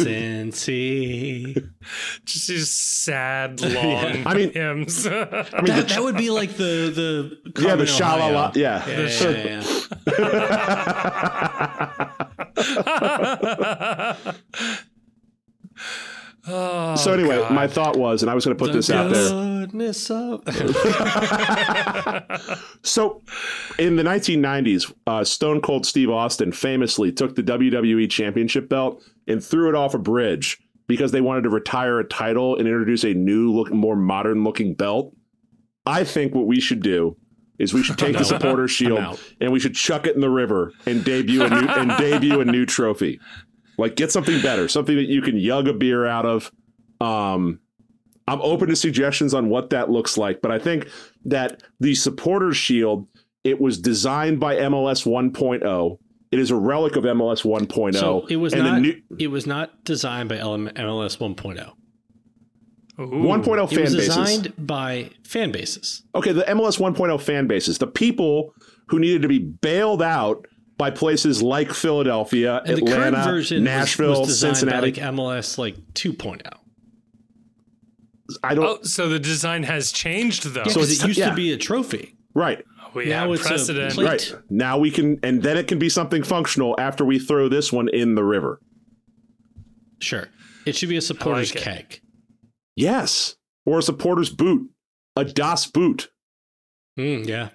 Cincy. 0.00 1.54
Just 2.24 2.48
these 2.48 2.70
sad, 2.70 3.60
long 3.62 3.72
Yeah. 3.74 4.22
I 4.26 4.34
mean- 4.34 4.52
hymns. 4.52 5.06
I 5.06 5.10
mean 5.10 5.20
That, 5.20 5.48
the, 5.66 5.82
that 5.82 6.02
would 6.02 6.16
be 6.16 6.30
like 6.30 6.56
the 6.56 6.90
the 6.94 7.38
yeah, 7.62 7.76
the 7.76 7.84
Carmen, 7.86 7.86
shalala. 7.86 8.48
Ohio. 8.48 8.52
Yeah. 8.54 8.82
Yeah, 8.88 9.08
yeah, 9.08 9.62
yeah, 10.16 10.34
yeah. 14.24 14.32
Oh, 16.46 16.96
so 16.96 17.12
anyway, 17.12 17.36
God. 17.36 17.52
my 17.52 17.66
thought 17.66 17.96
was, 17.96 18.22
and 18.22 18.30
I 18.30 18.34
was 18.34 18.44
going 18.44 18.56
to 18.56 18.62
put 18.62 18.72
The 18.72 18.78
this 18.78 18.90
out 18.90 19.12
there. 19.12 19.28
So, 22.82 23.22
in 23.78 23.96
the 23.96 24.02
1990s, 24.02 24.92
uh, 25.06 25.24
Stone 25.24 25.62
Cold 25.62 25.86
Steve 25.86 26.10
Austin 26.10 26.52
famously 26.52 27.12
took 27.12 27.34
the 27.34 27.42
WWE 27.42 28.10
Championship 28.10 28.68
belt 28.68 29.02
and 29.26 29.42
threw 29.42 29.70
it 29.70 29.74
off 29.74 29.94
a 29.94 29.98
bridge 29.98 30.58
because 30.86 31.12
they 31.12 31.22
wanted 31.22 31.44
to 31.44 31.50
retire 31.50 31.98
a 31.98 32.04
title 32.04 32.56
and 32.56 32.68
introduce 32.68 33.04
a 33.04 33.14
new, 33.14 33.50
look, 33.50 33.72
more 33.72 33.96
modern-looking 33.96 34.74
belt. 34.74 35.14
I 35.86 36.04
think 36.04 36.34
what 36.34 36.46
we 36.46 36.60
should 36.60 36.82
do 36.82 37.16
is 37.58 37.72
we 37.72 37.82
should 37.82 37.98
take 37.98 38.12
the 38.18 38.24
supporter 38.24 38.68
shield 38.68 39.18
and 39.40 39.52
we 39.52 39.60
should 39.60 39.74
chuck 39.74 40.06
it 40.06 40.14
in 40.14 40.20
the 40.20 40.30
river 40.30 40.72
and 40.86 41.04
debut 41.04 41.42
a 41.42 41.48
new 41.48 41.66
and 41.68 41.90
debut 41.98 42.40
a 42.40 42.44
new 42.44 42.66
trophy. 42.66 43.18
Like 43.78 43.96
get 43.96 44.12
something 44.12 44.40
better, 44.42 44.68
something 44.68 44.96
that 44.96 45.08
you 45.08 45.22
can 45.22 45.36
yug 45.36 45.68
a 45.68 45.72
beer 45.72 46.06
out 46.06 46.26
of. 46.26 46.52
Um, 47.00 47.60
I'm 48.26 48.40
open 48.40 48.68
to 48.68 48.76
suggestions 48.76 49.34
on 49.34 49.48
what 49.50 49.70
that 49.70 49.90
looks 49.90 50.16
like, 50.16 50.40
but 50.40 50.50
I 50.50 50.58
think 50.58 50.88
that 51.26 51.62
the 51.80 51.94
supporters 51.94 52.56
shield 52.56 53.06
it 53.42 53.60
was 53.60 53.78
designed 53.78 54.40
by 54.40 54.56
MLS 54.56 55.04
1.0. 55.06 55.98
It 56.32 56.38
is 56.38 56.50
a 56.50 56.56
relic 56.56 56.96
of 56.96 57.04
MLS 57.04 57.44
1.0. 57.44 57.94
So 57.94 58.26
it 58.28 58.36
was 58.36 58.54
and 58.54 58.64
not. 58.64 58.80
new- 58.80 59.02
it 59.18 59.26
was 59.28 59.46
not 59.46 59.84
designed 59.84 60.30
by 60.30 60.36
MLS 60.38 61.18
1.0. 61.18 61.72
Ooh. 63.00 63.04
1.0 63.04 63.64
It 63.64 63.74
fan 63.74 63.82
was 63.82 63.94
bases. 63.94 64.06
designed 64.16 64.52
by 64.56 65.10
fan 65.24 65.50
bases. 65.52 66.02
Okay, 66.14 66.32
the 66.32 66.42
MLS 66.44 66.78
1.0 66.78 67.20
fan 67.20 67.46
bases, 67.46 67.78
the 67.78 67.86
people 67.86 68.54
who 68.88 68.98
needed 69.00 69.22
to 69.22 69.28
be 69.28 69.38
bailed 69.40 70.00
out 70.02 70.46
by 70.76 70.90
places 70.90 71.40
like 71.42 71.72
Philadelphia, 71.72 72.62
And 72.66 72.78
the 72.78 72.82
Atlanta, 72.92 73.22
version 73.24 73.58
was- 73.58 73.64
Nashville, 73.64 74.20
was, 74.20 74.28
designed 74.28 74.56
Cincinnati. 74.56 74.92
by 74.92 75.02
like 75.06 75.14
MLS 75.14 75.56
like 75.58 75.76
oh. 75.78 75.92
2.0. 75.94 76.40
I 78.42 78.54
don't 78.54 78.64
Oh, 78.64 78.78
so 78.82 79.08
the 79.08 79.18
design 79.18 79.62
has 79.64 79.92
changed 79.92 80.44
though. 80.44 80.62
Yeah, 80.66 80.72
So 80.72 80.80
'cause 80.80 80.90
it's- 80.90 81.04
it 81.04 81.08
used 81.08 81.18
yeah. 81.18 81.30
to 81.30 81.36
be 81.36 81.52
a 81.52 81.56
trophy. 81.56 82.16
right. 82.34 82.64
we 82.94 83.06
now 83.06 83.22
have 83.22 83.32
it's 83.32 83.44
a 83.44 83.48
precedent. 83.48 83.92
plate. 83.94 84.06
Right. 84.06 84.34
Now 84.50 84.78
we 84.78 84.90
can 84.90 85.18
and 85.24 85.42
then 85.42 85.56
it 85.56 85.66
can 85.66 85.78
be 85.80 85.88
something 85.88 86.22
functional 86.22 86.76
after 86.78 87.04
we 87.04 87.18
throw 87.18 87.48
this 87.48 87.72
one 87.72 87.88
in 87.88 88.14
the 88.14 88.22
river. 88.24 88.60
Sure. 90.00 90.28
It 90.64 90.76
should 90.76 90.88
be 90.88 90.96
a 90.96 91.00
supporter's 91.02 91.52
like 91.54 91.62
keg. 91.64 92.00
Yes. 92.76 93.34
Or 93.66 93.78
a 93.78 93.82
supporter's 93.82 94.30
boot. 94.30 94.70
A 95.16 95.24
Das 95.24 95.66
boot. 95.66 96.08
Mm, 96.98 97.26
yeah. 97.26 97.48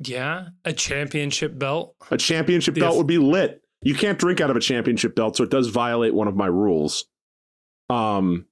Yeah, 0.00 0.48
a 0.64 0.72
championship 0.72 1.58
belt. 1.58 1.94
A 2.10 2.16
championship 2.16 2.76
Yes. 2.76 2.82
belt 2.84 2.96
would 2.98 3.06
be 3.06 3.18
lit. 3.18 3.62
You 3.82 3.94
can't 3.94 4.18
drink 4.18 4.40
out 4.40 4.50
of 4.50 4.56
a 4.56 4.60
championship 4.60 5.14
belt, 5.14 5.36
so 5.36 5.44
it 5.44 5.50
does 5.50 5.68
violate 5.68 6.14
one 6.14 6.28
of 6.28 6.36
my 6.36 6.46
rules. 6.46 7.06
Um 7.90 8.46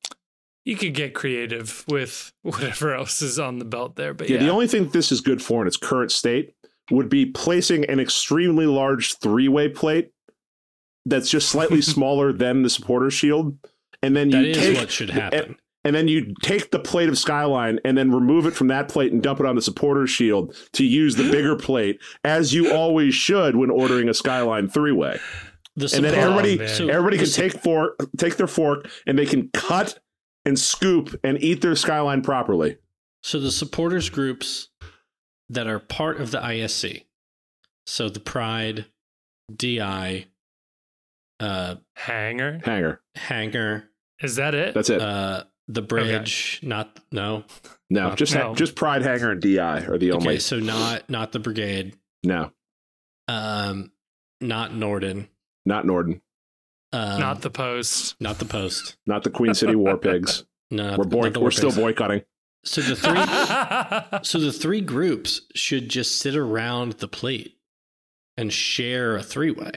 You 0.65 0.77
could 0.77 0.95
get 0.95 1.15
creative 1.15 1.85
with 1.89 2.33
whatever 2.43 2.95
else 2.95 3.23
is 3.23 3.39
on 3.39 3.59
the 3.59 3.65
belt 3.65 3.97
there, 3.97 4.15
but 4.15 4.29
Yeah, 4.29 4.37
yeah, 4.37 4.45
the 4.45 4.51
only 4.51 4.67
thing 4.69 4.89
this 4.91 5.11
is 5.11 5.21
good 5.21 5.43
for 5.43 5.63
in 5.63 5.67
its 5.67 5.77
current 5.77 6.13
state 6.13 6.55
would 6.91 7.09
be 7.09 7.27
placing 7.27 7.85
an 7.87 7.99
extremely 8.01 8.67
large 8.67 9.19
three 9.19 9.49
way 9.49 9.69
plate 9.69 10.11
that's 11.07 11.31
just 11.31 11.49
slightly 11.49 11.81
smaller 11.95 12.33
than 12.33 12.63
the 12.63 12.71
supporter 12.71 13.11
shield. 13.11 13.57
And 14.03 14.15
then 14.17 14.31
That 14.31 14.43
you 14.45 14.51
is 14.51 14.57
take 14.59 14.77
what 14.77 14.91
should 14.91 15.11
happen. 15.11 15.57
And 15.85 15.95
then 15.97 16.07
you 16.07 16.35
take 16.43 16.71
the 16.71 16.79
plate 16.79 17.09
of 17.09 17.19
Skyline 17.19 17.81
and 17.85 17.99
then 17.99 18.13
remove 18.13 18.47
it 18.47 18.53
from 18.53 18.69
that 18.69 18.89
plate 18.89 19.13
and 19.13 19.23
dump 19.23 19.41
it 19.41 19.47
on 19.47 19.57
the 19.57 19.63
supporter 19.63 20.07
shield 20.07 20.55
to 20.73 20.85
use 20.85 21.17
the 21.17 21.29
bigger 21.31 21.57
plate, 21.69 22.01
as 22.25 22.55
you 22.55 22.73
always 22.73 23.15
should 23.15 23.57
when 23.57 23.71
ordering 23.71 24.09
a 24.09 24.15
Skyline 24.15 24.69
three 24.69 24.93
way. 24.93 25.19
The 25.75 25.91
And 25.95 26.05
then 26.05 26.15
everybody 26.15 26.59
man. 26.59 26.69
So 26.69 26.89
everybody 26.89 27.17
can 27.17 27.27
take 27.27 27.53
fork 27.55 27.99
take 28.19 28.37
their 28.37 28.47
fork 28.47 28.89
and 29.07 29.19
they 29.19 29.27
can 29.27 29.49
cut 29.55 29.99
and 30.45 30.59
scoop 30.59 31.19
and 31.25 31.43
eat 31.43 31.63
their 31.63 31.75
Skyline 31.75 32.23
properly. 32.23 32.77
So 33.23 33.41
the 33.41 33.51
supporters 33.51 34.11
groups 34.11 34.69
that 35.49 35.67
are 35.67 35.79
part 35.79 36.21
of 36.21 36.31
the 36.31 36.39
ISC, 36.39 37.05
so 37.87 38.09
the 38.09 38.21
Pride, 38.21 38.87
DI, 39.55 40.27
uh, 41.41 41.77
Hangar. 41.97 42.61
Hangar. 42.65 43.01
Hangar, 43.17 43.91
Is 44.21 44.37
that 44.37 44.55
it? 44.55 44.75
That's 44.75 44.91
it. 44.91 45.01
uh, 45.01 45.45
the 45.69 45.83
Bridge, 45.83 46.61
not 46.63 46.99
no. 47.13 47.45
No, 47.91 48.09
Uh, 48.09 48.17
just 48.17 48.35
no. 48.35 48.55
just 48.55 48.75
Pride 48.75 49.03
Hangar 49.03 49.31
and 49.33 49.41
DI 49.41 49.85
are 49.85 49.99
the 49.99 50.13
only. 50.13 50.29
Okay, 50.31 50.39
so 50.39 50.59
not 50.59 51.09
not 51.11 51.33
the 51.33 51.39
Brigade, 51.39 51.97
No, 52.25 52.53
um, 53.29 53.93
not 54.41 54.75
Norden, 54.75 55.29
not 55.65 55.87
Norden, 55.87 56.21
um, 56.93 57.21
Not 57.21 57.43
the 57.43 57.51
post. 57.51 58.17
not 58.21 58.39
the 58.39 58.45
Post. 58.45 58.97
not 59.07 59.23
the 59.25 59.31
Queen 59.31 59.55
City 59.55 59.75
War 59.75 59.97
Pigs. 59.97 60.45
No, 60.71 60.97
we're 60.99 61.05
boy- 61.05 61.29
not 61.29 61.43
we're 61.43 61.51
still 61.51 61.73
boycotting. 61.73 62.23
So 62.65 62.81
the 62.81 62.97
three 62.97 64.21
So 64.25 64.39
the 64.39 64.53
three 64.53 64.81
groups 64.81 65.43
should 65.55 65.89
just 65.89 66.19
sit 66.19 66.37
around 66.37 66.93
the 66.95 67.09
plate 67.09 67.59
and 68.37 68.53
share 68.53 69.17
a 69.17 69.23
three 69.23 69.51
way 69.51 69.73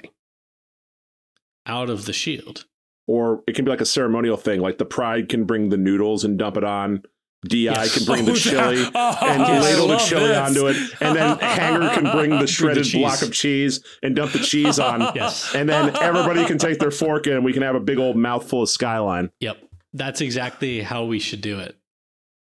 out 1.65 1.89
of 1.89 2.05
the 2.05 2.13
shield. 2.13 2.65
Or 3.07 3.43
it 3.47 3.55
can 3.55 3.65
be 3.65 3.71
like 3.71 3.81
a 3.81 3.85
ceremonial 3.85 4.37
thing, 4.37 4.61
like 4.61 4.77
the 4.79 4.85
Pride 4.85 5.29
can 5.29 5.43
bring 5.45 5.69
the 5.69 5.77
noodles 5.77 6.23
and 6.23 6.37
dump 6.39 6.57
it 6.57 6.63
on. 6.63 7.03
DI 7.47 7.57
Yes. 7.57 7.95
can 7.95 8.05
bring 8.05 8.25
the 8.25 8.31
Oh, 8.31 8.35
chili 8.35 8.89
oh, 8.95 9.17
and 9.21 9.43
I 9.43 9.59
ladle 9.61 9.87
the 9.89 9.97
chili 9.97 10.27
this. 10.29 10.37
onto 10.37 10.65
it, 10.67 10.77
and 10.99 11.15
then 11.15 11.37
Hangar 11.41 11.89
can 11.93 12.11
bring 12.11 12.31
the 12.31 12.47
shredded 12.47 12.85
cheese. 12.85 12.95
block 12.99 13.21
of 13.21 13.31
cheese 13.31 13.83
and 14.01 14.15
dump 14.15 14.31
the 14.31 14.39
cheese 14.39 14.79
on. 14.79 15.01
Yes. 15.15 15.53
And 15.53 15.69
then 15.69 15.95
everybody 15.97 16.43
can 16.45 16.57
take 16.57 16.79
their 16.79 16.89
fork 16.89 17.27
and 17.27 17.45
we 17.45 17.53
can 17.53 17.61
have 17.61 17.75
a 17.75 17.79
big 17.79 17.99
old 17.99 18.17
mouthful 18.17 18.63
of 18.63 18.69
Skyline, 18.69 19.29
Yep. 19.41 19.57
That's 19.93 20.21
exactly 20.21 20.81
how 20.81 21.05
we 21.05 21.19
should 21.19 21.41
do 21.41 21.59
it. 21.59 21.77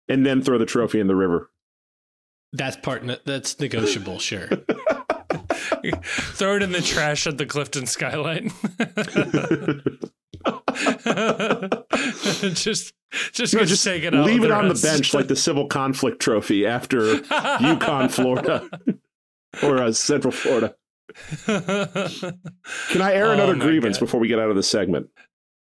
and 0.08 0.26
then 0.26 0.42
throw 0.42 0.58
the 0.58 0.66
trophy 0.66 1.00
in 1.00 1.06
the 1.06 1.16
river. 1.16 1.50
That's 2.52 2.76
part 2.76 3.02
that's 3.24 3.58
negotiable, 3.58 4.18
sure. 4.18 4.48
Throw 6.02 6.56
it 6.56 6.62
in 6.62 6.72
the 6.72 6.82
trash 6.82 7.26
at 7.26 7.38
the 7.38 7.46
Clifton 7.46 7.86
skyline. 7.86 8.52
just, 12.54 12.92
just, 13.32 13.54
No, 13.54 13.60
just 13.60 13.68
just 13.68 13.84
take 13.84 14.02
it 14.04 14.14
out. 14.14 14.24
leave 14.26 14.40
with 14.40 14.50
it 14.50 14.52
on 14.52 14.68
the 14.68 14.74
bench 14.74 15.14
like 15.14 15.28
the 15.28 15.36
civil 15.36 15.66
conflict 15.66 16.20
trophy 16.20 16.66
after 16.66 17.16
UConn, 17.16 18.10
Florida, 18.10 18.68
or 19.62 19.78
uh, 19.78 19.92
Central 19.92 20.32
Florida. 20.32 20.74
Can 21.46 23.02
I 23.02 23.12
air 23.14 23.26
Oh 23.26 23.32
another 23.32 23.54
grievance 23.56 23.98
God. 23.98 24.06
before 24.06 24.20
we 24.20 24.28
get 24.28 24.38
out 24.38 24.50
of 24.50 24.56
the 24.56 24.62
segment? 24.62 25.08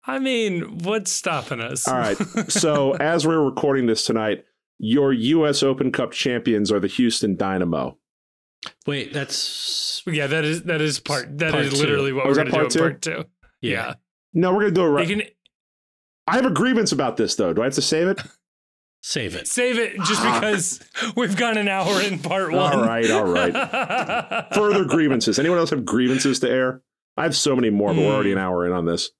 I 0.07 0.19
mean, 0.19 0.79
what's 0.79 1.11
stopping 1.11 1.59
us? 1.61 1.87
All 1.87 1.97
right. 1.97 2.17
So, 2.51 2.93
as 2.93 3.25
we're 3.25 3.41
recording 3.43 3.85
this 3.87 4.05
tonight, 4.05 4.45
your 4.77 5.13
U.S. 5.13 5.63
Open 5.63 5.91
Cup 5.91 6.11
champions 6.11 6.71
are 6.71 6.79
the 6.79 6.87
Houston 6.87 7.35
Dynamo. 7.35 7.97
Wait, 8.87 9.13
that's 9.13 10.01
yeah, 10.07 10.27
that 10.27 10.43
is 10.43 10.63
that 10.63 10.81
is 10.81 10.99
part. 10.99 11.37
That 11.39 11.55
is 11.55 11.69
Part 11.69 11.71
two. 11.73 11.77
literally 11.77 12.13
what 12.13 12.25
Oh, 12.25 12.29
we're 12.29 12.35
going 12.35 12.49
that 12.51 12.51
to 12.51 12.57
do 12.57 12.61
part 12.61 12.75
in 12.75 12.79
part 12.81 13.01
two. 13.01 13.25
yeah. 13.61 13.71
Yeah, 13.71 13.93
No, 14.35 14.53
we're 14.53 14.61
going 14.61 14.73
to 14.75 14.81
do 14.81 14.85
it 14.85 14.89
right. 14.89 15.07
can 15.07 15.21
I 16.27 16.35
have 16.35 16.45
a 16.45 16.51
grievance 16.51 16.91
about 16.91 17.17
this, 17.17 17.35
though. 17.35 17.53
Do 17.53 17.61
I 17.61 17.65
have 17.65 17.73
to 17.75 17.81
save 17.81 18.07
it? 18.07 18.21
Save 19.07 19.35
it. 19.35 19.47
save 19.47 19.77
it 19.77 19.97
just 19.97 20.21
ah. 20.23 20.39
because 20.39 20.79
we've 21.15 21.37
got 21.37 21.57
an 21.57 21.67
hour 21.67 22.01
in 22.01 22.17
part 22.17 22.51
one. 22.51 22.73
All 22.73 22.83
right. 22.83 23.11
All 23.11 23.31
right. 23.31 24.47
Further 24.55 24.83
grievances. 24.83 25.37
Anyone 25.37 25.59
else 25.59 25.69
have 25.69 25.85
grievances 25.85 26.39
to 26.39 26.49
air? 26.49 26.81
I 27.15 27.21
have 27.21 27.35
so 27.35 27.55
many 27.55 27.69
more, 27.69 27.93
but 27.93 28.01
we're 28.01 28.11
already 28.11 28.31
an 28.31 28.39
hmm. 28.39 28.43
hour 28.43 28.65
in 28.65 28.71
on 28.71 28.85
this. 28.85 29.11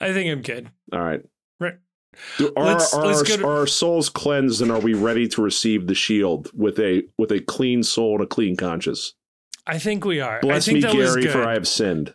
I 0.00 0.12
think 0.12 0.30
I'm 0.30 0.42
good. 0.42 0.70
All 0.92 1.00
right. 1.00 1.22
Right. 1.58 1.74
Do, 2.38 2.52
are, 2.56 2.64
Let's- 2.66 2.94
are, 2.94 3.04
let's 3.04 3.18
our, 3.32 3.36
to- 3.36 3.46
are 3.48 3.58
our 3.58 3.66
souls 3.66 4.08
cleansed 4.08 4.62
and 4.62 4.70
are 4.70 4.78
we 4.78 4.94
ready 4.94 5.26
to 5.26 5.42
receive 5.42 5.88
the 5.88 5.96
shield 5.96 6.48
with 6.54 6.78
a 6.78 7.02
with 7.18 7.32
a 7.32 7.40
clean 7.40 7.82
soul 7.82 8.14
and 8.14 8.22
a 8.22 8.28
clean 8.28 8.56
conscience? 8.56 9.14
I 9.66 9.80
think 9.80 10.04
we 10.04 10.20
are. 10.20 10.38
I 10.38 10.40
Bless 10.40 10.66
think 10.66 10.76
me, 10.76 10.80
that 10.82 10.94
was 10.94 11.10
Gary, 11.10 11.22
good. 11.22 11.32
for 11.32 11.44
I 11.44 11.54
have 11.54 11.66
sinned. 11.66 12.14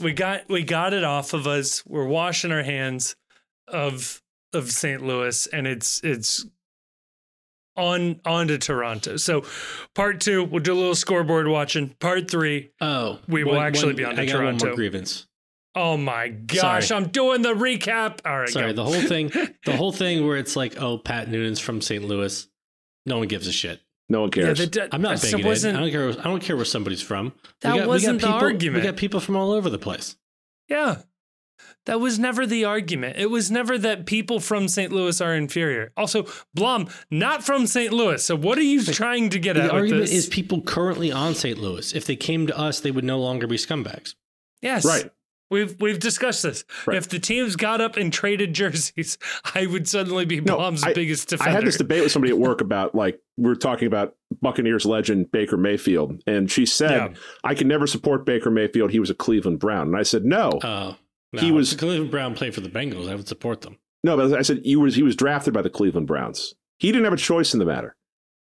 We 0.00 0.12
got 0.12 0.48
we 0.48 0.62
got 0.62 0.92
it 0.92 1.04
off 1.04 1.32
of 1.34 1.46
us. 1.46 1.84
We're 1.86 2.06
washing 2.06 2.52
our 2.52 2.62
hands 2.62 3.16
of 3.68 4.20
of 4.52 4.70
St. 4.70 5.02
Louis, 5.04 5.46
and 5.48 5.66
it's 5.66 6.00
it's 6.02 6.44
on 7.76 8.20
on 8.24 8.48
to 8.48 8.58
Toronto. 8.58 9.16
So, 9.16 9.44
part 9.94 10.20
two, 10.20 10.44
we'll 10.44 10.62
do 10.62 10.72
a 10.72 10.74
little 10.74 10.94
scoreboard 10.94 11.46
watching. 11.48 11.90
Part 12.00 12.30
three, 12.30 12.70
Oh, 12.80 13.20
We 13.28 13.44
will 13.44 13.60
actually 13.60 13.94
be 13.94 14.04
on 14.04 14.16
to 14.16 14.22
I 14.22 14.26
got 14.26 14.34
one 14.34 14.42
Toronto. 14.58 14.66
more 14.66 14.74
grievance. 14.74 15.26
oh 15.76 15.96
my 15.96 16.28
gosh, 16.28 16.88
Sorry. 16.88 17.00
I'm 17.02 17.08
doing 17.10 17.42
the 17.42 17.54
recap. 17.54 18.18
All 18.26 18.40
right, 18.40 18.48
Sorry, 18.48 18.72
go. 18.74 18.82
the 18.82 18.84
whole 18.84 19.00
thing, 19.02 19.28
the 19.64 19.76
whole 19.76 19.92
thing 19.92 20.26
where 20.26 20.36
it's 20.36 20.56
like, 20.56 20.80
oh, 20.82 20.98
Pat 20.98 21.28
Noonan's 21.28 21.60
from 21.60 21.80
St. 21.80 22.04
Louis. 22.04 22.48
No 23.06 23.18
one 23.18 23.28
gives 23.28 23.46
a 23.46 23.52
shit. 23.52 23.80
No 24.10 24.22
one 24.22 24.30
yeah, 24.36 24.42
cares. 24.52 24.58
that, 24.70 24.88
I'm 24.92 25.00
not 25.00 25.16
that 25.18 25.22
bigoted. 25.26 25.46
wasn't- 25.46 25.76
I 25.78 25.80
don't 25.80 25.90
care. 25.90 26.10
I 26.10 26.24
don't 26.24 26.42
care 26.42 26.56
where 26.56 26.64
somebody's 26.66 27.00
from. 27.00 27.32
That 27.62 27.72
we 27.74 27.78
got, 27.78 27.88
wasn't 27.88 28.14
we 28.16 28.20
the 28.20 28.26
people, 28.26 28.40
argument. 28.40 28.84
We 28.84 28.90
got 28.90 28.96
people 28.98 29.20
from 29.20 29.36
all 29.36 29.52
over 29.52 29.70
the 29.70 29.78
place. 29.78 30.16
Yeah. 30.68 31.02
That 31.86 32.00
was 32.00 32.18
never 32.18 32.46
the 32.46 32.64
argument. 32.64 33.16
It 33.18 33.30
was 33.30 33.50
never 33.50 33.78
that 33.78 34.06
people 34.06 34.40
from 34.40 34.66
St. 34.68 34.92
Louis 34.92 35.20
are 35.20 35.34
inferior. 35.34 35.92
Also, 35.96 36.26
Blom, 36.54 36.88
not 37.10 37.42
from 37.44 37.66
St. 37.66 37.92
Louis. 37.92 38.24
So 38.24 38.34
what 38.36 38.58
are 38.58 38.62
you 38.62 38.82
trying 38.84 39.30
to 39.30 39.38
get 39.38 39.54
The 39.54 39.60
at 39.62 39.64
with 39.66 39.74
argument 39.74 40.02
this? 40.06 40.12
is 40.12 40.26
people 40.28 40.60
currently 40.62 41.12
on 41.12 41.34
St. 41.34 41.58
Louis. 41.58 41.94
If 41.94 42.04
they 42.06 42.16
came 42.16 42.46
to 42.48 42.58
us, 42.58 42.80
they 42.80 42.90
would 42.90 43.04
no 43.04 43.18
longer 43.18 43.46
be 43.46 43.56
scumbags. 43.56 44.14
yes. 44.60 44.84
right. 44.84 45.10
We've 45.50 45.74
we've 45.80 45.98
discussed 45.98 46.42
this. 46.44 46.64
Right. 46.86 46.96
If 46.96 47.08
the 47.08 47.18
teams 47.18 47.56
got 47.56 47.80
up 47.80 47.96
and 47.96 48.12
traded 48.12 48.54
jerseys, 48.54 49.18
I 49.54 49.66
would 49.66 49.88
suddenly 49.88 50.24
be 50.24 50.40
No, 50.40 50.56
Blom's 50.56 50.84
I- 50.84 50.92
biggest 50.92 51.28
defender. 51.28 51.50
I 51.50 51.54
had 51.54 51.64
this 51.66 51.76
debate 51.76 52.02
with 52.02 52.12
somebody 52.12 52.30
at 52.32 52.38
work 52.38 52.60
about 52.60 52.94
like 52.94 53.20
we 53.36 53.44
were 53.48 53.56
talking 53.56 53.86
about 53.86 54.14
Buccaneers 54.40 54.86
legend 54.86 55.30
Baker 55.32 55.56
Mayfield, 55.56 56.22
and 56.26 56.50
she 56.50 56.64
said 56.66 56.90
Yeah. 56.92 57.08
I 57.42 57.54
can 57.54 57.66
never 57.68 57.86
support 57.86 58.24
Baker 58.24 58.50
Mayfield. 58.50 58.90
He 58.92 59.00
was 59.00 59.10
a 59.10 59.14
Cleveland 59.14 59.58
Brown, 59.58 59.88
and 59.88 59.96
I 59.96 60.02
said 60.04 60.24
no, 60.24 60.58
Oh, 60.62 60.96
no, 61.32 61.40
He 61.40 61.50
was 61.50 61.74
Cleveland 61.74 62.10
Brown 62.10 62.34
played 62.34 62.54
for 62.54 62.60
the 62.60 62.68
Bengals. 62.68 63.10
I 63.10 63.14
would 63.16 63.26
support 63.28 63.62
them. 63.62 63.76
no. 64.04 64.16
But 64.16 64.32
I 64.38 64.42
said 64.42 64.60
he 64.64 64.76
was 64.76 64.94
he 64.94 65.02
was 65.02 65.16
drafted 65.16 65.52
by 65.52 65.62
the 65.62 65.70
Cleveland 65.70 66.06
Browns. 66.06 66.54
He 66.78 66.92
didn't 66.92 67.04
have 67.04 67.12
a 67.12 67.16
choice 67.16 67.52
in 67.52 67.58
the 67.58 67.66
matter. 67.66 67.96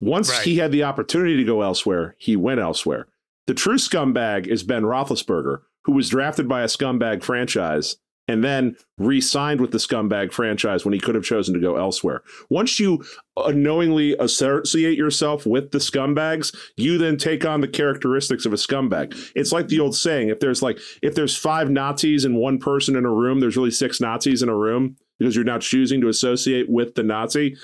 Once 0.01 0.31
Right. 0.31 0.43
he 0.43 0.57
had 0.57 0.73
the 0.73 0.83
opportunity 0.83 1.37
to 1.37 1.45
go 1.45 1.63
elsewhere, 1.63 2.17
he 2.19 2.37
went 2.37 2.61
elsewhere. 2.61 3.07
The 3.47 3.55
true 3.55 3.77
scumbag 3.77 4.47
is 4.47 4.63
Ben 4.65 4.83
Roethlisberger, 4.83 5.61
who 5.87 5.93
was 5.93 6.11
drafted 6.11 6.49
by 6.49 6.63
a 6.63 6.67
scumbag 6.67 7.23
franchise 7.23 7.97
and 8.29 8.43
then 8.43 8.77
re-signed 8.99 9.61
with 9.61 9.71
the 9.71 9.79
scumbag 9.79 10.33
franchise 10.33 10.85
when 10.85 10.93
he 10.93 10.99
could 10.99 11.15
have 11.15 11.23
chosen 11.25 11.55
to 11.55 11.61
go 11.61 11.77
elsewhere. 11.77 12.23
Once 12.51 12.81
you 12.81 13.05
uh, 13.37 13.45
unknowingly 13.45 14.17
associate 14.19 14.99
yourself 14.99 15.47
with 15.47 15.71
the 15.71 15.79
scumbags, 15.79 16.55
you 16.77 16.99
then 16.99 17.17
take 17.17 17.45
on 17.45 17.61
the 17.61 17.69
characteristics 17.69 18.45
of 18.45 18.53
a 18.53 18.57
scumbag. 18.57 19.17
It's 19.37 19.53
like 19.53 19.69
the 19.69 19.79
old 19.81 19.95
saying: 19.95 20.29
if 20.29 20.41
there's 20.41 20.61
like 20.61 20.79
if 21.03 21.15
there's 21.15 21.37
five 21.37 21.71
Nazis 21.71 22.25
and 22.25 22.37
one 22.37 22.59
person 22.59 22.97
in 22.97 23.05
a 23.05 23.13
room, 23.13 23.39
there's 23.39 23.57
really 23.57 23.71
six 23.71 24.01
Nazis 24.01 24.43
in 24.43 24.49
a 24.49 24.57
room 24.57 24.97
because 25.19 25.35
you're 25.35 25.45
not 25.45 25.61
choosing 25.61 26.01
to 26.01 26.09
associate 26.09 26.69
with 26.69 26.95
the 26.95 27.03
Nazi. 27.03 27.57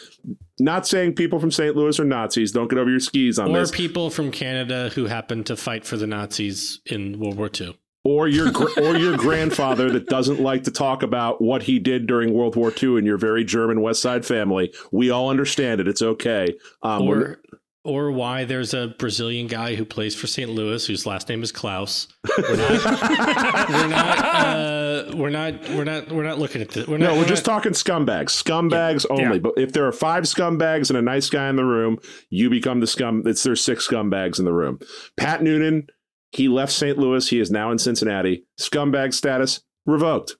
Not 0.61 0.87
saying 0.87 1.15
people 1.17 1.41
from 1.41 1.51
St. 1.51 1.77
Louis 1.77 1.99
are 1.99 2.05
Nazis. 2.05 2.53
Don't 2.53 2.69
get 2.69 2.79
over 2.79 2.89
your 2.89 3.01
skis 3.01 3.39
on 3.39 3.53
this. 3.53 3.71
or 3.71 3.75
people 3.75 4.11
from 4.11 4.31
Canada 4.31 4.91
who 4.95 5.07
happened 5.07 5.47
to 5.47 5.57
fight 5.57 5.85
for 5.85 5.97
the 5.97 6.07
Nazis 6.07 6.81
in 6.87 7.19
World 7.19 7.37
War 7.37 7.51
II. 7.53 7.77
Or 8.05 8.27
your 8.27 8.51
gr- 8.51 8.69
or 8.81 8.97
your 8.97 9.17
grandfather 9.17 9.91
that 9.93 10.07
doesn't 10.07 10.41
like 10.41 10.65
to 10.65 10.71
talk 10.73 11.03
about 11.03 11.41
what 11.41 11.63
he 11.63 11.79
did 11.79 12.07
during 12.07 12.33
World 12.33 12.57
War 12.57 12.73
II 12.83 12.99
in 12.99 13.05
your 13.07 13.19
very 13.19 13.45
German 13.45 13.81
West 13.81 14.03
Side 14.03 14.27
family. 14.27 14.73
We 14.91 15.11
all 15.11 15.31
understand 15.31 15.81
it. 15.81 15.87
It's 15.89 16.03
okay. 16.03 16.49
Um, 16.83 17.03
or 17.03 17.39
or 17.85 18.13
why 18.13 18.45
there's 18.45 18.75
a 18.75 18.95
Brazilian 18.99 19.49
guy 19.49 19.75
who 19.75 19.85
plays 19.85 20.15
for 20.15 20.29
St. 20.29 20.49
Louis 20.49 20.87
whose 20.87 21.05
last 21.05 21.29
name 21.29 21.43
is 21.43 21.51
Klauss. 21.53 22.07
We're 22.39 22.57
not. 22.57 23.69
we're 23.71 23.89
not. 23.89 24.19
Uh, 24.19 25.17
we're 25.17 25.31
not. 25.31 25.69
We're 25.71 25.85
not. 25.85 26.13
We're 26.13 26.23
not 26.23 26.39
looking 26.39 26.63
at 26.63 26.71
this. 26.71 26.87
We're 26.87 26.99
not, 26.99 27.15
no, 27.15 27.19
we're 27.19 27.27
just 27.27 27.47
not- 27.47 27.55
talking 27.55 27.73
scumbags. 27.73 28.31
Scumbags 28.31 29.05
only. 29.11 29.23
Yeah. 29.37 29.39
But 29.39 29.55
if 29.57 29.73
there 29.73 29.87
are 29.87 29.93
five 29.93 30.25
scumbags 30.25 30.91
and 30.91 30.97
a 30.99 31.03
nice 31.03 31.29
guy 31.31 31.49
in 31.49 31.57
the 31.57 31.65
room, 31.65 31.99
you 32.31 32.51
become 32.51 32.81
the 32.81 32.87
scum. 32.87 33.23
It's 33.27 33.43
there's 33.43 33.63
six 33.63 33.87
scumbags 33.89 34.39
in 34.39 34.45
the 34.45 34.53
room. 34.53 34.79
Pat 35.17 35.43
Noonan, 35.43 35.89
he 36.33 36.49
left 36.49 36.73
St. 36.73 36.99
Louis. 36.99 37.29
He 37.29 37.39
is 37.39 37.51
now 37.51 37.71
in 37.71 37.79
Cincinnati. 37.79 38.45
Scumbag 38.61 39.15
status 39.15 39.61
revoked. 39.87 40.37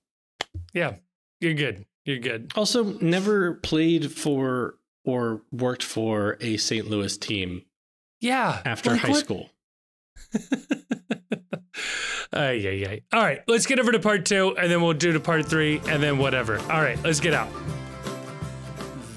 Yeah, 0.75 0.95
you're 1.41 1.55
good. 1.55 1.87
You're 2.05 2.19
good. 2.19 2.53
Also, 2.57 2.85
never 3.01 3.55
played 3.55 4.11
for 4.13 4.75
or 5.05 5.43
worked 5.53 5.83
for 5.85 6.37
a 6.41 6.57
St. 6.57 6.89
Louis 6.91 7.17
team 7.17 7.63
Yeah. 8.21 8.61
after 8.65 8.91
like 8.91 9.01
high 9.01 9.11
what? 9.11 9.19
school. 9.25 9.51
Ay, 12.35 12.67
ay, 12.67 12.87
ay. 12.89 13.01
All 13.13 13.23
right, 13.23 13.43
let's 13.47 13.67
get 13.67 13.79
over 13.79 13.93
to 13.93 13.99
part 13.99 14.25
two, 14.25 14.57
and 14.57 14.73
then 14.73 14.81
we'll 14.81 14.95
do 14.95 15.13
to 15.13 15.21
part 15.21 15.45
three, 15.45 15.83
and 15.87 16.03
then 16.03 16.17
whatever. 16.17 16.59
All 16.61 16.81
right, 16.81 16.99
let's 17.05 17.21
get 17.21 17.35
out. 17.35 17.51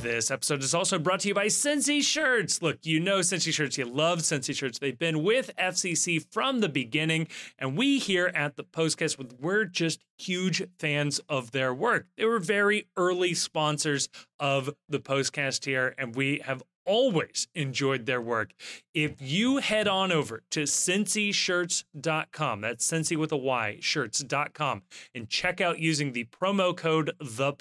This 0.05 0.29
episode 0.29 0.61
is 0.61 0.75
also 0.75 0.99
brought 0.99 1.21
to 1.21 1.29
you 1.29 1.33
by 1.33 1.47
Cincy 1.47 1.99
Shirts. 1.99 2.61
Look, 2.61 2.77
you 2.83 2.99
know 2.99 3.21
Cincy 3.21 3.51
Shirts. 3.51 3.75
You 3.75 3.85
love 3.85 4.19
Cincy 4.19 4.55
Shirts. 4.55 4.77
They've 4.77 4.95
been 4.97 5.23
with 5.23 5.49
FCC 5.57 6.23
from 6.31 6.59
the 6.59 6.69
beginning, 6.69 7.27
and 7.57 7.75
we 7.75 7.97
here 7.97 8.31
at 8.35 8.55
the 8.55 8.63
Postcast, 8.63 9.17
we're 9.41 9.65
just 9.65 10.05
huge 10.19 10.61
fans 10.77 11.19
of 11.27 11.49
their 11.49 11.73
work. 11.73 12.05
They 12.17 12.25
were 12.25 12.37
very 12.37 12.87
early 12.95 13.33
sponsors 13.33 14.07
of 14.39 14.69
the 14.87 14.99
Postcast 14.99 15.65
here, 15.65 15.95
and 15.97 16.15
we 16.15 16.39
have 16.45 16.61
always 16.85 17.47
enjoyed 17.55 18.05
their 18.05 18.21
work. 18.21 18.53
If 18.93 19.21
you 19.21 19.57
head 19.57 19.87
on 19.87 20.11
over 20.11 20.43
to 20.51 20.63
cincyshirts.com, 20.63 22.61
that's 22.61 22.87
Cincy 22.87 23.17
with 23.17 23.31
a 23.31 23.37
Y, 23.37 23.77
shirts.com, 23.81 24.83
and 25.13 25.29
check 25.29 25.61
out 25.61 25.79
using 25.79 26.13
the 26.13 26.25
promo 26.25 26.75
code 26.75 27.11
the 27.19 27.53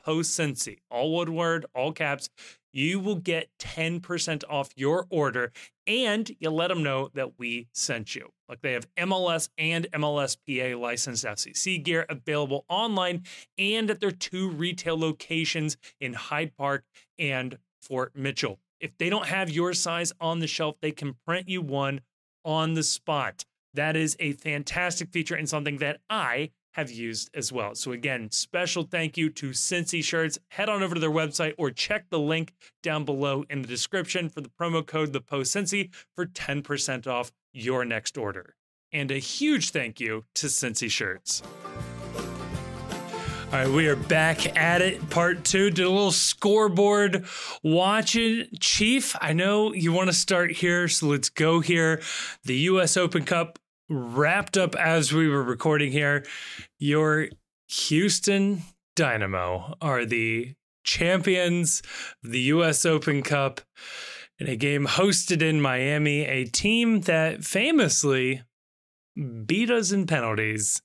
all 0.90 1.12
one 1.12 1.34
word, 1.34 1.66
all 1.74 1.92
caps, 1.92 2.30
you 2.74 2.98
will 2.98 3.14
get 3.14 3.48
10% 3.60 4.42
off 4.50 4.70
your 4.74 5.06
order 5.08 5.52
and 5.86 6.30
you 6.40 6.50
let 6.50 6.68
them 6.68 6.82
know 6.82 7.08
that 7.14 7.38
we 7.38 7.68
sent 7.72 8.14
you. 8.16 8.30
Like 8.48 8.62
they 8.62 8.72
have 8.72 8.92
MLS 8.96 9.48
and 9.56 9.86
MLSPA 9.92 10.78
licensed 10.78 11.24
FCC 11.24 11.82
gear 11.82 12.04
available 12.08 12.64
online 12.68 13.22
and 13.56 13.90
at 13.90 14.00
their 14.00 14.10
two 14.10 14.50
retail 14.50 14.98
locations 14.98 15.76
in 16.00 16.14
Hyde 16.14 16.56
Park 16.56 16.84
and 17.18 17.58
Fort 17.80 18.16
Mitchell. 18.16 18.58
If 18.80 18.96
they 18.98 19.08
don't 19.08 19.26
have 19.26 19.50
your 19.50 19.72
size 19.72 20.12
on 20.20 20.40
the 20.40 20.46
shelf, 20.46 20.76
they 20.80 20.92
can 20.92 21.14
print 21.26 21.48
you 21.48 21.62
one 21.62 22.00
on 22.44 22.74
the 22.74 22.82
spot. 22.82 23.44
That 23.72 23.96
is 23.96 24.16
a 24.20 24.32
fantastic 24.32 25.10
feature 25.10 25.34
and 25.34 25.48
something 25.48 25.78
that 25.78 26.00
I 26.08 26.50
have 26.74 26.90
used 26.90 27.30
as 27.34 27.52
well. 27.52 27.74
So 27.74 27.92
again, 27.92 28.30
special 28.30 28.82
thank 28.82 29.16
you 29.16 29.30
to 29.30 29.50
Cincy 29.50 30.02
Shirts. 30.02 30.38
Head 30.48 30.68
on 30.68 30.82
over 30.82 30.94
to 30.94 31.00
their 31.00 31.10
website 31.10 31.54
or 31.56 31.70
check 31.70 32.10
the 32.10 32.18
link 32.18 32.52
down 32.82 33.04
below 33.04 33.44
in 33.48 33.62
the 33.62 33.68
description 33.68 34.28
for 34.28 34.40
the 34.40 34.50
promo 34.60 34.84
code 34.84 35.12
the 35.12 35.20
post 35.20 35.54
Cincy 35.54 35.90
for 36.14 36.26
10% 36.26 37.06
off 37.06 37.32
your 37.52 37.84
next 37.84 38.18
order. 38.18 38.54
And 38.92 39.10
a 39.10 39.18
huge 39.18 39.70
thank 39.70 40.00
you 40.00 40.24
to 40.34 40.46
Cincy 40.46 40.90
Shirts. 40.90 41.42
All 43.52 43.60
right, 43.60 43.68
we 43.68 43.86
are 43.86 43.94
back 43.94 44.56
at 44.56 44.82
it. 44.82 45.10
Part 45.10 45.44
two. 45.44 45.70
Did 45.70 45.84
a 45.84 45.90
little 45.90 46.10
scoreboard 46.10 47.24
watching. 47.62 48.46
Chief, 48.58 49.14
I 49.20 49.32
know 49.32 49.72
you 49.72 49.92
want 49.92 50.08
to 50.08 50.12
start 50.12 50.50
here, 50.50 50.88
so 50.88 51.06
let's 51.06 51.28
go 51.28 51.60
here. 51.60 52.02
The 52.44 52.56
U.S. 52.56 52.96
Open 52.96 53.24
Cup 53.24 53.60
wrapped 53.88 54.56
up 54.56 54.74
as 54.74 55.12
we 55.12 55.28
were 55.28 55.42
recording 55.42 55.92
here. 55.92 56.24
Your 56.80 57.28
Houston 57.68 58.62
Dynamo 58.96 59.76
are 59.80 60.04
the 60.04 60.54
champions 60.82 61.82
of 62.24 62.32
the 62.32 62.40
U.S. 62.40 62.84
Open 62.84 63.22
Cup 63.22 63.60
in 64.38 64.48
a 64.48 64.56
game 64.56 64.86
hosted 64.86 65.42
in 65.42 65.60
Miami, 65.60 66.24
a 66.24 66.44
team 66.44 67.02
that 67.02 67.44
famously 67.44 68.42
beat 69.46 69.70
us 69.70 69.92
in 69.92 70.06
penalties 70.06 70.82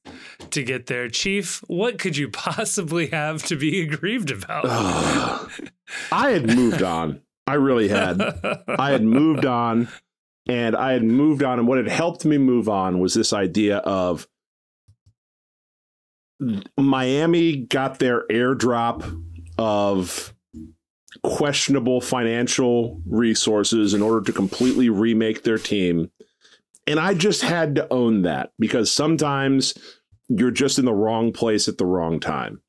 to 0.51 0.63
get 0.63 0.85
there. 0.85 1.09
Chief, 1.09 1.63
what 1.67 1.99
could 1.99 2.17
you 2.17 2.29
possibly 2.31 3.07
have 3.07 3.43
to 3.43 3.55
be 3.55 3.81
aggrieved 3.81 4.31
about? 4.31 4.65
I 6.11 6.31
had 6.31 6.45
moved 6.45 6.83
on. 6.83 7.21
I 7.47 7.55
really 7.55 7.87
had. 7.87 8.21
I 8.67 8.91
had 8.91 9.03
moved 9.03 9.45
on 9.45 9.87
and 10.47 10.75
I 10.75 10.93
had 10.93 11.03
moved 11.03 11.43
on. 11.43 11.59
And 11.59 11.67
what 11.67 11.79
had 11.79 11.87
helped 11.87 12.25
me 12.25 12.37
move 12.37 12.69
on 12.69 12.99
was 12.99 13.15
this 13.15 13.33
idea 13.33 13.77
of 13.77 14.27
Miami 16.77 17.57
got 17.57 17.99
their 17.99 18.25
airdrop 18.27 19.03
of 19.57 20.33
questionable 21.23 22.01
financial 22.01 23.01
resources 23.05 23.93
in 23.93 24.01
order 24.01 24.21
to 24.21 24.31
completely 24.31 24.89
remake 24.89 25.43
their 25.43 25.57
team. 25.57 26.11
And 26.89 26.99
I 26.99 27.13
just 27.13 27.43
had 27.43 27.75
to 27.75 27.87
own 27.93 28.23
that 28.23 28.51
because 28.57 28.91
sometimes 28.91 29.77
you're 30.27 30.49
just 30.49 30.79
in 30.79 30.85
the 30.85 30.93
wrong 30.93 31.31
place 31.31 31.67
at 31.67 31.77
the 31.77 31.85
wrong 31.85 32.19
time. 32.19 32.61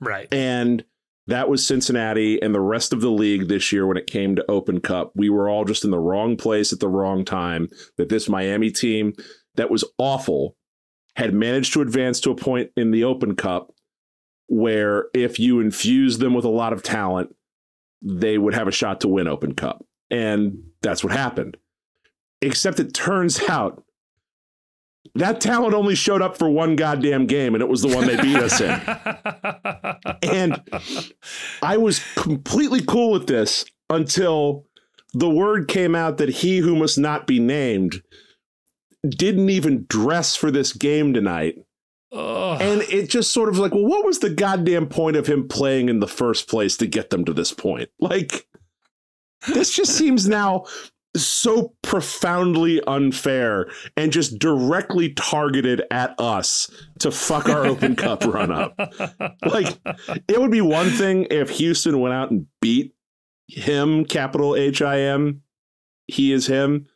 right. 0.00 0.32
And 0.32 0.84
that 1.26 1.48
was 1.48 1.66
Cincinnati 1.66 2.40
and 2.40 2.54
the 2.54 2.60
rest 2.60 2.92
of 2.92 3.00
the 3.00 3.10
league 3.10 3.48
this 3.48 3.70
year 3.72 3.86
when 3.86 3.96
it 3.96 4.06
came 4.06 4.36
to 4.36 4.50
Open 4.50 4.80
Cup. 4.80 5.12
We 5.14 5.28
were 5.28 5.48
all 5.48 5.64
just 5.64 5.84
in 5.84 5.90
the 5.90 5.98
wrong 5.98 6.36
place 6.36 6.72
at 6.72 6.80
the 6.80 6.88
wrong 6.88 7.24
time. 7.24 7.68
That 7.96 8.08
this 8.08 8.28
Miami 8.28 8.70
team 8.70 9.12
that 9.56 9.70
was 9.70 9.84
awful 9.98 10.56
had 11.16 11.34
managed 11.34 11.72
to 11.72 11.82
advance 11.82 12.20
to 12.20 12.30
a 12.30 12.36
point 12.36 12.70
in 12.76 12.92
the 12.92 13.04
Open 13.04 13.34
Cup 13.34 13.72
where 14.46 15.06
if 15.12 15.38
you 15.38 15.60
infuse 15.60 16.18
them 16.18 16.32
with 16.32 16.44
a 16.44 16.48
lot 16.48 16.72
of 16.72 16.82
talent, 16.82 17.34
they 18.00 18.38
would 18.38 18.54
have 18.54 18.68
a 18.68 18.72
shot 18.72 19.00
to 19.00 19.08
win 19.08 19.26
Open 19.26 19.54
Cup. 19.54 19.84
And 20.10 20.62
that's 20.80 21.02
what 21.02 21.12
happened. 21.12 21.56
Except 22.40 22.80
it 22.80 22.94
turns 22.94 23.40
out 23.48 23.84
that 25.14 25.40
talent 25.40 25.74
only 25.74 25.94
showed 25.94 26.22
up 26.22 26.36
for 26.36 26.48
one 26.48 26.76
goddamn 26.76 27.26
game, 27.26 27.54
and 27.54 27.62
it 27.62 27.68
was 27.68 27.82
the 27.82 27.94
one 27.94 28.06
they 28.06 28.20
beat 28.20 28.36
us 28.36 28.60
in. 28.60 28.80
And 30.22 30.60
I 31.62 31.76
was 31.76 32.00
completely 32.14 32.80
cool 32.82 33.10
with 33.10 33.26
this 33.26 33.64
until 33.88 34.66
the 35.12 35.28
word 35.28 35.68
came 35.68 35.94
out 35.94 36.18
that 36.18 36.28
he 36.28 36.58
who 36.58 36.76
must 36.76 36.98
not 36.98 37.26
be 37.26 37.38
named 37.38 38.02
didn't 39.08 39.48
even 39.50 39.86
dress 39.88 40.36
for 40.36 40.50
this 40.50 40.72
game 40.72 41.14
tonight. 41.14 41.56
Ugh. 42.12 42.60
And 42.60 42.82
it 42.82 43.08
just 43.08 43.32
sort 43.32 43.48
of 43.48 43.58
like, 43.58 43.72
well, 43.72 43.86
what 43.86 44.04
was 44.04 44.18
the 44.18 44.30
goddamn 44.30 44.86
point 44.88 45.16
of 45.16 45.26
him 45.26 45.48
playing 45.48 45.88
in 45.88 46.00
the 46.00 46.08
first 46.08 46.48
place 46.48 46.76
to 46.78 46.86
get 46.86 47.10
them 47.10 47.24
to 47.24 47.32
this 47.32 47.52
point? 47.52 47.90
Like, 47.98 48.46
this 49.48 49.74
just 49.74 49.96
seems 49.96 50.28
now 50.28 50.64
so 51.26 51.74
profoundly 51.82 52.80
unfair 52.86 53.70
and 53.96 54.12
just 54.12 54.38
directly 54.38 55.12
targeted 55.14 55.82
at 55.90 56.14
us 56.18 56.70
to 57.00 57.10
fuck 57.10 57.48
our 57.48 57.66
Open 57.66 57.96
Cup 57.96 58.24
run 58.24 58.50
up. 58.50 58.78
Like, 59.44 59.78
it 60.28 60.40
would 60.40 60.50
be 60.50 60.60
one 60.60 60.90
thing 60.90 61.26
if 61.30 61.50
Houston 61.50 62.00
went 62.00 62.14
out 62.14 62.30
and 62.30 62.46
beat 62.60 62.94
him, 63.48 64.04
capital 64.04 64.56
H 64.56 64.82
I 64.82 65.00
M, 65.00 65.42
he 66.06 66.32
is 66.32 66.46
him, 66.46 66.86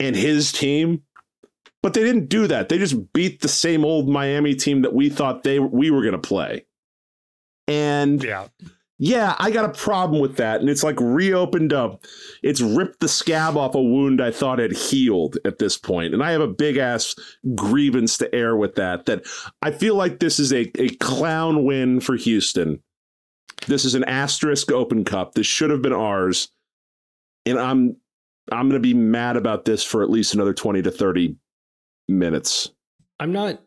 and 0.00 0.16
his 0.16 0.52
team. 0.52 1.02
But 1.82 1.94
they 1.94 2.02
didn't 2.02 2.28
do 2.28 2.46
that. 2.46 2.68
They 2.70 2.78
just 2.78 3.12
beat 3.12 3.42
the 3.42 3.48
same 3.48 3.84
old 3.84 4.08
Miami 4.08 4.54
team 4.54 4.82
that 4.82 4.94
we 4.94 5.10
thought 5.10 5.42
they 5.42 5.58
we 5.58 5.90
were 5.90 6.00
going 6.00 6.12
to 6.12 6.18
play. 6.18 6.64
And 7.68 8.22
yeah. 8.22 8.48
Yeah, 8.98 9.34
I 9.40 9.50
got 9.50 9.64
a 9.64 9.78
problem 9.78 10.20
with 10.22 10.36
that. 10.36 10.60
And 10.60 10.70
it's 10.70 10.84
like 10.84 11.00
reopened 11.00 11.72
up. 11.72 12.04
It's 12.42 12.60
ripped 12.60 13.00
the 13.00 13.08
scab 13.08 13.56
off 13.56 13.74
a 13.74 13.82
wound 13.82 14.22
I 14.22 14.30
thought 14.30 14.60
had 14.60 14.72
healed 14.72 15.36
at 15.44 15.58
this 15.58 15.76
point. 15.76 16.14
And 16.14 16.22
I 16.22 16.30
have 16.30 16.40
a 16.40 16.46
big 16.46 16.76
ass 16.76 17.16
grievance 17.56 18.16
to 18.18 18.32
air 18.32 18.56
with 18.56 18.76
that. 18.76 19.06
That 19.06 19.24
I 19.62 19.72
feel 19.72 19.96
like 19.96 20.20
this 20.20 20.38
is 20.38 20.52
a, 20.52 20.70
a 20.80 20.90
clown 20.96 21.64
win 21.64 21.98
for 22.00 22.14
Houston. 22.14 22.82
This 23.66 23.84
is 23.84 23.94
an 23.94 24.04
asterisk 24.04 24.70
open 24.70 25.04
cup. 25.04 25.34
This 25.34 25.46
should 25.46 25.70
have 25.70 25.82
been 25.82 25.92
ours. 25.92 26.48
And 27.46 27.58
I'm 27.58 27.96
I'm 28.52 28.68
gonna 28.68 28.78
be 28.78 28.94
mad 28.94 29.36
about 29.36 29.64
this 29.64 29.82
for 29.82 30.02
at 30.02 30.10
least 30.10 30.34
another 30.34 30.54
20 30.54 30.82
to 30.82 30.90
30 30.90 31.36
minutes. 32.08 32.70
I'm 33.18 33.32
not 33.32 33.60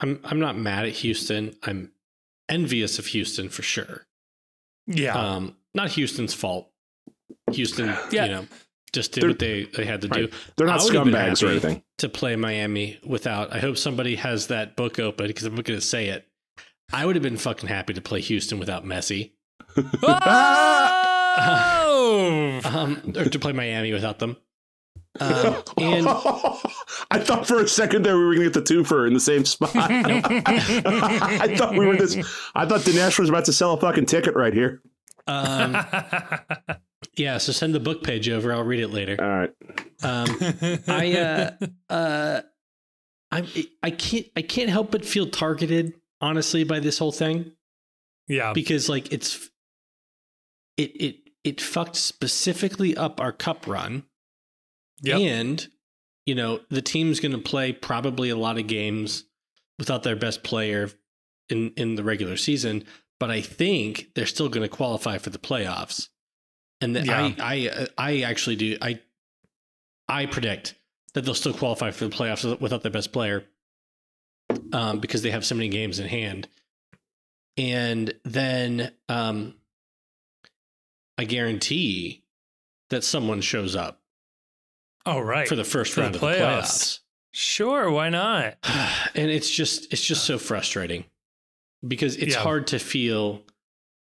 I'm 0.00 0.20
I'm 0.24 0.40
not 0.40 0.58
mad 0.58 0.84
at 0.84 0.92
Houston. 0.92 1.54
I'm 1.62 1.92
envious 2.50 2.98
of 2.98 3.06
Houston 3.06 3.48
for 3.48 3.62
sure. 3.62 4.06
Yeah. 4.86 5.14
Um, 5.18 5.56
not 5.74 5.90
Houston's 5.92 6.34
fault. 6.34 6.70
Houston, 7.52 7.94
Yeah. 8.10 8.24
you 8.24 8.30
know, 8.32 8.46
just 8.92 9.12
did 9.12 9.22
They're- 9.22 9.30
what 9.30 9.38
they, 9.38 9.64
they 9.64 9.84
had 9.84 10.00
to 10.02 10.08
Right. 10.08 10.30
do 10.30 10.36
They're 10.56 10.66
not 10.66 10.80
I 10.80 10.84
would've 10.84 11.04
been 11.04 11.14
scumbags 11.14 11.42
or 11.46 11.50
anything. 11.50 11.82
to 11.98 12.08
play 12.08 12.34
Miami 12.36 12.98
without. 13.04 13.52
I 13.52 13.60
hope 13.60 13.76
somebody 13.78 14.16
has 14.16 14.48
that 14.48 14.76
book 14.76 14.98
open 14.98 15.26
because 15.28 15.44
I'm 15.44 15.54
going 15.54 15.64
to 15.64 15.80
say 15.80 16.08
it. 16.08 16.26
I 16.92 17.06
would 17.06 17.14
have 17.14 17.22
been 17.22 17.36
fucking 17.36 17.68
happy 17.68 17.94
to 17.94 18.00
play 18.00 18.20
Houston 18.20 18.58
without 18.58 18.84
Messi, 18.84 19.30
oh! 19.76 22.60
um, 22.64 23.12
or 23.16 23.26
to 23.26 23.38
play 23.38 23.52
Miami 23.52 23.92
without 23.92 24.18
them. 24.18 24.36
Um, 25.18 25.56
and 25.76 26.06
I 27.10 27.18
thought 27.18 27.46
for 27.46 27.60
a 27.60 27.68
second 27.68 28.04
there 28.04 28.16
we 28.16 28.24
were 28.24 28.34
going 28.34 28.50
to 28.50 28.60
get 28.60 28.66
the 28.66 28.74
twofer 28.74 29.06
in 29.06 29.14
the 29.14 29.20
same 29.20 29.44
spot. 29.44 29.70
I 29.74 31.54
thought 31.56 31.72
we 31.72 31.86
were 31.86 31.96
this. 31.96 32.16
I 32.54 32.66
thought 32.66 32.80
Dinesh 32.80 33.18
was 33.18 33.28
about 33.28 33.44
to 33.46 33.52
sell 33.52 33.72
a 33.72 33.80
fucking 33.80 34.06
ticket 34.06 34.34
right 34.34 34.54
here. 34.54 34.82
um, 35.26 35.76
yeah, 37.16 37.38
so 37.38 37.52
send 37.52 37.74
the 37.74 37.80
book 37.80 38.02
page 38.02 38.28
over. 38.28 38.52
I'll 38.52 38.64
read 38.64 38.80
it 38.80 38.88
later. 38.88 39.16
All 39.20 39.28
right. 39.28 39.50
Um, 40.02 40.82
I 40.88 41.18
uh 41.18 41.50
uh 41.92 42.40
I 43.30 43.66
I 43.82 43.90
can't 43.90 44.26
I 44.36 44.42
can't 44.42 44.70
help 44.70 44.90
but 44.90 45.04
feel 45.04 45.28
targeted 45.28 45.94
honestly 46.20 46.64
by 46.64 46.80
this 46.80 46.98
whole 46.98 47.12
thing 47.12 47.52
yeah. 48.28 48.52
because 48.52 48.88
like 48.88 49.12
it's 49.12 49.50
it 50.76 50.90
it 51.00 51.16
it 51.44 51.60
fucked 51.60 51.96
specifically 51.96 52.96
up 52.96 53.20
our 53.20 53.32
cup 53.32 53.66
run 53.66 54.04
Yep. 55.02 55.18
and 55.20 55.68
you 56.26 56.34
know 56.34 56.60
the 56.68 56.82
team's 56.82 57.20
going 57.20 57.32
to 57.32 57.38
play 57.38 57.72
probably 57.72 58.30
a 58.30 58.36
lot 58.36 58.58
of 58.58 58.66
games 58.66 59.24
without 59.78 60.02
their 60.02 60.16
best 60.16 60.42
player 60.42 60.90
in 61.48 61.72
in 61.76 61.94
the 61.94 62.04
regular 62.04 62.36
season 62.36 62.84
but 63.18 63.30
I 63.30 63.40
think 63.40 64.08
they're 64.14 64.26
still 64.26 64.48
going 64.48 64.68
to 64.68 64.74
qualify 64.74 65.18
for 65.18 65.30
the 65.30 65.38
playoffs 65.38 66.08
and 66.80 66.96
that 66.96 67.06
Yeah. 67.06 67.22
I 67.22 67.34
I 67.38 67.88
I 67.98 68.20
actually 68.22 68.56
do 68.56 68.76
I 68.80 69.00
I 70.08 70.26
predict 70.26 70.74
that 71.14 71.24
they'll 71.24 71.34
still 71.34 71.52
qualify 71.54 71.90
for 71.90 72.06
the 72.06 72.14
playoffs 72.14 72.60
without 72.60 72.82
their 72.82 72.92
best 72.92 73.12
player 73.12 73.44
um, 74.72 75.00
because 75.00 75.22
they 75.22 75.30
have 75.30 75.44
so 75.44 75.54
many 75.54 75.68
games 75.68 75.98
in 75.98 76.06
hand. 76.08 76.48
And 77.56 78.14
then 78.24 78.92
um, 79.08 79.54
I 81.18 81.24
guarantee 81.24 82.24
that 82.90 83.04
someone 83.04 83.40
shows 83.40 83.76
up 83.76 83.99
oh, 85.06 85.20
right. 85.20 85.48
for 85.48 85.56
the 85.56 85.64
first 85.64 85.92
For 85.94 86.00
the 86.00 86.02
round 86.02 86.14
of 86.16 86.20
the 86.20 86.26
playoffs. 86.26 86.38
playoffs. 86.38 86.98
Sure, 87.32 87.90
why 87.90 88.08
not? 88.08 88.56
and 89.14 89.30
it's 89.30 89.50
just 89.50 89.92
it's 89.92 90.04
just 90.04 90.24
so 90.24 90.38
frustrating 90.38 91.04
because 91.86 92.16
it's 92.16 92.34
Yeah. 92.34 92.42
hard 92.42 92.66
to 92.68 92.78
feel 92.78 93.42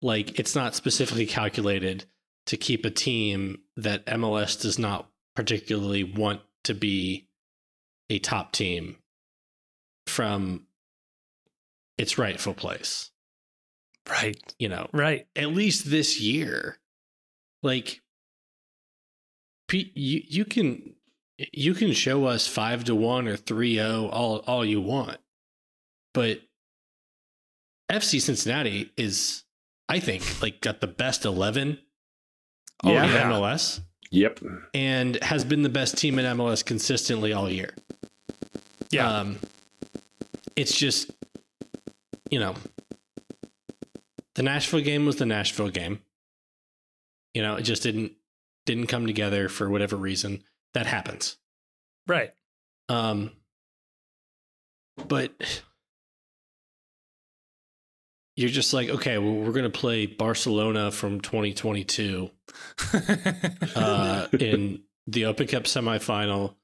like 0.02 0.40
it's 0.40 0.56
not 0.56 0.76
specifically 0.76 1.26
calculated 1.26 2.06
to 2.45 2.56
keep 2.57 2.86
a 2.86 2.90
team 2.90 3.60
that 3.76 4.06
MLS 4.06 4.60
does 4.61 4.80
not 4.80 5.10
particularly 5.36 6.03
want 6.03 6.41
to 6.64 6.74
be 6.74 7.28
a 8.10 8.19
top 8.19 8.52
team 8.53 8.98
from 10.06 10.65
its 11.98 12.18
rightful 12.18 12.53
place. 12.53 13.11
Right. 14.10 14.40
You 14.57 14.69
know, 14.69 14.90
Right. 14.94 15.28
at 15.36 15.49
least 15.49 15.90
this 15.90 16.22
year, 16.22 16.80
like 17.61 18.02
Pete, 19.68 19.95
you 19.95 20.22
you 20.27 20.45
can 20.45 20.95
you 21.53 21.73
can 21.73 21.91
show 21.94 22.26
us 22.26 22.48
five 22.48 22.84
to 22.85 22.95
one 22.95 23.27
or 23.27 23.35
three 23.38 23.76
zero 23.76 24.07
all 24.07 24.38
all 24.48 24.65
you 24.65 24.81
want, 24.81 25.18
but 26.14 26.41
FC 27.91 28.19
Cincinnati 28.22 28.91
is, 28.98 29.44
I 29.88 29.99
think, 29.99 30.41
like 30.41 30.61
got 30.61 30.81
the 30.81 30.88
best 30.88 31.26
eleven 31.26 31.80
Oh, 32.84 32.91
Yeah. 32.91 33.06
in. 33.06 33.31
MLS 33.31 33.81
Yep. 34.11 34.39
and 34.73 35.22
has 35.23 35.44
been 35.44 35.64
the 35.64 35.69
best 35.69 35.98
team 35.98 36.19
in 36.19 36.26
MLS 36.38 36.64
consistently 36.65 37.34
all 37.34 37.49
year. 37.49 37.73
Yeah. 38.91 39.10
Um, 39.19 39.39
it's 40.56 40.77
just, 40.77 41.11
you 42.30 42.39
know, 42.39 42.56
the 44.35 44.44
Nashville 44.44 44.81
game 44.81 45.06
was 45.06 45.15
the 45.18 45.26
Nashville 45.26 45.69
game. 45.69 45.99
You 47.34 47.41
know, 47.41 47.56
it 47.56 47.64
just 47.64 47.84
didn't 47.84 48.14
didn't 48.68 48.85
come 48.88 49.07
together 49.07 49.49
for 49.49 49.68
whatever 49.69 49.95
reason. 49.95 50.44
That 50.76 50.85
happens. 50.85 51.38
right. 52.07 52.31
Um, 52.89 53.31
but 55.07 55.61
you're 58.35 58.49
just 58.49 58.73
like, 58.73 58.89
okay, 58.89 59.18
well, 59.18 59.34
we're 59.34 59.52
gonna 59.52 59.69
play 59.69 60.06
Barcelona 60.06 60.91
from 60.91 61.19
2022 61.22 62.30
uh, 63.76 64.27
in 64.39 64.84
the 65.07 65.26
Open 65.26 65.48
Cup 65.48 65.64
semifinal, 65.64 66.56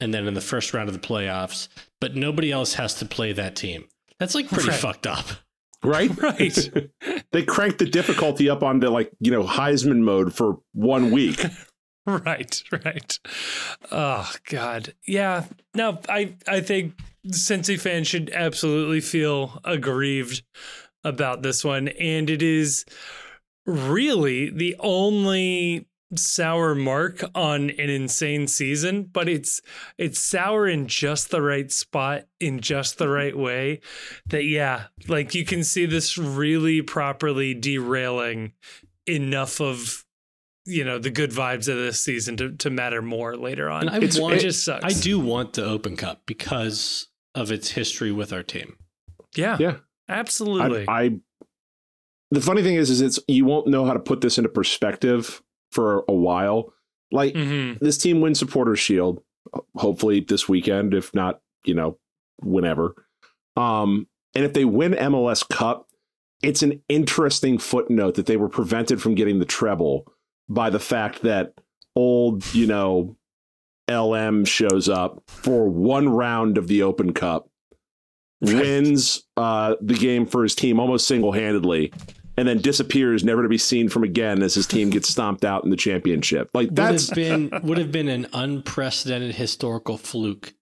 and 0.00 0.14
then 0.14 0.26
in 0.26 0.34
the 0.34 0.40
first 0.40 0.72
round 0.72 0.88
of 0.88 0.94
the 1.00 1.06
playoffs. 1.06 1.68
But 2.00 2.14
nobody 2.14 2.52
else 2.52 2.74
has 2.74 2.94
to 2.94 3.04
play 3.06 3.32
that 3.32 3.56
team. 3.56 3.86
That's 4.18 4.34
like 4.34 4.48
pretty 4.48 4.68
Right. 4.70 4.78
fucked 4.78 5.06
up. 5.06 5.26
Right. 5.86 6.10
Right. 6.22 6.70
they 7.32 7.44
cranked 7.44 7.78
the 7.78 7.86
difficulty 7.86 8.50
up 8.50 8.62
onto 8.62 8.88
like 8.88 9.10
you 9.20 9.30
know 9.30 9.44
Heisman 9.44 10.00
mode 10.00 10.34
for 10.34 10.58
one 10.72 11.10
week. 11.10 11.44
right 12.06 12.62
right 12.70 13.18
oh 13.90 14.32
god 14.48 14.94
yeah 15.08 15.44
no 15.74 15.98
i 16.08 16.36
i 16.46 16.60
think 16.60 16.94
cincy 17.26 17.78
fans 17.78 18.06
should 18.06 18.30
absolutely 18.30 19.00
feel 19.00 19.60
aggrieved 19.64 20.44
about 21.02 21.42
this 21.42 21.64
one 21.64 21.88
and 21.88 22.30
it 22.30 22.42
is 22.42 22.84
really 23.66 24.50
the 24.50 24.76
only 24.78 25.88
sour 26.14 26.74
mark 26.74 27.24
on 27.34 27.70
an 27.70 27.90
insane 27.90 28.46
season 28.46 29.02
but 29.02 29.28
it's 29.28 29.60
it's 29.98 30.20
sour 30.20 30.68
in 30.68 30.86
just 30.86 31.30
the 31.30 31.42
right 31.42 31.72
spot 31.72 32.22
in 32.38 32.60
just 32.60 32.98
the 32.98 33.08
right 33.08 33.36
way 33.36 33.80
that 34.26 34.44
yeah 34.44 34.84
like 35.08 35.34
you 35.34 35.44
can 35.44 35.64
see 35.64 35.84
this 35.84 36.16
really 36.16 36.80
properly 36.80 37.54
derailing 37.54 38.52
enough 39.06 39.60
of 39.60 40.04
you 40.66 40.84
know 40.84 40.98
the 40.98 41.10
good 41.10 41.30
vibes 41.30 41.68
of 41.68 41.76
this 41.76 42.00
season 42.00 42.36
to, 42.36 42.52
to 42.56 42.70
matter 42.70 43.00
more 43.00 43.36
later 43.36 43.70
on. 43.70 43.88
And 43.88 43.90
I 43.90 44.20
want, 44.20 44.34
it 44.34 44.40
just 44.40 44.64
sucks. 44.64 44.84
I 44.84 45.00
do 45.00 45.18
want 45.18 45.54
the 45.54 45.64
Open 45.64 45.96
Cup 45.96 46.22
because 46.26 47.08
of 47.34 47.50
its 47.50 47.70
history 47.70 48.12
with 48.12 48.32
our 48.32 48.42
team. 48.42 48.76
Yeah. 49.36 49.56
Yeah. 49.60 49.76
Absolutely. 50.08 50.86
I, 50.88 51.02
I 51.02 51.10
the 52.30 52.40
funny 52.40 52.62
thing 52.62 52.74
is, 52.74 52.90
is 52.90 53.00
it's 53.00 53.20
you 53.28 53.44
won't 53.44 53.68
know 53.68 53.84
how 53.84 53.92
to 53.92 54.00
put 54.00 54.20
this 54.20 54.38
into 54.38 54.48
perspective 54.48 55.40
for 55.72 56.04
a 56.08 56.12
while. 56.12 56.72
Like 57.12 57.34
Mhm. 57.34 57.78
this 57.80 57.98
team 57.98 58.20
wins 58.20 58.38
Supporters 58.38 58.78
Shield, 58.80 59.22
hopefully 59.76 60.20
this 60.20 60.48
weekend, 60.48 60.92
if 60.94 61.14
not, 61.14 61.40
you 61.64 61.74
know, 61.74 61.98
whenever. 62.42 62.94
Um, 63.56 64.06
and 64.34 64.44
if 64.44 64.52
they 64.52 64.64
win 64.64 64.94
MLS 64.94 65.42
Cup, 65.42 65.88
it's 66.42 66.62
an 66.62 66.82
interesting 66.88 67.58
footnote 67.58 68.14
that 68.16 68.26
they 68.26 68.36
were 68.36 68.48
prevented 68.48 69.00
from 69.00 69.14
getting 69.14 69.38
the 69.38 69.44
treble 69.44 70.06
by 70.48 70.68
the 70.70 70.78
fact 70.78 71.22
that 71.22 71.54
old, 71.94 72.44
you 72.54 72.66
know, 72.66 73.16
LM 73.88 74.44
shows 74.44 74.88
up 74.88 75.22
for 75.28 75.68
one 75.68 76.08
round 76.08 76.58
of 76.58 76.66
the 76.68 76.82
Open 76.82 77.12
Cup, 77.12 77.48
Right. 78.42 78.54
wins 78.56 79.24
uh, 79.38 79.76
the 79.80 79.94
game 79.94 80.26
for 80.26 80.42
his 80.42 80.54
team 80.54 80.78
almost 80.78 81.06
single 81.08 81.32
handedly, 81.32 81.92
and 82.36 82.46
then 82.46 82.58
disappears, 82.60 83.24
never 83.24 83.42
to 83.42 83.48
be 83.48 83.58
seen 83.58 83.88
from 83.88 84.02
again 84.04 84.42
as 84.42 84.54
his 84.54 84.66
team 84.66 84.90
gets 84.90 85.08
stomped 85.08 85.44
out 85.44 85.64
in 85.64 85.70
the 85.70 85.76
championship. 85.76 86.50
Like 86.54 86.68
Would 86.68 86.76
that's 86.76 87.08
have 87.08 87.16
been 87.16 87.50
would 87.62 87.78
have 87.78 87.90
been 87.92 88.08
an 88.08 88.26
unprecedented 88.32 89.34
historical 89.34 89.96
fluke 89.98 90.54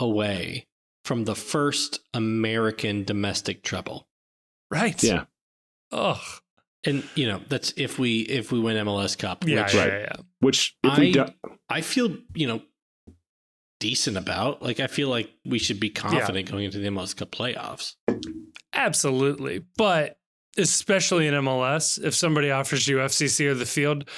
away 0.00 0.66
from 1.04 1.24
the 1.24 1.34
first 1.34 2.00
American 2.14 3.04
domestic 3.04 3.62
treble. 3.62 4.06
right. 4.70 5.02
yeah. 5.02 5.24
Ugh. 5.90 6.20
And 6.84 7.04
you 7.14 7.28
know, 7.28 7.40
that's 7.48 7.72
if 7.76 7.98
we 7.98 8.20
if 8.22 8.50
we 8.50 8.58
win 8.58 8.76
MLS 8.86 9.16
Cup, 9.18 9.44
Yeah. 9.46 9.62
which 9.64 9.74
Yeah. 9.74 9.80
Right. 9.82 9.92
Yeah. 9.92 9.98
yeah. 10.00 10.22
Which 10.40 10.76
if 10.82 10.98
we 10.98 11.08
I- 11.08 11.12
do, 11.12 11.26
I 11.68 11.80
feel, 11.80 12.16
you 12.34 12.46
know, 12.48 12.62
decent 13.80 14.16
about. 14.16 14.62
Like 14.62 14.80
I 14.80 14.86
feel 14.86 15.08
like 15.08 15.30
we 15.44 15.58
should 15.58 15.78
be 15.80 15.90
confident 15.90 16.50
going 16.50 16.64
into 16.64 16.78
the 16.78 16.88
MLS 16.88 17.14
Cup 17.16 17.30
playoffs. 17.30 17.94
Absolutely. 18.72 19.64
But 19.76 20.16
especially 20.56 21.26
in 21.26 21.34
MLS, 21.34 22.02
if 22.02 22.14
somebody 22.14 22.50
offers 22.50 22.86
you 22.88 22.96
FCC 22.98 23.46
or 23.46 23.54
the 23.54 23.66
field, 23.66 24.08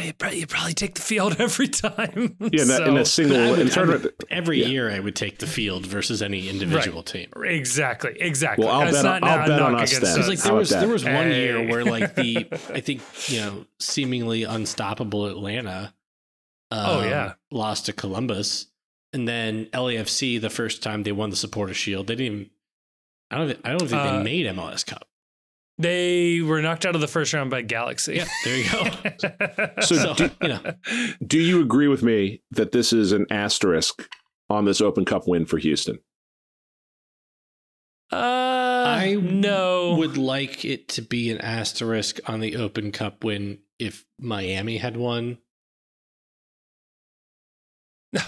you 0.00 0.12
probably, 0.12 0.40
you 0.40 0.46
probably 0.46 0.74
take 0.74 0.94
the 0.94 1.00
field 1.00 1.36
every 1.40 1.66
time. 1.68 2.36
Yeah, 2.40 2.62
in, 2.62 2.88
in 2.88 2.96
a 2.98 3.04
single 3.04 3.50
would- 3.50 3.58
in 3.58 3.66
I 3.66 3.70
tournament. 3.70 4.02
would- 4.04 4.14
every 4.30 4.60
Yeah. 4.60 4.66
year 4.68 4.90
I 4.90 5.00
would 5.00 5.16
take 5.16 5.38
the 5.38 5.46
field 5.46 5.86
versus 5.86 6.22
any 6.22 6.48
individual 6.48 7.02
team. 7.02 7.28
Exactly, 7.42 8.16
exactly. 8.20 8.64
Well, 8.64 8.74
I'll 8.74 8.80
That's 8.92 9.02
bet- 9.02 9.22
not 9.22 9.24
I'll 9.24 9.44
a 9.44 9.48
bet 9.48 9.62
on 9.62 9.74
us 9.74 9.90
then. 9.98 10.00
Because 10.14 10.28
like 10.28 10.38
there 10.40 10.54
was 10.54 10.70
there 10.70 10.88
was 10.88 11.04
one 11.04 11.30
year 11.32 11.66
where 11.68 11.84
like 11.84 12.14
the 12.14 12.46
I 12.72 12.80
think 12.80 13.02
you 13.28 13.40
know 13.40 13.66
seemingly 13.80 14.44
unstoppable 14.44 15.26
Atlanta. 15.26 15.94
Oh, 16.70 17.00
um, 17.00 17.04
yeah. 17.08 17.32
lost 17.50 17.84
to 17.86 17.92
Columbus, 17.92 18.68
and 19.12 19.28
then 19.28 19.66
LAFC 19.74 20.40
the 20.40 20.48
first 20.48 20.82
time 20.82 21.02
they 21.02 21.12
won 21.12 21.28
the 21.28 21.36
Supporter 21.36 21.74
Shield, 21.74 22.06
they 22.06 22.14
didn't. 22.14 22.32
Even, 22.34 22.50
I 23.30 23.36
don't. 23.38 23.58
I 23.64 23.70
don't 23.70 23.80
think 23.88 23.92
Uh, 24.00 24.16
they 24.18 24.22
made 24.22 24.46
MLS 24.46 24.86
Cup. 24.86 25.06
They 25.82 26.40
were 26.40 26.62
knocked 26.62 26.86
out 26.86 26.94
of 26.94 27.00
the 27.00 27.08
first 27.08 27.32
round 27.32 27.50
by 27.50 27.62
Galaxy. 27.62 28.14
Yeah, 28.16 28.26
there 28.44 28.56
you 28.56 28.70
go. 28.70 29.80
So, 29.80 29.94
So, 29.96 30.14
do, 30.14 30.30
you 30.40 30.48
know, 30.48 30.74
do 31.26 31.38
you 31.38 31.60
agree 31.60 31.88
with 31.88 32.02
me 32.02 32.42
that 32.52 32.72
this 32.72 32.92
is 32.92 33.12
an 33.12 33.26
asterisk 33.30 34.08
on 34.48 34.64
this 34.64 34.80
Open 34.80 35.04
Cup 35.04 35.26
win 35.26 35.44
for 35.46 35.58
Houston? 35.58 35.98
Uh, 38.12 38.84
I 38.86 39.14
no. 39.20 39.94
would 39.94 40.16
like 40.18 40.64
it 40.66 40.88
to 40.90 41.02
be 41.02 41.30
an 41.30 41.38
asterisk 41.38 42.20
on 42.26 42.40
the 42.40 42.56
Open 42.56 42.92
Cup 42.92 43.24
win 43.24 43.58
if 43.78 44.04
Miami 44.20 44.76
had 44.76 44.96
won. 44.96 45.38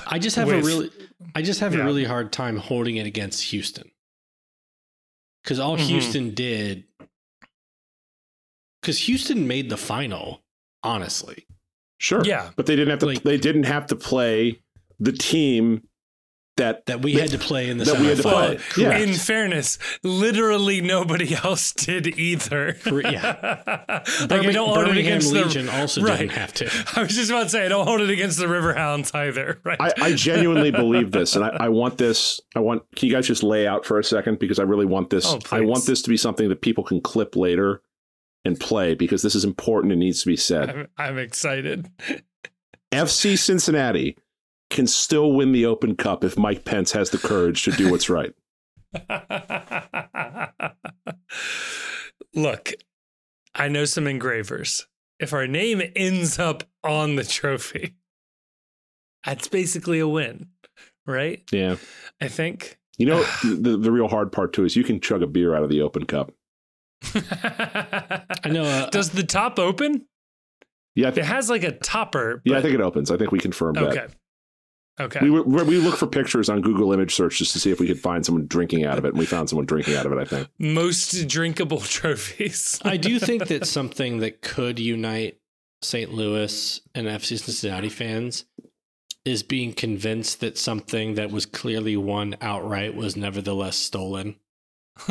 I 0.06 0.18
just 0.18 0.36
have 0.36 0.48
a 0.48 0.62
really, 0.62 0.90
I 1.34 1.42
just 1.42 1.60
have 1.60 1.74
Yeah. 1.74 1.80
a 1.82 1.84
really 1.84 2.04
hard 2.04 2.32
time 2.32 2.56
holding 2.56 2.96
it 2.96 3.06
against 3.06 3.42
Houston 3.50 3.90
because 5.42 5.58
all 5.58 5.76
Mhm. 5.76 5.86
Houston 5.88 6.34
did, 6.34 6.84
because 8.84 8.98
Houston 9.00 9.46
made 9.48 9.70
the 9.70 9.76
final. 9.78 10.42
Honestly, 10.82 11.46
Sure. 11.98 12.22
Yeah. 12.24 12.50
But 12.56 12.66
they 12.66 12.76
didn't 12.76 12.90
have 12.90 12.98
to 12.98 13.06
Like- 13.06 13.22
they 13.22 13.38
didn't 13.38 13.64
have 13.64 13.86
to 13.86 13.96
play 13.96 14.60
the 15.00 15.12
team 15.12 15.82
that 16.56 16.86
that 16.86 17.02
we 17.02 17.14
had 17.14 17.30
to 17.30 17.38
play 17.38 17.68
in 17.68 17.78
the 17.78 17.84
That 17.84 17.98
we 17.98 18.06
had 18.06 18.18
to 18.18 18.22
semifinal. 18.22 18.58
play. 18.76 18.82
Yeah. 18.84 18.98
In 18.98 19.14
fairness, 19.14 19.78
literally 20.04 20.80
nobody 20.82 21.34
else 21.44 21.72
did 21.72 22.06
either. 22.18 22.76
Cor- 22.84 23.00
yeah. 23.00 23.62
like 24.20 24.30
I 24.32 24.52
don't 24.52 24.68
hold 24.68 24.78
it 24.78 24.88
Birmingham 24.88 24.98
against 24.98 25.32
Legion 25.32 25.66
the. 25.66 25.76
also 25.80 26.02
right. 26.02 26.18
didn't 26.18 26.32
have 26.32 26.52
to. 26.54 26.70
I 26.96 27.02
was 27.02 27.14
just 27.16 27.30
about 27.30 27.44
to 27.44 27.48
say 27.48 27.64
I 27.64 27.68
don't 27.68 27.86
hold 27.88 28.02
it 28.02 28.10
against 28.10 28.38
the 28.38 28.46
Riverhounds 28.46 29.12
either. 29.14 29.58
Right. 29.64 29.80
I, 29.80 29.92
I 30.00 30.12
genuinely 30.14 30.70
believe 30.70 31.10
this, 31.10 31.34
and 31.34 31.44
I, 31.44 31.56
I 31.60 31.68
want 31.70 31.96
this. 31.98 32.40
I 32.54 32.60
want. 32.60 32.82
Can 32.94 33.08
you 33.08 33.14
guys 33.14 33.26
just 33.26 33.42
lay 33.42 33.66
out 33.66 33.84
for 33.86 33.98
a 33.98 34.04
second 34.04 34.38
because 34.38 34.58
I 34.58 34.62
really 34.64 34.86
want 34.86 35.10
this. 35.10 35.24
Oh, 35.26 35.38
I 35.50 35.62
want 35.62 35.86
this 35.86 36.02
to 36.02 36.10
be 36.10 36.16
something 36.18 36.48
that 36.50 36.60
people 36.60 36.84
can 36.84 37.00
clip 37.00 37.34
later 37.34 37.80
and 38.44 38.58
play 38.58 38.94
because 38.94 39.22
this 39.22 39.34
is 39.34 39.44
important 39.44 39.92
and 39.92 40.00
needs 40.00 40.20
to 40.22 40.26
be 40.26 40.36
said. 40.36 40.70
I'm, 40.70 40.88
I'm 40.96 41.18
excited. 41.18 41.90
FC 42.92 43.38
Cincinnati 43.38 44.16
can 44.70 44.86
still 44.86 45.32
win 45.32 45.52
the 45.52 45.66
Open 45.66 45.96
Cup 45.96 46.24
if 46.24 46.38
Mike 46.38 46.64
Pence 46.64 46.92
has 46.92 47.10
the 47.10 47.18
courage 47.18 47.62
to 47.64 47.72
do 47.72 47.90
what's 47.90 48.08
right. 48.08 48.32
Look, 52.34 52.72
I 53.54 53.68
know 53.68 53.84
some 53.84 54.06
engravers. 54.06 54.86
If 55.18 55.32
our 55.32 55.46
name 55.46 55.82
ends 55.94 56.38
up 56.38 56.64
on 56.82 57.16
the 57.16 57.24
trophy, 57.24 57.94
that's 59.24 59.48
basically 59.48 60.00
a 60.00 60.08
win, 60.08 60.48
right? 61.06 61.42
Yeah. 61.52 61.76
I 62.20 62.28
think. 62.28 62.78
You 62.98 63.06
know, 63.06 63.22
the, 63.44 63.76
the 63.76 63.92
real 63.92 64.08
hard 64.08 64.32
part 64.32 64.52
too 64.52 64.64
is 64.64 64.76
you 64.76 64.84
can 64.84 65.00
chug 65.00 65.22
a 65.22 65.26
beer 65.26 65.54
out 65.54 65.62
of 65.62 65.70
the 65.70 65.82
Open 65.82 66.04
Cup. 66.04 66.32
I 67.14 68.48
know. 68.50 68.64
Uh, 68.64 68.90
Does 68.90 69.10
the 69.10 69.24
top 69.24 69.58
open? 69.58 70.06
Yeah, 70.94 71.08
I 71.08 71.10
It 71.10 71.24
has 71.24 71.50
like 71.50 71.64
a 71.64 71.72
topper. 71.72 72.40
yeah, 72.44 72.58
I 72.58 72.62
think 72.62 72.74
it 72.74 72.80
opens. 72.80 73.10
I 73.10 73.16
think 73.16 73.32
we 73.32 73.38
confirmed 73.38 73.76
that. 73.76 73.88
Okay. 73.90 74.06
Okay. 75.00 75.20
We, 75.22 75.30
were, 75.30 75.64
we 75.64 75.78
look 75.78 75.96
for 75.96 76.06
pictures 76.06 76.48
on 76.48 76.60
Google 76.60 76.92
image 76.92 77.14
search 77.16 77.38
just 77.38 77.52
to 77.52 77.58
see 77.58 77.72
if 77.72 77.80
we 77.80 77.88
could 77.88 77.98
find 77.98 78.24
someone 78.24 78.46
drinking 78.46 78.84
out 78.84 78.96
of 78.96 79.04
it, 79.04 79.08
and 79.08 79.18
we 79.18 79.26
found 79.26 79.48
someone 79.48 79.66
drinking 79.66 79.96
out 79.96 80.06
of 80.06 80.12
it. 80.12 80.18
I 80.18 80.24
think. 80.24 80.48
Most 80.58 81.26
drinkable 81.26 81.80
trophies. 81.80 82.80
I 82.84 82.96
do 82.96 83.18
think 83.18 83.48
that 83.48 83.66
something 83.66 84.18
that 84.18 84.40
could 84.40 84.78
unite 84.78 85.40
St. 85.82 86.12
Louis 86.12 86.80
and 86.94 87.08
FC 87.08 87.40
Cincinnati 87.40 87.88
fans 87.88 88.44
is 89.24 89.42
being 89.42 89.72
convinced 89.72 90.40
that 90.40 90.58
something 90.58 91.14
that 91.14 91.30
was 91.30 91.46
clearly 91.46 91.96
won 91.96 92.36
outright 92.40 92.94
was 92.94 93.16
nevertheless 93.16 93.76
stolen. 93.76 94.36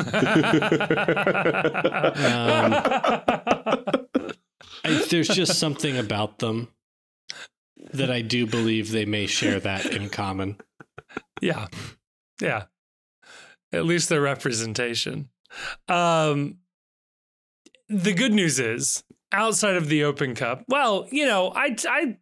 I, 4.85 5.05
there's 5.09 5.27
just 5.27 5.59
something 5.59 5.97
about 5.97 6.39
them 6.39 6.69
that 7.93 8.09
I 8.09 8.21
do 8.21 8.47
believe 8.47 8.91
they 8.91 9.05
may 9.05 9.27
share 9.27 9.59
that 9.59 9.85
in 9.87 10.09
common. 10.09 10.57
yeah. 11.41 11.67
Yeah. 12.41 12.65
At 13.71 13.85
least 13.85 14.09
their 14.09 14.21
representation. 14.21 15.29
Um 15.87 16.57
the 17.89 18.13
good 18.13 18.33
news 18.33 18.59
is 18.59 19.03
outside 19.31 19.75
of 19.75 19.87
the 19.89 20.03
Open 20.03 20.33
Cup, 20.35 20.63
well, 20.67 21.07
you 21.11 21.25
know, 21.25 21.51
I 21.55 21.75
I 21.87 22.17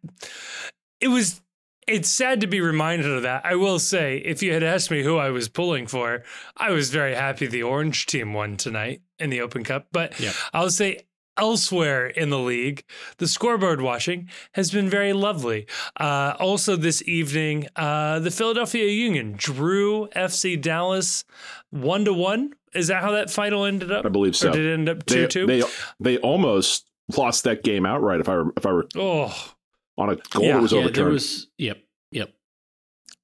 it 1.00 1.08
was 1.08 1.40
it's 1.88 2.08
sad 2.08 2.40
to 2.40 2.46
be 2.46 2.60
reminded 2.60 3.10
of 3.10 3.22
that. 3.22 3.44
I 3.44 3.56
will 3.56 3.78
say, 3.78 4.18
if 4.18 4.42
you 4.42 4.52
had 4.52 4.62
asked 4.62 4.90
me 4.90 5.02
who 5.02 5.16
I 5.18 5.30
was 5.30 5.48
pulling 5.48 5.86
for, 5.86 6.22
I 6.56 6.70
was 6.70 6.90
very 6.90 7.14
happy 7.14 7.46
the 7.46 7.62
orange 7.62 8.06
team 8.06 8.32
won 8.32 8.56
tonight 8.56 9.02
in 9.18 9.30
the 9.30 9.40
Open 9.40 9.64
Cup. 9.64 9.86
But 9.92 10.18
Yep. 10.20 10.34
I'll 10.52 10.70
say 10.70 11.00
elsewhere 11.36 12.06
in 12.06 12.30
the 12.30 12.38
league, 12.38 12.84
the 13.18 13.26
scoreboard 13.26 13.80
watching 13.80 14.28
has 14.52 14.70
been 14.70 14.88
very 14.88 15.12
lovely. 15.12 15.66
Uh, 15.98 16.34
also, 16.38 16.76
this 16.76 17.02
evening, 17.08 17.66
uh, 17.76 18.18
the 18.20 18.30
Philadelphia 18.30 18.86
Union 18.86 19.34
drew 19.36 20.08
FC 20.14 20.60
Dallas 20.60 21.24
one 21.70 22.04
to 22.04 22.12
one. 22.12 22.52
Is 22.74 22.88
that 22.88 23.02
how 23.02 23.12
that 23.12 23.30
final 23.30 23.64
ended 23.64 23.90
up? 23.90 24.04
I 24.06 24.08
believe 24.08 24.36
so. 24.36 24.48
Or 24.50 24.52
did 24.52 24.64
it 24.66 24.72
end 24.74 24.88
up 24.88 25.04
two 25.06 25.26
two? 25.26 25.46
they 25.46 25.62
they 26.00 26.18
almost 26.18 26.86
lost 27.16 27.44
that 27.44 27.62
game 27.62 27.84
outright. 27.84 28.20
If 28.20 28.28
I 28.28 28.36
were, 28.36 28.52
if 28.56 28.64
I 28.66 28.72
were 28.72 28.86
Oh, 28.94 29.52
on 29.98 30.10
a 30.10 30.16
goal 30.16 30.44
Yeah. 30.44 30.54
that 30.54 30.62
was 30.62 30.72
Yeah, 30.72 30.76
there 30.78 30.84
overturned. 30.86 31.12
was. 31.12 31.46
Yep, 31.58 31.78
yep. 32.10 32.30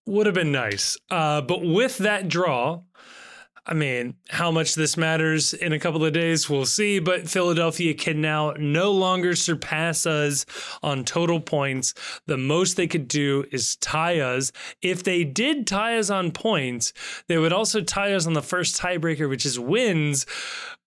would 0.06 0.26
have 0.26 0.34
been 0.34 0.52
nice. 0.52 0.96
Uh, 1.10 1.40
but 1.42 1.62
with 1.62 1.98
that 1.98 2.28
draw, 2.28 2.82
I 3.70 3.74
mean, 3.74 4.14
how 4.30 4.50
much 4.50 4.74
this 4.76 4.96
matters 4.96 5.52
in 5.52 5.74
a 5.74 5.78
couple 5.78 6.02
of 6.02 6.14
days, 6.14 6.48
we'll 6.48 6.64
see. 6.64 7.00
But 7.00 7.28
Philadelphia 7.28 7.92
can 7.92 8.18
now 8.22 8.54
no 8.58 8.90
longer 8.90 9.36
surpass 9.36 10.06
us 10.06 10.46
on 10.82 11.04
total 11.04 11.38
points. 11.38 11.92
The 12.24 12.38
most 12.38 12.78
they 12.78 12.86
could 12.86 13.08
do 13.08 13.44
is 13.52 13.76
tie 13.76 14.20
us. 14.20 14.52
If 14.80 15.04
they 15.04 15.22
did 15.22 15.66
tie 15.66 15.98
us 15.98 16.08
on 16.08 16.30
points, 16.30 16.94
they 17.26 17.36
would 17.36 17.52
also 17.52 17.82
tie 17.82 18.14
us 18.14 18.26
on 18.26 18.32
the 18.32 18.40
first 18.40 18.80
tiebreaker, 18.80 19.28
which 19.28 19.44
is 19.44 19.58
wins. 19.60 20.24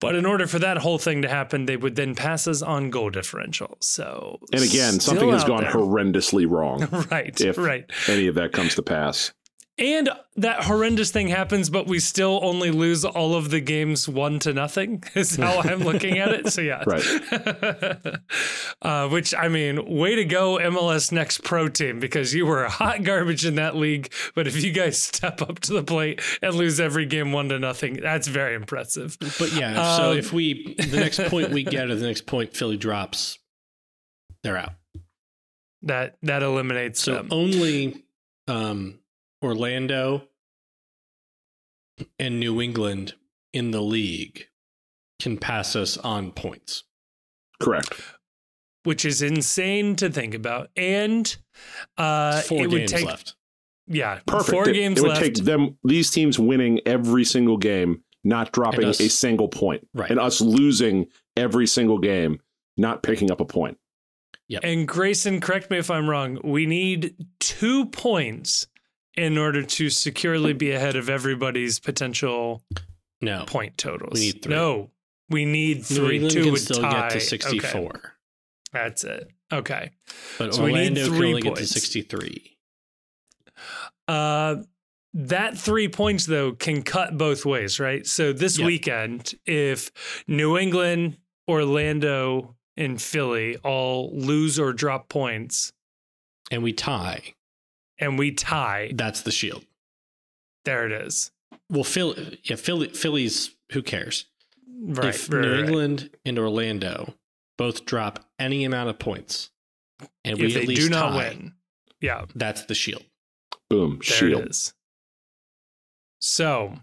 But 0.02 0.16
in 0.16 0.26
order 0.26 0.48
for 0.48 0.58
that 0.58 0.78
whole 0.78 0.98
thing 0.98 1.22
to 1.22 1.28
happen, 1.28 1.66
they 1.66 1.76
would 1.76 1.94
then 1.94 2.16
pass 2.16 2.48
us 2.48 2.60
on 2.60 2.90
goal 2.90 3.08
differential. 3.10 3.76
So, 3.80 4.40
and 4.52 4.62
again, 4.62 4.98
something 4.98 5.30
has 5.30 5.44
gone 5.44 5.62
there. 5.62 5.72
horrendously 5.72 6.50
wrong. 6.50 6.88
right, 7.10 7.40
if 7.40 7.56
right. 7.56 7.88
any 8.08 8.26
of 8.26 8.34
that 8.34 8.52
comes 8.52 8.74
to 8.74 8.82
pass. 8.82 9.32
And 9.78 10.10
that 10.36 10.64
horrendous 10.64 11.10
thing 11.10 11.28
happens, 11.28 11.70
but 11.70 11.86
we 11.86 11.98
still 11.98 12.40
only 12.42 12.70
lose 12.70 13.06
all 13.06 13.34
of 13.34 13.50
the 13.50 13.58
games 13.60 14.06
one 14.06 14.38
to 14.40 14.52
nothing, 14.52 15.02
is 15.14 15.36
how 15.36 15.60
I'm 15.60 15.80
looking 15.80 16.18
at 16.18 16.28
it. 16.28 16.48
So, 16.52 16.60
yeah. 16.60 16.84
Right. 16.86 17.02
uh, 18.82 19.08
which, 19.08 19.34
I 19.34 19.48
mean, 19.48 19.84
way 19.96 20.14
to 20.16 20.24
go, 20.26 20.58
MLS 20.58 21.10
Next 21.10 21.42
Pro 21.42 21.68
team, 21.68 22.00
because 22.00 22.34
you 22.34 22.44
were 22.44 22.64
hot 22.68 23.02
garbage 23.02 23.46
in 23.46 23.54
that 23.54 23.74
league. 23.74 24.12
But 24.34 24.46
if 24.46 24.62
you 24.62 24.72
guys 24.72 25.02
step 25.02 25.40
up 25.40 25.60
to 25.60 25.72
the 25.72 25.82
plate 25.82 26.20
and 26.42 26.54
lose 26.54 26.78
every 26.78 27.06
game 27.06 27.32
one 27.32 27.48
to 27.48 27.58
nothing, 27.58 27.94
that's 27.94 28.28
very 28.28 28.54
impressive. 28.54 29.16
But 29.20 29.52
yeah, 29.52 29.96
so 29.96 30.10
Um, 30.12 30.18
if 30.18 30.32
we 30.34 30.74
the 30.78 30.98
next 30.98 31.18
point 31.24 31.50
we 31.50 31.64
get 31.64 31.88
or 31.90 31.94
the 31.94 32.06
next 32.06 32.26
point 32.26 32.54
Philly 32.54 32.76
drops, 32.76 33.38
they're 34.42 34.58
out. 34.58 34.72
That 35.82 36.16
that 36.22 36.42
eliminates 36.42 37.00
So 37.00 37.14
them. 37.14 37.28
only 37.30 38.04
um, 38.46 38.98
Orlando 39.42 40.28
and 42.18 42.40
New 42.40 42.60
England 42.60 43.14
in 43.52 43.70
the 43.70 43.80
league 43.82 44.46
can 45.20 45.36
pass 45.38 45.76
us 45.76 45.96
on 45.98 46.32
points. 46.32 46.84
Correct. 47.60 47.94
which 48.84 49.04
is 49.04 49.22
insane 49.22 49.94
to 49.94 50.10
think 50.10 50.34
about. 50.34 50.68
And 50.76 51.36
uh, 51.96 52.40
Four 52.40 52.64
it 52.64 52.70
would 52.70 52.88
take, 52.88 53.06
left. 53.06 53.36
yeah, 53.86 54.18
Perfect. 54.26 54.50
four 54.50 54.68
it, 54.68 54.72
games 54.72 54.98
it 54.98 55.02
would 55.02 55.10
left. 55.10 55.20
take 55.22 55.34
them 55.44 55.78
these 55.84 56.10
teams 56.10 56.36
winning 56.40 56.80
every 56.84 57.24
single 57.24 57.56
game, 57.56 58.02
not 58.24 58.50
dropping 58.50 58.86
us- 58.86 59.00
a 59.00 59.08
single 59.08 59.46
point, 59.46 59.86
Right. 59.94 60.10
and 60.10 60.18
us 60.18 60.40
losing 60.40 61.06
every 61.36 61.68
single 61.68 61.98
game, 61.98 62.40
not 62.76 63.04
picking 63.04 63.30
up 63.30 63.40
a 63.40 63.44
point. 63.44 63.78
Yeah. 64.48 64.58
And 64.64 64.88
Grayson, 64.88 65.40
correct 65.40 65.70
me 65.70 65.78
if 65.78 65.88
I'm 65.88 66.10
wrong. 66.10 66.40
We 66.42 66.66
need 66.66 67.14
two 67.38 67.86
points 67.86 68.66
in 69.16 69.36
order 69.38 69.62
to 69.62 69.90
securely 69.90 70.52
be 70.52 70.70
ahead 70.72 70.96
of 70.96 71.08
everybody's 71.08 71.78
potential 71.78 72.62
No. 73.20 73.44
point 73.46 73.76
totals. 73.78 74.14
We 74.14 74.20
need 74.20 74.42
three. 74.42 74.54
No, 74.54 74.90
We 75.28 75.44
need 75.44 75.78
New 75.78 75.82
three 75.82 76.16
England 76.16 76.32
two 76.32 76.42
can 76.44 76.52
would 76.52 76.60
still 76.60 76.80
tie. 76.82 76.90
get 76.90 77.10
to 77.10 77.16
Okay, 77.16 77.24
64, 77.24 78.14
that's 78.72 79.04
it. 79.04 79.28
Okay. 79.52 79.90
but 80.38 80.54
So 80.54 80.64
we 80.64 80.72
need 80.72 80.78
Orlando 80.98 81.04
can 81.06 81.24
only 81.24 81.42
get 81.42 81.56
to 81.56 81.66
63. 81.66 82.58
Uh, 84.08 84.56
that 85.14 85.58
three 85.58 85.88
points 85.88 86.26
though 86.26 86.52
can 86.52 86.82
cut 86.82 87.16
both 87.18 87.44
ways, 87.44 87.78
right? 87.78 88.06
So 88.06 88.32
this 88.32 88.58
Yeah. 88.58 88.66
weekend, 88.66 89.34
if 89.46 89.90
New 90.26 90.56
England, 90.56 91.18
Orlando, 91.48 92.56
and 92.76 93.00
Philly 93.00 93.56
all 93.58 94.10
lose 94.18 94.58
or 94.58 94.72
drop 94.72 95.08
points, 95.08 95.72
And 96.50 96.62
we 96.62 96.72
tie. 96.72 97.34
And 98.02 98.18
we 98.18 98.32
tie, 98.32 98.90
That's 98.94 99.22
the 99.22 99.30
shield. 99.30 99.64
there 100.64 100.84
it 100.84 100.92
is. 100.92 101.30
Well, 101.70 101.84
Philly, 101.84 102.38
yeah, 102.44 102.56
Philly, 102.56 102.88
Philly's. 102.88 103.54
Who 103.72 103.82
cares? 103.82 104.26
Right. 104.84 105.08
if 105.08 105.30
right, 105.32 105.40
New 105.40 105.50
right. 105.50 105.60
England 105.60 106.10
and 106.26 106.38
Orlando 106.38 107.14
both 107.56 107.86
drop 107.86 108.24
any 108.38 108.64
amount 108.64 108.90
of 108.90 108.98
points, 108.98 109.50
and 110.24 110.38
we 110.38 110.46
at 110.46 110.52
they 110.52 110.66
least 110.66 110.82
do 110.82 110.88
not 110.90 111.12
tie, 111.12 111.16
win, 111.16 111.54
yeah, 112.00 112.26
that's 112.34 112.64
the 112.64 112.74
shield. 112.74 113.04
Boom. 113.70 114.00
there 114.00 114.18
shield. 114.18 114.42
it 114.42 114.50
is. 114.50 114.74
So, 116.20 116.74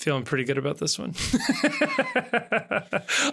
feeling 0.00 0.22
pretty 0.24 0.44
good 0.44 0.56
about 0.58 0.78
this 0.78 0.98
one. 0.98 1.14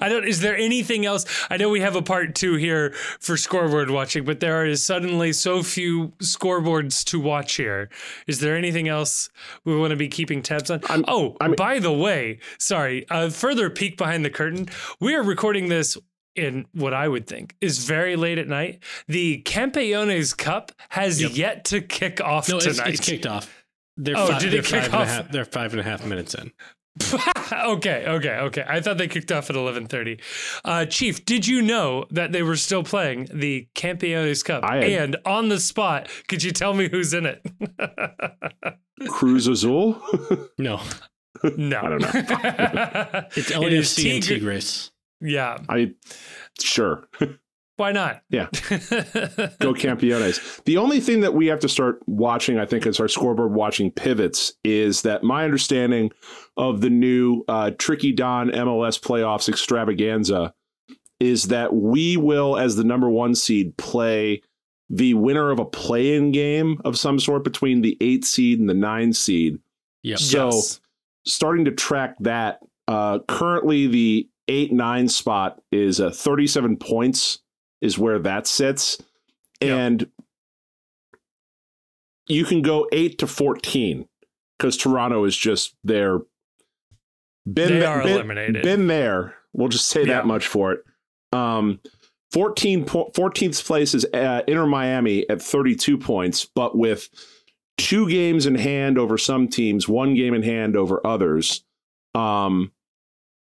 I 0.02 0.10
don't. 0.10 0.26
Is 0.28 0.42
there 0.42 0.56
anything 0.58 1.06
else? 1.06 1.26
I 1.50 1.58
know 1.58 1.70
we 1.70 1.80
have 1.80 1.96
a 1.96 2.02
part 2.02 2.36
two 2.36 2.56
here 2.56 2.94
for 3.20 3.38
scoreboard 3.38 3.90
watching, 3.90 4.26
but 4.26 4.40
there 4.40 4.66
is 4.66 4.84
suddenly 4.84 5.34
so 5.34 5.64
few 5.64 6.10
scoreboards 6.22 7.04
to 7.06 7.20
watch 7.20 7.56
here. 7.56 7.90
Is 8.28 8.40
there 8.40 8.56
anything 8.56 8.88
else 8.88 9.30
we 9.66 9.76
want 9.78 9.92
to 9.92 9.96
be 9.98 10.08
keeping 10.10 10.42
tabs 10.42 10.70
on? 10.70 10.82
I'm- 10.90 11.06
oh, 11.08 11.38
I'm- 11.42 11.54
by 11.58 11.80
the 11.80 11.92
way, 11.94 12.40
sorry. 12.60 13.06
A 13.10 13.30
further 13.32 13.70
peek 13.70 13.98
behind 13.98 14.24
the 14.26 14.30
curtain. 14.30 14.68
We 15.00 15.16
are 15.16 15.24
recording 15.24 15.70
this 15.70 15.98
in 16.36 16.66
what 16.74 16.94
I 16.94 17.08
would 17.08 17.26
think 17.26 17.56
is 17.62 17.86
very 17.86 18.16
late 18.16 18.38
at 18.38 18.48
night. 18.48 18.84
The 19.08 19.42
Campeones 19.44 20.38
Cup 20.38 20.72
has 20.90 21.20
Yep. 21.22 21.32
yet 21.34 21.66
to 21.66 21.82
kick 21.82 22.22
off 22.22 22.48
No, 22.48 22.58
it's, 22.58 22.66
tonight. 22.66 22.94
it's 22.94 23.00
kicked 23.04 23.26
off. 23.26 23.57
They're 23.98 24.16
Oh, 24.18 24.28
fi- 24.28 24.40
did 24.40 24.52
they're 24.54 24.60
it 24.60 24.66
kick 24.66 24.84
five 24.84 24.94
off? 24.94 25.08
half- 25.08 25.32
they're 25.32 25.46
five 25.46 25.74
and 25.74 25.80
a 25.80 25.84
half 25.84 26.06
minutes 26.06 26.34
in. 26.36 26.52
okay, 27.54 28.06
okay, 28.08 28.38
okay. 28.40 28.66
I 28.68 28.82
thought 28.82 28.98
they 28.98 29.08
kicked 29.08 29.32
off 29.32 29.50
at 29.52 29.56
eleven 29.56 29.86
thirty. 29.88 30.20
Uh, 30.66 30.86
Chief, 30.86 31.24
did 31.26 31.46
you 31.48 31.62
know 31.62 32.06
that 32.10 32.32
they 32.32 32.42
were 32.42 32.56
still 32.56 32.84
playing 32.84 33.28
the 33.32 33.68
Campeones 33.76 34.44
Cup? 34.44 34.64
I 34.64 34.78
had- 34.78 34.86
and 34.92 35.18
on 35.26 35.50
the 35.50 35.60
spot, 35.60 36.10
could 36.28 36.42
you 36.44 36.52
tell 36.52 36.74
me 36.74 36.90
who's 36.90 37.14
in 37.14 37.26
it? 37.28 37.46
Cruz 39.10 39.48
Azul. 39.48 40.02
No, 40.58 40.82
no, 41.56 41.78
I 41.80 41.90
don't 41.90 42.02
know. 42.02 42.12
it's 43.36 43.52
It 43.52 43.74
is 43.74 43.90
LAFC 43.96 44.16
and 44.16 44.24
Tigre- 44.24 44.40
Tigres. 44.40 44.92
I 45.70 45.94
sure. 46.60 47.08
Why 47.78 47.92
not? 47.92 48.24
Yeah. 48.30 48.48
Go 49.60 49.74
Campeones. 49.74 50.64
The 50.66 50.78
only 50.78 51.00
thing 51.00 51.22
that 51.22 51.36
we 51.36 51.46
have 51.46 51.60
to 51.60 51.70
start 51.70 52.00
watching, 52.08 52.58
I 52.58 52.66
think, 52.66 52.88
as 52.88 53.00
our 53.00 53.08
scoreboard 53.08 53.54
watching 53.54 53.92
pivots, 53.92 54.54
is 54.64 55.04
that 55.04 55.24
my 55.24 55.46
understanding 55.46 56.12
of 56.58 56.82
the 56.82 56.90
new 56.90 57.44
uh, 57.48 57.72
Tricky 57.78 58.12
Don 58.12 58.50
MLS 58.50 59.00
playoffs 59.00 59.48
extravaganza 59.48 60.56
is 61.20 61.50
that 61.50 61.76
we 61.76 62.18
will, 62.18 62.58
as 62.58 62.76
the 62.76 62.84
number 62.84 63.10
one 63.12 63.36
seed, 63.36 63.78
play 63.78 64.42
the 64.90 65.14
winner 65.14 65.52
of 65.52 65.60
a 65.60 65.66
play 65.66 66.16
in 66.16 66.32
game 66.32 66.82
of 66.84 66.98
some 66.98 67.20
sort 67.20 67.44
between 67.44 67.82
the 67.82 67.96
eight 68.02 68.26
seed 68.26 68.60
and 68.60 68.68
the 68.68 68.74
nine 68.74 69.14
seed. 69.14 69.60
Yep. 70.02 70.18
So, 70.18 70.46
yes. 70.48 70.80
starting 71.28 71.66
to 71.66 71.72
track 71.72 72.16
that, 72.22 72.60
uh, 72.88 73.20
currently 73.28 73.86
the 73.86 74.30
eight 74.48 74.72
nine 74.72 75.08
spot 75.10 75.62
is 75.72 76.02
uh, 76.02 76.10
37 76.10 76.78
points 76.78 77.40
is 77.82 77.98
where 77.98 78.20
that 78.20 78.48
sits, 78.48 78.98
Yeah. 79.62 79.76
and 79.76 80.10
you 82.28 82.44
can 82.46 82.62
go 82.62 82.88
eight 82.92 83.18
to 83.20 83.28
14 83.28 84.08
because 84.58 84.78
Toronto 84.78 85.24
is 85.26 85.36
just 85.38 85.76
there. 85.84 86.20
Been 87.52 87.80
They 87.80 87.86
are 87.86 88.04
been- 88.04 88.12
eliminated. 88.14 88.64
Been 88.64 88.88
there. 88.88 89.36
We'll 89.54 89.70
just 89.70 89.88
say 89.88 90.02
Yeah. 90.02 90.16
that 90.16 90.28
much 90.28 90.48
for 90.48 90.74
it. 90.74 90.84
Um, 91.32 91.80
14 92.32 92.84
po- 92.86 93.12
14th 93.16 93.64
place 93.66 93.94
is 93.96 94.06
uh, 94.14 94.42
Inter 94.48 94.66
Miami 94.68 95.28
at 95.30 95.42
32 95.42 95.98
points, 95.98 96.46
but 96.46 96.78
with 96.78 97.10
two 97.78 98.10
games 98.10 98.46
in 98.46 98.56
hand 98.56 98.98
over 98.98 99.18
some 99.18 99.48
teams, 99.48 99.88
one 99.88 100.14
game 100.14 100.34
in 100.34 100.44
hand 100.44 100.76
over 100.76 101.06
others. 101.06 101.64
Um, 102.14 102.72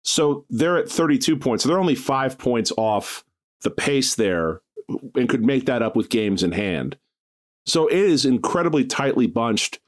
so 0.03 0.45
they're 0.49 0.77
at 0.77 0.89
32 0.89 1.37
points. 1.37 1.63
So 1.63 1.69
they're 1.69 1.79
only 1.79 1.95
five 1.95 2.37
points 2.37 2.71
off 2.77 3.23
the 3.65 3.69
pace 3.71 4.15
there 4.15 4.61
and 5.15 5.27
could 5.27 5.43
make 5.43 5.65
that 5.65 5.81
up 5.81 5.95
with 5.97 6.09
games 6.09 6.41
in 6.43 6.53
hand. 6.53 6.97
So 7.65 7.87
it 7.87 7.97
is 7.97 8.23
incredibly 8.25 8.85
tightly 8.85 9.27
bunched. 9.27 9.79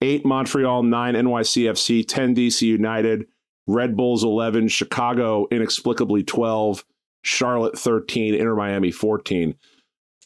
Eight 0.00 0.24
Montreal, 0.24 0.82
nine 0.84 1.14
NYCFC, 1.14 2.06
10 2.06 2.34
DC 2.34 2.62
United, 2.62 3.26
Red 3.66 3.96
Bulls 3.96 4.22
11, 4.24 4.68
Chicago 4.68 5.46
inexplicably 5.50 6.22
12, 6.22 6.84
Charlotte 7.22 7.78
13, 7.78 8.34
Inter 8.34 8.54
Miami 8.54 8.90
14. 8.90 9.54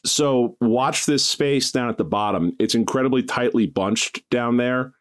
So 0.05 0.57
watch 0.61 1.05
this 1.05 1.25
space 1.25 1.71
down 1.71 1.89
at 1.89 1.97
the 1.97 2.03
bottom. 2.03 2.53
It's 2.59 2.75
incredibly 2.75 3.23
tightly 3.23 3.67
bunched 3.67 4.27
down 4.29 4.57
there. 4.57 4.93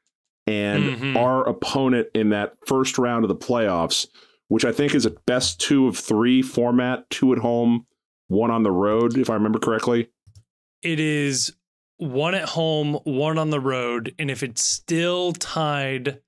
And 0.47 0.85
Mhm. 0.85 1.16
our 1.16 1.49
opponent 1.49 2.09
in 2.15 2.28
that 2.31 2.55
first 2.66 2.99
round 2.99 3.24
of 3.24 3.28
the 3.28 3.35
playoffs, 3.35 4.07
which 4.49 4.65
I 4.65 4.70
think 4.70 4.95
is 4.95 5.05
a 5.07 5.11
best 5.11 5.61
two 5.61 5.89
of 5.89 5.97
three 5.97 6.41
format, 6.43 7.09
two 7.11 7.33
at 7.33 7.39
home, 7.39 7.87
one 8.28 8.51
on 8.51 8.62
the 8.62 8.70
road, 8.70 9.16
if 9.16 9.31
I 9.31 9.35
remember 9.35 9.59
correctly. 9.59 10.09
It 10.82 11.01
is 11.01 11.55
one 11.98 12.35
at 12.35 12.48
home, 12.48 12.94
one 13.05 13.39
on 13.39 13.51
the 13.51 13.61
road, 13.61 14.15
and 14.19 14.31
if 14.31 14.43
it's 14.43 14.62
still 14.62 15.32
tied 15.32 16.20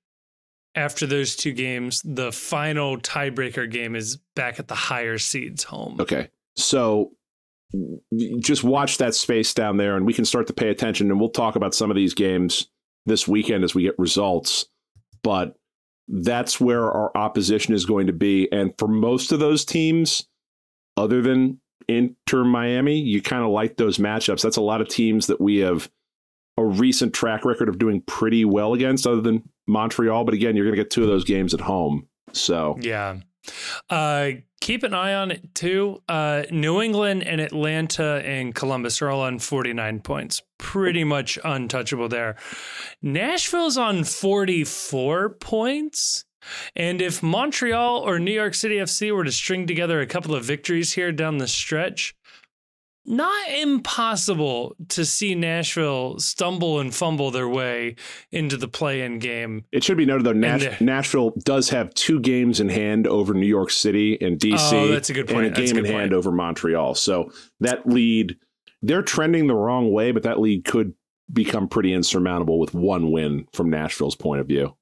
after 0.75 1.05
those 1.05 1.35
two 1.35 1.51
games, 1.51 2.01
the 2.03 2.31
final 2.31 2.97
tiebreaker 2.97 3.69
game 3.69 3.95
is 3.95 4.17
back 4.35 4.59
at 4.59 4.67
the 4.67 4.75
higher 4.75 5.17
seeds 5.17 5.63
home. 5.63 5.97
Okay. 5.99 6.29
So 6.55 7.11
just 8.39 8.63
watch 8.63 8.97
that 8.97 9.13
space 9.13 9.53
down 9.53 9.77
there 9.77 9.95
and 9.95 10.05
we 10.05 10.13
can 10.13 10.25
start 10.25 10.47
to 10.47 10.53
pay 10.53 10.69
attention 10.69 11.11
and 11.11 11.19
we'll 11.19 11.29
talk 11.29 11.55
about 11.55 11.75
some 11.75 11.91
of 11.91 11.95
these 11.95 12.13
games 12.13 12.67
this 13.05 13.27
weekend 13.27 13.63
as 13.63 13.75
we 13.75 13.83
get 13.83 13.97
results. 13.99 14.65
But 15.23 15.55
that's 16.07 16.59
where 16.59 16.89
our 16.89 17.15
opposition 17.15 17.73
is 17.73 17.85
going 17.85 18.07
to 18.07 18.13
be. 18.13 18.51
And 18.51 18.73
for 18.77 18.87
most 18.87 19.31
of 19.31 19.39
those 19.39 19.65
teams, 19.65 20.27
other 20.97 21.21
than 21.21 21.59
Inter 21.87 22.43
Miami, 22.43 22.99
you 22.99 23.21
kind 23.21 23.43
of 23.43 23.49
like 23.49 23.77
those 23.77 23.97
matchups. 23.97 24.41
That's 24.41 24.57
a 24.57 24.61
lot 24.61 24.81
of 24.81 24.87
teams 24.87 25.27
that 25.27 25.41
we 25.41 25.57
have 25.57 25.89
a 26.57 26.63
recent 26.63 27.13
track 27.13 27.45
record 27.45 27.69
of 27.69 27.79
doing 27.79 28.01
pretty 28.01 28.45
well 28.45 28.73
against, 28.73 29.07
other 29.07 29.21
than 29.21 29.49
Montreal. 29.67 30.23
But 30.25 30.33
again, 30.33 30.55
you're 30.55 30.65
going 30.65 30.75
to 30.75 30.83
get 30.83 30.91
two 30.91 31.03
of 31.03 31.07
those 31.07 31.23
games 31.23 31.53
at 31.53 31.61
home. 31.61 32.07
So 32.33 32.77
Yeah. 32.81 33.17
Uh, 33.89 34.31
keep 34.61 34.83
an 34.83 34.93
eye 34.93 35.13
on 35.13 35.31
it 35.31 35.55
too. 35.55 36.01
Uh, 36.07 36.43
New 36.51 36.81
England 36.81 37.23
and 37.23 37.41
Atlanta 37.41 38.21
and 38.25 38.53
Columbus 38.53 39.01
are 39.01 39.09
all 39.09 39.21
on 39.21 39.39
49 39.39 40.01
points. 40.01 40.41
Pretty 40.57 41.03
much 41.03 41.39
untouchable 41.43 42.09
there. 42.09 42.35
Nashville's 43.01 43.77
on 43.77 44.03
44 44.03 45.29
points. 45.29 46.25
And 46.75 47.01
if 47.01 47.21
Montreal 47.23 47.99
or 47.99 48.19
New 48.19 48.31
York 48.31 48.53
City 48.55 48.75
FC 48.75 49.13
were 49.13 49.23
to 49.23 49.31
string 49.31 49.67
together 49.67 50.01
a 50.01 50.07
couple 50.07 50.35
of 50.35 50.43
victories 50.45 50.93
here 50.93 51.11
down 51.11 51.37
the 51.37 51.47
stretch, 51.47 52.15
not 53.05 53.49
impossible 53.49 54.75
to 54.89 55.03
see 55.03 55.33
Nashville 55.33 56.19
stumble 56.19 56.79
and 56.79 56.93
fumble 56.93 57.31
their 57.31 57.49
way 57.49 57.95
into 58.31 58.55
the 58.55 58.67
play 58.67 59.01
in 59.01 59.17
game. 59.19 59.65
It 59.71 59.83
should 59.83 59.97
be 59.97 60.05
noted 60.05 60.25
though, 60.25 60.33
Nash- 60.33 60.79
Nashville 60.79 61.31
does 61.43 61.69
have 61.69 61.93
two 61.95 62.19
games 62.19 62.59
in 62.59 62.69
hand 62.69 63.07
over 63.07 63.33
New 63.33 63.47
York 63.47 63.71
City 63.71 64.17
and 64.21 64.39
DC. 64.39 64.73
Oh, 64.73 64.87
that's 64.89 65.09
a 65.09 65.13
good 65.13 65.27
point. 65.27 65.47
And 65.47 65.47
a 65.47 65.49
That's 65.59 65.71
a 65.71 65.73
game 65.73 65.77
in 65.79 65.83
good 65.85 65.91
hand 65.91 66.11
point. 66.11 66.13
over 66.13 66.31
Montreal. 66.31 66.93
So 66.95 67.31
that 67.61 67.87
lead, 67.87 68.37
they're 68.81 69.01
trending 69.01 69.47
the 69.47 69.55
wrong 69.55 69.91
way, 69.91 70.11
but 70.11 70.23
that 70.23 70.39
lead 70.39 70.65
could 70.65 70.93
become 71.31 71.67
pretty 71.67 71.93
insurmountable 71.93 72.59
with 72.59 72.73
one 72.73 73.11
win 73.11 73.47
from 73.53 73.69
Nashville's 73.69 74.15
point 74.15 74.41
of 74.41 74.47
view. 74.47 74.75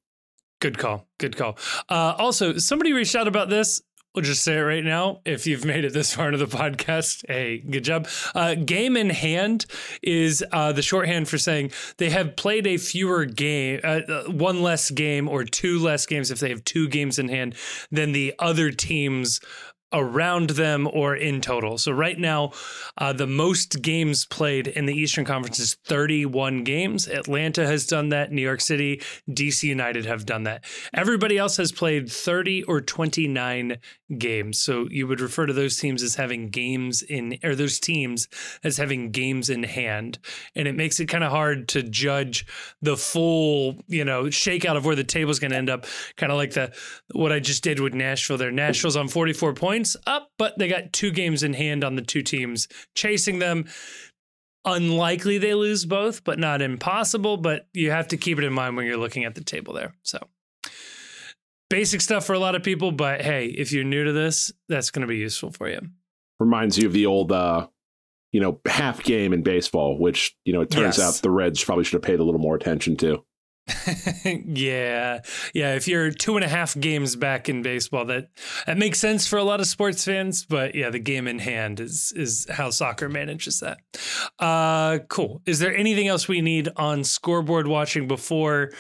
Good 0.59 0.77
call. 0.77 1.07
Good 1.19 1.38
call. 1.38 1.57
Uh, 1.89 2.15
also, 2.17 2.57
somebody 2.57 2.93
reached 2.93 3.15
out 3.15 3.27
about 3.27 3.49
this. 3.49 3.81
We'll 4.15 4.25
just 4.25 4.43
say 4.43 4.57
it 4.57 4.61
right 4.61 4.84
now. 4.84 5.21
If 5.25 5.45
you've 5.45 5.63
made 5.63 5.85
it 5.85 5.93
this 5.93 6.15
far 6.15 6.25
into 6.34 6.43
the 6.43 6.47
podcast, 6.57 7.23
hey, 7.27 7.59
good 7.59 7.84
job. 7.84 8.07
Uh, 8.34 8.55
game 8.55 8.97
in 8.97 9.11
hand 9.11 9.67
is 10.01 10.43
uh, 10.51 10.71
the 10.71 10.81
shorthand 10.81 11.29
for 11.29 11.38
saying 11.38 11.71
they 11.97 12.09
have 12.09 12.35
played 12.35 12.65
a 12.65 12.77
fewer 12.77 13.25
game, 13.25 13.79
uh, 13.84 13.99
uh, 14.09 14.23
one 14.23 14.63
less 14.63 14.89
game 14.89 15.29
or 15.29 15.43
two 15.43 15.77
less 15.77 16.07
games 16.07 16.31
if 16.31 16.39
they 16.39 16.49
have 16.49 16.63
two 16.63 16.88
games 16.88 17.19
in 17.19 17.29
hand 17.29 17.53
than 17.91 18.11
the 18.11 18.34
other 18.39 18.71
teams 18.71 19.39
around 19.93 20.51
them 20.51 20.88
or 20.91 21.15
in 21.15 21.39
total. 21.39 21.77
So 21.77 21.91
right 21.91 22.18
now, 22.19 22.51
uh, 22.97 23.14
the 23.14 23.27
most 23.27 23.81
games 23.81 24.26
played 24.26 24.68
in 24.68 24.85
the 24.85 24.93
Eastern 24.93 25.23
Conference 25.23 25.59
is 25.59 25.76
31 25.85 26.64
games. 26.64 27.07
Atlanta 27.07 27.65
has 27.65 27.85
done 27.85 28.09
that. 28.09 28.31
New 28.31 28.41
York 28.41 28.59
City, 28.59 29.01
DC 29.30 29.64
United 29.64 30.05
have 30.05 30.26
done 30.26 30.43
that. 30.43 30.65
Everybody 30.93 31.38
else 31.38 31.55
has 31.57 31.72
played 31.72 32.11
30 32.11 32.64
or 32.64 32.81
29 32.81 33.77
games. 34.18 34.59
So 34.59 34.88
you 34.89 35.07
would 35.07 35.22
refer 35.22 35.45
to 35.45 35.53
those 35.53 35.77
teams 35.77 36.03
as 36.03 36.15
having 36.15 36.49
games 36.49 37.01
in, 37.01 37.38
or 37.43 37.55
those 37.55 37.80
teams 37.80 38.27
as 38.64 38.77
having 38.77 39.11
games 39.11 39.49
in 39.49 39.64
hand. 39.64 40.19
And 40.55 40.68
it 40.68 40.76
makes 40.76 40.99
it 40.99 41.05
kind 41.05 41.23
of 41.23 41.31
hard 41.31 41.69
to 41.69 41.84
judge 41.84 42.45
the 42.81 42.97
full, 42.97 43.77
you 43.88 44.03
know, 44.03 44.23
shakeout 44.26 44.76
of 44.76 44.85
where 44.85 44.95
the 44.95 45.03
table's 45.03 45.39
going 45.39 45.51
to 45.51 45.57
end 45.57 45.69
up. 45.69 45.85
Kind 46.18 46.31
of 46.31 46.38
like 46.38 46.51
the, 46.51 46.73
what 47.14 47.31
I 47.31 47.39
just 47.39 47.64
did 47.64 47.80
with 47.80 47.93
Nashville 47.93 48.38
there. 48.38 48.51
Nashville's 48.51 48.97
on 48.97 49.07
44 49.07 49.53
points 49.53 49.76
up, 50.07 50.31
but 50.37 50.57
they 50.57 50.67
got 50.67 50.93
two 50.93 51.11
games 51.11 51.43
in 51.43 51.53
hand 51.53 51.83
on 51.83 51.95
the 51.95 52.01
two 52.01 52.21
teams 52.23 52.67
chasing 52.95 53.39
them. 53.39 53.65
Unlikely 54.65 55.37
they 55.37 55.53
lose 55.53 55.85
both, 55.85 56.23
but 56.23 56.39
not 56.39 56.61
impossible. 56.61 57.37
But 57.37 57.67
you 57.73 57.91
have 57.91 58.07
to 58.09 58.17
keep 58.17 58.37
it 58.37 58.43
in 58.43 58.53
mind 58.53 58.75
when 58.75 58.85
you're 58.85 58.97
looking 58.97 59.23
at 59.23 59.35
the 59.35 59.43
table 59.43 59.73
there. 59.73 59.93
So 60.03 60.19
basic 61.69 62.01
stuff 62.01 62.25
for 62.25 62.33
a 62.33 62.39
lot 62.39 62.55
of 62.55 62.63
people, 62.63 62.91
but 62.91 63.21
hey, 63.21 63.47
if 63.47 63.71
you're 63.71 63.83
new 63.83 64.03
to 64.03 64.11
this, 64.13 64.51
that's 64.69 64.89
going 64.91 65.01
to 65.01 65.07
be 65.07 65.17
useful 65.17 65.51
for 65.51 65.69
you. 65.69 65.79
Reminds 66.39 66.77
you 66.77 66.87
of 66.87 66.93
the 66.93 67.05
old, 67.05 67.31
uh, 67.31 67.67
you 68.31 68.39
know, 68.41 68.59
half 68.67 69.03
game 69.03 69.33
in 69.33 69.41
baseball, 69.41 69.97
which 69.97 70.35
you 70.45 70.53
know 70.53 70.61
it 70.61 70.69
turns 70.69 70.97
Yes. 70.97 70.99
out 70.99 71.21
the 71.21 71.31
Reds 71.31 71.63
probably 71.63 71.83
should 71.83 71.93
have 71.93 72.01
paid 72.03 72.19
a 72.19 72.23
little 72.23 72.39
more 72.41 72.55
attention 72.55 72.95
to. 72.97 73.23
yeah, 74.26 75.22
yeah. 75.53 75.76
If 75.76 75.88
you're 75.88 76.11
two 76.11 76.35
and 76.35 76.44
a 76.44 76.48
half 76.48 76.80
games 76.80 77.15
back 77.15 77.49
in 77.49 77.61
baseball, 77.61 78.06
that 78.06 78.30
that 78.65 78.77
makes 78.77 78.99
sense 78.99 79.27
for 79.27 79.38
a 79.38 79.44
lot 79.44 79.60
of 79.60 79.68
sports 79.68 80.06
fans. 80.06 80.45
But 80.45 80.76
yeah, 80.76 80.89
the 80.89 80.99
game 80.99 81.27
in 81.27 81.39
hand 81.39 81.80
is 81.80 82.14
is 82.15 82.48
how 82.49 82.69
soccer 82.69 83.10
manages 83.10 83.60
that. 83.60 83.80
Uh, 84.39 84.99
cool. 85.10 85.41
Is 85.45 85.60
there 85.60 85.76
anything 85.76 86.07
else 86.07 86.27
we 86.27 86.41
need 86.41 86.69
on 86.77 87.03
scoreboard 87.03 87.68
watching 87.68 88.07
before 88.07 88.72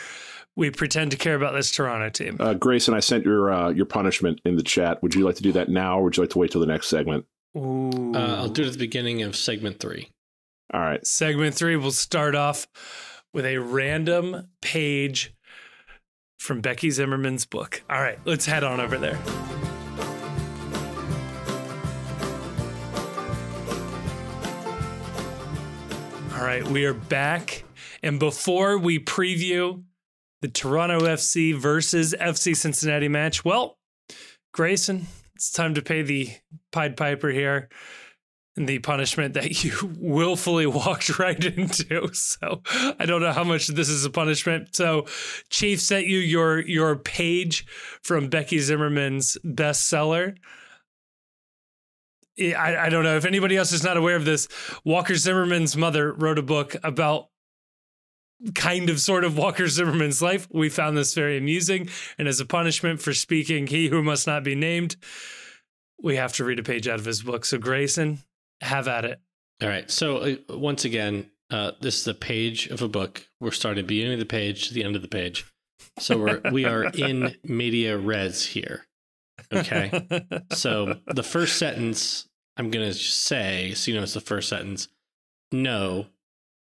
we 0.55 0.71
pretend 0.71 1.11
to 1.11 1.17
care 1.17 1.35
about 1.35 1.53
this 1.53 1.71
Toronto 1.71 2.09
team? 2.09 2.37
Uh, 2.39 2.53
Grayson, 2.53 2.93
I 2.93 2.99
sent 2.99 3.25
your 3.25 3.51
uh, 3.51 3.69
your 3.69 3.85
punishment 3.85 4.41
in 4.45 4.55
the 4.55 4.63
chat. 4.63 5.01
Would 5.03 5.15
you 5.15 5.25
like 5.25 5.35
to 5.35 5.43
do 5.43 5.51
that 5.53 5.69
now, 5.69 5.99
or 5.99 6.03
would 6.03 6.17
you 6.17 6.23
like 6.23 6.31
to 6.31 6.39
wait 6.39 6.51
till 6.51 6.61
the 6.61 6.67
next 6.67 6.87
segment? 6.87 7.25
Ooh. 7.57 8.13
Uh, 8.13 8.37
I'll 8.37 8.49
do 8.49 8.63
it 8.63 8.67
at 8.67 8.73
the 8.73 8.79
beginning 8.79 9.21
of 9.21 9.35
segment 9.35 9.79
three. 9.79 10.11
All 10.73 10.81
right. 10.81 11.05
Segment 11.05 11.55
three, 11.55 11.75
we'll 11.75 11.91
start 11.91 12.35
off 12.35 12.67
with 13.33 13.45
a 13.45 13.57
random 13.57 14.49
page 14.61 15.33
from 16.39 16.61
Becky 16.61 16.89
Zimmerman's 16.89 17.45
book. 17.45 17.83
All 17.89 18.01
right, 18.01 18.19
let's 18.25 18.45
head 18.45 18.63
on 18.63 18.79
over 18.79 18.97
there. 18.97 19.19
All 26.37 26.43
right, 26.43 26.65
we 26.67 26.85
are 26.85 26.93
back. 26.93 27.63
And 28.03 28.19
before 28.19 28.77
we 28.77 28.99
preview 28.99 29.83
the 30.41 30.47
Toronto 30.47 30.99
FC 30.99 31.55
versus 31.55 32.15
FC 32.19 32.55
Cincinnati 32.55 33.07
match, 33.07 33.43
well, 33.43 33.77
Grayson, 34.53 35.07
it's 35.35 35.51
time 35.51 35.73
to 35.73 35.81
pay 35.81 36.03
the 36.03 36.29
Pied 36.71 36.95
Piper 36.95 37.29
here 37.29 37.69
the 38.57 38.79
punishment 38.79 39.35
that 39.35 39.63
you 39.63 39.95
willfully 39.99 40.65
walked 40.65 41.19
right 41.19 41.43
into. 41.43 42.09
So 42.13 42.61
I 42.99 43.05
don't 43.05 43.21
know 43.21 43.31
how 43.31 43.43
much 43.43 43.67
this 43.67 43.89
is 43.89 44.03
a 44.03 44.09
punishment. 44.09 44.75
So 44.75 45.05
Chief 45.49 45.79
sent 45.79 46.07
you 46.07 46.17
your 46.17 46.59
your 46.59 46.95
page 46.95 47.65
from 48.01 48.29
Becky 48.29 48.59
Zimmerman's 48.59 49.37
bestseller. 49.45 50.35
I, 52.39 52.77
I 52.77 52.89
don't 52.89 53.03
know 53.03 53.17
if 53.17 53.25
anybody 53.25 53.57
else 53.57 53.71
is 53.71 53.83
not 53.83 53.97
aware 53.97 54.15
of 54.15 54.25
this. 54.25 54.47
Walker 54.83 55.15
Zimmerman's 55.15 55.75
mother 55.75 56.13
wrote 56.13 56.37
a 56.37 56.43
book 56.43 56.75
about 56.83 57.29
kind 58.53 58.91
of 58.91 58.99
sort 58.99 59.23
of 59.23 59.37
Walker 59.37 59.67
Zimmerman's 59.67 60.21
life. 60.21 60.47
We 60.51 60.69
found 60.69 60.95
this 60.95 61.15
very 61.15 61.37
amusing. 61.37 61.89
And 62.19 62.27
as 62.27 62.39
a 62.39 62.45
punishment 62.45 63.01
for 63.01 63.13
speaking 63.13 63.67
he 63.67 63.87
who 63.87 64.03
must 64.03 64.27
not 64.27 64.43
be 64.43 64.53
named, 64.53 64.97
we 66.01 66.15
have 66.17 66.33
to 66.33 66.43
read 66.43 66.59
a 66.59 66.63
page 66.63 66.87
out 66.87 66.99
of 66.99 67.05
his 67.05 67.23
book. 67.23 67.45
So 67.45 67.57
Grayson, 67.57 68.19
have 68.61 68.87
at 68.87 69.05
it. 69.05 69.19
All 69.61 69.69
right. 69.69 69.89
So 69.89 70.17
uh, 70.17 70.35
once 70.49 70.85
again, 70.85 71.29
uh, 71.49 71.71
this 71.81 72.01
is 72.01 72.07
a 72.07 72.13
page 72.13 72.67
of 72.67 72.81
a 72.81 72.87
book. 72.87 73.27
We're 73.39 73.51
starting 73.51 73.79
at 73.79 73.87
the 73.87 73.95
beginning 73.95 74.13
of 74.13 74.19
the 74.19 74.25
page 74.25 74.67
to 74.67 74.73
the 74.73 74.83
end 74.83 74.95
of 74.95 75.01
the 75.01 75.07
page. 75.07 75.45
So 75.99 76.17
we're 76.17 76.41
we 76.51 76.65
are 76.65 76.83
in 76.93 77.35
media 77.43 77.97
res 77.97 78.45
here. 78.45 78.85
Okay. 79.53 79.91
So 80.51 80.97
the 81.07 81.23
first 81.23 81.57
sentence 81.57 82.27
I'm 82.57 82.71
gonna 82.71 82.93
say, 82.93 83.73
so 83.75 83.91
you 83.91 83.97
know 83.97 84.03
it's 84.03 84.13
the 84.13 84.21
first 84.21 84.49
sentence. 84.49 84.87
No, 85.51 86.07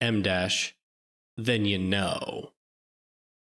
M 0.02 0.22
dash, 0.22 0.76
then 1.38 1.66
you 1.66 1.78
know. 1.78 2.52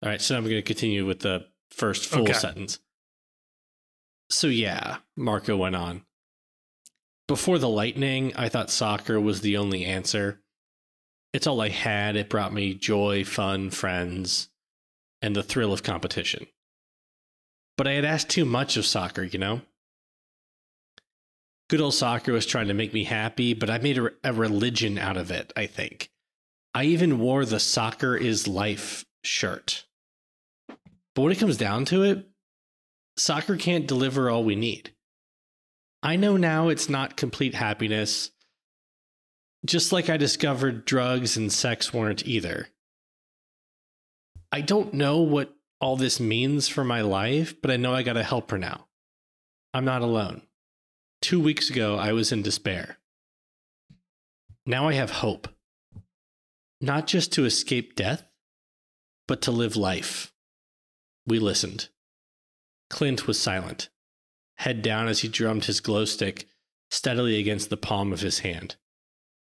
All 0.03 0.09
right, 0.09 0.21
so 0.21 0.37
I'm 0.37 0.43
gonna 0.45 0.63
continue 0.63 1.07
with 1.07 1.21
the 1.21 1.47
first 1.71 2.07
full 2.07 2.23
Okay. 2.23 2.33
sentence. 2.33 2.81
So 4.31 4.49
yeah, 4.49 4.97
Marco 5.17 5.57
went 5.57 5.77
on. 5.77 6.05
Before 7.33 7.59
the 7.59 7.67
lightning, 7.67 8.35
I 8.37 8.51
thought 8.51 8.69
soccer 8.69 9.19
was 9.19 9.41
the 9.41 9.57
only 9.57 9.87
answer. 9.87 10.43
It's 11.33 11.47
all 11.47 11.63
I 11.63 11.71
had. 11.71 12.15
It 12.15 12.29
brought 12.29 12.53
me 12.53 12.75
joy, 12.75 13.25
fun, 13.25 13.71
friends, 13.71 14.51
and 15.23 15.35
the 15.35 15.43
thrill 15.43 15.73
of 15.73 15.83
competition. 15.83 16.47
But 17.79 17.89
I 17.89 17.93
had 17.93 18.05
asked 18.05 18.29
too 18.29 18.45
much 18.45 18.77
of 18.77 18.85
soccer, 18.85 19.23
you 19.23 19.39
know? 19.39 19.63
Good 21.71 21.81
old 21.81 21.95
soccer 21.95 22.35
was 22.35 22.45
trying 22.45 22.69
to 22.69 22.75
make 22.75 22.93
me 22.93 23.05
happy, 23.05 23.55
but 23.55 23.71
I 23.71 23.79
made 23.79 23.99
a, 23.99 24.33
religion 24.35 24.99
out 24.99 25.17
of 25.17 25.31
it, 25.31 25.55
I 25.57 25.65
think. 25.65 26.11
I 26.75 26.85
even 26.85 27.19
wore 27.19 27.47
the 27.47 27.61
soccer 27.61 28.15
is 28.15 28.47
life 28.47 29.07
shirt. 29.25 29.87
But 30.69 31.23
when 31.23 31.33
it 31.33 31.39
comes 31.39 31.57
down 31.57 31.87
to 31.87 32.03
it, 32.03 32.29
soccer 33.17 33.57
can't 33.57 33.89
deliver 33.89 34.29
all 34.29 34.45
we 34.45 34.55
need. 34.55 34.93
I 36.03 36.17
know 36.17 36.37
now 36.37 36.69
it's 36.69 36.89
not 36.89 37.17
complete 37.17 37.55
happiness, 37.55 38.31
just 39.65 39.93
like 39.93 40.11
I 40.11 40.17
discovered 40.17 40.85
drugs 40.85 41.37
and 41.37 41.53
sex 41.53 41.95
weren't 41.95 42.27
either. 42.27 42.69
I 44.51 44.63
don't 44.63 44.95
know 44.95 45.21
what 45.21 45.55
all 45.81 45.97
this 45.97 46.19
means 46.19 46.69
for 46.69 46.85
my 46.85 47.01
life, 47.03 47.55
but 47.63 47.71
I 47.71 47.77
know 47.77 47.95
I 47.95 48.03
gotta 48.03 48.25
help 48.25 48.51
her 48.51 48.59
now. 48.59 48.89
I'm 49.73 49.85
not 49.85 50.03
alone. 50.03 50.43
Two 51.21 51.41
weeks 51.41 51.71
ago, 51.71 51.97
I 51.97 52.13
was 52.13 52.33
in 52.33 52.43
despair. 52.43 52.99
Now 54.67 54.89
I 54.89 54.95
have 54.95 55.11
hope. 55.11 55.49
Not 56.81 57.07
just 57.07 57.33
to 57.35 57.45
escape 57.45 57.95
death, 57.95 58.25
but 59.29 59.41
to 59.43 59.53
live 59.53 59.77
life. 59.77 60.33
We 61.27 61.39
listened. 61.39 61.89
Clint 62.91 63.29
was 63.29 63.39
silent, 63.39 63.89
head 64.57 64.83
down 64.83 65.09
as 65.09 65.21
he 65.21 65.29
drummed 65.29 65.65
his 65.65 65.81
glow 65.81 66.05
stick 66.05 66.49
steadily 66.91 67.39
against 67.39 67.71
the 67.71 67.77
palm 67.77 68.13
of 68.13 68.21
his 68.21 68.41
hand. 68.41 68.77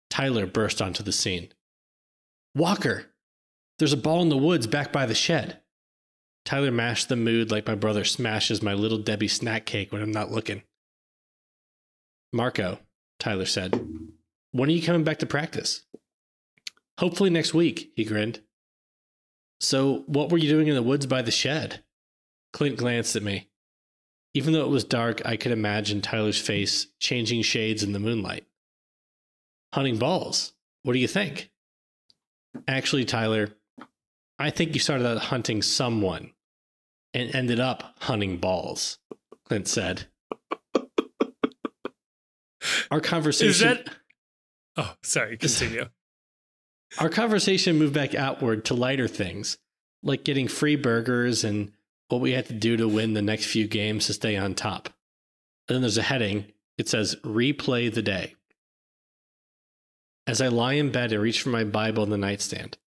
Tyler 0.08 0.46
burst 0.46 0.80
onto 0.80 1.02
the 1.02 1.12
scene. 1.12 1.52
Walker! 2.54 3.06
There's 3.78 3.92
a 3.92 3.98
ball 3.98 4.22
in 4.22 4.30
the 4.30 4.36
woods 4.36 4.66
back 4.66 4.92
by 4.92 5.04
the 5.04 5.14
shed. 5.14 5.60
Tyler 6.46 6.70
mashed 6.70 7.08
the 7.08 7.16
mood 7.16 7.50
like 7.50 7.66
my 7.66 7.74
brother 7.74 8.04
smashes 8.04 8.62
my 8.62 8.72
little 8.72 8.98
Debbie 8.98 9.28
snack 9.28 9.66
cake 9.66 9.92
when 9.92 10.00
I'm 10.00 10.12
not 10.12 10.30
looking. 10.30 10.62
Marco, 12.32 12.78
Tyler 13.18 13.44
said, 13.44 13.78
when 14.52 14.70
are 14.70 14.72
you 14.72 14.80
coming 14.80 15.04
back 15.04 15.18
to 15.18 15.26
practice? 15.26 15.84
Hopefully 16.98 17.28
next 17.28 17.52
week, 17.52 17.92
he 17.94 18.04
grinned. 18.04 18.40
So, 19.60 20.04
what 20.06 20.30
were 20.30 20.38
you 20.38 20.48
doing 20.48 20.68
in 20.68 20.74
the 20.74 20.82
woods 20.82 21.06
by 21.06 21.20
the 21.20 21.30
shed? 21.30 21.82
Clint 22.52 22.78
glanced 22.78 23.16
at 23.16 23.22
me. 23.22 23.50
Even 24.36 24.52
though 24.52 24.66
it 24.66 24.68
was 24.68 24.84
dark, 24.84 25.22
I 25.24 25.38
could 25.38 25.50
imagine 25.50 26.02
Tyler's 26.02 26.38
face 26.38 26.88
changing 27.00 27.40
shades 27.40 27.82
in 27.82 27.92
the 27.92 27.98
moonlight. 27.98 28.44
Hunting 29.72 29.98
balls. 29.98 30.52
What 30.82 30.92
do 30.92 30.98
you 30.98 31.08
think? 31.08 31.50
Actually, 32.68 33.06
Tyler, 33.06 33.48
I 34.38 34.50
think 34.50 34.74
you 34.74 34.80
started 34.80 35.06
out 35.06 35.16
hunting 35.16 35.62
someone 35.62 36.32
and 37.14 37.34
ended 37.34 37.60
up 37.60 37.94
hunting 38.00 38.36
balls, 38.36 38.98
Clint 39.46 39.68
said. 39.68 40.04
Our 42.90 43.00
conversation 43.00 43.48
Is 43.48 43.60
that? 43.60 43.88
Oh, 44.76 44.94
sorry. 45.02 45.38
Continue. 45.38 45.86
our 46.98 47.08
conversation 47.08 47.78
moved 47.78 47.94
back 47.94 48.14
outward 48.14 48.66
to 48.66 48.74
lighter 48.74 49.08
things, 49.08 49.56
like 50.02 50.24
getting 50.24 50.46
free 50.46 50.76
burgers 50.76 51.42
and 51.42 51.72
what 52.08 52.20
we 52.20 52.32
have 52.32 52.46
to 52.48 52.54
do 52.54 52.76
to 52.76 52.88
win 52.88 53.14
the 53.14 53.22
next 53.22 53.46
few 53.46 53.66
games 53.66 54.06
to 54.06 54.12
stay 54.12 54.36
on 54.36 54.54
top. 54.54 54.90
And 55.68 55.74
then 55.74 55.82
there's 55.82 55.98
a 55.98 56.02
heading. 56.02 56.46
It 56.78 56.88
says 56.88 57.16
replay 57.24 57.92
the 57.92 58.02
day. 58.02 58.34
As 60.26 60.40
I 60.40 60.48
lie 60.48 60.74
in 60.74 60.90
bed 60.90 61.12
and 61.12 61.22
reach 61.22 61.42
for 61.42 61.50
my 61.50 61.64
Bible 61.64 62.02
in 62.02 62.10
the 62.10 62.18
nightstand, 62.18 62.78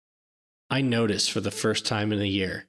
I 0.68 0.82
notice 0.82 1.26
for 1.26 1.40
the 1.40 1.50
first 1.50 1.86
time 1.86 2.12
in 2.12 2.20
a 2.20 2.26
year 2.26 2.66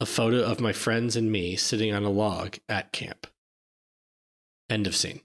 a 0.00 0.06
photo 0.06 0.42
of 0.42 0.60
my 0.60 0.72
friends 0.72 1.16
and 1.16 1.30
me 1.30 1.56
sitting 1.56 1.92
on 1.94 2.04
a 2.04 2.10
log 2.10 2.58
at 2.68 2.92
camp. 2.92 3.26
End 4.68 4.86
of 4.86 4.96
scene. 4.96 5.20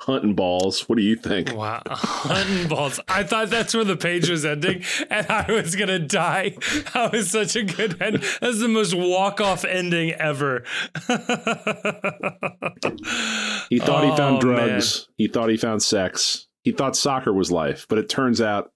Hunting 0.00 0.34
balls. 0.34 0.88
What 0.88 0.96
do 0.96 1.02
you 1.02 1.16
think? 1.16 1.52
Wow. 1.54 1.82
Hunting 1.88 2.68
balls. 2.68 3.00
I 3.08 3.24
thought 3.24 3.50
that's 3.50 3.74
where 3.74 3.82
the 3.84 3.96
page 3.96 4.30
was 4.30 4.44
ending 4.44 4.84
and 5.10 5.26
I 5.28 5.50
was 5.50 5.74
going 5.74 5.88
to 5.88 5.98
die. 5.98 6.50
That 6.94 7.10
was 7.12 7.30
such 7.30 7.56
a 7.56 7.64
good 7.64 8.00
end. 8.00 8.22
That's 8.40 8.60
the 8.60 8.68
most 8.68 8.94
walk 8.94 9.40
off 9.40 9.64
ending 9.64 10.12
ever. 10.12 10.62
He 13.70 13.78
thought 13.80 14.04
he 14.04 14.16
found 14.16 14.36
Oh, 14.36 14.40
drugs. 14.40 15.08
He 15.16 15.28
thought 15.28 15.50
he 15.50 15.56
found 15.56 15.82
sex. 15.82 16.46
He 16.62 16.72
thought 16.72 16.96
soccer 16.96 17.32
was 17.32 17.50
life, 17.50 17.86
but 17.88 17.98
it 17.98 18.08
turns 18.08 18.40
out 18.40 18.70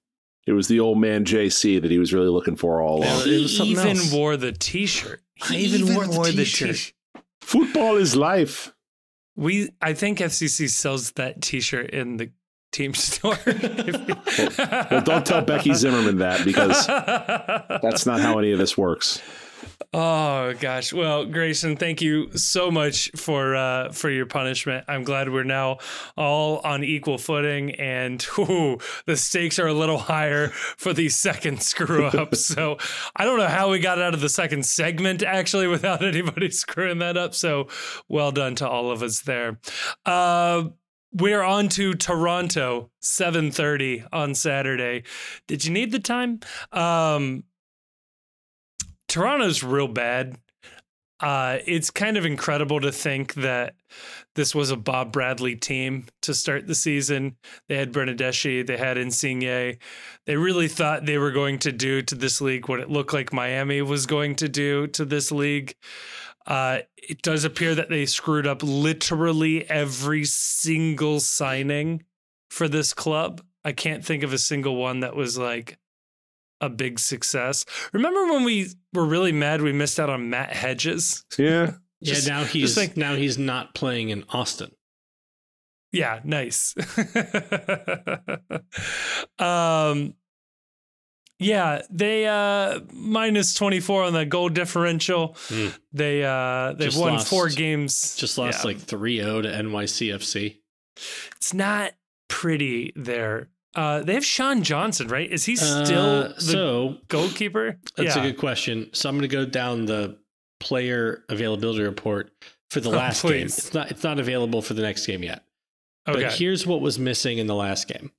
it 0.47 0.53
was 0.53 0.69
the 0.69 0.81
old 0.81 0.99
man 0.99 1.25
JC 1.25 1.81
that 1.81 1.91
he 1.91 1.99
was 1.99 2.13
really 2.13 2.29
looking 2.29 2.57
for 2.57 2.81
all 2.83 3.01
Yeah, 3.01 3.15
along. 3.15 3.21
it 3.23 3.27
He 3.29 3.43
was 3.43 3.57
something 3.57 3.73
even 3.79 3.89
else. 3.97 4.13
wore 4.13 4.37
the 4.37 4.53
t 4.53 4.87
shirt. 4.87 5.23
I 5.49 5.57
even 5.57 5.95
wore 5.95 6.07
the 6.27 6.33
t-shirt. 6.45 6.71
t-shirt. 6.71 6.95
Football 7.41 7.97
is 7.97 8.15
life. 8.17 8.73
We, 9.35 9.71
I 9.81 9.95
think 9.95 10.19
FCC 10.19 10.69
sells 10.69 11.13
that 11.13 11.41
T-shirt 11.41 11.91
in 11.91 12.19
the 12.19 12.31
team 12.71 12.95
store. 12.95 13.39
well, 13.47 15.03
don't 15.03 15.25
tell 15.25 15.43
Becky 15.43 15.75
Zimmerman 15.75 16.19
that 16.19 16.45
because 16.45 16.87
That's 17.83 18.07
not 18.07 18.21
how 18.21 18.39
any 18.39 18.53
of 18.53 18.59
this 18.59 18.77
works. 18.77 19.23
Oh 19.95 20.55
gosh. 20.55 20.91
Well, 20.91 21.27
Grayson, 21.27 21.77
thank 21.77 22.01
you 22.01 22.33
so 22.33 22.71
much 22.71 23.11
for 23.15 23.55
uh, 23.55 23.93
for 23.93 24.09
your 24.09 24.25
punishment. 24.25 24.87
I'm 24.89 25.05
glad 25.05 25.29
we're 25.29 25.45
now 25.45 25.79
all 26.17 26.61
on 26.61 26.83
equal 26.83 27.19
footing, 27.19 27.73
and 27.73 28.19
the 29.07 29.17
stakes 29.17 29.59
are 29.59 29.67
a 29.67 29.75
little 29.75 29.99
higher 29.99 30.49
for 30.49 30.95
the 30.95 31.11
second 31.11 31.63
screw 31.63 32.07
up. 32.07 32.35
so 32.35 32.79
I 33.17 33.27
don't 33.27 33.39
know 33.39 33.49
how 33.49 33.71
we 33.71 33.81
got 33.81 34.01
out 34.01 34.15
of 34.15 34.23
the 34.23 34.31
second 34.31 34.65
segment 34.65 35.23
actually 35.23 35.67
without 35.67 36.03
anybody 36.05 36.51
screwing 36.51 37.01
that 37.01 37.19
up. 37.19 37.35
So 37.35 37.69
well 38.09 38.33
done 38.33 38.55
to 38.57 38.69
all 38.69 38.91
of 38.91 39.03
us 39.03 39.21
there. 39.21 39.59
Uh, 40.07 40.71
we're 41.13 41.43
on 41.43 41.69
to 41.69 41.93
Toronto, 41.93 42.91
7:30 43.03 44.07
on 44.11 44.35
Saturday. 44.35 45.03
Did 45.47 45.67
you 45.67 45.71
need 45.71 45.93
the 45.93 45.99
time? 45.99 46.41
Um, 46.73 47.45
Toronto's 49.13 49.63
real 49.63 49.89
bad. 49.89 50.39
Uh, 51.21 51.59
it's 51.67 51.91
kind 51.91 52.17
of 52.17 52.25
incredible 52.25 52.81
to 52.81 52.91
think 52.91 53.35
that 53.35 53.75
this 54.37 54.55
was 54.55 54.71
a 54.71 54.77
Bob 54.77 55.13
Bradley 55.13 55.55
team 55.55 56.07
to 56.23 56.33
start 56.33 56.67
the 56.67 56.75
season. 56.75 57.37
They 57.69 57.77
had 57.77 57.93
Bernadeschi, 57.93 58.67
they 58.67 58.79
had 58.79 58.97
Insigne. 58.97 59.77
They 60.25 60.37
really 60.37 60.67
thought 60.67 61.05
they 61.05 61.19
were 61.19 61.31
going 61.31 61.59
to 61.59 61.73
do 61.73 62.01
to 62.01 62.15
this 62.15 62.41
league 62.41 62.71
what 62.71 62.81
it 62.81 62.89
looked 62.89 63.13
like 63.13 63.35
Miami 63.35 63.83
was 63.83 64.07
going 64.07 64.35
to 64.37 64.49
do 64.49 64.87
to 64.87 65.05
this 65.05 65.31
league. 65.31 65.75
Uh, 66.47 66.79
it 66.97 67.21
does 67.21 67.45
appear 67.45 67.75
that 67.75 67.91
they 67.91 68.07
screwed 68.07 68.47
up 68.47 68.63
literally 68.63 69.69
every 69.69 70.25
single 70.25 71.21
signing 71.21 72.03
for 72.49 72.67
this 72.67 72.95
club. 72.95 73.43
I 73.63 73.73
can't 73.73 74.03
think 74.05 74.23
of 74.23 74.33
a 74.33 74.39
single 74.39 74.77
one 74.77 75.01
that 75.01 75.15
was 75.15 75.37
like 75.37 75.77
a 76.63 76.71
big 76.71 76.99
success. 76.99 77.67
Remember 77.93 78.25
when 78.33 78.45
we 78.45 78.69
were 78.95 79.05
really 79.05 79.33
mad 79.33 79.61
we 79.61 79.73
missed 79.73 80.01
out 80.01 80.09
on 80.09 80.31
Matt 80.31 80.55
Hedges? 80.55 81.25
Yeah. 81.39 81.73
Yeah, 82.05 82.19
now 82.27 82.43
he's 82.43 82.75
think- 82.75 82.97
now 82.97 83.15
he's 83.15 83.39
not 83.39 83.77
playing 83.77 84.09
in 84.09 84.25
Austin. 84.31 84.73
Yeah, 85.93 86.19
nice. 86.25 86.75
um 89.39 90.15
yeah, 91.39 91.83
they 91.91 92.27
uh 92.27 92.81
minus 92.93 93.55
24 93.55 94.05
on 94.05 94.13
the 94.13 94.27
goal 94.27 94.49
differential. 94.49 95.31
Mm. 95.49 95.77
They 95.93 96.25
uh 96.25 96.73
they've 96.73 96.89
Just 96.91 97.01
won 97.01 97.13
lost- 97.15 97.29
four 97.29 97.49
games. 97.49 98.17
Just 98.17 98.37
lost 98.39 98.65
Yeah. 98.65 98.69
like 98.73 98.79
3-0 98.79 99.43
to 99.45 99.49
NYCFC. 99.49 100.57
it's 101.37 101.55
not 101.55 101.93
pretty 102.29 102.93
there. 102.97 103.49
Uh 103.75 104.03
they 104.03 104.15
have 104.15 104.25
Sean 104.25 104.63
Johnson, 104.63 105.09
right? 105.09 105.31
Is 105.31 105.45
he 105.45 105.57
still 105.57 106.23
Uh, 106.25 106.29
the 106.35 106.41
so 106.41 106.97
goalkeeper? 107.09 107.79
that's 107.97 108.17
yeah. 108.17 108.23
a 108.23 108.31
good 108.31 108.39
question. 108.39 108.91
So 108.93 109.09
I'm 109.09 109.17
going 109.17 109.29
to 109.29 109.35
go 109.35 109.45
down 109.47 109.87
the 109.87 110.19
player 110.61 111.25
availability 111.29 111.83
report 111.83 112.31
for 112.71 112.81
the 112.81 112.91
Oh, 112.91 112.93
last 112.93 113.23
game. 113.23 113.47
It's 113.47 113.73
not 113.75 113.91
it's 113.91 114.03
not 114.05 114.19
available 114.19 114.63
for 114.63 114.75
the 114.75 114.83
next 114.83 115.07
game 115.07 115.23
yet. 115.23 115.45
okay. 116.09 116.23
But 116.25 116.33
here's 116.35 116.67
what 116.67 116.81
was 116.81 116.99
missing 116.99 117.39
in 117.39 117.47
the 117.47 117.55
last 117.55 117.89
game. 117.89 118.11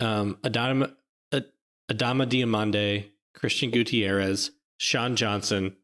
Um, 0.00 0.38
Adama, 0.42 0.94
Ad- 1.32 1.46
Adama 1.90 2.26
Diomande, 2.26 3.04
Christian 3.34 3.70
Gutierrez, 3.70 4.50
Sean 4.78 5.14
Johnson, 5.14 5.76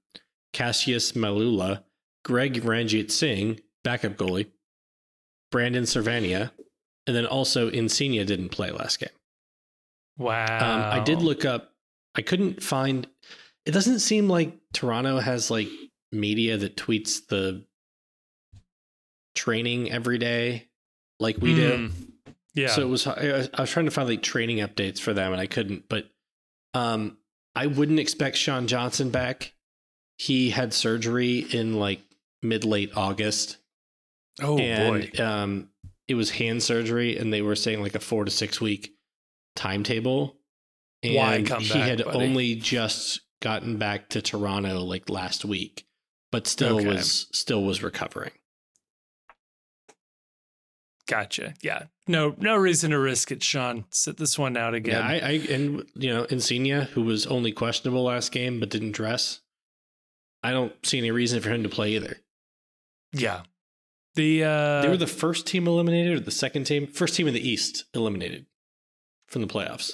Cassius 0.54 1.12
Mailula, 1.12 1.82
Greg 2.24 2.62
Ranjitsingh, 2.62 3.60
backup 3.84 4.16
goalie, 4.16 4.46
Brandon 5.52 5.84
Servania, 5.84 6.50
and 7.06 7.14
then 7.14 7.26
also 7.26 7.68
Insigne 7.68 8.24
didn't 8.26 8.50
play 8.50 8.70
last 8.70 8.98
game. 8.98 9.08
wow. 10.18 10.44
Um, 10.44 11.00
I 11.00 11.04
did 11.04 11.22
look 11.22 11.44
up. 11.44 11.72
I 12.14 12.22
couldn't 12.22 12.62
find. 12.62 13.06
It 13.64 13.72
doesn't 13.72 14.00
seem 14.00 14.28
like 14.28 14.56
Toronto 14.72 15.18
has 15.18 15.50
like 15.50 15.68
media 16.12 16.56
that 16.56 16.76
tweets 16.76 17.26
the 17.26 17.64
training 19.34 19.90
every 19.90 20.18
day 20.18 20.66
like 21.20 21.38
we 21.38 21.54
do. 21.54 21.70
Mm. 21.72 21.90
Yeah. 22.54 22.68
So 22.68 22.82
it 22.82 22.88
was. 22.88 23.06
I 23.06 23.32
was 23.32 23.50
I 23.54 23.60
was 23.62 23.70
trying 23.70 23.84
to 23.84 23.90
find 23.90 24.08
like 24.08 24.22
training 24.22 24.58
updates 24.58 24.98
for 24.98 25.12
them, 25.12 25.32
and 25.32 25.40
I 25.40 25.46
couldn't. 25.46 25.88
But 25.88 26.06
um, 26.74 27.18
I 27.54 27.66
wouldn't 27.66 28.00
expect 28.00 28.36
Sean 28.36 28.66
Johnson 28.66 29.10
back. 29.10 29.54
He 30.18 30.50
had 30.50 30.72
surgery 30.72 31.38
in 31.38 31.74
like 31.74 32.00
mid 32.42 32.64
late 32.64 32.92
August, 32.96 33.58
oh 34.42 34.58
and 34.58 35.12
boy. 35.12 35.22
um, 35.24 35.68
it 36.08 36.14
was 36.14 36.30
hand 36.30 36.62
surgery, 36.62 37.16
and 37.16 37.32
they 37.32 37.42
were 37.42 37.56
saying 37.56 37.82
like 37.82 37.94
a 37.94 38.00
four 38.00 38.24
to 38.24 38.30
six 38.30 38.60
week 38.60 38.92
timetable. 39.54 40.36
And 41.02 41.14
Why 41.14 41.42
come 41.42 41.62
he 41.62 41.68
back, 41.72 41.88
had 41.88 42.04
buddy? 42.04 42.18
only 42.18 42.54
just 42.54 43.20
gotten 43.42 43.76
back 43.76 44.08
to 44.10 44.22
Toronto 44.22 44.80
like 44.82 45.10
last 45.10 45.44
week, 45.44 45.86
but 46.32 46.46
still 46.46 46.78
Okay. 46.78 46.88
was 46.88 47.26
still 47.32 47.62
was 47.62 47.82
recovering. 47.82 48.32
Gotcha. 51.08 51.54
Yeah. 51.62 51.84
No, 52.08 52.34
no 52.38 52.56
reason 52.56 52.90
to 52.90 52.98
risk 52.98 53.30
it, 53.30 53.42
Sean. 53.42 53.84
Sit 53.90 54.16
this 54.16 54.38
one 54.38 54.56
out 54.56 54.74
again. 54.74 54.94
Yeah, 55.02 55.06
I, 55.06 55.14
I 55.14 55.32
and 55.54 55.84
you 55.94 56.12
know 56.12 56.24
Insigne, 56.24 56.82
who 56.92 57.02
was 57.02 57.26
only 57.26 57.52
questionable 57.52 58.02
last 58.04 58.32
game 58.32 58.58
but 58.58 58.70
didn't 58.70 58.92
dress. 58.92 59.40
I 60.42 60.50
don't 60.52 60.72
see 60.84 60.98
any 60.98 61.10
reason 61.10 61.40
for 61.40 61.50
him 61.50 61.62
to 61.62 61.68
play 61.68 61.94
either. 61.96 62.16
yeah. 63.12 63.42
The 64.16 64.44
uh 64.44 64.82
they 64.82 64.88
were 64.88 64.96
the 64.96 65.06
first 65.06 65.46
team 65.46 65.66
eliminated, 65.68 66.14
or 66.14 66.20
the 66.20 66.30
second 66.30 66.64
team, 66.64 66.86
first 66.86 67.14
team 67.14 67.28
in 67.28 67.34
the 67.34 67.48
East 67.48 67.84
eliminated 67.94 68.46
from 69.28 69.42
the 69.42 69.48
playoffs. 69.48 69.92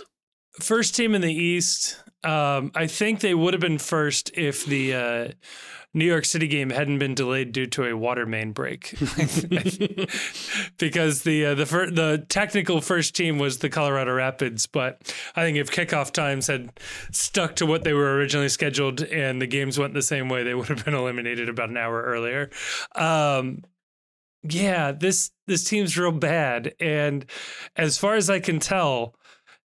first 0.60 0.94
team 0.96 1.14
in 1.14 1.20
the 1.20 1.32
East. 1.32 2.02
Um, 2.24 2.70
I 2.74 2.86
think 2.86 3.20
they 3.20 3.34
would 3.34 3.52
have 3.52 3.60
been 3.60 3.78
first 3.78 4.30
if 4.34 4.64
the 4.64 4.94
uh, 4.94 5.28
New 5.92 6.04
York 6.04 6.24
City 6.24 6.46
game 6.46 6.70
hadn't 6.70 7.00
been 7.00 7.14
delayed 7.14 7.50
due 7.50 7.66
to 7.66 7.84
a 7.84 7.96
water 7.96 8.24
main 8.26 8.52
break. 8.52 8.90
because 10.78 11.22
the 11.22 11.46
uh, 11.46 11.54
the 11.54 11.66
fir- 11.66 11.90
the 11.90 12.24
technical 12.28 12.80
first 12.80 13.16
team 13.16 13.38
was 13.38 13.58
the 13.58 13.68
Colorado 13.68 14.12
Rapids, 14.12 14.66
but 14.66 15.14
I 15.34 15.42
think 15.42 15.58
if 15.58 15.70
kickoff 15.70 16.12
times 16.12 16.46
had 16.46 16.70
stuck 17.10 17.56
to 17.56 17.66
what 17.66 17.82
they 17.82 17.92
were 17.92 18.14
originally 18.14 18.48
scheduled 18.48 19.02
and 19.02 19.42
the 19.42 19.46
games 19.48 19.78
went 19.78 19.92
the 19.92 20.00
same 20.02 20.28
way, 20.28 20.44
they 20.44 20.54
would 20.54 20.68
have 20.68 20.84
been 20.84 20.94
eliminated 20.94 21.48
about 21.48 21.70
an 21.70 21.76
hour 21.76 22.00
earlier. 22.02 22.50
Um, 22.94 23.64
yeah, 24.42 24.92
this 24.92 25.30
this 25.46 25.64
team's 25.64 25.96
real 25.96 26.12
bad, 26.12 26.74
and 26.80 27.24
as 27.76 27.98
far 27.98 28.14
as 28.14 28.30
I 28.30 28.40
can 28.40 28.58
tell, 28.58 29.14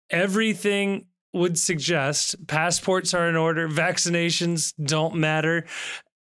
everything 0.10 1.06
would 1.34 1.58
suggest 1.58 2.36
passports 2.48 3.14
are 3.14 3.28
in 3.30 3.36
order, 3.36 3.68
vaccinations 3.68 4.74
don't 4.84 5.16
matter. 5.16 5.66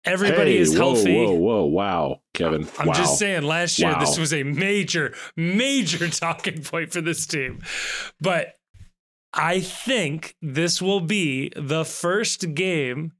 Everybody 0.03 0.53
hey, 0.53 0.57
is 0.57 0.71
whoa, 0.71 0.77
healthy. 0.77 1.15
Whoa, 1.15 1.33
whoa, 1.33 1.65
wow, 1.65 2.21
Kevin. 2.33 2.67
I'm 2.79 2.87
wow. 2.87 2.93
just 2.93 3.19
saying, 3.19 3.43
last 3.43 3.77
year 3.77 3.95
this 3.99 4.17
was 4.17 4.33
a 4.33 4.43
major, 4.43 5.13
major 5.35 6.09
talking 6.09 6.63
point 6.63 6.91
for 6.91 7.01
this 7.01 7.27
team. 7.27 7.59
But 8.19 8.55
I 9.33 9.59
think 9.59 10.35
this 10.41 10.81
will 10.81 11.01
be 11.01 11.51
the 11.55 11.85
first 11.85 12.53
game, 12.55 13.11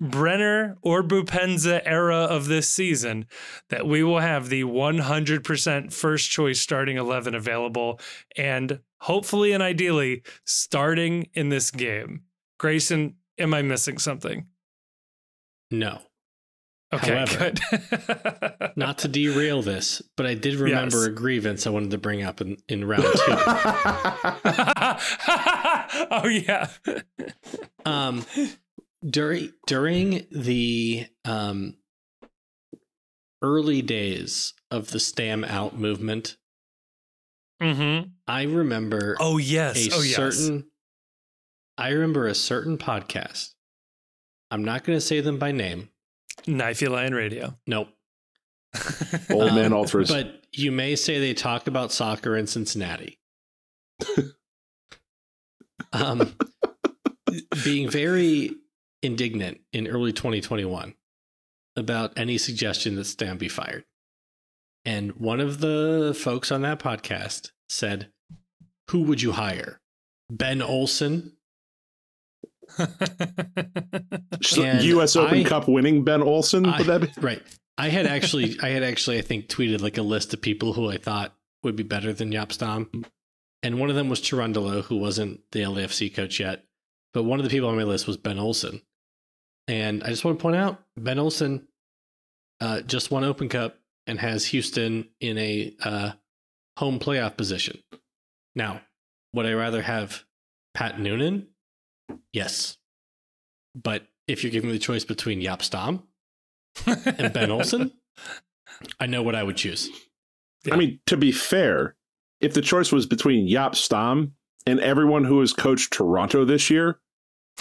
Brenner 0.00 0.76
or 0.82 1.02
Boupendza 1.02 1.82
era 1.84 2.16
of 2.16 2.46
this 2.46 2.68
season, 2.68 3.26
that 3.68 3.86
we 3.86 4.02
will 4.02 4.20
have 4.20 4.48
the 4.48 4.64
100% 4.64 5.92
first 5.92 6.30
choice 6.30 6.60
starting 6.60 6.96
11 6.96 7.34
available 7.34 8.00
and 8.36 8.80
hopefully 9.02 9.52
and 9.52 9.62
ideally 9.62 10.22
starting 10.44 11.28
in 11.34 11.48
this 11.50 11.70
game. 11.70 12.22
Grayson, 12.58 13.16
am 13.38 13.52
I 13.54 13.62
missing 13.62 13.98
something? 13.98 14.46
no, 15.70 16.00
Okay, 16.92 17.14
However, 17.14 17.52
good. 17.52 18.72
not 18.76 18.98
to 18.98 19.06
derail 19.08 19.62
this, 19.62 20.02
but 20.16 20.26
I 20.26 20.34
did 20.34 20.56
remember 20.56 20.96
Yes. 20.96 21.06
a 21.06 21.10
grievance 21.10 21.64
I 21.64 21.70
wanted 21.70 21.92
to 21.92 21.98
bring 21.98 22.24
up 22.24 22.40
in, 22.40 22.56
in 22.68 22.84
round 22.84 23.04
two. 23.04 23.10
oh 26.10 26.26
yeah. 26.26 26.66
um, 27.84 28.24
during 29.08 29.52
during 29.66 30.26
the 30.30 31.06
um, 31.24 31.76
early 33.42 33.82
days 33.82 34.54
of 34.70 34.90
the 34.90 35.00
Stam 35.00 35.44
out 35.44 35.76
movement, 35.78 36.36
Mm-hmm. 37.62 38.08
I 38.26 38.44
remember 38.44 39.16
Oh 39.20 39.36
yes. 39.36 39.76
a 39.88 39.94
oh 39.94 40.00
yes. 40.00 40.16
certain 40.16 40.70
I 41.76 41.90
remember 41.90 42.26
a 42.26 42.34
certain 42.34 42.78
podcast. 42.78 43.50
I'm 44.50 44.64
not 44.64 44.82
going 44.84 44.96
to 44.96 45.00
say 45.04 45.20
them 45.20 45.38
by 45.38 45.52
name. 45.52 45.90
Knifey 46.46 46.88
Lion 46.88 47.14
Radio. 47.14 47.58
Nope. 47.66 47.88
Old 49.30 49.54
man 49.54 49.66
Um, 49.66 49.74
ultras. 49.74 50.08
But 50.10 50.42
you 50.52 50.72
may 50.72 50.96
say 50.96 51.18
they 51.20 51.34
talked 51.34 51.68
about 51.68 51.92
soccer 51.92 52.34
in 52.36 52.46
Cincinnati. 52.46 53.18
um, 55.92 56.34
being 57.64 57.88
very 57.90 58.56
indignant 59.02 59.60
in 59.72 59.86
early 59.86 60.12
2021 60.12 60.94
about 61.76 62.18
any 62.18 62.38
suggestion 62.38 62.96
that 62.96 63.04
Stam 63.04 63.38
be 63.38 63.48
fired. 63.48 63.84
And 64.84 65.12
one 65.12 65.40
of 65.40 65.60
the 65.60 66.16
folks 66.18 66.50
on 66.50 66.62
that 66.62 66.78
podcast 66.78 67.50
said, 67.68 68.10
Who 68.90 69.02
would 69.02 69.22
you 69.22 69.32
hire? 69.32 69.80
Ben 70.30 70.62
Olsen? 70.62 71.36
U.S. 72.78 75.16
Open 75.16 75.38
I- 75.40 75.44
Cup 75.44 75.68
winning 75.68 76.04
Ben 76.04 76.22
Olsen. 76.22 76.66
I- 76.66 76.82
that 76.82 77.00
be? 77.00 77.08
Right. 77.20 77.42
I 77.78 77.88
had 77.88 78.06
actually, 78.06 78.56
I 78.62 78.68
had 78.68 78.82
actually, 78.82 79.18
I 79.18 79.22
think, 79.22 79.48
tweeted 79.48 79.80
like 79.80 79.96
a 79.96 80.02
list 80.02 80.34
of 80.34 80.42
people 80.42 80.74
who 80.74 80.90
I 80.90 80.98
thought 80.98 81.34
would 81.62 81.76
be 81.76 81.82
better 81.82 82.12
than 82.12 82.30
Jaap 82.30 82.52
Stam, 82.52 82.90
and 83.62 83.80
one 83.80 83.88
of 83.88 83.96
them 83.96 84.10
was 84.10 84.20
Cherundolo, 84.20 84.82
who 84.84 84.98
wasn't 84.98 85.40
the 85.52 85.60
LAFC 85.60 86.14
coach 86.14 86.40
yet, 86.40 86.64
but 87.14 87.22
one 87.22 87.38
of 87.38 87.44
the 87.44 87.50
people 87.50 87.70
on 87.70 87.76
my 87.76 87.84
list 87.84 88.06
was 88.06 88.18
Ben 88.18 88.38
Olsen, 88.38 88.82
and 89.70 90.02
I 90.02 90.08
just 90.08 90.24
want 90.24 90.36
to 90.36 90.42
point 90.42 90.56
out 90.56 90.82
Ben 90.96 91.20
Olsen 91.20 91.68
uh, 92.60 92.80
just 92.80 93.12
won 93.12 93.22
Open 93.22 93.48
Cup 93.48 93.78
and 94.08 94.18
has 94.18 94.46
Houston 94.46 95.08
in 95.20 95.38
a 95.38 95.72
uh, 95.82 96.10
home 96.76 96.98
playoff 96.98 97.36
position. 97.36 97.78
Now, 98.56 98.80
would 99.32 99.46
I 99.46 99.52
rather 99.52 99.80
have 99.80 100.24
Pat 100.74 100.98
Noonan? 100.98 101.46
Yes, 102.32 102.78
but 103.80 104.08
if 104.26 104.42
you're 104.42 104.50
giving 104.50 104.70
me 104.70 104.76
the 104.76 104.82
choice 104.82 105.04
between 105.04 105.40
Jaap 105.40 105.62
Stam 105.62 106.02
and 106.86 107.32
Ben 107.32 107.52
Olsen, 107.52 107.92
I 108.98 109.06
know 109.06 109.22
what 109.22 109.36
I 109.36 109.44
would 109.44 109.56
choose. 109.56 109.88
Yeah. 110.64 110.74
I 110.74 110.76
mean, 110.78 110.98
to 111.06 111.16
be 111.16 111.30
fair, 111.30 111.94
if 112.40 112.54
the 112.54 112.60
choice 112.60 112.90
was 112.90 113.06
between 113.06 113.48
Jaap 113.48 113.76
Stam 113.76 114.34
and 114.66 114.80
everyone 114.80 115.24
who 115.24 115.38
has 115.38 115.52
coached 115.52 115.92
Toronto 115.92 116.44
this 116.44 116.70
year, 116.70 116.98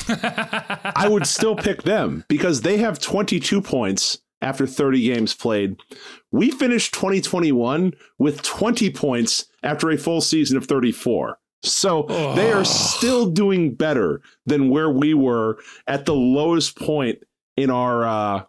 I 0.07 1.07
would 1.10 1.26
still 1.28 1.56
pick 1.56 1.84
them 1.84 2.24
because 2.28 2.61
they 2.61 2.78
have 2.78 2.99
22 2.99 3.61
points 3.61 4.20
after 4.41 4.66
30 4.66 5.02
games 5.03 5.34
played. 5.36 5.76
We 6.32 6.52
finished 6.52 6.94
2021 6.94 7.94
with 8.18 8.41
20 8.41 8.90
points 8.91 9.45
after 9.64 9.90
a 9.90 9.98
full 9.98 10.22
season 10.22 10.57
of 10.57 10.66
34. 10.66 11.38
So 11.61 12.03
they 12.36 12.53
Oh. 12.53 12.60
are 12.61 12.66
still 12.66 13.30
doing 13.30 13.76
better 13.76 14.22
than 14.45 14.70
where 14.70 14.90
we 14.90 15.14
were 15.14 15.57
at 15.88 16.06
the 16.06 16.16
lowest 16.16 16.78
point 16.80 17.20
in 17.57 17.70
our 17.70 18.06
uh, 18.06 18.44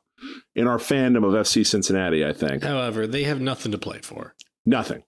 in 0.55 0.69
our 0.69 0.79
fandom 0.79 1.25
of 1.27 1.33
FC 1.35 1.67
Cincinnati. 1.67 2.25
I 2.25 2.33
think 2.33 2.63
However, 2.63 3.09
they 3.09 3.25
have 3.25 3.41
nothing 3.41 3.73
to 3.73 3.79
play 3.79 3.99
for. 4.01 4.37
nothing. 4.65 5.03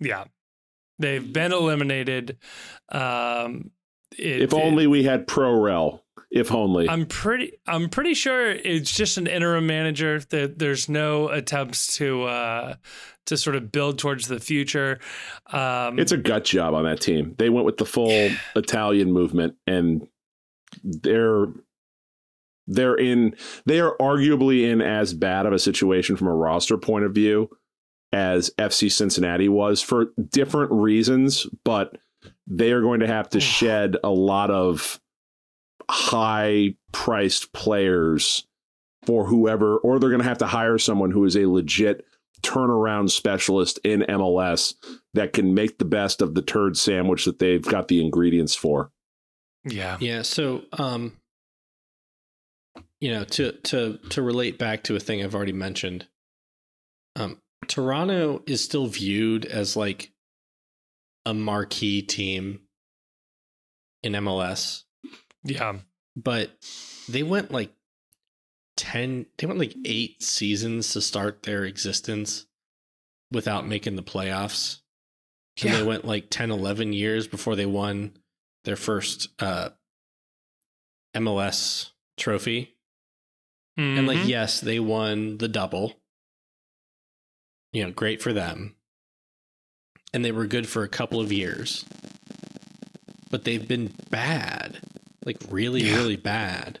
yeah. 0.00 0.24
They've 0.98 1.32
been 1.32 1.52
eliminated. 1.52 2.36
Um, 2.90 3.70
it- 4.16 4.42
if 4.42 4.54
only 4.54 4.86
we 4.86 5.02
had 5.04 5.26
ProRel. 5.26 6.00
If 6.30 6.52
only. 6.52 6.88
I'm 6.88 7.06
pretty. 7.06 7.54
I'm 7.66 7.88
pretty 7.88 8.14
sure 8.14 8.52
it's 8.52 8.94
just 8.94 9.18
an 9.18 9.26
interim 9.26 9.66
manager. 9.66 10.20
That 10.30 10.60
there's 10.60 10.88
no 10.88 11.28
attempts 11.28 11.96
to 11.96 12.22
uh, 12.22 12.74
to 13.26 13.36
sort 13.36 13.56
of 13.56 13.72
build 13.72 13.98
towards 13.98 14.28
the 14.28 14.38
future. 14.38 15.00
Um, 15.52 15.98
it's 15.98 16.12
a 16.12 16.16
gut 16.16 16.44
job 16.44 16.74
on 16.74 16.84
that 16.84 17.00
team. 17.00 17.34
They 17.36 17.50
went 17.50 17.66
with 17.66 17.78
the 17.78 17.84
full 17.84 18.30
Italian 18.54 19.12
movement, 19.12 19.56
and 19.66 20.06
they're 20.84 21.46
they're 22.68 22.94
in. 22.96 23.34
They 23.66 23.80
are 23.80 23.96
arguably 24.00 24.70
in 24.70 24.80
as 24.80 25.12
bad 25.12 25.46
of 25.46 25.52
a 25.52 25.58
situation 25.58 26.14
from 26.14 26.28
a 26.28 26.34
roster 26.34 26.76
point 26.76 27.04
of 27.04 27.12
view 27.12 27.50
as 28.12 28.50
FC 28.56 28.90
Cincinnati 28.90 29.48
was 29.48 29.82
for 29.82 30.12
different 30.30 30.70
reasons, 30.70 31.46
but 31.64 31.96
they 32.46 32.72
are 32.72 32.80
going 32.80 33.00
to 33.00 33.06
have 33.06 33.28
to 33.30 33.40
shed 33.40 33.96
a 34.02 34.10
lot 34.10 34.50
of 34.50 35.00
high 35.90 36.74
priced 36.92 37.52
players 37.52 38.46
for 39.04 39.26
whoever, 39.26 39.76
or 39.78 39.98
they're 39.98 40.10
going 40.10 40.22
to 40.22 40.28
have 40.28 40.38
to 40.38 40.46
hire 40.46 40.78
someone 40.78 41.10
who 41.10 41.24
is 41.24 41.36
a 41.36 41.46
legit 41.46 42.04
turnaround 42.42 43.10
specialist 43.10 43.78
in 43.84 44.00
MLS 44.02 44.74
that 45.14 45.32
can 45.32 45.54
make 45.54 45.78
the 45.78 45.84
best 45.84 46.22
of 46.22 46.34
the 46.34 46.42
turd 46.42 46.76
sandwich 46.76 47.24
that 47.24 47.38
they've 47.38 47.64
got 47.64 47.88
the 47.88 48.02
ingredients 48.04 48.54
for. 48.54 48.90
yeah. 49.64 49.96
Yeah. 50.00 50.22
So, 50.22 50.62
um, 50.72 51.16
you 53.00 53.10
know, 53.10 53.24
to 53.24 53.52
to 53.52 53.98
to 54.10 54.22
relate 54.22 54.58
back 54.58 54.84
to 54.84 54.96
a 54.96 55.00
thing 55.00 55.22
I've 55.22 55.34
already 55.34 55.52
mentioned, 55.52 56.06
um, 57.16 57.40
Toronto 57.66 58.42
is 58.46 58.62
still 58.62 58.86
viewed 58.86 59.44
as 59.46 59.76
like 59.76 60.12
a 61.26 61.34
marquee 61.34 62.02
team 62.02 62.60
in 64.02 64.12
MLS, 64.14 64.84
Yeah. 65.44 65.80
but 66.16 66.50
they 67.08 67.22
went 67.22 67.50
like 67.50 67.72
10 68.76 69.26
they 69.36 69.46
went 69.46 69.58
like 69.58 69.74
8 69.84 70.22
seasons 70.22 70.92
to 70.94 71.02
start 71.02 71.42
their 71.42 71.64
existence 71.64 72.46
without 73.30 73.66
making 73.66 73.96
the 73.96 74.02
playoffs. 74.02 74.80
And 75.60 75.70
Yeah. 75.70 75.76
they 75.78 75.82
went 75.86 76.04
like 76.06 76.30
10 76.30 76.50
11 76.50 76.92
years 76.94 77.26
before 77.28 77.56
they 77.56 77.66
won 77.66 78.16
their 78.64 78.76
first 78.76 79.28
uh 79.42 79.70
MLS 81.14 81.90
trophy. 82.16 82.76
And 83.76 84.06
like 84.06 84.18
Mhm. 84.18 84.28
yes, 84.28 84.60
they 84.60 84.78
won 84.80 85.38
the 85.38 85.48
double. 85.48 86.02
You 87.72 87.84
know, 87.84 87.92
great 87.92 88.20
for 88.22 88.32
them. 88.32 88.76
And 90.12 90.24
they 90.24 90.32
were 90.32 90.46
good 90.46 90.68
for 90.68 90.82
a 90.82 90.88
couple 90.88 91.20
of 91.20 91.32
years. 91.32 91.84
But 93.30 93.44
they've 93.44 93.66
been 93.66 93.94
bad. 94.10 94.80
Like 95.24 95.38
really 95.50 95.82
Yeah. 95.82 95.96
really 95.96 96.16
bad 96.16 96.80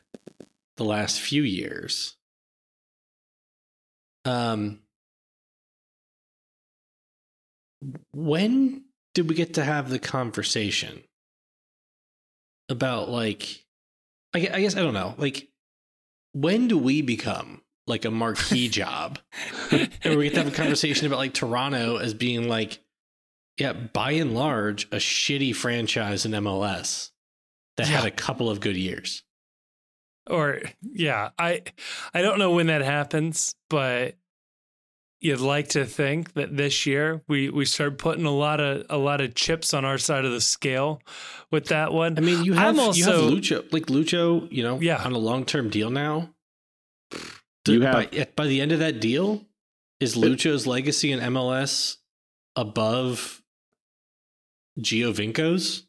the 0.76 0.84
last 0.84 1.20
few 1.20 1.42
years. 1.42 2.16
Um 4.24 4.80
when 8.12 8.84
did 9.14 9.28
we 9.28 9.34
get 9.34 9.54
to 9.54 9.64
have 9.64 9.88
the 9.90 9.98
conversation 9.98 11.02
about 12.68 13.08
like 13.08 13.64
I, 14.34 14.38
I 14.52 14.60
guess 14.60 14.76
I 14.76 14.80
don't 14.80 14.94
know 14.94 15.14
like 15.18 15.48
when 16.32 16.68
do 16.68 16.78
we 16.78 17.02
become 17.02 17.62
like 17.86 18.04
a 18.04 18.10
marquee 18.10 18.68
job 18.80 19.18
and 19.70 20.16
we 20.18 20.24
get 20.24 20.34
to 20.34 20.44
have 20.44 20.52
a 20.52 20.56
conversation 20.56 21.06
about 21.06 21.18
like 21.18 21.34
Toronto 21.34 21.96
as 21.96 22.14
being 22.14 22.48
like 22.48 22.78
yeah 23.58 23.72
by 23.72 24.12
and 24.12 24.34
large 24.34 24.84
a 24.86 24.96
shitty 24.96 25.54
franchise 25.54 26.24
in 26.26 26.32
MLS 26.32 27.10
that 27.76 27.86
had 27.86 28.04
a 28.04 28.10
couple 28.10 28.50
of 28.50 28.60
good 28.60 28.76
years. 28.76 29.22
Or 30.28 30.60
yeah 30.82 31.30
i 31.38 31.62
i 32.14 32.20
don't 32.22 32.38
know 32.38 32.52
when 32.52 32.66
that 32.68 32.82
happens 32.82 33.54
but 33.68 34.14
you'd 35.20 35.40
like 35.40 35.68
to 35.70 35.84
think 35.86 36.34
that 36.34 36.56
this 36.56 36.86
year 36.86 37.22
we 37.26 37.48
we 37.50 37.64
start 37.64 37.98
putting 37.98 38.26
a 38.26 38.30
lot 38.30 38.60
of 38.60 38.84
a 38.90 38.96
lot 38.98 39.20
of 39.20 39.34
chips 39.34 39.74
on 39.74 39.84
our 39.84 39.98
side 39.98 40.24
of 40.24 40.30
the 40.32 40.40
scale 40.40 41.00
with 41.50 41.66
that 41.66 41.92
one. 41.92 42.16
I 42.16 42.20
mean 42.20 42.44
you 42.44 42.52
have 42.52 42.78
I'm 42.78 42.94
you 42.94 43.04
have 43.06 43.14
also- 43.16 43.30
Lucho 43.30 43.72
like 43.72 43.86
Lucho 43.86 44.46
you 44.52 44.62
know 44.62 44.78
Yeah. 44.80 45.02
on 45.02 45.12
a 45.12 45.18
long-term 45.18 45.68
deal 45.70 45.90
now. 45.90 46.30
You 47.66 47.80
have- 47.82 48.10
by, 48.10 48.26
by 48.36 48.46
the 48.46 48.60
end 48.60 48.72
of 48.72 48.78
that 48.78 49.00
deal 49.00 49.44
is 50.00 50.14
Lucho's 50.16 50.66
legacy 50.66 51.12
in 51.12 51.18
MLS 51.20 51.96
above 52.56 53.42
Giovinco's 54.78 55.86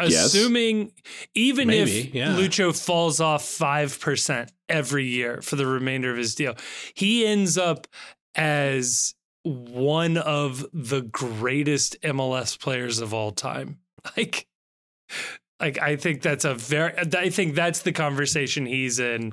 Yes. 0.00 0.26
assuming 0.34 0.92
even 1.34 1.68
Maybe, 1.68 2.00
if 2.00 2.14
yeah. 2.14 2.28
Lucho 2.34 2.76
falls 2.76 3.20
off 3.20 3.44
5% 3.44 4.48
every 4.68 5.04
year 5.06 5.40
for 5.40 5.54
the 5.56 5.66
remainder 5.66 6.10
of 6.10 6.16
his 6.16 6.34
deal, 6.34 6.56
he 6.94 7.24
ends 7.24 7.56
up 7.56 7.86
as 8.34 9.14
one 9.44 10.16
of 10.16 10.66
the 10.72 11.02
greatest 11.02 12.00
MLS 12.02 12.58
players 12.58 12.98
of 13.00 13.14
all 13.14 13.30
time. 13.30 13.78
Like 14.18 14.46
like 15.60 15.80
I 15.80 15.96
think 15.96 16.20
that's 16.20 16.44
a 16.44 16.54
very 16.54 16.92
I 16.98 17.30
think 17.30 17.54
that's 17.54 17.80
the 17.80 17.92
conversation 17.92 18.66
he's 18.66 18.98
in 18.98 19.32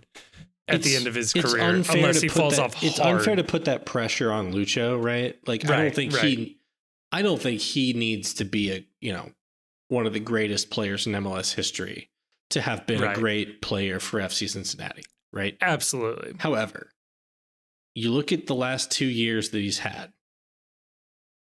at 0.73 0.84
the 0.84 0.95
end 0.95 1.07
of 1.07 1.15
his 1.15 1.34
career 1.34 1.61
unless 1.69 2.22
he 2.22 2.27
falls 2.27 2.56
that- 2.57 2.64
off 2.64 2.84
It's 2.84 2.99
unfair 2.99 3.35
to 3.35 3.43
put 3.43 3.65
that 3.65 3.85
pressure 3.85 4.31
on 4.31 4.53
Lucho, 4.53 5.02
right? 5.03 5.38
Like 5.48 5.69
I 5.69 5.77
don't 5.84 5.95
think 5.95 6.14
right. 6.14 6.23
he 6.23 6.57
I 7.11 7.22
don't 7.22 7.41
think 7.41 7.60
he 7.61 7.93
needs 7.93 8.34
to 8.35 8.45
be 8.45 8.72
a, 8.72 8.85
you 9.02 9.11
know, 9.11 9.31
one 9.89 10.06
of 10.07 10.14
the 10.14 10.19
greatest 10.22 10.69
players 10.69 11.06
in 11.06 11.14
MLS 11.14 11.53
history 11.53 12.10
to 12.52 12.61
have 12.61 12.85
been 12.88 13.02
Right. 13.02 13.15
a 13.18 13.19
great 13.19 13.61
player 13.61 13.99
for 13.99 14.19
FC 14.22 14.48
Cincinnati, 14.49 15.03
right? 15.34 15.57
Absolutely. 15.61 16.34
However, 16.39 16.91
you 17.95 18.11
look 18.11 18.31
at 18.31 18.48
the 18.48 18.56
last 18.56 18.91
two 18.91 19.06
years 19.07 19.49
that 19.49 19.60
he's 19.60 19.80
had, 19.80 20.14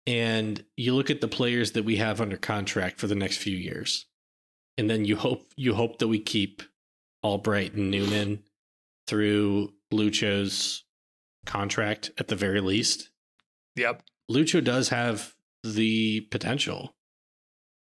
and 0.06 0.64
you 0.76 0.96
look 0.96 1.10
at 1.10 1.22
the 1.22 1.28
players 1.28 1.72
that 1.74 1.86
we 1.86 1.98
have 1.98 2.20
under 2.20 2.38
contract 2.38 3.00
for 3.00 3.08
the 3.08 3.16
next 3.16 3.38
few 3.38 3.56
years, 3.56 4.08
and 4.78 4.90
then 4.90 5.06
you 5.06 5.16
hope 5.16 5.52
you 5.56 5.76
hope 5.76 6.00
that 6.00 6.08
we 6.08 6.20
keep 6.20 6.64
Albright 7.24 7.74
and 7.74 7.90
Noonan 7.92 8.44
through 9.08 9.74
Lucho's 9.92 10.84
contract 11.46 12.12
at 12.18 12.28
the 12.28 12.36
very 12.36 12.62
least. 12.62 13.10
Yep. 13.76 14.04
Lucho 14.32 14.64
does 14.64 14.90
have 14.90 15.34
the 15.64 16.22
potential 16.32 16.96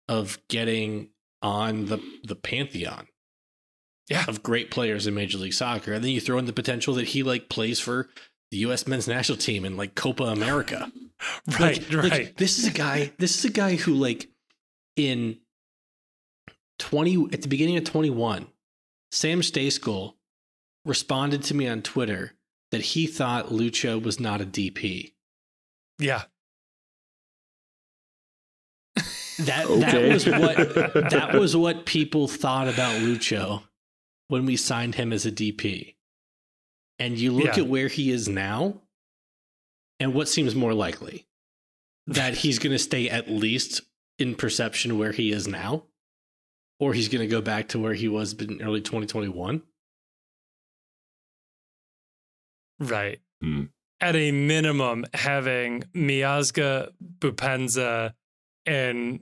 of 0.09 0.39
getting 0.49 1.11
on 1.43 1.87
the 1.87 1.99
the 2.25 2.35
pantheon 2.37 3.07
Yeah. 4.09 4.25
of 4.29 4.43
great 4.43 4.71
players 4.71 5.07
in 5.07 5.15
Major 5.15 5.39
League 5.39 5.53
Soccer. 5.53 5.93
And 5.93 6.03
then 6.05 6.11
you 6.13 6.21
throw 6.21 6.39
in 6.39 6.47
the 6.47 6.53
potential 6.53 6.95
that 6.95 7.09
he 7.09 7.23
like 7.23 7.49
plays 7.49 7.79
for 7.81 8.09
the 8.51 8.59
US 8.59 8.87
men's 8.87 9.07
national 9.09 9.39
team 9.39 9.65
in 9.65 9.77
like 9.77 9.95
Copa 9.95 10.25
America. 10.25 10.91
Right. 11.59 11.81
Like- 11.91 11.93
like, 12.05 12.13
right. 12.13 12.37
this 12.37 12.61
is 12.61 12.67
a 12.69 12.71
guy, 12.71 13.11
this 13.19 13.37
is 13.37 13.45
a 13.45 13.51
guy 13.51 13.75
who 13.75 13.95
like 13.95 14.29
in 14.95 15.39
20 16.79 17.29
at 17.33 17.43
the 17.43 17.49
beginning 17.49 17.77
of 17.77 17.83
21, 17.85 18.47
Sam 19.11 19.41
Stejskal 19.41 20.15
responded 20.85 21.43
to 21.45 21.55
me 21.55 21.67
on 21.69 21.83
Twitter 21.83 22.33
that 22.71 22.81
he 22.81 23.07
thought 23.07 23.49
Lucho 23.49 24.03
was 24.03 24.19
not 24.21 24.41
a 24.41 24.47
DP. 24.47 25.13
yeah. 25.99 26.25
That 29.39 29.67
Okay. 29.67 29.81
that 29.81 30.13
was 30.13 30.27
what 30.27 30.57
that 31.11 31.35
was 31.39 31.57
what 31.57 31.87
people 31.87 32.27
thought 32.27 32.67
about 32.69 33.01
Lucho 33.01 33.63
when 34.27 34.47
we 34.47 34.57
signed 34.57 34.97
him 34.97 35.13
as 35.13 35.25
a 35.27 35.31
DP. 35.33 35.95
And 36.99 37.17
you 37.17 37.33
look 37.33 37.57
Yeah. 37.57 37.63
at 37.63 37.69
where 37.69 37.87
he 37.87 38.11
is 38.11 38.29
now, 38.29 38.83
and 40.01 40.13
what 40.13 40.29
seems 40.29 40.57
more 40.57 40.75
likely 40.75 41.29
that 42.09 42.39
he's 42.39 42.59
going 42.59 42.73
to 42.73 42.79
stay 42.81 43.09
at 43.09 43.31
least 43.31 43.83
in 44.19 44.35
perception 44.35 44.99
where 44.99 45.13
he 45.13 45.31
is 45.31 45.47
now, 45.47 45.85
or 46.81 46.93
he's 46.95 47.09
going 47.09 47.21
to 47.21 47.31
go 47.31 47.41
back 47.41 47.69
to 47.69 47.79
where 47.79 47.95
he 47.95 48.09
was 48.09 48.33
in 48.33 48.61
early 48.61 48.81
2021. 48.81 49.63
Right. 52.79 53.21
Hmm. 53.41 53.65
At 54.01 54.15
a 54.15 54.31
minimum, 54.31 55.07
having 55.13 55.83
Miazga, 55.95 56.91
Boupendza, 57.19 58.13
and 58.65 59.21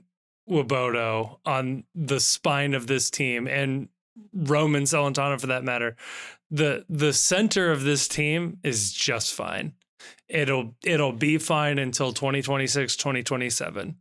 Nwobodo 0.49 1.39
on 1.45 1.83
the 1.95 2.19
spine 2.19 2.73
of 2.73 2.87
this 2.87 3.09
team, 3.09 3.47
and 3.47 3.89
Roman 4.33 4.83
Celentano 4.83 5.39
for 5.39 5.47
that 5.47 5.63
matter, 5.63 5.95
the 6.51 6.85
the 6.89 7.11
center 7.11 7.71
of 7.71 7.83
this 7.83 8.07
team 8.07 8.59
is 8.63 8.91
just 8.91 9.33
fine. 9.33 9.73
It'll 10.29 10.75
it'll 10.83 11.13
be 11.13 11.37
fine 11.37 11.79
until 11.79 12.13
2026, 12.13 12.95
2027. 12.95 13.97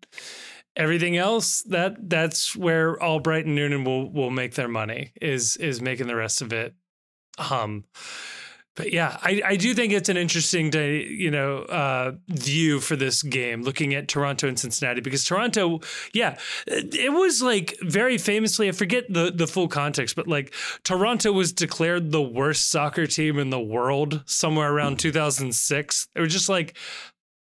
Everything 0.76 1.16
else, 1.16 1.62
that 1.62 2.10
that's 2.10 2.54
where 2.54 3.02
Albright 3.02 3.46
and 3.46 3.54
Noonan 3.54 3.84
will 3.84 4.10
will 4.10 4.30
make 4.30 4.54
their 4.54 4.68
money, 4.68 5.12
is 5.22 5.56
is 5.56 5.80
making 5.80 6.06
the 6.06 6.16
rest 6.16 6.42
of 6.42 6.52
it 6.52 6.74
hum 7.38 7.84
but 8.76 8.92
yeah, 8.92 9.16
I, 9.22 9.42
I 9.44 9.56
do 9.56 9.74
think 9.74 9.92
it's 9.92 10.08
an 10.08 10.18
interesting 10.18 10.70
day, 10.70 11.02
you 11.02 11.30
know, 11.30 11.60
uh, 11.60 12.12
view 12.28 12.78
for 12.78 12.94
this 12.94 13.22
game, 13.22 13.62
looking 13.62 13.94
at 13.94 14.06
Toronto 14.06 14.46
and 14.46 14.58
Cincinnati, 14.58 15.00
because 15.00 15.24
Toronto, 15.24 15.80
yeah, 16.12 16.38
it, 16.66 17.12
was 17.12 17.42
like 17.42 17.76
very 17.82 18.18
famously, 18.18 18.68
I 18.68 18.72
forget 18.72 19.04
the, 19.08 19.32
the 19.34 19.46
full 19.46 19.68
context, 19.68 20.14
but 20.14 20.28
like 20.28 20.54
Toronto 20.84 21.32
was 21.32 21.52
declared 21.52 22.12
the 22.12 22.22
worst 22.22 22.70
soccer 22.70 23.06
team 23.06 23.38
in 23.38 23.48
the 23.48 23.60
world 23.60 24.22
somewhere 24.26 24.70
around 24.70 24.98
2006. 24.98 26.08
They 26.14 26.20
were 26.20 26.26
just 26.26 26.50
like 26.50 26.76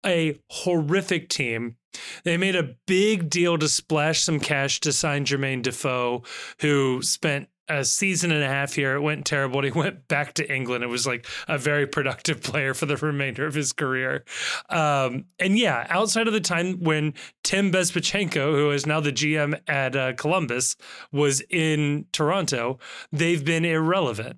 a 0.06 0.40
horrific 0.50 1.30
team. 1.30 1.78
They 2.24 2.38
made 2.38 2.56
a 2.56 2.76
big 2.88 3.30
deal 3.30 3.58
to 3.58 3.68
splash 3.68 4.22
some 4.22 4.40
cash 4.40 4.80
to 4.82 4.92
sign 4.92 5.26
Jermaine 5.26 5.62
Defoe, 5.62 6.24
who 6.60 7.02
spent 7.02 7.50
a 7.70 7.86
season 7.86 8.32
and 8.32 8.44
a 8.44 8.48
half 8.48 8.74
here. 8.74 8.96
It 8.96 9.02
went 9.02 9.26
terrible. 9.26 9.62
He 9.62 9.72
went 9.76 10.08
back 10.08 10.34
to 10.36 10.54
England. 10.54 10.84
It 10.84 10.88
was 10.88 11.08
like 11.08 11.26
a 11.48 11.58
very 11.58 11.88
productive 11.88 12.42
player 12.42 12.74
for 12.74 12.86
the 12.86 12.98
remainder 12.98 13.46
of 13.46 13.54
his 13.54 13.74
career. 13.74 14.24
Um, 14.70 15.26
and 15.40 15.58
yeah, 15.58 15.88
outside 15.90 16.28
of 16.28 16.34
the 16.34 16.42
time 16.42 16.80
when 16.80 17.14
Tim 17.44 17.72
Bezbatchenko, 17.72 18.56
who 18.56 18.72
is 18.72 18.86
now 18.86 19.00
the 19.00 19.12
GM 19.12 19.60
at 19.68 19.96
uh, 19.96 20.14
Columbus, 20.14 20.76
was 21.12 21.42
in 21.50 22.06
Toronto, 22.12 22.80
they've 23.12 23.44
been 23.44 23.66
irrelevant. 23.66 24.38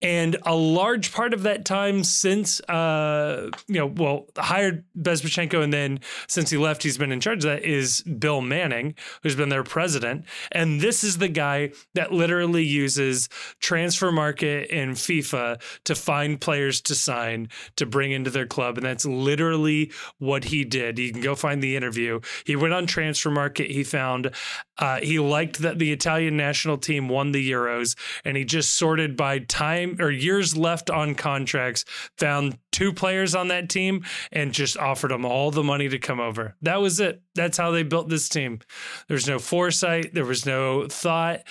And 0.00 0.36
a 0.44 0.54
large 0.54 1.12
part 1.12 1.34
of 1.34 1.42
that 1.42 1.64
time 1.64 2.04
since, 2.04 2.60
uh, 2.68 3.50
you 3.66 3.80
know, 3.80 3.86
well, 3.86 4.26
hired 4.36 4.84
Bezbatchenko, 4.96 5.62
and 5.62 5.72
then 5.72 6.00
since 6.28 6.50
he 6.50 6.56
left, 6.56 6.82
he's 6.82 6.98
been 6.98 7.10
in 7.10 7.20
charge 7.20 7.44
of 7.44 7.50
that 7.50 7.64
is 7.64 8.02
Bill 8.02 8.40
Manning, 8.40 8.94
who's 9.22 9.34
been 9.34 9.48
their 9.48 9.64
president. 9.64 10.24
And 10.52 10.80
this 10.80 11.02
is 11.02 11.18
the 11.18 11.28
guy 11.28 11.72
that 11.94 12.12
literally 12.12 12.47
uses 12.56 13.28
Transfermarkt 13.60 14.66
and 14.72 14.94
FIFA 14.94 15.60
to 15.84 15.94
find 15.94 16.40
players 16.40 16.80
to 16.82 16.94
sign 16.94 17.48
to 17.76 17.86
bring 17.86 18.12
into 18.12 18.30
their 18.30 18.46
club. 18.46 18.76
And 18.76 18.86
that's 18.86 19.06
literally 19.06 19.92
what 20.18 20.44
he 20.44 20.64
did. 20.64 20.98
You 20.98 21.12
can 21.12 21.20
go 21.20 21.34
find 21.34 21.62
the 21.62 21.76
interview. 21.76 22.20
He 22.44 22.56
went 22.56 22.74
on 22.74 22.86
Transfermarkt. 22.86 23.66
He 23.66 23.84
found 23.84 24.32
uh, 24.78 25.00
he 25.00 25.18
liked 25.18 25.58
that 25.58 25.78
the 25.78 25.92
Italian 25.92 26.36
national 26.36 26.78
team 26.78 27.08
won 27.08 27.32
the 27.32 27.50
Euros, 27.50 27.96
and 28.24 28.36
he 28.36 28.44
just 28.44 28.74
sorted 28.74 29.16
by 29.16 29.40
time 29.40 29.96
or 30.00 30.10
years 30.10 30.56
left 30.56 30.88
on 30.88 31.14
contracts, 31.14 31.84
found 32.16 32.58
two 32.70 32.92
players 32.92 33.34
on 33.34 33.48
that 33.48 33.68
team, 33.68 34.04
and 34.30 34.52
just 34.52 34.76
offered 34.76 35.10
them 35.10 35.24
all 35.24 35.50
the 35.50 35.64
money 35.64 35.88
to 35.88 35.98
come 35.98 36.20
over. 36.20 36.54
That 36.62 36.80
was 36.80 37.00
it. 37.00 37.22
That's 37.34 37.58
how 37.58 37.72
they 37.72 37.82
built 37.82 38.08
this 38.08 38.28
team. 38.28 38.60
There 39.08 39.16
was 39.16 39.26
no 39.26 39.38
foresight, 39.38 40.14
there 40.14 40.24
was 40.24 40.46
no 40.46 40.86
thought, 40.86 41.42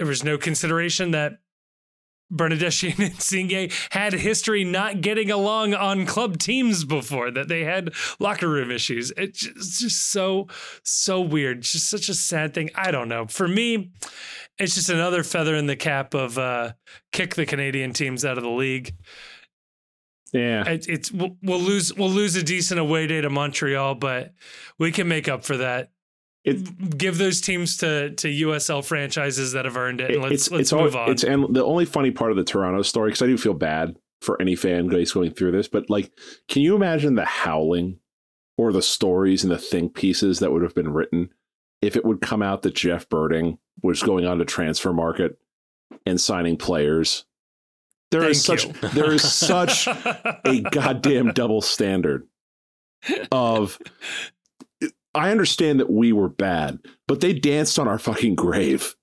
there 0.00 0.06
was 0.06 0.24
no 0.24 0.38
consideration 0.38 1.10
that 1.10 1.40
Bernadeschi 2.32 2.90
and 2.98 3.12
Insigne 3.12 3.70
had 3.90 4.14
history 4.14 4.64
not 4.64 5.02
getting 5.02 5.30
along 5.30 5.74
on 5.74 6.06
club 6.06 6.38
teams 6.38 6.86
before, 6.86 7.30
that 7.30 7.48
they 7.48 7.64
had 7.64 7.92
locker 8.18 8.48
room 8.48 8.70
issues. 8.70 9.12
It's 9.18 9.40
just, 9.78 10.10
so, 10.10 10.48
so 10.82 11.20
weird. 11.20 11.58
It's 11.58 11.72
just 11.72 11.90
such 11.90 12.08
a 12.08 12.14
sad 12.14 12.54
thing. 12.54 12.70
I 12.74 12.90
don't 12.90 13.10
know. 13.10 13.26
For 13.26 13.46
me, 13.46 13.90
it's 14.58 14.74
just 14.74 14.88
another 14.88 15.22
feather 15.22 15.54
in 15.54 15.66
the 15.66 15.76
cap 15.76 16.14
of 16.14 16.38
uh, 16.38 16.72
kick 17.12 17.34
the 17.34 17.44
Canadian 17.44 17.92
teams 17.92 18.24
out 18.24 18.38
of 18.38 18.42
the 18.42 18.48
league. 18.48 18.94
Yeah. 20.32 20.66
It, 20.66 20.88
it's 20.88 21.12
we'll, 21.12 21.36
we'll 21.42 21.60
lose 21.60 21.92
we'll 21.92 22.08
lose 22.08 22.36
a 22.36 22.42
decent 22.42 22.80
away 22.80 23.06
day 23.06 23.20
to 23.20 23.28
Montreal, 23.28 23.96
but 23.96 24.32
we 24.78 24.92
can 24.92 25.08
make 25.08 25.28
up 25.28 25.44
for 25.44 25.58
that. 25.58 25.90
It- 26.44 26.96
Give 26.98 27.18
those 27.18 27.40
teams 27.40 27.76
to 27.78 28.10
to 28.14 28.28
USL 28.28 28.84
franchises 28.84 29.52
that 29.52 29.64
have 29.66 29.76
earned 29.76 30.00
it, 30.00 30.12
and 30.12 30.22
let's 30.22 30.34
it's 30.34 30.50
let's 30.50 30.60
it's 30.62 30.72
move 30.72 30.96
all, 30.96 31.04
on. 31.04 31.10
It's 31.10 31.22
and 31.24 31.54
the 31.54 31.64
only 31.64 31.84
funny 31.84 32.10
part 32.10 32.30
of 32.30 32.36
the 32.36 32.44
Toronto 32.44 32.82
story 32.82 33.10
because 33.10 33.22
I 33.22 33.26
do 33.26 33.36
feel 33.36 33.54
bad 33.54 33.96
for 34.22 34.40
any 34.40 34.54
fan 34.56 34.88
base 34.88 35.12
going 35.12 35.30
through 35.32 35.52
this, 35.52 35.68
but 35.68 35.88
like, 35.88 36.12
can 36.48 36.62
you 36.62 36.76
imagine 36.76 37.14
the 37.14 37.24
howling 37.24 37.98
or 38.58 38.70
the 38.72 38.82
stories 38.82 39.42
and 39.42 39.50
the 39.50 39.58
think 39.58 39.94
pieces 39.94 40.38
that 40.40 40.52
would 40.52 40.62
have 40.62 40.74
been 40.74 40.92
written 40.92 41.30
if 41.80 41.96
it 41.96 42.04
would 42.04 42.20
come 42.20 42.42
out 42.42 42.60
that 42.62 42.74
Jeff 42.74 43.08
Berding 43.08 43.56
was 43.82 44.02
going 44.02 44.26
on 44.26 44.38
to 44.38 44.44
Transfermarkt 44.44 45.36
and 46.04 46.20
signing 46.20 46.56
players? 46.58 47.24
There 48.10 48.28
is 48.28 48.44
Thank 48.44 48.60
such 48.60 48.82
you. 48.82 48.88
there 48.90 49.12
is 49.12 49.22
such 49.32 49.86
a 49.86 50.60
goddamn 50.70 51.32
double 51.32 51.62
standard 51.62 52.26
of 53.32 53.78
I 55.14 55.30
understand 55.30 55.80
that 55.80 55.90
we 55.90 56.12
were 56.12 56.28
bad, 56.28 56.78
but 57.08 57.20
they 57.20 57.32
danced 57.32 57.78
on 57.78 57.88
our 57.88 57.98
fucking 57.98 58.34
grave. 58.36 58.94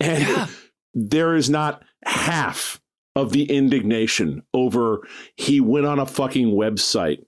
And 0.00 0.26
Yeah. 0.26 0.46
there 0.94 1.36
is 1.36 1.48
not 1.48 1.82
half 2.04 2.80
of 3.14 3.32
the 3.32 3.44
indignation 3.44 4.42
over 4.54 5.06
he 5.36 5.60
went 5.60 5.86
on 5.86 5.98
a 5.98 6.06
fucking 6.06 6.48
website 6.48 7.18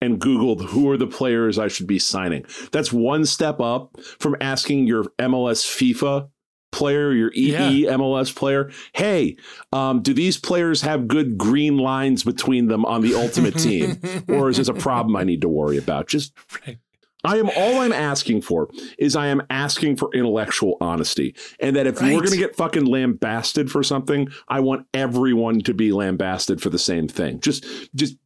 and 0.00 0.18
Googled 0.20 0.62
who 0.70 0.90
are 0.90 0.96
the 0.96 1.06
players 1.06 1.58
I 1.58 1.68
should 1.68 1.86
be 1.86 1.98
signing. 1.98 2.44
That's 2.72 2.92
one 2.92 3.24
step 3.24 3.60
up 3.60 3.96
from 4.18 4.36
asking 4.40 4.86
your 4.86 5.04
MLS 5.18 5.64
FIFA 5.64 6.28
player, 6.72 7.12
your 7.12 7.30
EE 7.34 7.86
MLS 7.86 8.34
player, 8.34 8.70
hey, 8.94 9.36
um, 9.72 10.02
do 10.02 10.12
these 10.12 10.36
players 10.36 10.82
have 10.82 11.06
good 11.06 11.38
green 11.38 11.78
lines 11.78 12.24
between 12.24 12.66
them 12.66 12.84
on 12.84 13.00
the 13.00 13.14
ultimate 13.14 13.56
team? 13.56 14.00
or 14.28 14.48
is 14.50 14.56
this 14.56 14.66
a 14.68 14.74
problem 14.74 15.14
I 15.14 15.22
need 15.22 15.42
to 15.42 15.48
worry 15.48 15.76
about? 15.78 16.08
Just 16.08 16.32
Right. 16.66 16.78
I 17.24 17.38
am 17.38 17.48
all 17.56 17.80
I'm 17.80 17.92
asking 17.92 18.42
for 18.42 18.68
is 18.98 19.16
I 19.16 19.28
am 19.28 19.42
asking 19.50 19.96
for 19.96 20.10
intellectual 20.14 20.76
honesty. 20.80 21.34
And 21.60 21.74
that 21.76 21.86
if 21.86 22.00
Right. 22.00 22.14
we're 22.14 22.22
gonna 22.22 22.36
get 22.36 22.54
fucking 22.56 22.84
lambasted 22.84 23.70
for 23.70 23.82
something, 23.82 24.28
I 24.48 24.60
want 24.60 24.86
everyone 24.94 25.60
to 25.62 25.74
be 25.74 25.90
lambasted 25.92 26.60
for 26.60 26.70
the 26.70 26.78
same 26.78 27.08
thing. 27.08 27.40
Just 27.40 27.64
just 27.94 28.16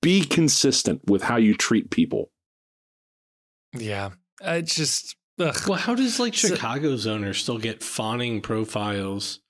be 0.00 0.20
consistent 0.24 1.00
with 1.06 1.22
how 1.22 1.36
you 1.36 1.54
treat 1.54 1.90
people. 1.90 2.30
yeah, 3.74 4.10
it's 4.42 4.74
just 4.74 5.16
ugh. 5.38 5.56
Well, 5.66 5.78
how 5.78 5.94
does 5.94 6.20
like 6.20 6.34
So- 6.34 6.48
Chicago's 6.48 7.06
owner 7.06 7.32
still 7.32 7.58
get 7.58 7.82
fawning 7.82 8.40
profiles 8.42 9.40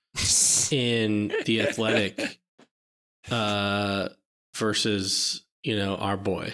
in 0.71 1.33
the 1.45 1.61
athletic 1.61 2.39
uh 3.31 4.09
versus 4.55 5.43
you 5.63 5.75
know 5.75 5.95
our 5.95 6.15
boy, 6.17 6.53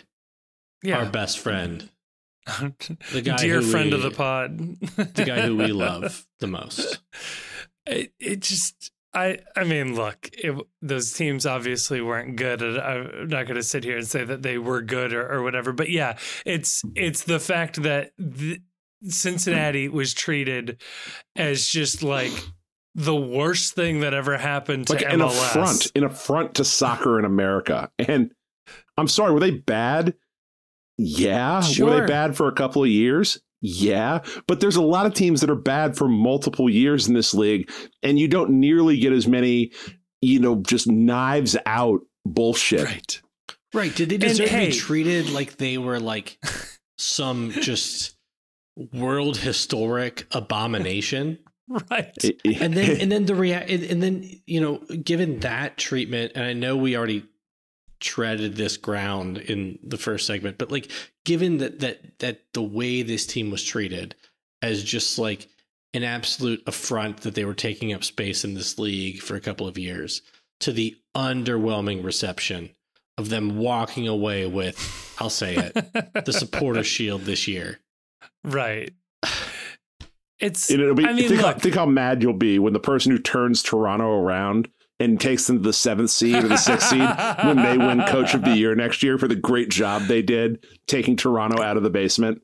Yeah. 0.81 0.99
our 0.99 1.09
best 1.09 1.37
friend, 1.39 1.89
the 3.11 3.21
guy 3.21 3.37
Dear 3.37 3.61
friend 3.61 3.91
we, 3.91 3.95
of 3.95 4.01
the 4.01 4.11
pod. 4.11 4.57
the 4.57 5.23
guy 5.25 5.41
who 5.41 5.55
we 5.55 5.67
love 5.71 6.25
the 6.39 6.47
most. 6.47 6.99
It, 7.85 8.13
it 8.19 8.39
just, 8.41 8.91
I, 9.13 9.39
I 9.55 9.63
mean, 9.63 9.95
look, 9.95 10.29
it, 10.33 10.55
those 10.81 11.13
teams 11.13 11.45
obviously 11.45 12.01
weren't 12.01 12.35
good. 12.35 12.61
And 12.61 12.77
I'm 12.77 13.27
not 13.27 13.45
going 13.45 13.55
to 13.55 13.63
sit 13.63 13.83
here 13.83 13.97
and 13.97 14.07
say 14.07 14.23
that 14.23 14.41
they 14.41 14.57
were 14.57 14.81
good 14.81 15.13
or, 15.13 15.31
or 15.31 15.43
whatever. 15.43 15.71
But 15.71 15.89
yeah, 15.89 16.17
it's 16.45 16.83
it's 16.95 17.23
the 17.23 17.39
fact 17.39 17.81
that 17.83 18.11
the, 18.17 18.61
Cincinnati 19.03 19.87
was 19.87 20.13
treated 20.13 20.81
as 21.35 21.67
just 21.67 22.03
like 22.03 22.33
the 22.95 23.15
worst 23.15 23.75
thing 23.75 24.01
that 24.01 24.13
ever 24.13 24.37
happened 24.37 24.87
to 24.87 24.93
like 24.93 25.03
MLS. 25.03 25.13
an 25.13 25.21
affront, 25.21 25.91
an 25.95 26.03
affront 26.03 26.55
to 26.55 26.65
soccer 26.65 27.17
in 27.17 27.25
America. 27.25 27.89
And 27.97 28.31
I'm 28.97 29.07
sorry, 29.07 29.33
were 29.33 29.39
they 29.39 29.51
bad? 29.51 30.15
Yeah. 30.99 31.63
Were 31.79 32.01
they 32.01 32.05
bad 32.07 32.35
for 32.37 32.47
a 32.47 32.51
couple 32.53 32.83
of 32.83 32.89
years? 32.89 33.39
Yeah. 33.61 34.19
But 34.47 34.59
there's 34.59 34.75
a 34.75 34.81
lot 34.81 35.05
of 35.05 35.13
teams 35.13 35.41
that 35.41 35.49
are 35.49 35.55
bad 35.55 35.97
for 35.97 36.07
multiple 36.07 36.69
years 36.69 37.07
in 37.07 37.13
this 37.13 37.33
league, 37.33 37.69
and 38.03 38.19
you 38.19 38.27
don't 38.27 38.51
nearly 38.51 38.97
get 38.99 39.11
as 39.13 39.27
many, 39.27 39.71
you 40.21 40.39
know, 40.39 40.57
just 40.57 40.87
knives 40.87 41.57
out 41.65 42.01
bullshit. 42.25 42.85
Right. 42.85 43.21
Right? 43.73 43.95
Did 43.95 44.09
they 44.09 44.15
And 44.15 44.23
deserve 44.23 44.49
to 44.49 44.57
be 44.67 44.71
treated 44.71 45.29
like 45.29 45.57
they 45.57 45.77
were 45.77 45.99
like 45.99 46.37
some 46.97 47.51
just 47.51 48.15
world 48.93 49.37
historic 49.37 50.25
abomination? 50.31 51.39
Right. 51.91 52.11
It- 52.23 52.41
it- 52.43 52.61
and 52.61 52.73
then 52.73 52.97
and 53.01 53.11
then 53.11 53.25
the 53.25 53.35
rea- 53.35 53.53
and, 53.53 53.83
and 53.83 54.01
then 54.03 54.29
you 54.47 54.59
know 54.59 54.77
given 55.03 55.39
that 55.41 55.77
treatment 55.77 56.31
and 56.33 56.43
i 56.43 56.51
know 56.53 56.75
we 56.75 56.97
already 56.97 57.25
treaded 57.99 58.55
this 58.55 58.77
ground 58.77 59.37
in 59.37 59.77
the 59.83 59.97
first 59.97 60.25
segment 60.25 60.57
but 60.57 60.71
like 60.71 60.91
given 61.25 61.57
that 61.57 61.79
that 61.79 62.19
that 62.19 62.41
the 62.53 62.61
way 62.61 63.01
this 63.01 63.25
team 63.25 63.51
was 63.51 63.63
treated 63.63 64.15
as 64.61 64.83
just 64.83 65.19
like 65.19 65.47
an 65.93 66.03
absolute 66.03 66.61
affront 66.67 67.21
that 67.21 67.35
they 67.35 67.45
were 67.45 67.53
taking 67.53 67.93
up 67.93 68.03
space 68.03 68.43
in 68.43 68.53
this 68.53 68.77
league 68.77 69.19
for 69.19 69.35
a 69.35 69.41
couple 69.41 69.67
of 69.67 69.77
years 69.77 70.21
to 70.59 70.71
the 70.71 70.95
underwhelming 71.15 72.03
reception 72.03 72.69
of 73.17 73.29
them 73.29 73.57
walking 73.57 74.07
away 74.07 74.45
with 74.45 75.15
i'll 75.19 75.29
say 75.29 75.55
it 75.55 76.25
the 76.25 76.33
supporter 76.33 76.83
shield 76.85 77.21
this 77.21 77.47
year 77.47 77.79
right. 78.43 78.91
It's. 80.39 80.69
And 80.69 80.81
it'll 80.81 80.95
be, 80.95 81.05
I 81.05 81.13
mean, 81.13 81.27
think, 81.27 81.41
how, 81.41 81.47
look. 81.47 81.61
think 81.61 81.75
how 81.75 81.85
mad 81.85 82.21
you'll 82.21 82.33
be 82.33 82.59
when 82.59 82.73
the 82.73 82.79
person 82.79 83.11
who 83.11 83.19
turns 83.19 83.61
Toronto 83.61 84.09
around 84.09 84.69
and 84.99 85.19
takes 85.19 85.47
them 85.47 85.57
to 85.57 85.63
the 85.63 85.73
seventh 85.73 86.09
seed 86.09 86.43
or 86.43 86.47
the 86.47 86.57
sixth 86.57 86.89
seed 86.89 86.99
when 87.43 87.57
they 87.57 87.77
win 87.77 88.01
Coach 88.07 88.33
of 88.33 88.43
the 88.43 88.55
Year 88.55 88.75
next 88.75 89.01
year 89.01 89.17
for 89.17 89.27
the 89.27 89.35
great 89.35 89.69
job 89.69 90.03
they 90.03 90.21
did 90.21 90.65
taking 90.87 91.15
Toronto 91.15 91.61
out 91.61 91.77
of 91.77 91.83
the 91.83 91.89
basement. 91.89 92.41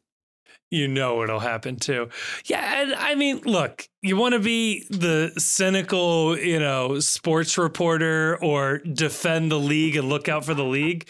you 0.72 0.88
know 0.88 1.22
it'll 1.23 1.40
happen 1.40 1.76
too. 1.76 2.10
Yeah, 2.45 2.82
and 2.82 2.95
I 2.95 3.15
mean, 3.15 3.41
look, 3.45 3.88
you 4.02 4.15
want 4.18 4.34
to 4.34 4.40
be 4.40 4.86
the 4.90 5.32
cynical, 5.38 6.38
you 6.38 6.60
know, 6.60 6.99
sports 6.99 7.57
reporter 7.57 8.38
or 8.41 8.80
defend 8.80 9.52
the 9.52 9.60
league 9.60 9.95
and 9.95 10.10
look 10.10 10.30
out 10.30 10.45
for 10.45 10.53
the 10.53 10.64
league. 10.64 11.07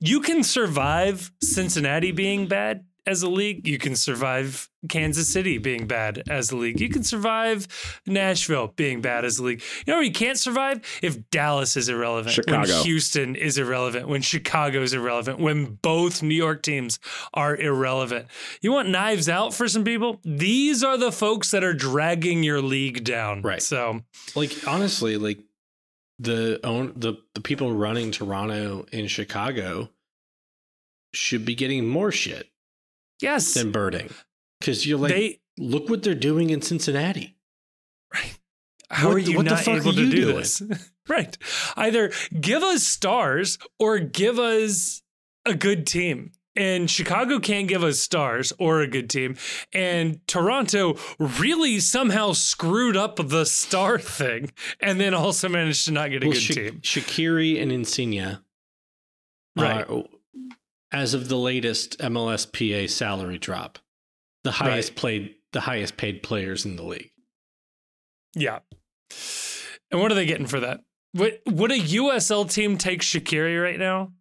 You 0.00 0.20
can 0.20 0.42
survive 0.42 1.30
Cincinnati 1.42 2.12
being 2.12 2.46
bad 2.46 2.84
as 3.06 3.22
a 3.22 3.28
league. 3.28 3.66
You 3.66 3.78
can 3.78 3.96
survive 3.96 4.68
Kansas 4.88 5.28
City 5.28 5.58
being 5.58 5.86
bad 5.86 6.22
as 6.28 6.50
a 6.50 6.56
league. 6.56 6.80
You 6.80 6.88
can 6.88 7.02
survive 7.02 7.66
Nashville 8.06 8.68
being 8.68 9.00
bad 9.00 9.24
as 9.24 9.38
a 9.38 9.44
league. 9.44 9.62
You 9.86 9.92
know 9.92 10.00
you 10.00 10.12
can't 10.12 10.38
survive? 10.38 10.80
If 11.02 11.30
Dallas 11.30 11.76
is 11.76 11.88
irrelevant, 11.88 12.36
when 12.36 12.64
Chicago. 12.64 12.82
Houston 12.82 13.36
is 13.36 13.58
irrelevant, 13.58 14.08
when 14.08 14.22
Chicago 14.22 14.82
is 14.82 14.92
irrelevant, 14.92 15.38
when 15.38 15.78
both 15.82 16.22
New 16.22 16.34
York 16.34 16.62
teams 16.62 16.98
are 17.32 17.56
irrelevant. 17.56 18.26
You 18.60 18.72
want 18.72 18.88
knives 18.88 19.28
out 19.28 19.54
for 19.54 19.68
some 19.68 19.84
people? 19.84 20.20
These 20.24 20.82
are 20.82 20.96
the 20.96 21.12
folks 21.12 21.50
that 21.50 21.64
are 21.64 21.74
dragging 21.74 22.42
your 22.42 22.62
league 22.62 23.04
down. 23.04 23.42
Right. 23.42 23.62
So, 23.62 24.02
like 24.34 24.52
honestly 24.66 25.16
like 25.16 25.38
the 26.18 26.60
own 26.64 26.92
the 26.96 27.14
the 27.34 27.40
people 27.40 27.72
running 27.72 28.10
Toronto 28.10 28.86
in 28.92 29.08
Chicago 29.08 29.90
should 31.12 31.44
be 31.44 31.54
getting 31.54 31.86
more 31.86 32.12
shit 32.12 32.48
yes, 33.20 33.54
than 33.54 33.72
Berding 33.72 34.12
because 34.60 34.86
you're 34.86 34.98
like 34.98 35.12
they. 35.12 35.40
look 35.58 35.88
what 35.88 36.02
they're 36.02 36.14
doing 36.14 36.50
in 36.50 36.62
Cincinnati 36.62 37.36
Right. 38.12 38.38
How 38.90 39.08
what 39.08 39.16
are 39.16 39.18
you 39.18 39.36
what 39.36 39.44
the 39.46 39.50
not 39.52 39.60
fuck 39.64 39.76
able 39.78 39.90
are 39.90 39.94
to 39.94 40.10
do 40.10 40.20
doing? 40.20 40.36
this? 40.36 40.62
right. 41.08 41.36
Either 41.76 42.12
give 42.40 42.62
us 42.62 42.84
stars 42.84 43.58
or 43.80 43.98
give 43.98 44.38
us 44.38 45.02
a 45.44 45.54
good 45.54 45.86
team. 45.86 46.30
And 46.56 46.88
Chicago 46.88 47.40
can't 47.40 47.66
give 47.66 47.82
us 47.82 47.98
stars 47.98 48.52
or 48.60 48.80
a 48.82 48.86
good 48.86 49.10
team. 49.10 49.34
And 49.72 50.24
Toronto 50.28 50.96
really 51.18 51.80
somehow 51.80 52.32
screwed 52.34 52.96
up 52.96 53.16
the 53.16 53.44
star 53.44 53.98
thing 54.18 54.52
and 54.78 55.00
then 55.00 55.12
also 55.14 55.48
managed 55.48 55.86
to 55.86 55.90
not 55.92 56.10
get 56.10 56.22
a 56.22 56.26
good 56.28 56.36
Sha- 56.36 56.54
team. 56.54 56.80
Shaqiri 56.80 57.60
and 57.60 57.72
Insigne 57.72 58.38
Right. 59.56 59.84
are, 59.88 60.04
as 60.94 61.12
of 61.14 61.28
the 61.28 61.36
latest 61.36 61.98
MLSPA 61.98 62.88
salary 62.88 63.38
drop 63.38 63.78
the 64.44 64.52
highest 64.52 64.90
Right. 64.90 64.96
played 64.96 65.34
the 65.52 65.60
highest 65.60 65.96
paid 65.96 66.22
players 66.22 66.64
in 66.64 66.76
the 66.76 66.82
league 66.84 67.10
Yeah. 68.34 68.60
And 69.90 70.00
what 70.00 70.10
are 70.10 70.14
they 70.14 70.26
getting 70.26 70.46
for 70.46 70.60
that? 70.60 70.80
Would, 71.14 71.38
would 71.46 71.70
a 71.70 71.78
USL 71.78 72.50
team 72.50 72.76
take 72.78 73.00
Shaqiri 73.02 73.62
right 73.62 73.78
now? 73.78 74.12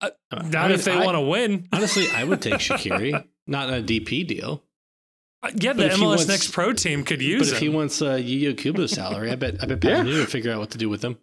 Uh, 0.00 0.10
Uh, 0.30 0.36
not 0.42 0.54
I 0.54 0.62
mean, 0.68 0.70
if 0.72 0.84
they 0.84 0.96
want 0.96 1.14
to 1.16 1.20
win. 1.20 1.68
honestly 1.72 2.08
I 2.10 2.24
would 2.24 2.40
take 2.40 2.54
Shaqiri 2.54 3.24
not 3.46 3.68
in 3.68 3.74
a 3.74 3.82
DP 3.86 4.26
deal 4.26 4.62
Uh, 5.42 5.50
Yeah, 5.54 5.72
the 5.74 5.82
But 5.84 5.86
if 5.92 5.96
he 5.96 6.02
MLS 6.02 6.06
wants- 6.06 6.28
Next 6.28 6.52
Pro 6.52 6.72
team 6.72 7.04
could 7.04 7.20
use. 7.22 7.32
It. 7.32 7.38
But 7.38 7.44
use 7.46 7.52
if 7.52 7.58
he 7.60 7.66
him. 7.66 7.74
wants 7.74 8.00
uh, 8.02 8.14
Yu 8.14 8.54
Kubo's 8.54 8.92
salary 8.92 9.30
I 9.30 9.36
bet 9.36 9.62
I 9.62 9.66
bet 9.66 9.84
Yeah. 9.84 9.96
Pat 9.98 10.06
yeah. 10.06 10.18
would 10.20 10.30
figure 10.30 10.52
out 10.52 10.60
what 10.60 10.70
to 10.70 10.78
do 10.78 10.88
with 10.88 11.02
him 11.04 11.18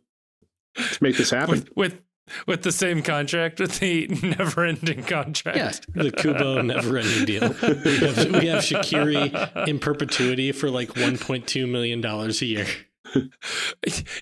to 0.76 0.98
make 1.04 1.18
this 1.18 1.32
happen. 1.32 1.56
with 1.56 1.76
with 1.76 2.02
with 2.46 2.64
the 2.64 2.72
same 2.72 3.02
contract, 3.02 3.60
with 3.60 3.80
the 3.80 4.08
never-ending 4.38 5.04
contract. 5.04 5.58
Yeah, 5.58 6.04
the 6.04 6.12
Kubo 6.12 6.62
never 6.64 6.98
ending 6.98 7.26
deal. 7.26 7.56
We 7.62 7.98
have, 7.98 8.18
we 8.32 8.48
have 8.48 8.64
Shaqiri 8.64 9.68
in 9.68 9.80
perpetuity 9.80 10.52
for 10.52 10.70
like 10.70 10.94
$1.2 10.94 11.70
million 11.70 12.06
a 12.06 12.30
year. 12.46 12.68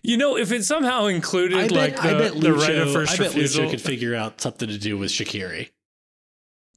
You 0.03 0.17
know, 0.17 0.37
if 0.37 0.51
it 0.51 0.63
somehow 0.63 1.05
included 1.05 1.57
I 1.57 1.61
bet, 1.63 1.71
like 1.71 1.95
the, 1.95 2.01
I 2.01 2.13
bet 2.13 2.39
the 2.39 2.53
right 2.53 2.75
of 2.75 2.89
Lucho, 2.89 2.93
first 2.93 3.13
I 3.13 3.17
bet 3.17 3.27
refusal, 3.33 3.65
Lucho 3.65 3.71
could 3.71 3.81
figure 3.81 4.15
out 4.15 4.41
something 4.41 4.69
to 4.69 4.77
do 4.77 4.97
with 4.97 5.11
Shaqiri. 5.11 5.69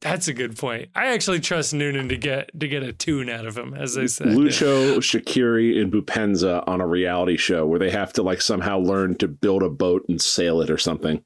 That's 0.00 0.28
a 0.28 0.32
good 0.32 0.56
point. 0.56 0.90
I 0.94 1.08
actually 1.08 1.40
trust 1.40 1.74
Noonan 1.74 2.08
to 2.08 2.16
get 2.16 2.50
to 2.58 2.68
get 2.68 2.82
a 2.82 2.92
tune 2.92 3.28
out 3.28 3.46
of 3.46 3.58
him, 3.58 3.74
as 3.74 3.94
they 3.94 4.06
say. 4.06 4.26
Lucho, 4.26 4.98
Shaqiri, 4.98 5.80
and 5.80 5.92
Boupendza 5.92 6.62
on 6.68 6.80
a 6.80 6.86
reality 6.86 7.36
show 7.36 7.66
where 7.66 7.78
they 7.78 7.90
have 7.90 8.12
to 8.14 8.22
like 8.22 8.40
somehow 8.40 8.78
learn 8.78 9.16
to 9.16 9.28
build 9.28 9.62
a 9.62 9.70
boat 9.70 10.04
and 10.08 10.20
sail 10.20 10.60
it 10.60 10.70
or 10.70 10.78
something. 10.78 11.24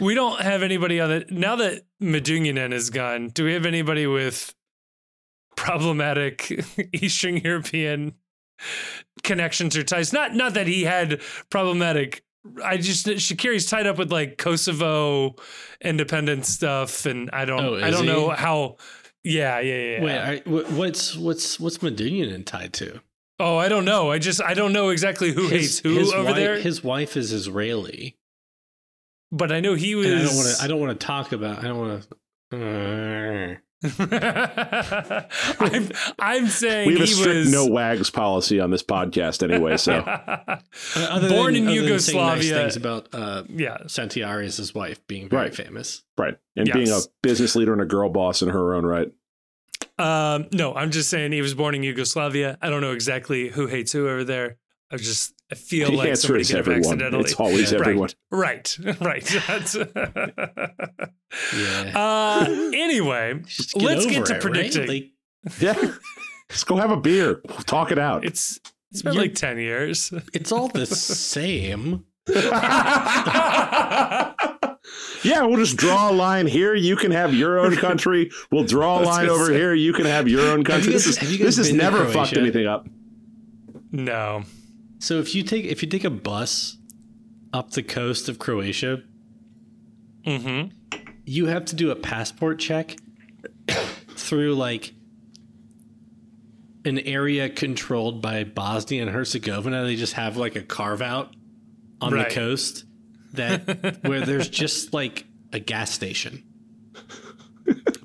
We 0.00 0.14
don't 0.14 0.40
have 0.40 0.62
anybody 0.62 1.00
on 1.00 1.10
it 1.10 1.30
now 1.30 1.56
that 1.56 1.84
Medunjanin 2.00 2.72
is 2.72 2.90
gone. 2.90 3.28
Do 3.28 3.44
we 3.44 3.54
have 3.54 3.66
anybody 3.66 4.06
with 4.06 4.54
problematic 5.56 6.64
Eastern 6.92 7.38
European 7.38 8.14
connections 9.24 9.76
or 9.76 9.82
ties? 9.82 10.12
Not 10.12 10.34
not 10.34 10.54
that 10.54 10.66
he 10.66 10.84
had 10.84 11.20
problematic. 11.50 12.22
I 12.64 12.76
just 12.76 13.06
Shaqiri's 13.06 13.66
tied 13.66 13.86
up 13.86 13.98
with 13.98 14.10
like 14.12 14.38
Kosovo 14.38 15.36
independence 15.80 16.48
stuff, 16.48 17.04
and 17.06 17.30
I 17.32 17.44
don't 17.44 17.60
Oh, 17.64 17.74
I 17.76 17.90
don't 17.90 18.06
know 18.06 18.30
how. 18.30 18.76
Yeah, 19.24 19.60
yeah, 19.60 19.76
yeah. 19.76 20.04
Wait, 20.04 20.18
I, 20.18 20.36
what's 20.48 21.16
what's 21.16 21.58
what's 21.60 21.78
Medunjanin 21.78 22.46
tied 22.46 22.72
to? 22.74 23.00
oh, 23.40 23.56
I 23.56 23.68
don't 23.68 23.84
know. 23.84 24.10
I 24.10 24.18
just 24.18 24.40
I 24.42 24.54
don't 24.54 24.72
know 24.72 24.88
exactly 24.90 25.32
who 25.32 25.48
hates 25.48 25.78
who 25.78 25.94
his 25.94 26.12
over 26.12 26.24
wife, 26.24 26.36
there. 26.36 26.58
His 26.60 26.82
wife 26.82 27.16
is 27.16 27.32
Israeli. 27.32 28.16
but 29.30 29.52
I 29.52 29.60
know 29.60 29.74
he 29.74 29.94
was. 29.94 30.06
And 30.06 30.20
I 30.20 30.24
don't 30.24 30.36
want 30.36 30.56
to. 30.56 30.64
I 30.64 30.66
don't 30.68 30.80
want 30.80 31.00
to 31.00 31.06
talk 31.06 31.32
about. 31.32 31.58
I 31.58 31.62
don't 31.68 31.78
want 31.78 32.06
to. 32.50 33.54
Uh, 33.54 33.56
I'm 35.60 35.88
I'm 36.18 36.46
saying 36.48 36.88
We 36.88 36.94
have 36.94 37.02
a 37.02 37.06
he 37.06 37.12
strict 37.12 37.36
was 37.38 37.52
no 37.52 37.66
wags 37.66 38.10
policy 38.10 38.58
on 38.60 38.70
this 38.70 38.82
podcast 38.82 39.42
anyway. 39.48 39.76
So 39.76 40.00
Born 41.28 41.54
in 41.56 41.68
Yugoslavia. 41.68 42.54
things 42.54 42.76
about 42.76 43.08
uh, 43.12 43.44
yeah. 43.48 43.78
Santi 43.86 44.22
Arias' 44.22 44.74
wife 44.74 45.06
being 45.06 45.28
very 45.28 45.44
Right. 45.44 45.54
famous. 45.54 46.02
right, 46.16 46.36
and 46.56 46.70
being 46.72 46.90
a 46.90 46.98
business 47.22 47.54
leader 47.54 47.72
and 47.72 47.80
a 47.82 47.86
girl 47.86 48.08
boss 48.08 48.42
in 48.42 48.48
her 48.48 48.74
own 48.74 48.84
right. 48.84 49.12
Um, 49.98 50.48
no, 50.52 50.74
I'm 50.74 50.90
just 50.90 51.08
saying 51.10 51.30
he 51.32 51.42
was 51.42 51.54
born 51.54 51.74
in 51.74 51.82
Yugoslavia. 51.84 52.58
I 52.60 52.70
don't 52.70 52.80
know 52.80 52.92
exactly 52.92 53.48
who 53.48 53.66
hates 53.68 53.92
who 53.92 54.08
over 54.08 54.24
there. 54.24 54.56
I 54.90 54.96
just 54.96 55.34
I 55.50 55.54
feel 55.54 55.90
The 55.90 55.96
like 55.96 56.08
answer 56.10 56.26
somebody 56.26 56.42
is 56.42 56.54
everyone. 56.54 57.00
It's 57.20 57.34
always 57.34 57.72
Yeah. 57.72 57.78
everyone. 57.80 58.10
Right, 58.30 58.76
right. 59.00 59.24
That's 59.46 59.74
Yeah. 61.56 61.92
uh, 61.94 62.46
anyway, 62.74 63.40
Just 63.46 63.76
let's 63.76 64.04
get 64.06 64.26
to 64.26 64.36
it, 64.36 64.42
predicting. 64.42 64.80
Right? 64.82 64.88
Like, 64.88 65.60
Yeah, 65.60 65.74
let's 66.50 66.64
go 66.64 66.76
have 66.76 66.90
a 66.90 66.96
beer. 66.96 67.40
We'll 67.48 67.58
talk 67.58 67.90
it 67.92 67.98
out. 67.98 68.24
it's 68.24 68.60
it's 68.90 69.02
been 69.02 69.14
You're- 69.14 69.26
like 69.28 69.34
ten 69.36 69.58
years. 69.58 70.12
it's 70.34 70.52
all 70.52 70.68
the 70.68 70.86
same. 70.86 72.04
Yeah, 75.22 75.42
we'll 75.42 75.56
just 75.58 75.76
draw 75.76 76.10
a 76.10 76.12
line 76.12 76.46
here. 76.46 76.74
You 76.74 76.96
can 76.96 77.10
have 77.10 77.34
your 77.34 77.58
own 77.58 77.76
country. 77.76 78.30
We'll 78.50 78.64
draw 78.64 79.00
a 79.00 79.02
line 79.02 79.28
over 79.28 79.46
say. 79.46 79.54
here. 79.54 79.74
You 79.74 79.92
can 79.92 80.06
have 80.06 80.28
your 80.28 80.48
own 80.50 80.62
country. 80.64 80.92
Guys, 80.92 81.04
this 81.04 81.18
is 81.22 81.38
this 81.38 81.56
has 81.56 81.72
never 81.72 82.06
fucked 82.06 82.36
anything 82.36 82.66
up. 82.66 82.86
No. 83.90 84.44
So 84.98 85.18
if 85.18 85.34
you 85.34 85.42
take 85.42 85.64
if 85.64 85.82
you 85.82 85.88
take 85.88 86.04
a 86.04 86.10
bus 86.10 86.76
up 87.52 87.70
the 87.70 87.82
coast 87.82 88.28
of 88.28 88.38
Croatia, 88.38 89.02
mm-hmm. 90.24 90.70
you 91.24 91.46
have 91.46 91.64
to 91.66 91.76
do 91.76 91.90
a 91.90 91.96
passport 91.96 92.58
check 92.58 92.96
through 94.16 94.54
like 94.54 94.92
an 96.84 96.98
area 97.00 97.48
controlled 97.48 98.20
by 98.22 98.44
Bosnia 98.44 99.02
and 99.02 99.10
Herzegovina. 99.10 99.84
They 99.84 99.96
just 99.96 100.14
have 100.14 100.36
like 100.36 100.56
a 100.56 100.62
carve 100.62 101.02
out 101.02 101.34
on 102.00 102.12
right. 102.12 102.28
the 102.28 102.34
coast 102.34 102.84
that 103.32 103.98
where 104.02 104.20
there's 104.20 104.48
just 104.48 104.92
like 104.92 105.26
a 105.52 105.60
gas 105.60 105.90
station. 105.90 106.44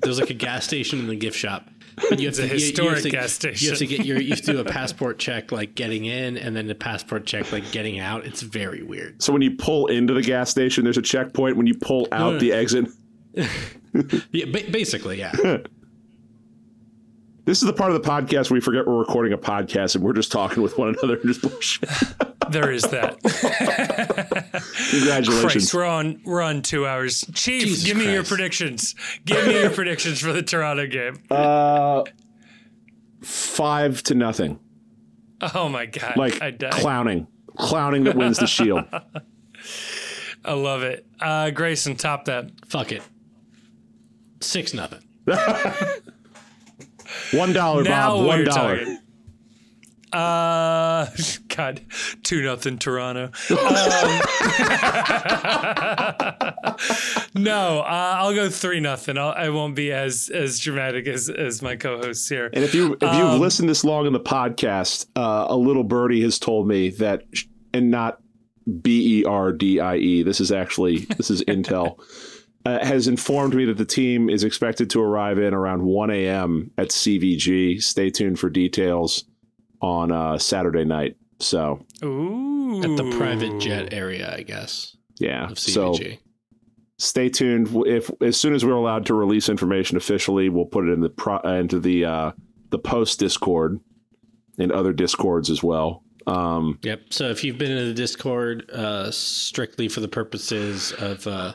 There's 0.02 0.20
like 0.20 0.30
a 0.30 0.34
gas 0.34 0.64
station 0.64 0.98
in 1.00 1.06
the 1.06 1.16
gift 1.16 1.36
shop. 1.36 1.68
And 2.10 2.20
you 2.20 2.28
have 2.28 2.38
it's 2.38 2.38
to, 2.38 2.44
a 2.44 2.48
historic 2.48 2.90
you, 2.90 2.96
you 2.96 3.02
to, 3.02 3.10
gas 3.10 3.32
station. 3.32 3.64
You 3.64 3.70
have 3.70 3.78
to 3.78 3.86
get 3.86 4.04
your 4.04 4.20
you 4.20 4.30
have 4.30 4.40
to 4.42 4.52
do 4.52 4.60
a 4.60 4.64
passport 4.78 5.18
check 5.18 5.52
like 5.52 5.74
getting 5.74 6.04
in 6.04 6.36
and 6.36 6.54
then 6.56 6.66
the 6.66 6.74
passport 6.74 7.26
check 7.26 7.52
like 7.52 7.70
getting 7.72 7.98
out. 7.98 8.24
It's 8.24 8.42
very 8.42 8.82
weird. 8.82 9.22
So 9.22 9.32
when 9.32 9.42
you 9.42 9.52
pull 9.52 9.86
into 9.86 10.14
the 10.14 10.22
gas 10.22 10.50
station, 10.50 10.84
there's 10.84 10.98
a 10.98 11.02
checkpoint. 11.02 11.56
When 11.56 11.66
you 11.66 11.74
pull 11.74 12.08
out 12.12 12.18
no, 12.18 12.32
no. 12.32 12.38
the 12.38 12.52
exit. 12.52 12.88
yeah, 13.34 14.46
ba- 14.46 14.70
basically, 14.70 15.18
yeah. 15.18 15.58
This 17.46 17.60
is 17.60 17.66
the 17.66 17.74
part 17.74 17.92
of 17.92 18.02
the 18.02 18.08
podcast 18.08 18.48
where 18.48 18.56
we 18.56 18.60
forget 18.62 18.86
we're 18.86 18.98
recording 18.98 19.34
a 19.34 19.36
podcast 19.36 19.94
and 19.94 20.02
we're 20.02 20.14
just 20.14 20.32
talking 20.32 20.62
with 20.62 20.78
one 20.78 20.88
another 20.88 21.16
and 21.16 21.26
just 21.26 21.42
bullshit. 21.42 21.90
There 22.50 22.70
is 22.70 22.82
that. 22.84 23.20
Congratulations. 24.90 25.52
Christ, 25.52 25.74
we're 25.74 25.84
on 25.84 26.20
we're 26.24 26.42
on 26.42 26.62
two 26.62 26.86
hours. 26.86 27.24
Chief, 27.34 27.62
Jesus 27.62 27.84
give 27.84 27.96
me 27.96 28.04
Christ. 28.04 28.14
your 28.14 28.24
predictions. 28.24 28.94
Give 29.24 29.46
me 29.46 29.60
your 29.60 29.70
predictions 29.70 30.20
for 30.20 30.32
the 30.32 30.42
Toronto 30.42 30.86
game. 30.86 31.22
Uh 31.30 32.04
five 33.22 34.02
to 34.04 34.14
nothing. 34.14 34.58
Oh 35.54 35.68
my 35.68 35.86
god. 35.86 36.16
Like 36.16 36.38
clowning. 36.72 37.26
Clowning 37.56 38.04
that 38.04 38.16
wins 38.16 38.38
the 38.38 38.46
shield. 38.46 38.84
I 40.44 40.52
love 40.52 40.82
it. 40.82 41.06
Uh 41.20 41.50
Grayson, 41.50 41.96
top 41.96 42.24
that. 42.26 42.50
Fuck 42.66 42.92
it. 42.92 43.02
Six 44.40 44.74
nothing. 44.74 45.00
One 47.32 47.52
dollar, 47.52 47.84
Bob. 47.84 48.26
One 48.26 48.44
dollar. 48.44 48.84
Uh, 50.14 51.06
God, 51.48 51.80
two 52.22 52.42
nothing 52.42 52.78
Toronto. 52.78 53.24
Um, 53.24 53.32
no, 57.34 57.80
uh, 57.80 58.16
I'll 58.18 58.34
go 58.34 58.48
three 58.48 58.78
nothing. 58.78 59.18
I 59.18 59.48
won't 59.48 59.74
be 59.74 59.92
as 59.92 60.30
as 60.32 60.60
dramatic 60.60 61.08
as 61.08 61.28
as 61.28 61.62
my 61.62 61.74
co-hosts 61.74 62.28
here. 62.28 62.48
And 62.52 62.62
if 62.62 62.74
you 62.74 62.94
if 62.94 63.02
you've 63.02 63.28
um, 63.28 63.40
listened 63.40 63.68
this 63.68 63.82
long 63.82 64.06
in 64.06 64.12
the 64.12 64.20
podcast, 64.20 65.06
uh, 65.16 65.46
a 65.48 65.56
little 65.56 65.84
birdie 65.84 66.22
has 66.22 66.38
told 66.38 66.68
me 66.68 66.90
that, 66.90 67.24
and 67.72 67.90
not 67.90 68.20
B 68.80 69.20
E 69.20 69.24
R 69.24 69.52
D 69.52 69.80
I 69.80 69.96
E. 69.96 70.22
This 70.22 70.40
is 70.40 70.52
actually 70.52 71.06
this 71.16 71.28
is 71.28 71.42
intel 71.42 71.98
uh, 72.64 72.84
has 72.84 73.08
informed 73.08 73.54
me 73.54 73.64
that 73.64 73.78
the 73.78 73.84
team 73.84 74.30
is 74.30 74.44
expected 74.44 74.90
to 74.90 75.02
arrive 75.02 75.38
in 75.38 75.52
around 75.52 75.82
1 75.82 76.10
a.m. 76.10 76.70
at 76.78 76.88
CVG. 76.88 77.82
Stay 77.82 78.10
tuned 78.10 78.38
for 78.38 78.48
details 78.48 79.24
on 79.84 80.10
uh, 80.10 80.38
Saturday 80.38 80.84
night. 80.84 81.16
So, 81.40 81.84
Ooh. 82.02 82.82
at 82.82 82.96
the 82.96 83.14
private 83.18 83.60
jet 83.60 83.92
area, 83.92 84.34
I 84.34 84.42
guess. 84.42 84.96
Yeah. 85.20 85.50
So, 85.54 85.94
stay 86.98 87.28
tuned. 87.28 87.68
If 87.86 88.10
as 88.22 88.36
soon 88.38 88.54
as 88.54 88.64
we're 88.64 88.72
allowed 88.72 89.06
to 89.06 89.14
release 89.14 89.48
information 89.48 89.96
officially, 89.96 90.48
we'll 90.48 90.64
put 90.64 90.88
it 90.88 90.92
in 90.92 91.00
the 91.00 91.10
pro, 91.10 91.36
uh, 91.44 91.54
into 91.54 91.78
the 91.78 92.04
uh, 92.04 92.32
the 92.70 92.78
post 92.78 93.20
Discord 93.20 93.78
and 94.58 94.72
other 94.72 94.92
Discords 94.92 95.50
as 95.50 95.62
well. 95.62 96.02
Um, 96.26 96.78
yep. 96.82 97.02
So 97.10 97.28
if 97.28 97.44
you've 97.44 97.58
been 97.58 97.72
in 97.72 97.88
the 97.88 97.94
Discord 97.94 98.70
uh, 98.70 99.10
strictly 99.10 99.88
for 99.88 100.00
the 100.00 100.08
purposes 100.08 100.92
of 100.92 101.26
uh, 101.26 101.54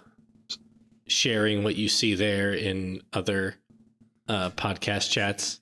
sharing 1.08 1.64
what 1.64 1.76
you 1.76 1.90
see 1.90 2.14
there 2.14 2.54
in 2.54 3.02
other 3.12 3.56
uh, 4.28 4.52
podcast 4.52 5.10
chats. 5.10 5.60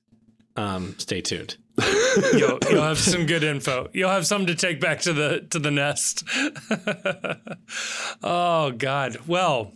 Um, 0.58 0.96
stay 0.98 1.22
tuned. 1.22 1.56
you'll, 2.34 2.60
you'll 2.70 2.82
have 2.82 2.98
some 2.98 3.26
good 3.26 3.44
info. 3.54 3.90
You'll 3.94 4.10
have 4.10 4.26
some 4.26 4.46
to 4.48 4.56
take 4.56 4.80
back 4.80 5.02
to 5.02 5.14
the 5.14 5.48
to 5.52 5.60
the 5.60 5.72
nest. 5.72 6.24
oh 8.24 8.72
God. 8.72 9.18
Well, 9.28 9.74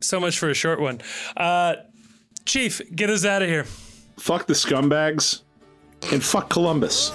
so 0.00 0.20
much 0.20 0.38
for 0.38 0.48
a 0.48 0.54
short 0.54 0.80
one. 0.80 1.00
Uh, 1.36 1.76
Chief, 2.44 2.80
get 2.94 3.10
us 3.10 3.24
out 3.24 3.42
of 3.42 3.48
here. 3.48 3.64
Fuck 4.18 4.46
the 4.46 4.54
scumbags 4.54 5.42
and 6.12 6.22
fuck 6.22 6.48
Columbus. 6.48 7.12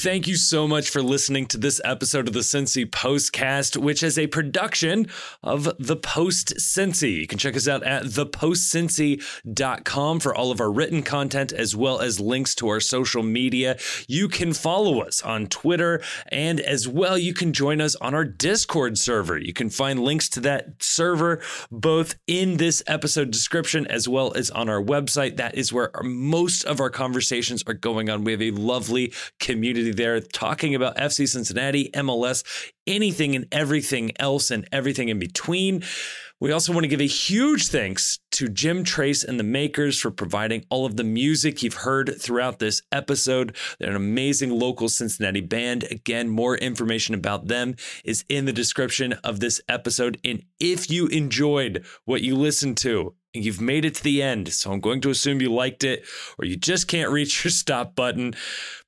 Thank 0.00 0.28
you 0.28 0.36
so 0.36 0.68
much 0.68 0.90
for 0.90 1.02
listening 1.02 1.46
to 1.46 1.58
this 1.58 1.80
episode 1.84 2.28
of 2.28 2.32
the 2.32 2.40
Cincy 2.40 2.86
Postcast, 2.86 3.76
which 3.76 4.04
is 4.04 4.16
a 4.16 4.28
production 4.28 5.08
of 5.42 5.68
The 5.80 5.96
Post 5.96 6.54
Cincy. 6.58 7.16
You 7.16 7.26
can 7.26 7.36
check 7.36 7.56
us 7.56 7.66
out 7.66 7.82
at 7.82 8.04
thepostcincy.com 8.04 10.20
for 10.20 10.32
all 10.32 10.52
of 10.52 10.60
our 10.60 10.70
written 10.70 11.02
content 11.02 11.50
as 11.50 11.74
well 11.74 11.98
as 11.98 12.20
links 12.20 12.54
to 12.56 12.68
our 12.68 12.78
social 12.78 13.24
media. 13.24 13.76
You 14.06 14.28
can 14.28 14.52
follow 14.52 15.00
us 15.00 15.20
on 15.20 15.48
Twitter 15.48 16.00
and 16.28 16.60
as 16.60 16.86
well 16.86 17.18
you 17.18 17.34
can 17.34 17.52
join 17.52 17.80
us 17.80 17.96
on 17.96 18.14
our 18.14 18.24
Discord 18.24 18.98
server. 18.98 19.36
You 19.36 19.52
can 19.52 19.68
find 19.68 19.98
links 19.98 20.28
to 20.28 20.40
that 20.42 20.80
server 20.80 21.42
both 21.72 22.14
in 22.28 22.58
this 22.58 22.84
episode 22.86 23.32
description 23.32 23.84
as 23.88 24.08
well 24.08 24.32
as 24.34 24.48
on 24.50 24.68
our 24.68 24.80
website. 24.80 25.38
That 25.38 25.56
is 25.56 25.72
where 25.72 25.90
most 26.04 26.62
of 26.66 26.78
our 26.78 26.88
conversations 26.88 27.64
are 27.66 27.74
going 27.74 28.08
on. 28.08 28.22
We 28.22 28.30
have 28.30 28.42
a 28.42 28.52
lovely 28.52 29.12
community 29.40 29.87
there 29.94 30.20
talking 30.20 30.74
about 30.74 30.96
FC 30.96 31.28
Cincinnati, 31.28 31.90
MLS, 31.94 32.44
anything 32.86 33.36
and 33.36 33.46
everything 33.52 34.12
else 34.18 34.50
and 34.50 34.66
everything 34.72 35.08
in 35.08 35.18
between. 35.18 35.82
We 36.40 36.52
also 36.52 36.72
want 36.72 36.84
to 36.84 36.88
give 36.88 37.00
a 37.00 37.06
huge 37.06 37.66
thanks 37.66 38.20
to 38.32 38.48
Jim 38.48 38.84
Trace 38.84 39.24
and 39.24 39.40
the 39.40 39.44
Makers 39.44 39.98
for 39.98 40.12
providing 40.12 40.64
all 40.70 40.86
of 40.86 40.96
the 40.96 41.02
music 41.02 41.64
you've 41.64 41.74
heard 41.74 42.14
throughout 42.20 42.60
this 42.60 42.80
episode. 42.92 43.56
They're 43.80 43.90
an 43.90 43.96
amazing 43.96 44.50
local 44.50 44.88
Cincinnati 44.88 45.40
band. 45.40 45.82
Again, 45.90 46.28
more 46.28 46.56
information 46.56 47.16
about 47.16 47.48
them 47.48 47.74
is 48.04 48.24
in 48.28 48.44
the 48.44 48.52
description 48.52 49.14
of 49.24 49.40
this 49.40 49.60
episode. 49.68 50.20
And 50.24 50.44
if 50.60 50.88
you 50.88 51.08
enjoyed 51.08 51.84
what 52.04 52.22
you 52.22 52.36
listened 52.36 52.76
to, 52.78 53.16
and 53.34 53.44
you've 53.44 53.60
made 53.60 53.84
it 53.84 53.96
to 53.96 54.02
the 54.02 54.22
end, 54.22 54.52
so 54.52 54.70
I'm 54.72 54.80
going 54.80 55.00
to 55.02 55.10
assume 55.10 55.40
you 55.40 55.52
liked 55.52 55.82
it, 55.82 56.06
or 56.38 56.44
you 56.44 56.56
just 56.56 56.86
can't 56.86 57.10
reach 57.10 57.44
your 57.44 57.50
stop 57.50 57.94
button, 57.94 58.34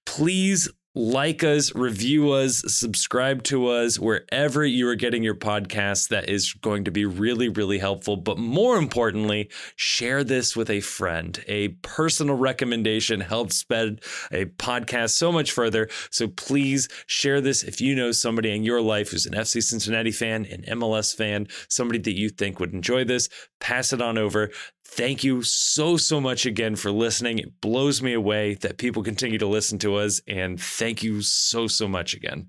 please 0.07 0.69
like 0.95 1.45
us, 1.45 1.73
review 1.75 2.33
us, 2.33 2.65
subscribe 2.67 3.45
to 3.45 3.69
us 3.69 3.99
wherever 3.99 4.65
you 4.65 4.89
are 4.89 4.97
getting 4.97 5.23
your 5.23 5.37
podcasts. 5.37 6.09
That 6.09 6.29
is 6.29 6.53
going 6.55 6.85
to 6.85 6.91
be 6.91 7.05
really, 7.05 7.49
really 7.49 7.79
helpful. 7.79 8.17
But 8.17 8.39
more 8.39 8.77
importantly, 8.77 9.51
share 9.77 10.25
this 10.25 10.57
with 10.57 10.69
a 10.69 10.81
friend. 10.81 11.43
A 11.47 11.69
personal 11.83 12.37
recommendation 12.37 13.21
helps 13.21 13.57
spread 13.57 14.01
a 14.33 14.47
podcast 14.47 15.11
so 15.11 15.31
much 15.31 15.53
further. 15.53 15.89
So 16.11 16.27
please 16.27 16.89
share 17.07 17.41
this 17.41 17.63
if 17.63 17.81
you 17.81 17.95
know 17.95 18.11
somebody 18.11 18.53
in 18.55 18.65
your 18.65 18.81
life 18.81 19.11
who's 19.11 19.27
an 19.27 19.35
FC 19.35 19.63
Cincinnati 19.63 20.11
fan, 20.11 20.45
an 20.47 20.63
MLS 20.79 21.15
fan, 21.15 21.47
somebody 21.69 22.01
that 22.01 22.17
you 22.17 22.31
think 22.31 22.59
would 22.59 22.73
enjoy 22.73 23.05
this. 23.05 23.29
Pass 23.61 23.93
it 23.93 24.03
on 24.03 24.19
over. 24.19 24.51
Thank 24.93 25.23
you 25.23 25.43
so, 25.43 25.97
so 25.97 26.21
much 26.21 26.47
again 26.47 26.75
for 26.75 26.91
listening. 26.91 27.39
It 27.39 27.61
blows 27.61 28.03
me 28.03 28.13
away 28.13 28.55
that 28.55 28.77
people 28.77 29.05
continue 29.05 29.39
to 29.39 29.47
listen 29.47 29.79
to 29.79 29.95
us. 29.95 30.21
And 30.27 30.61
thank 30.61 31.05
you 31.05 31.23
so, 31.23 31.69
so 31.69 31.87
much 31.87 32.13
again. 32.13 32.49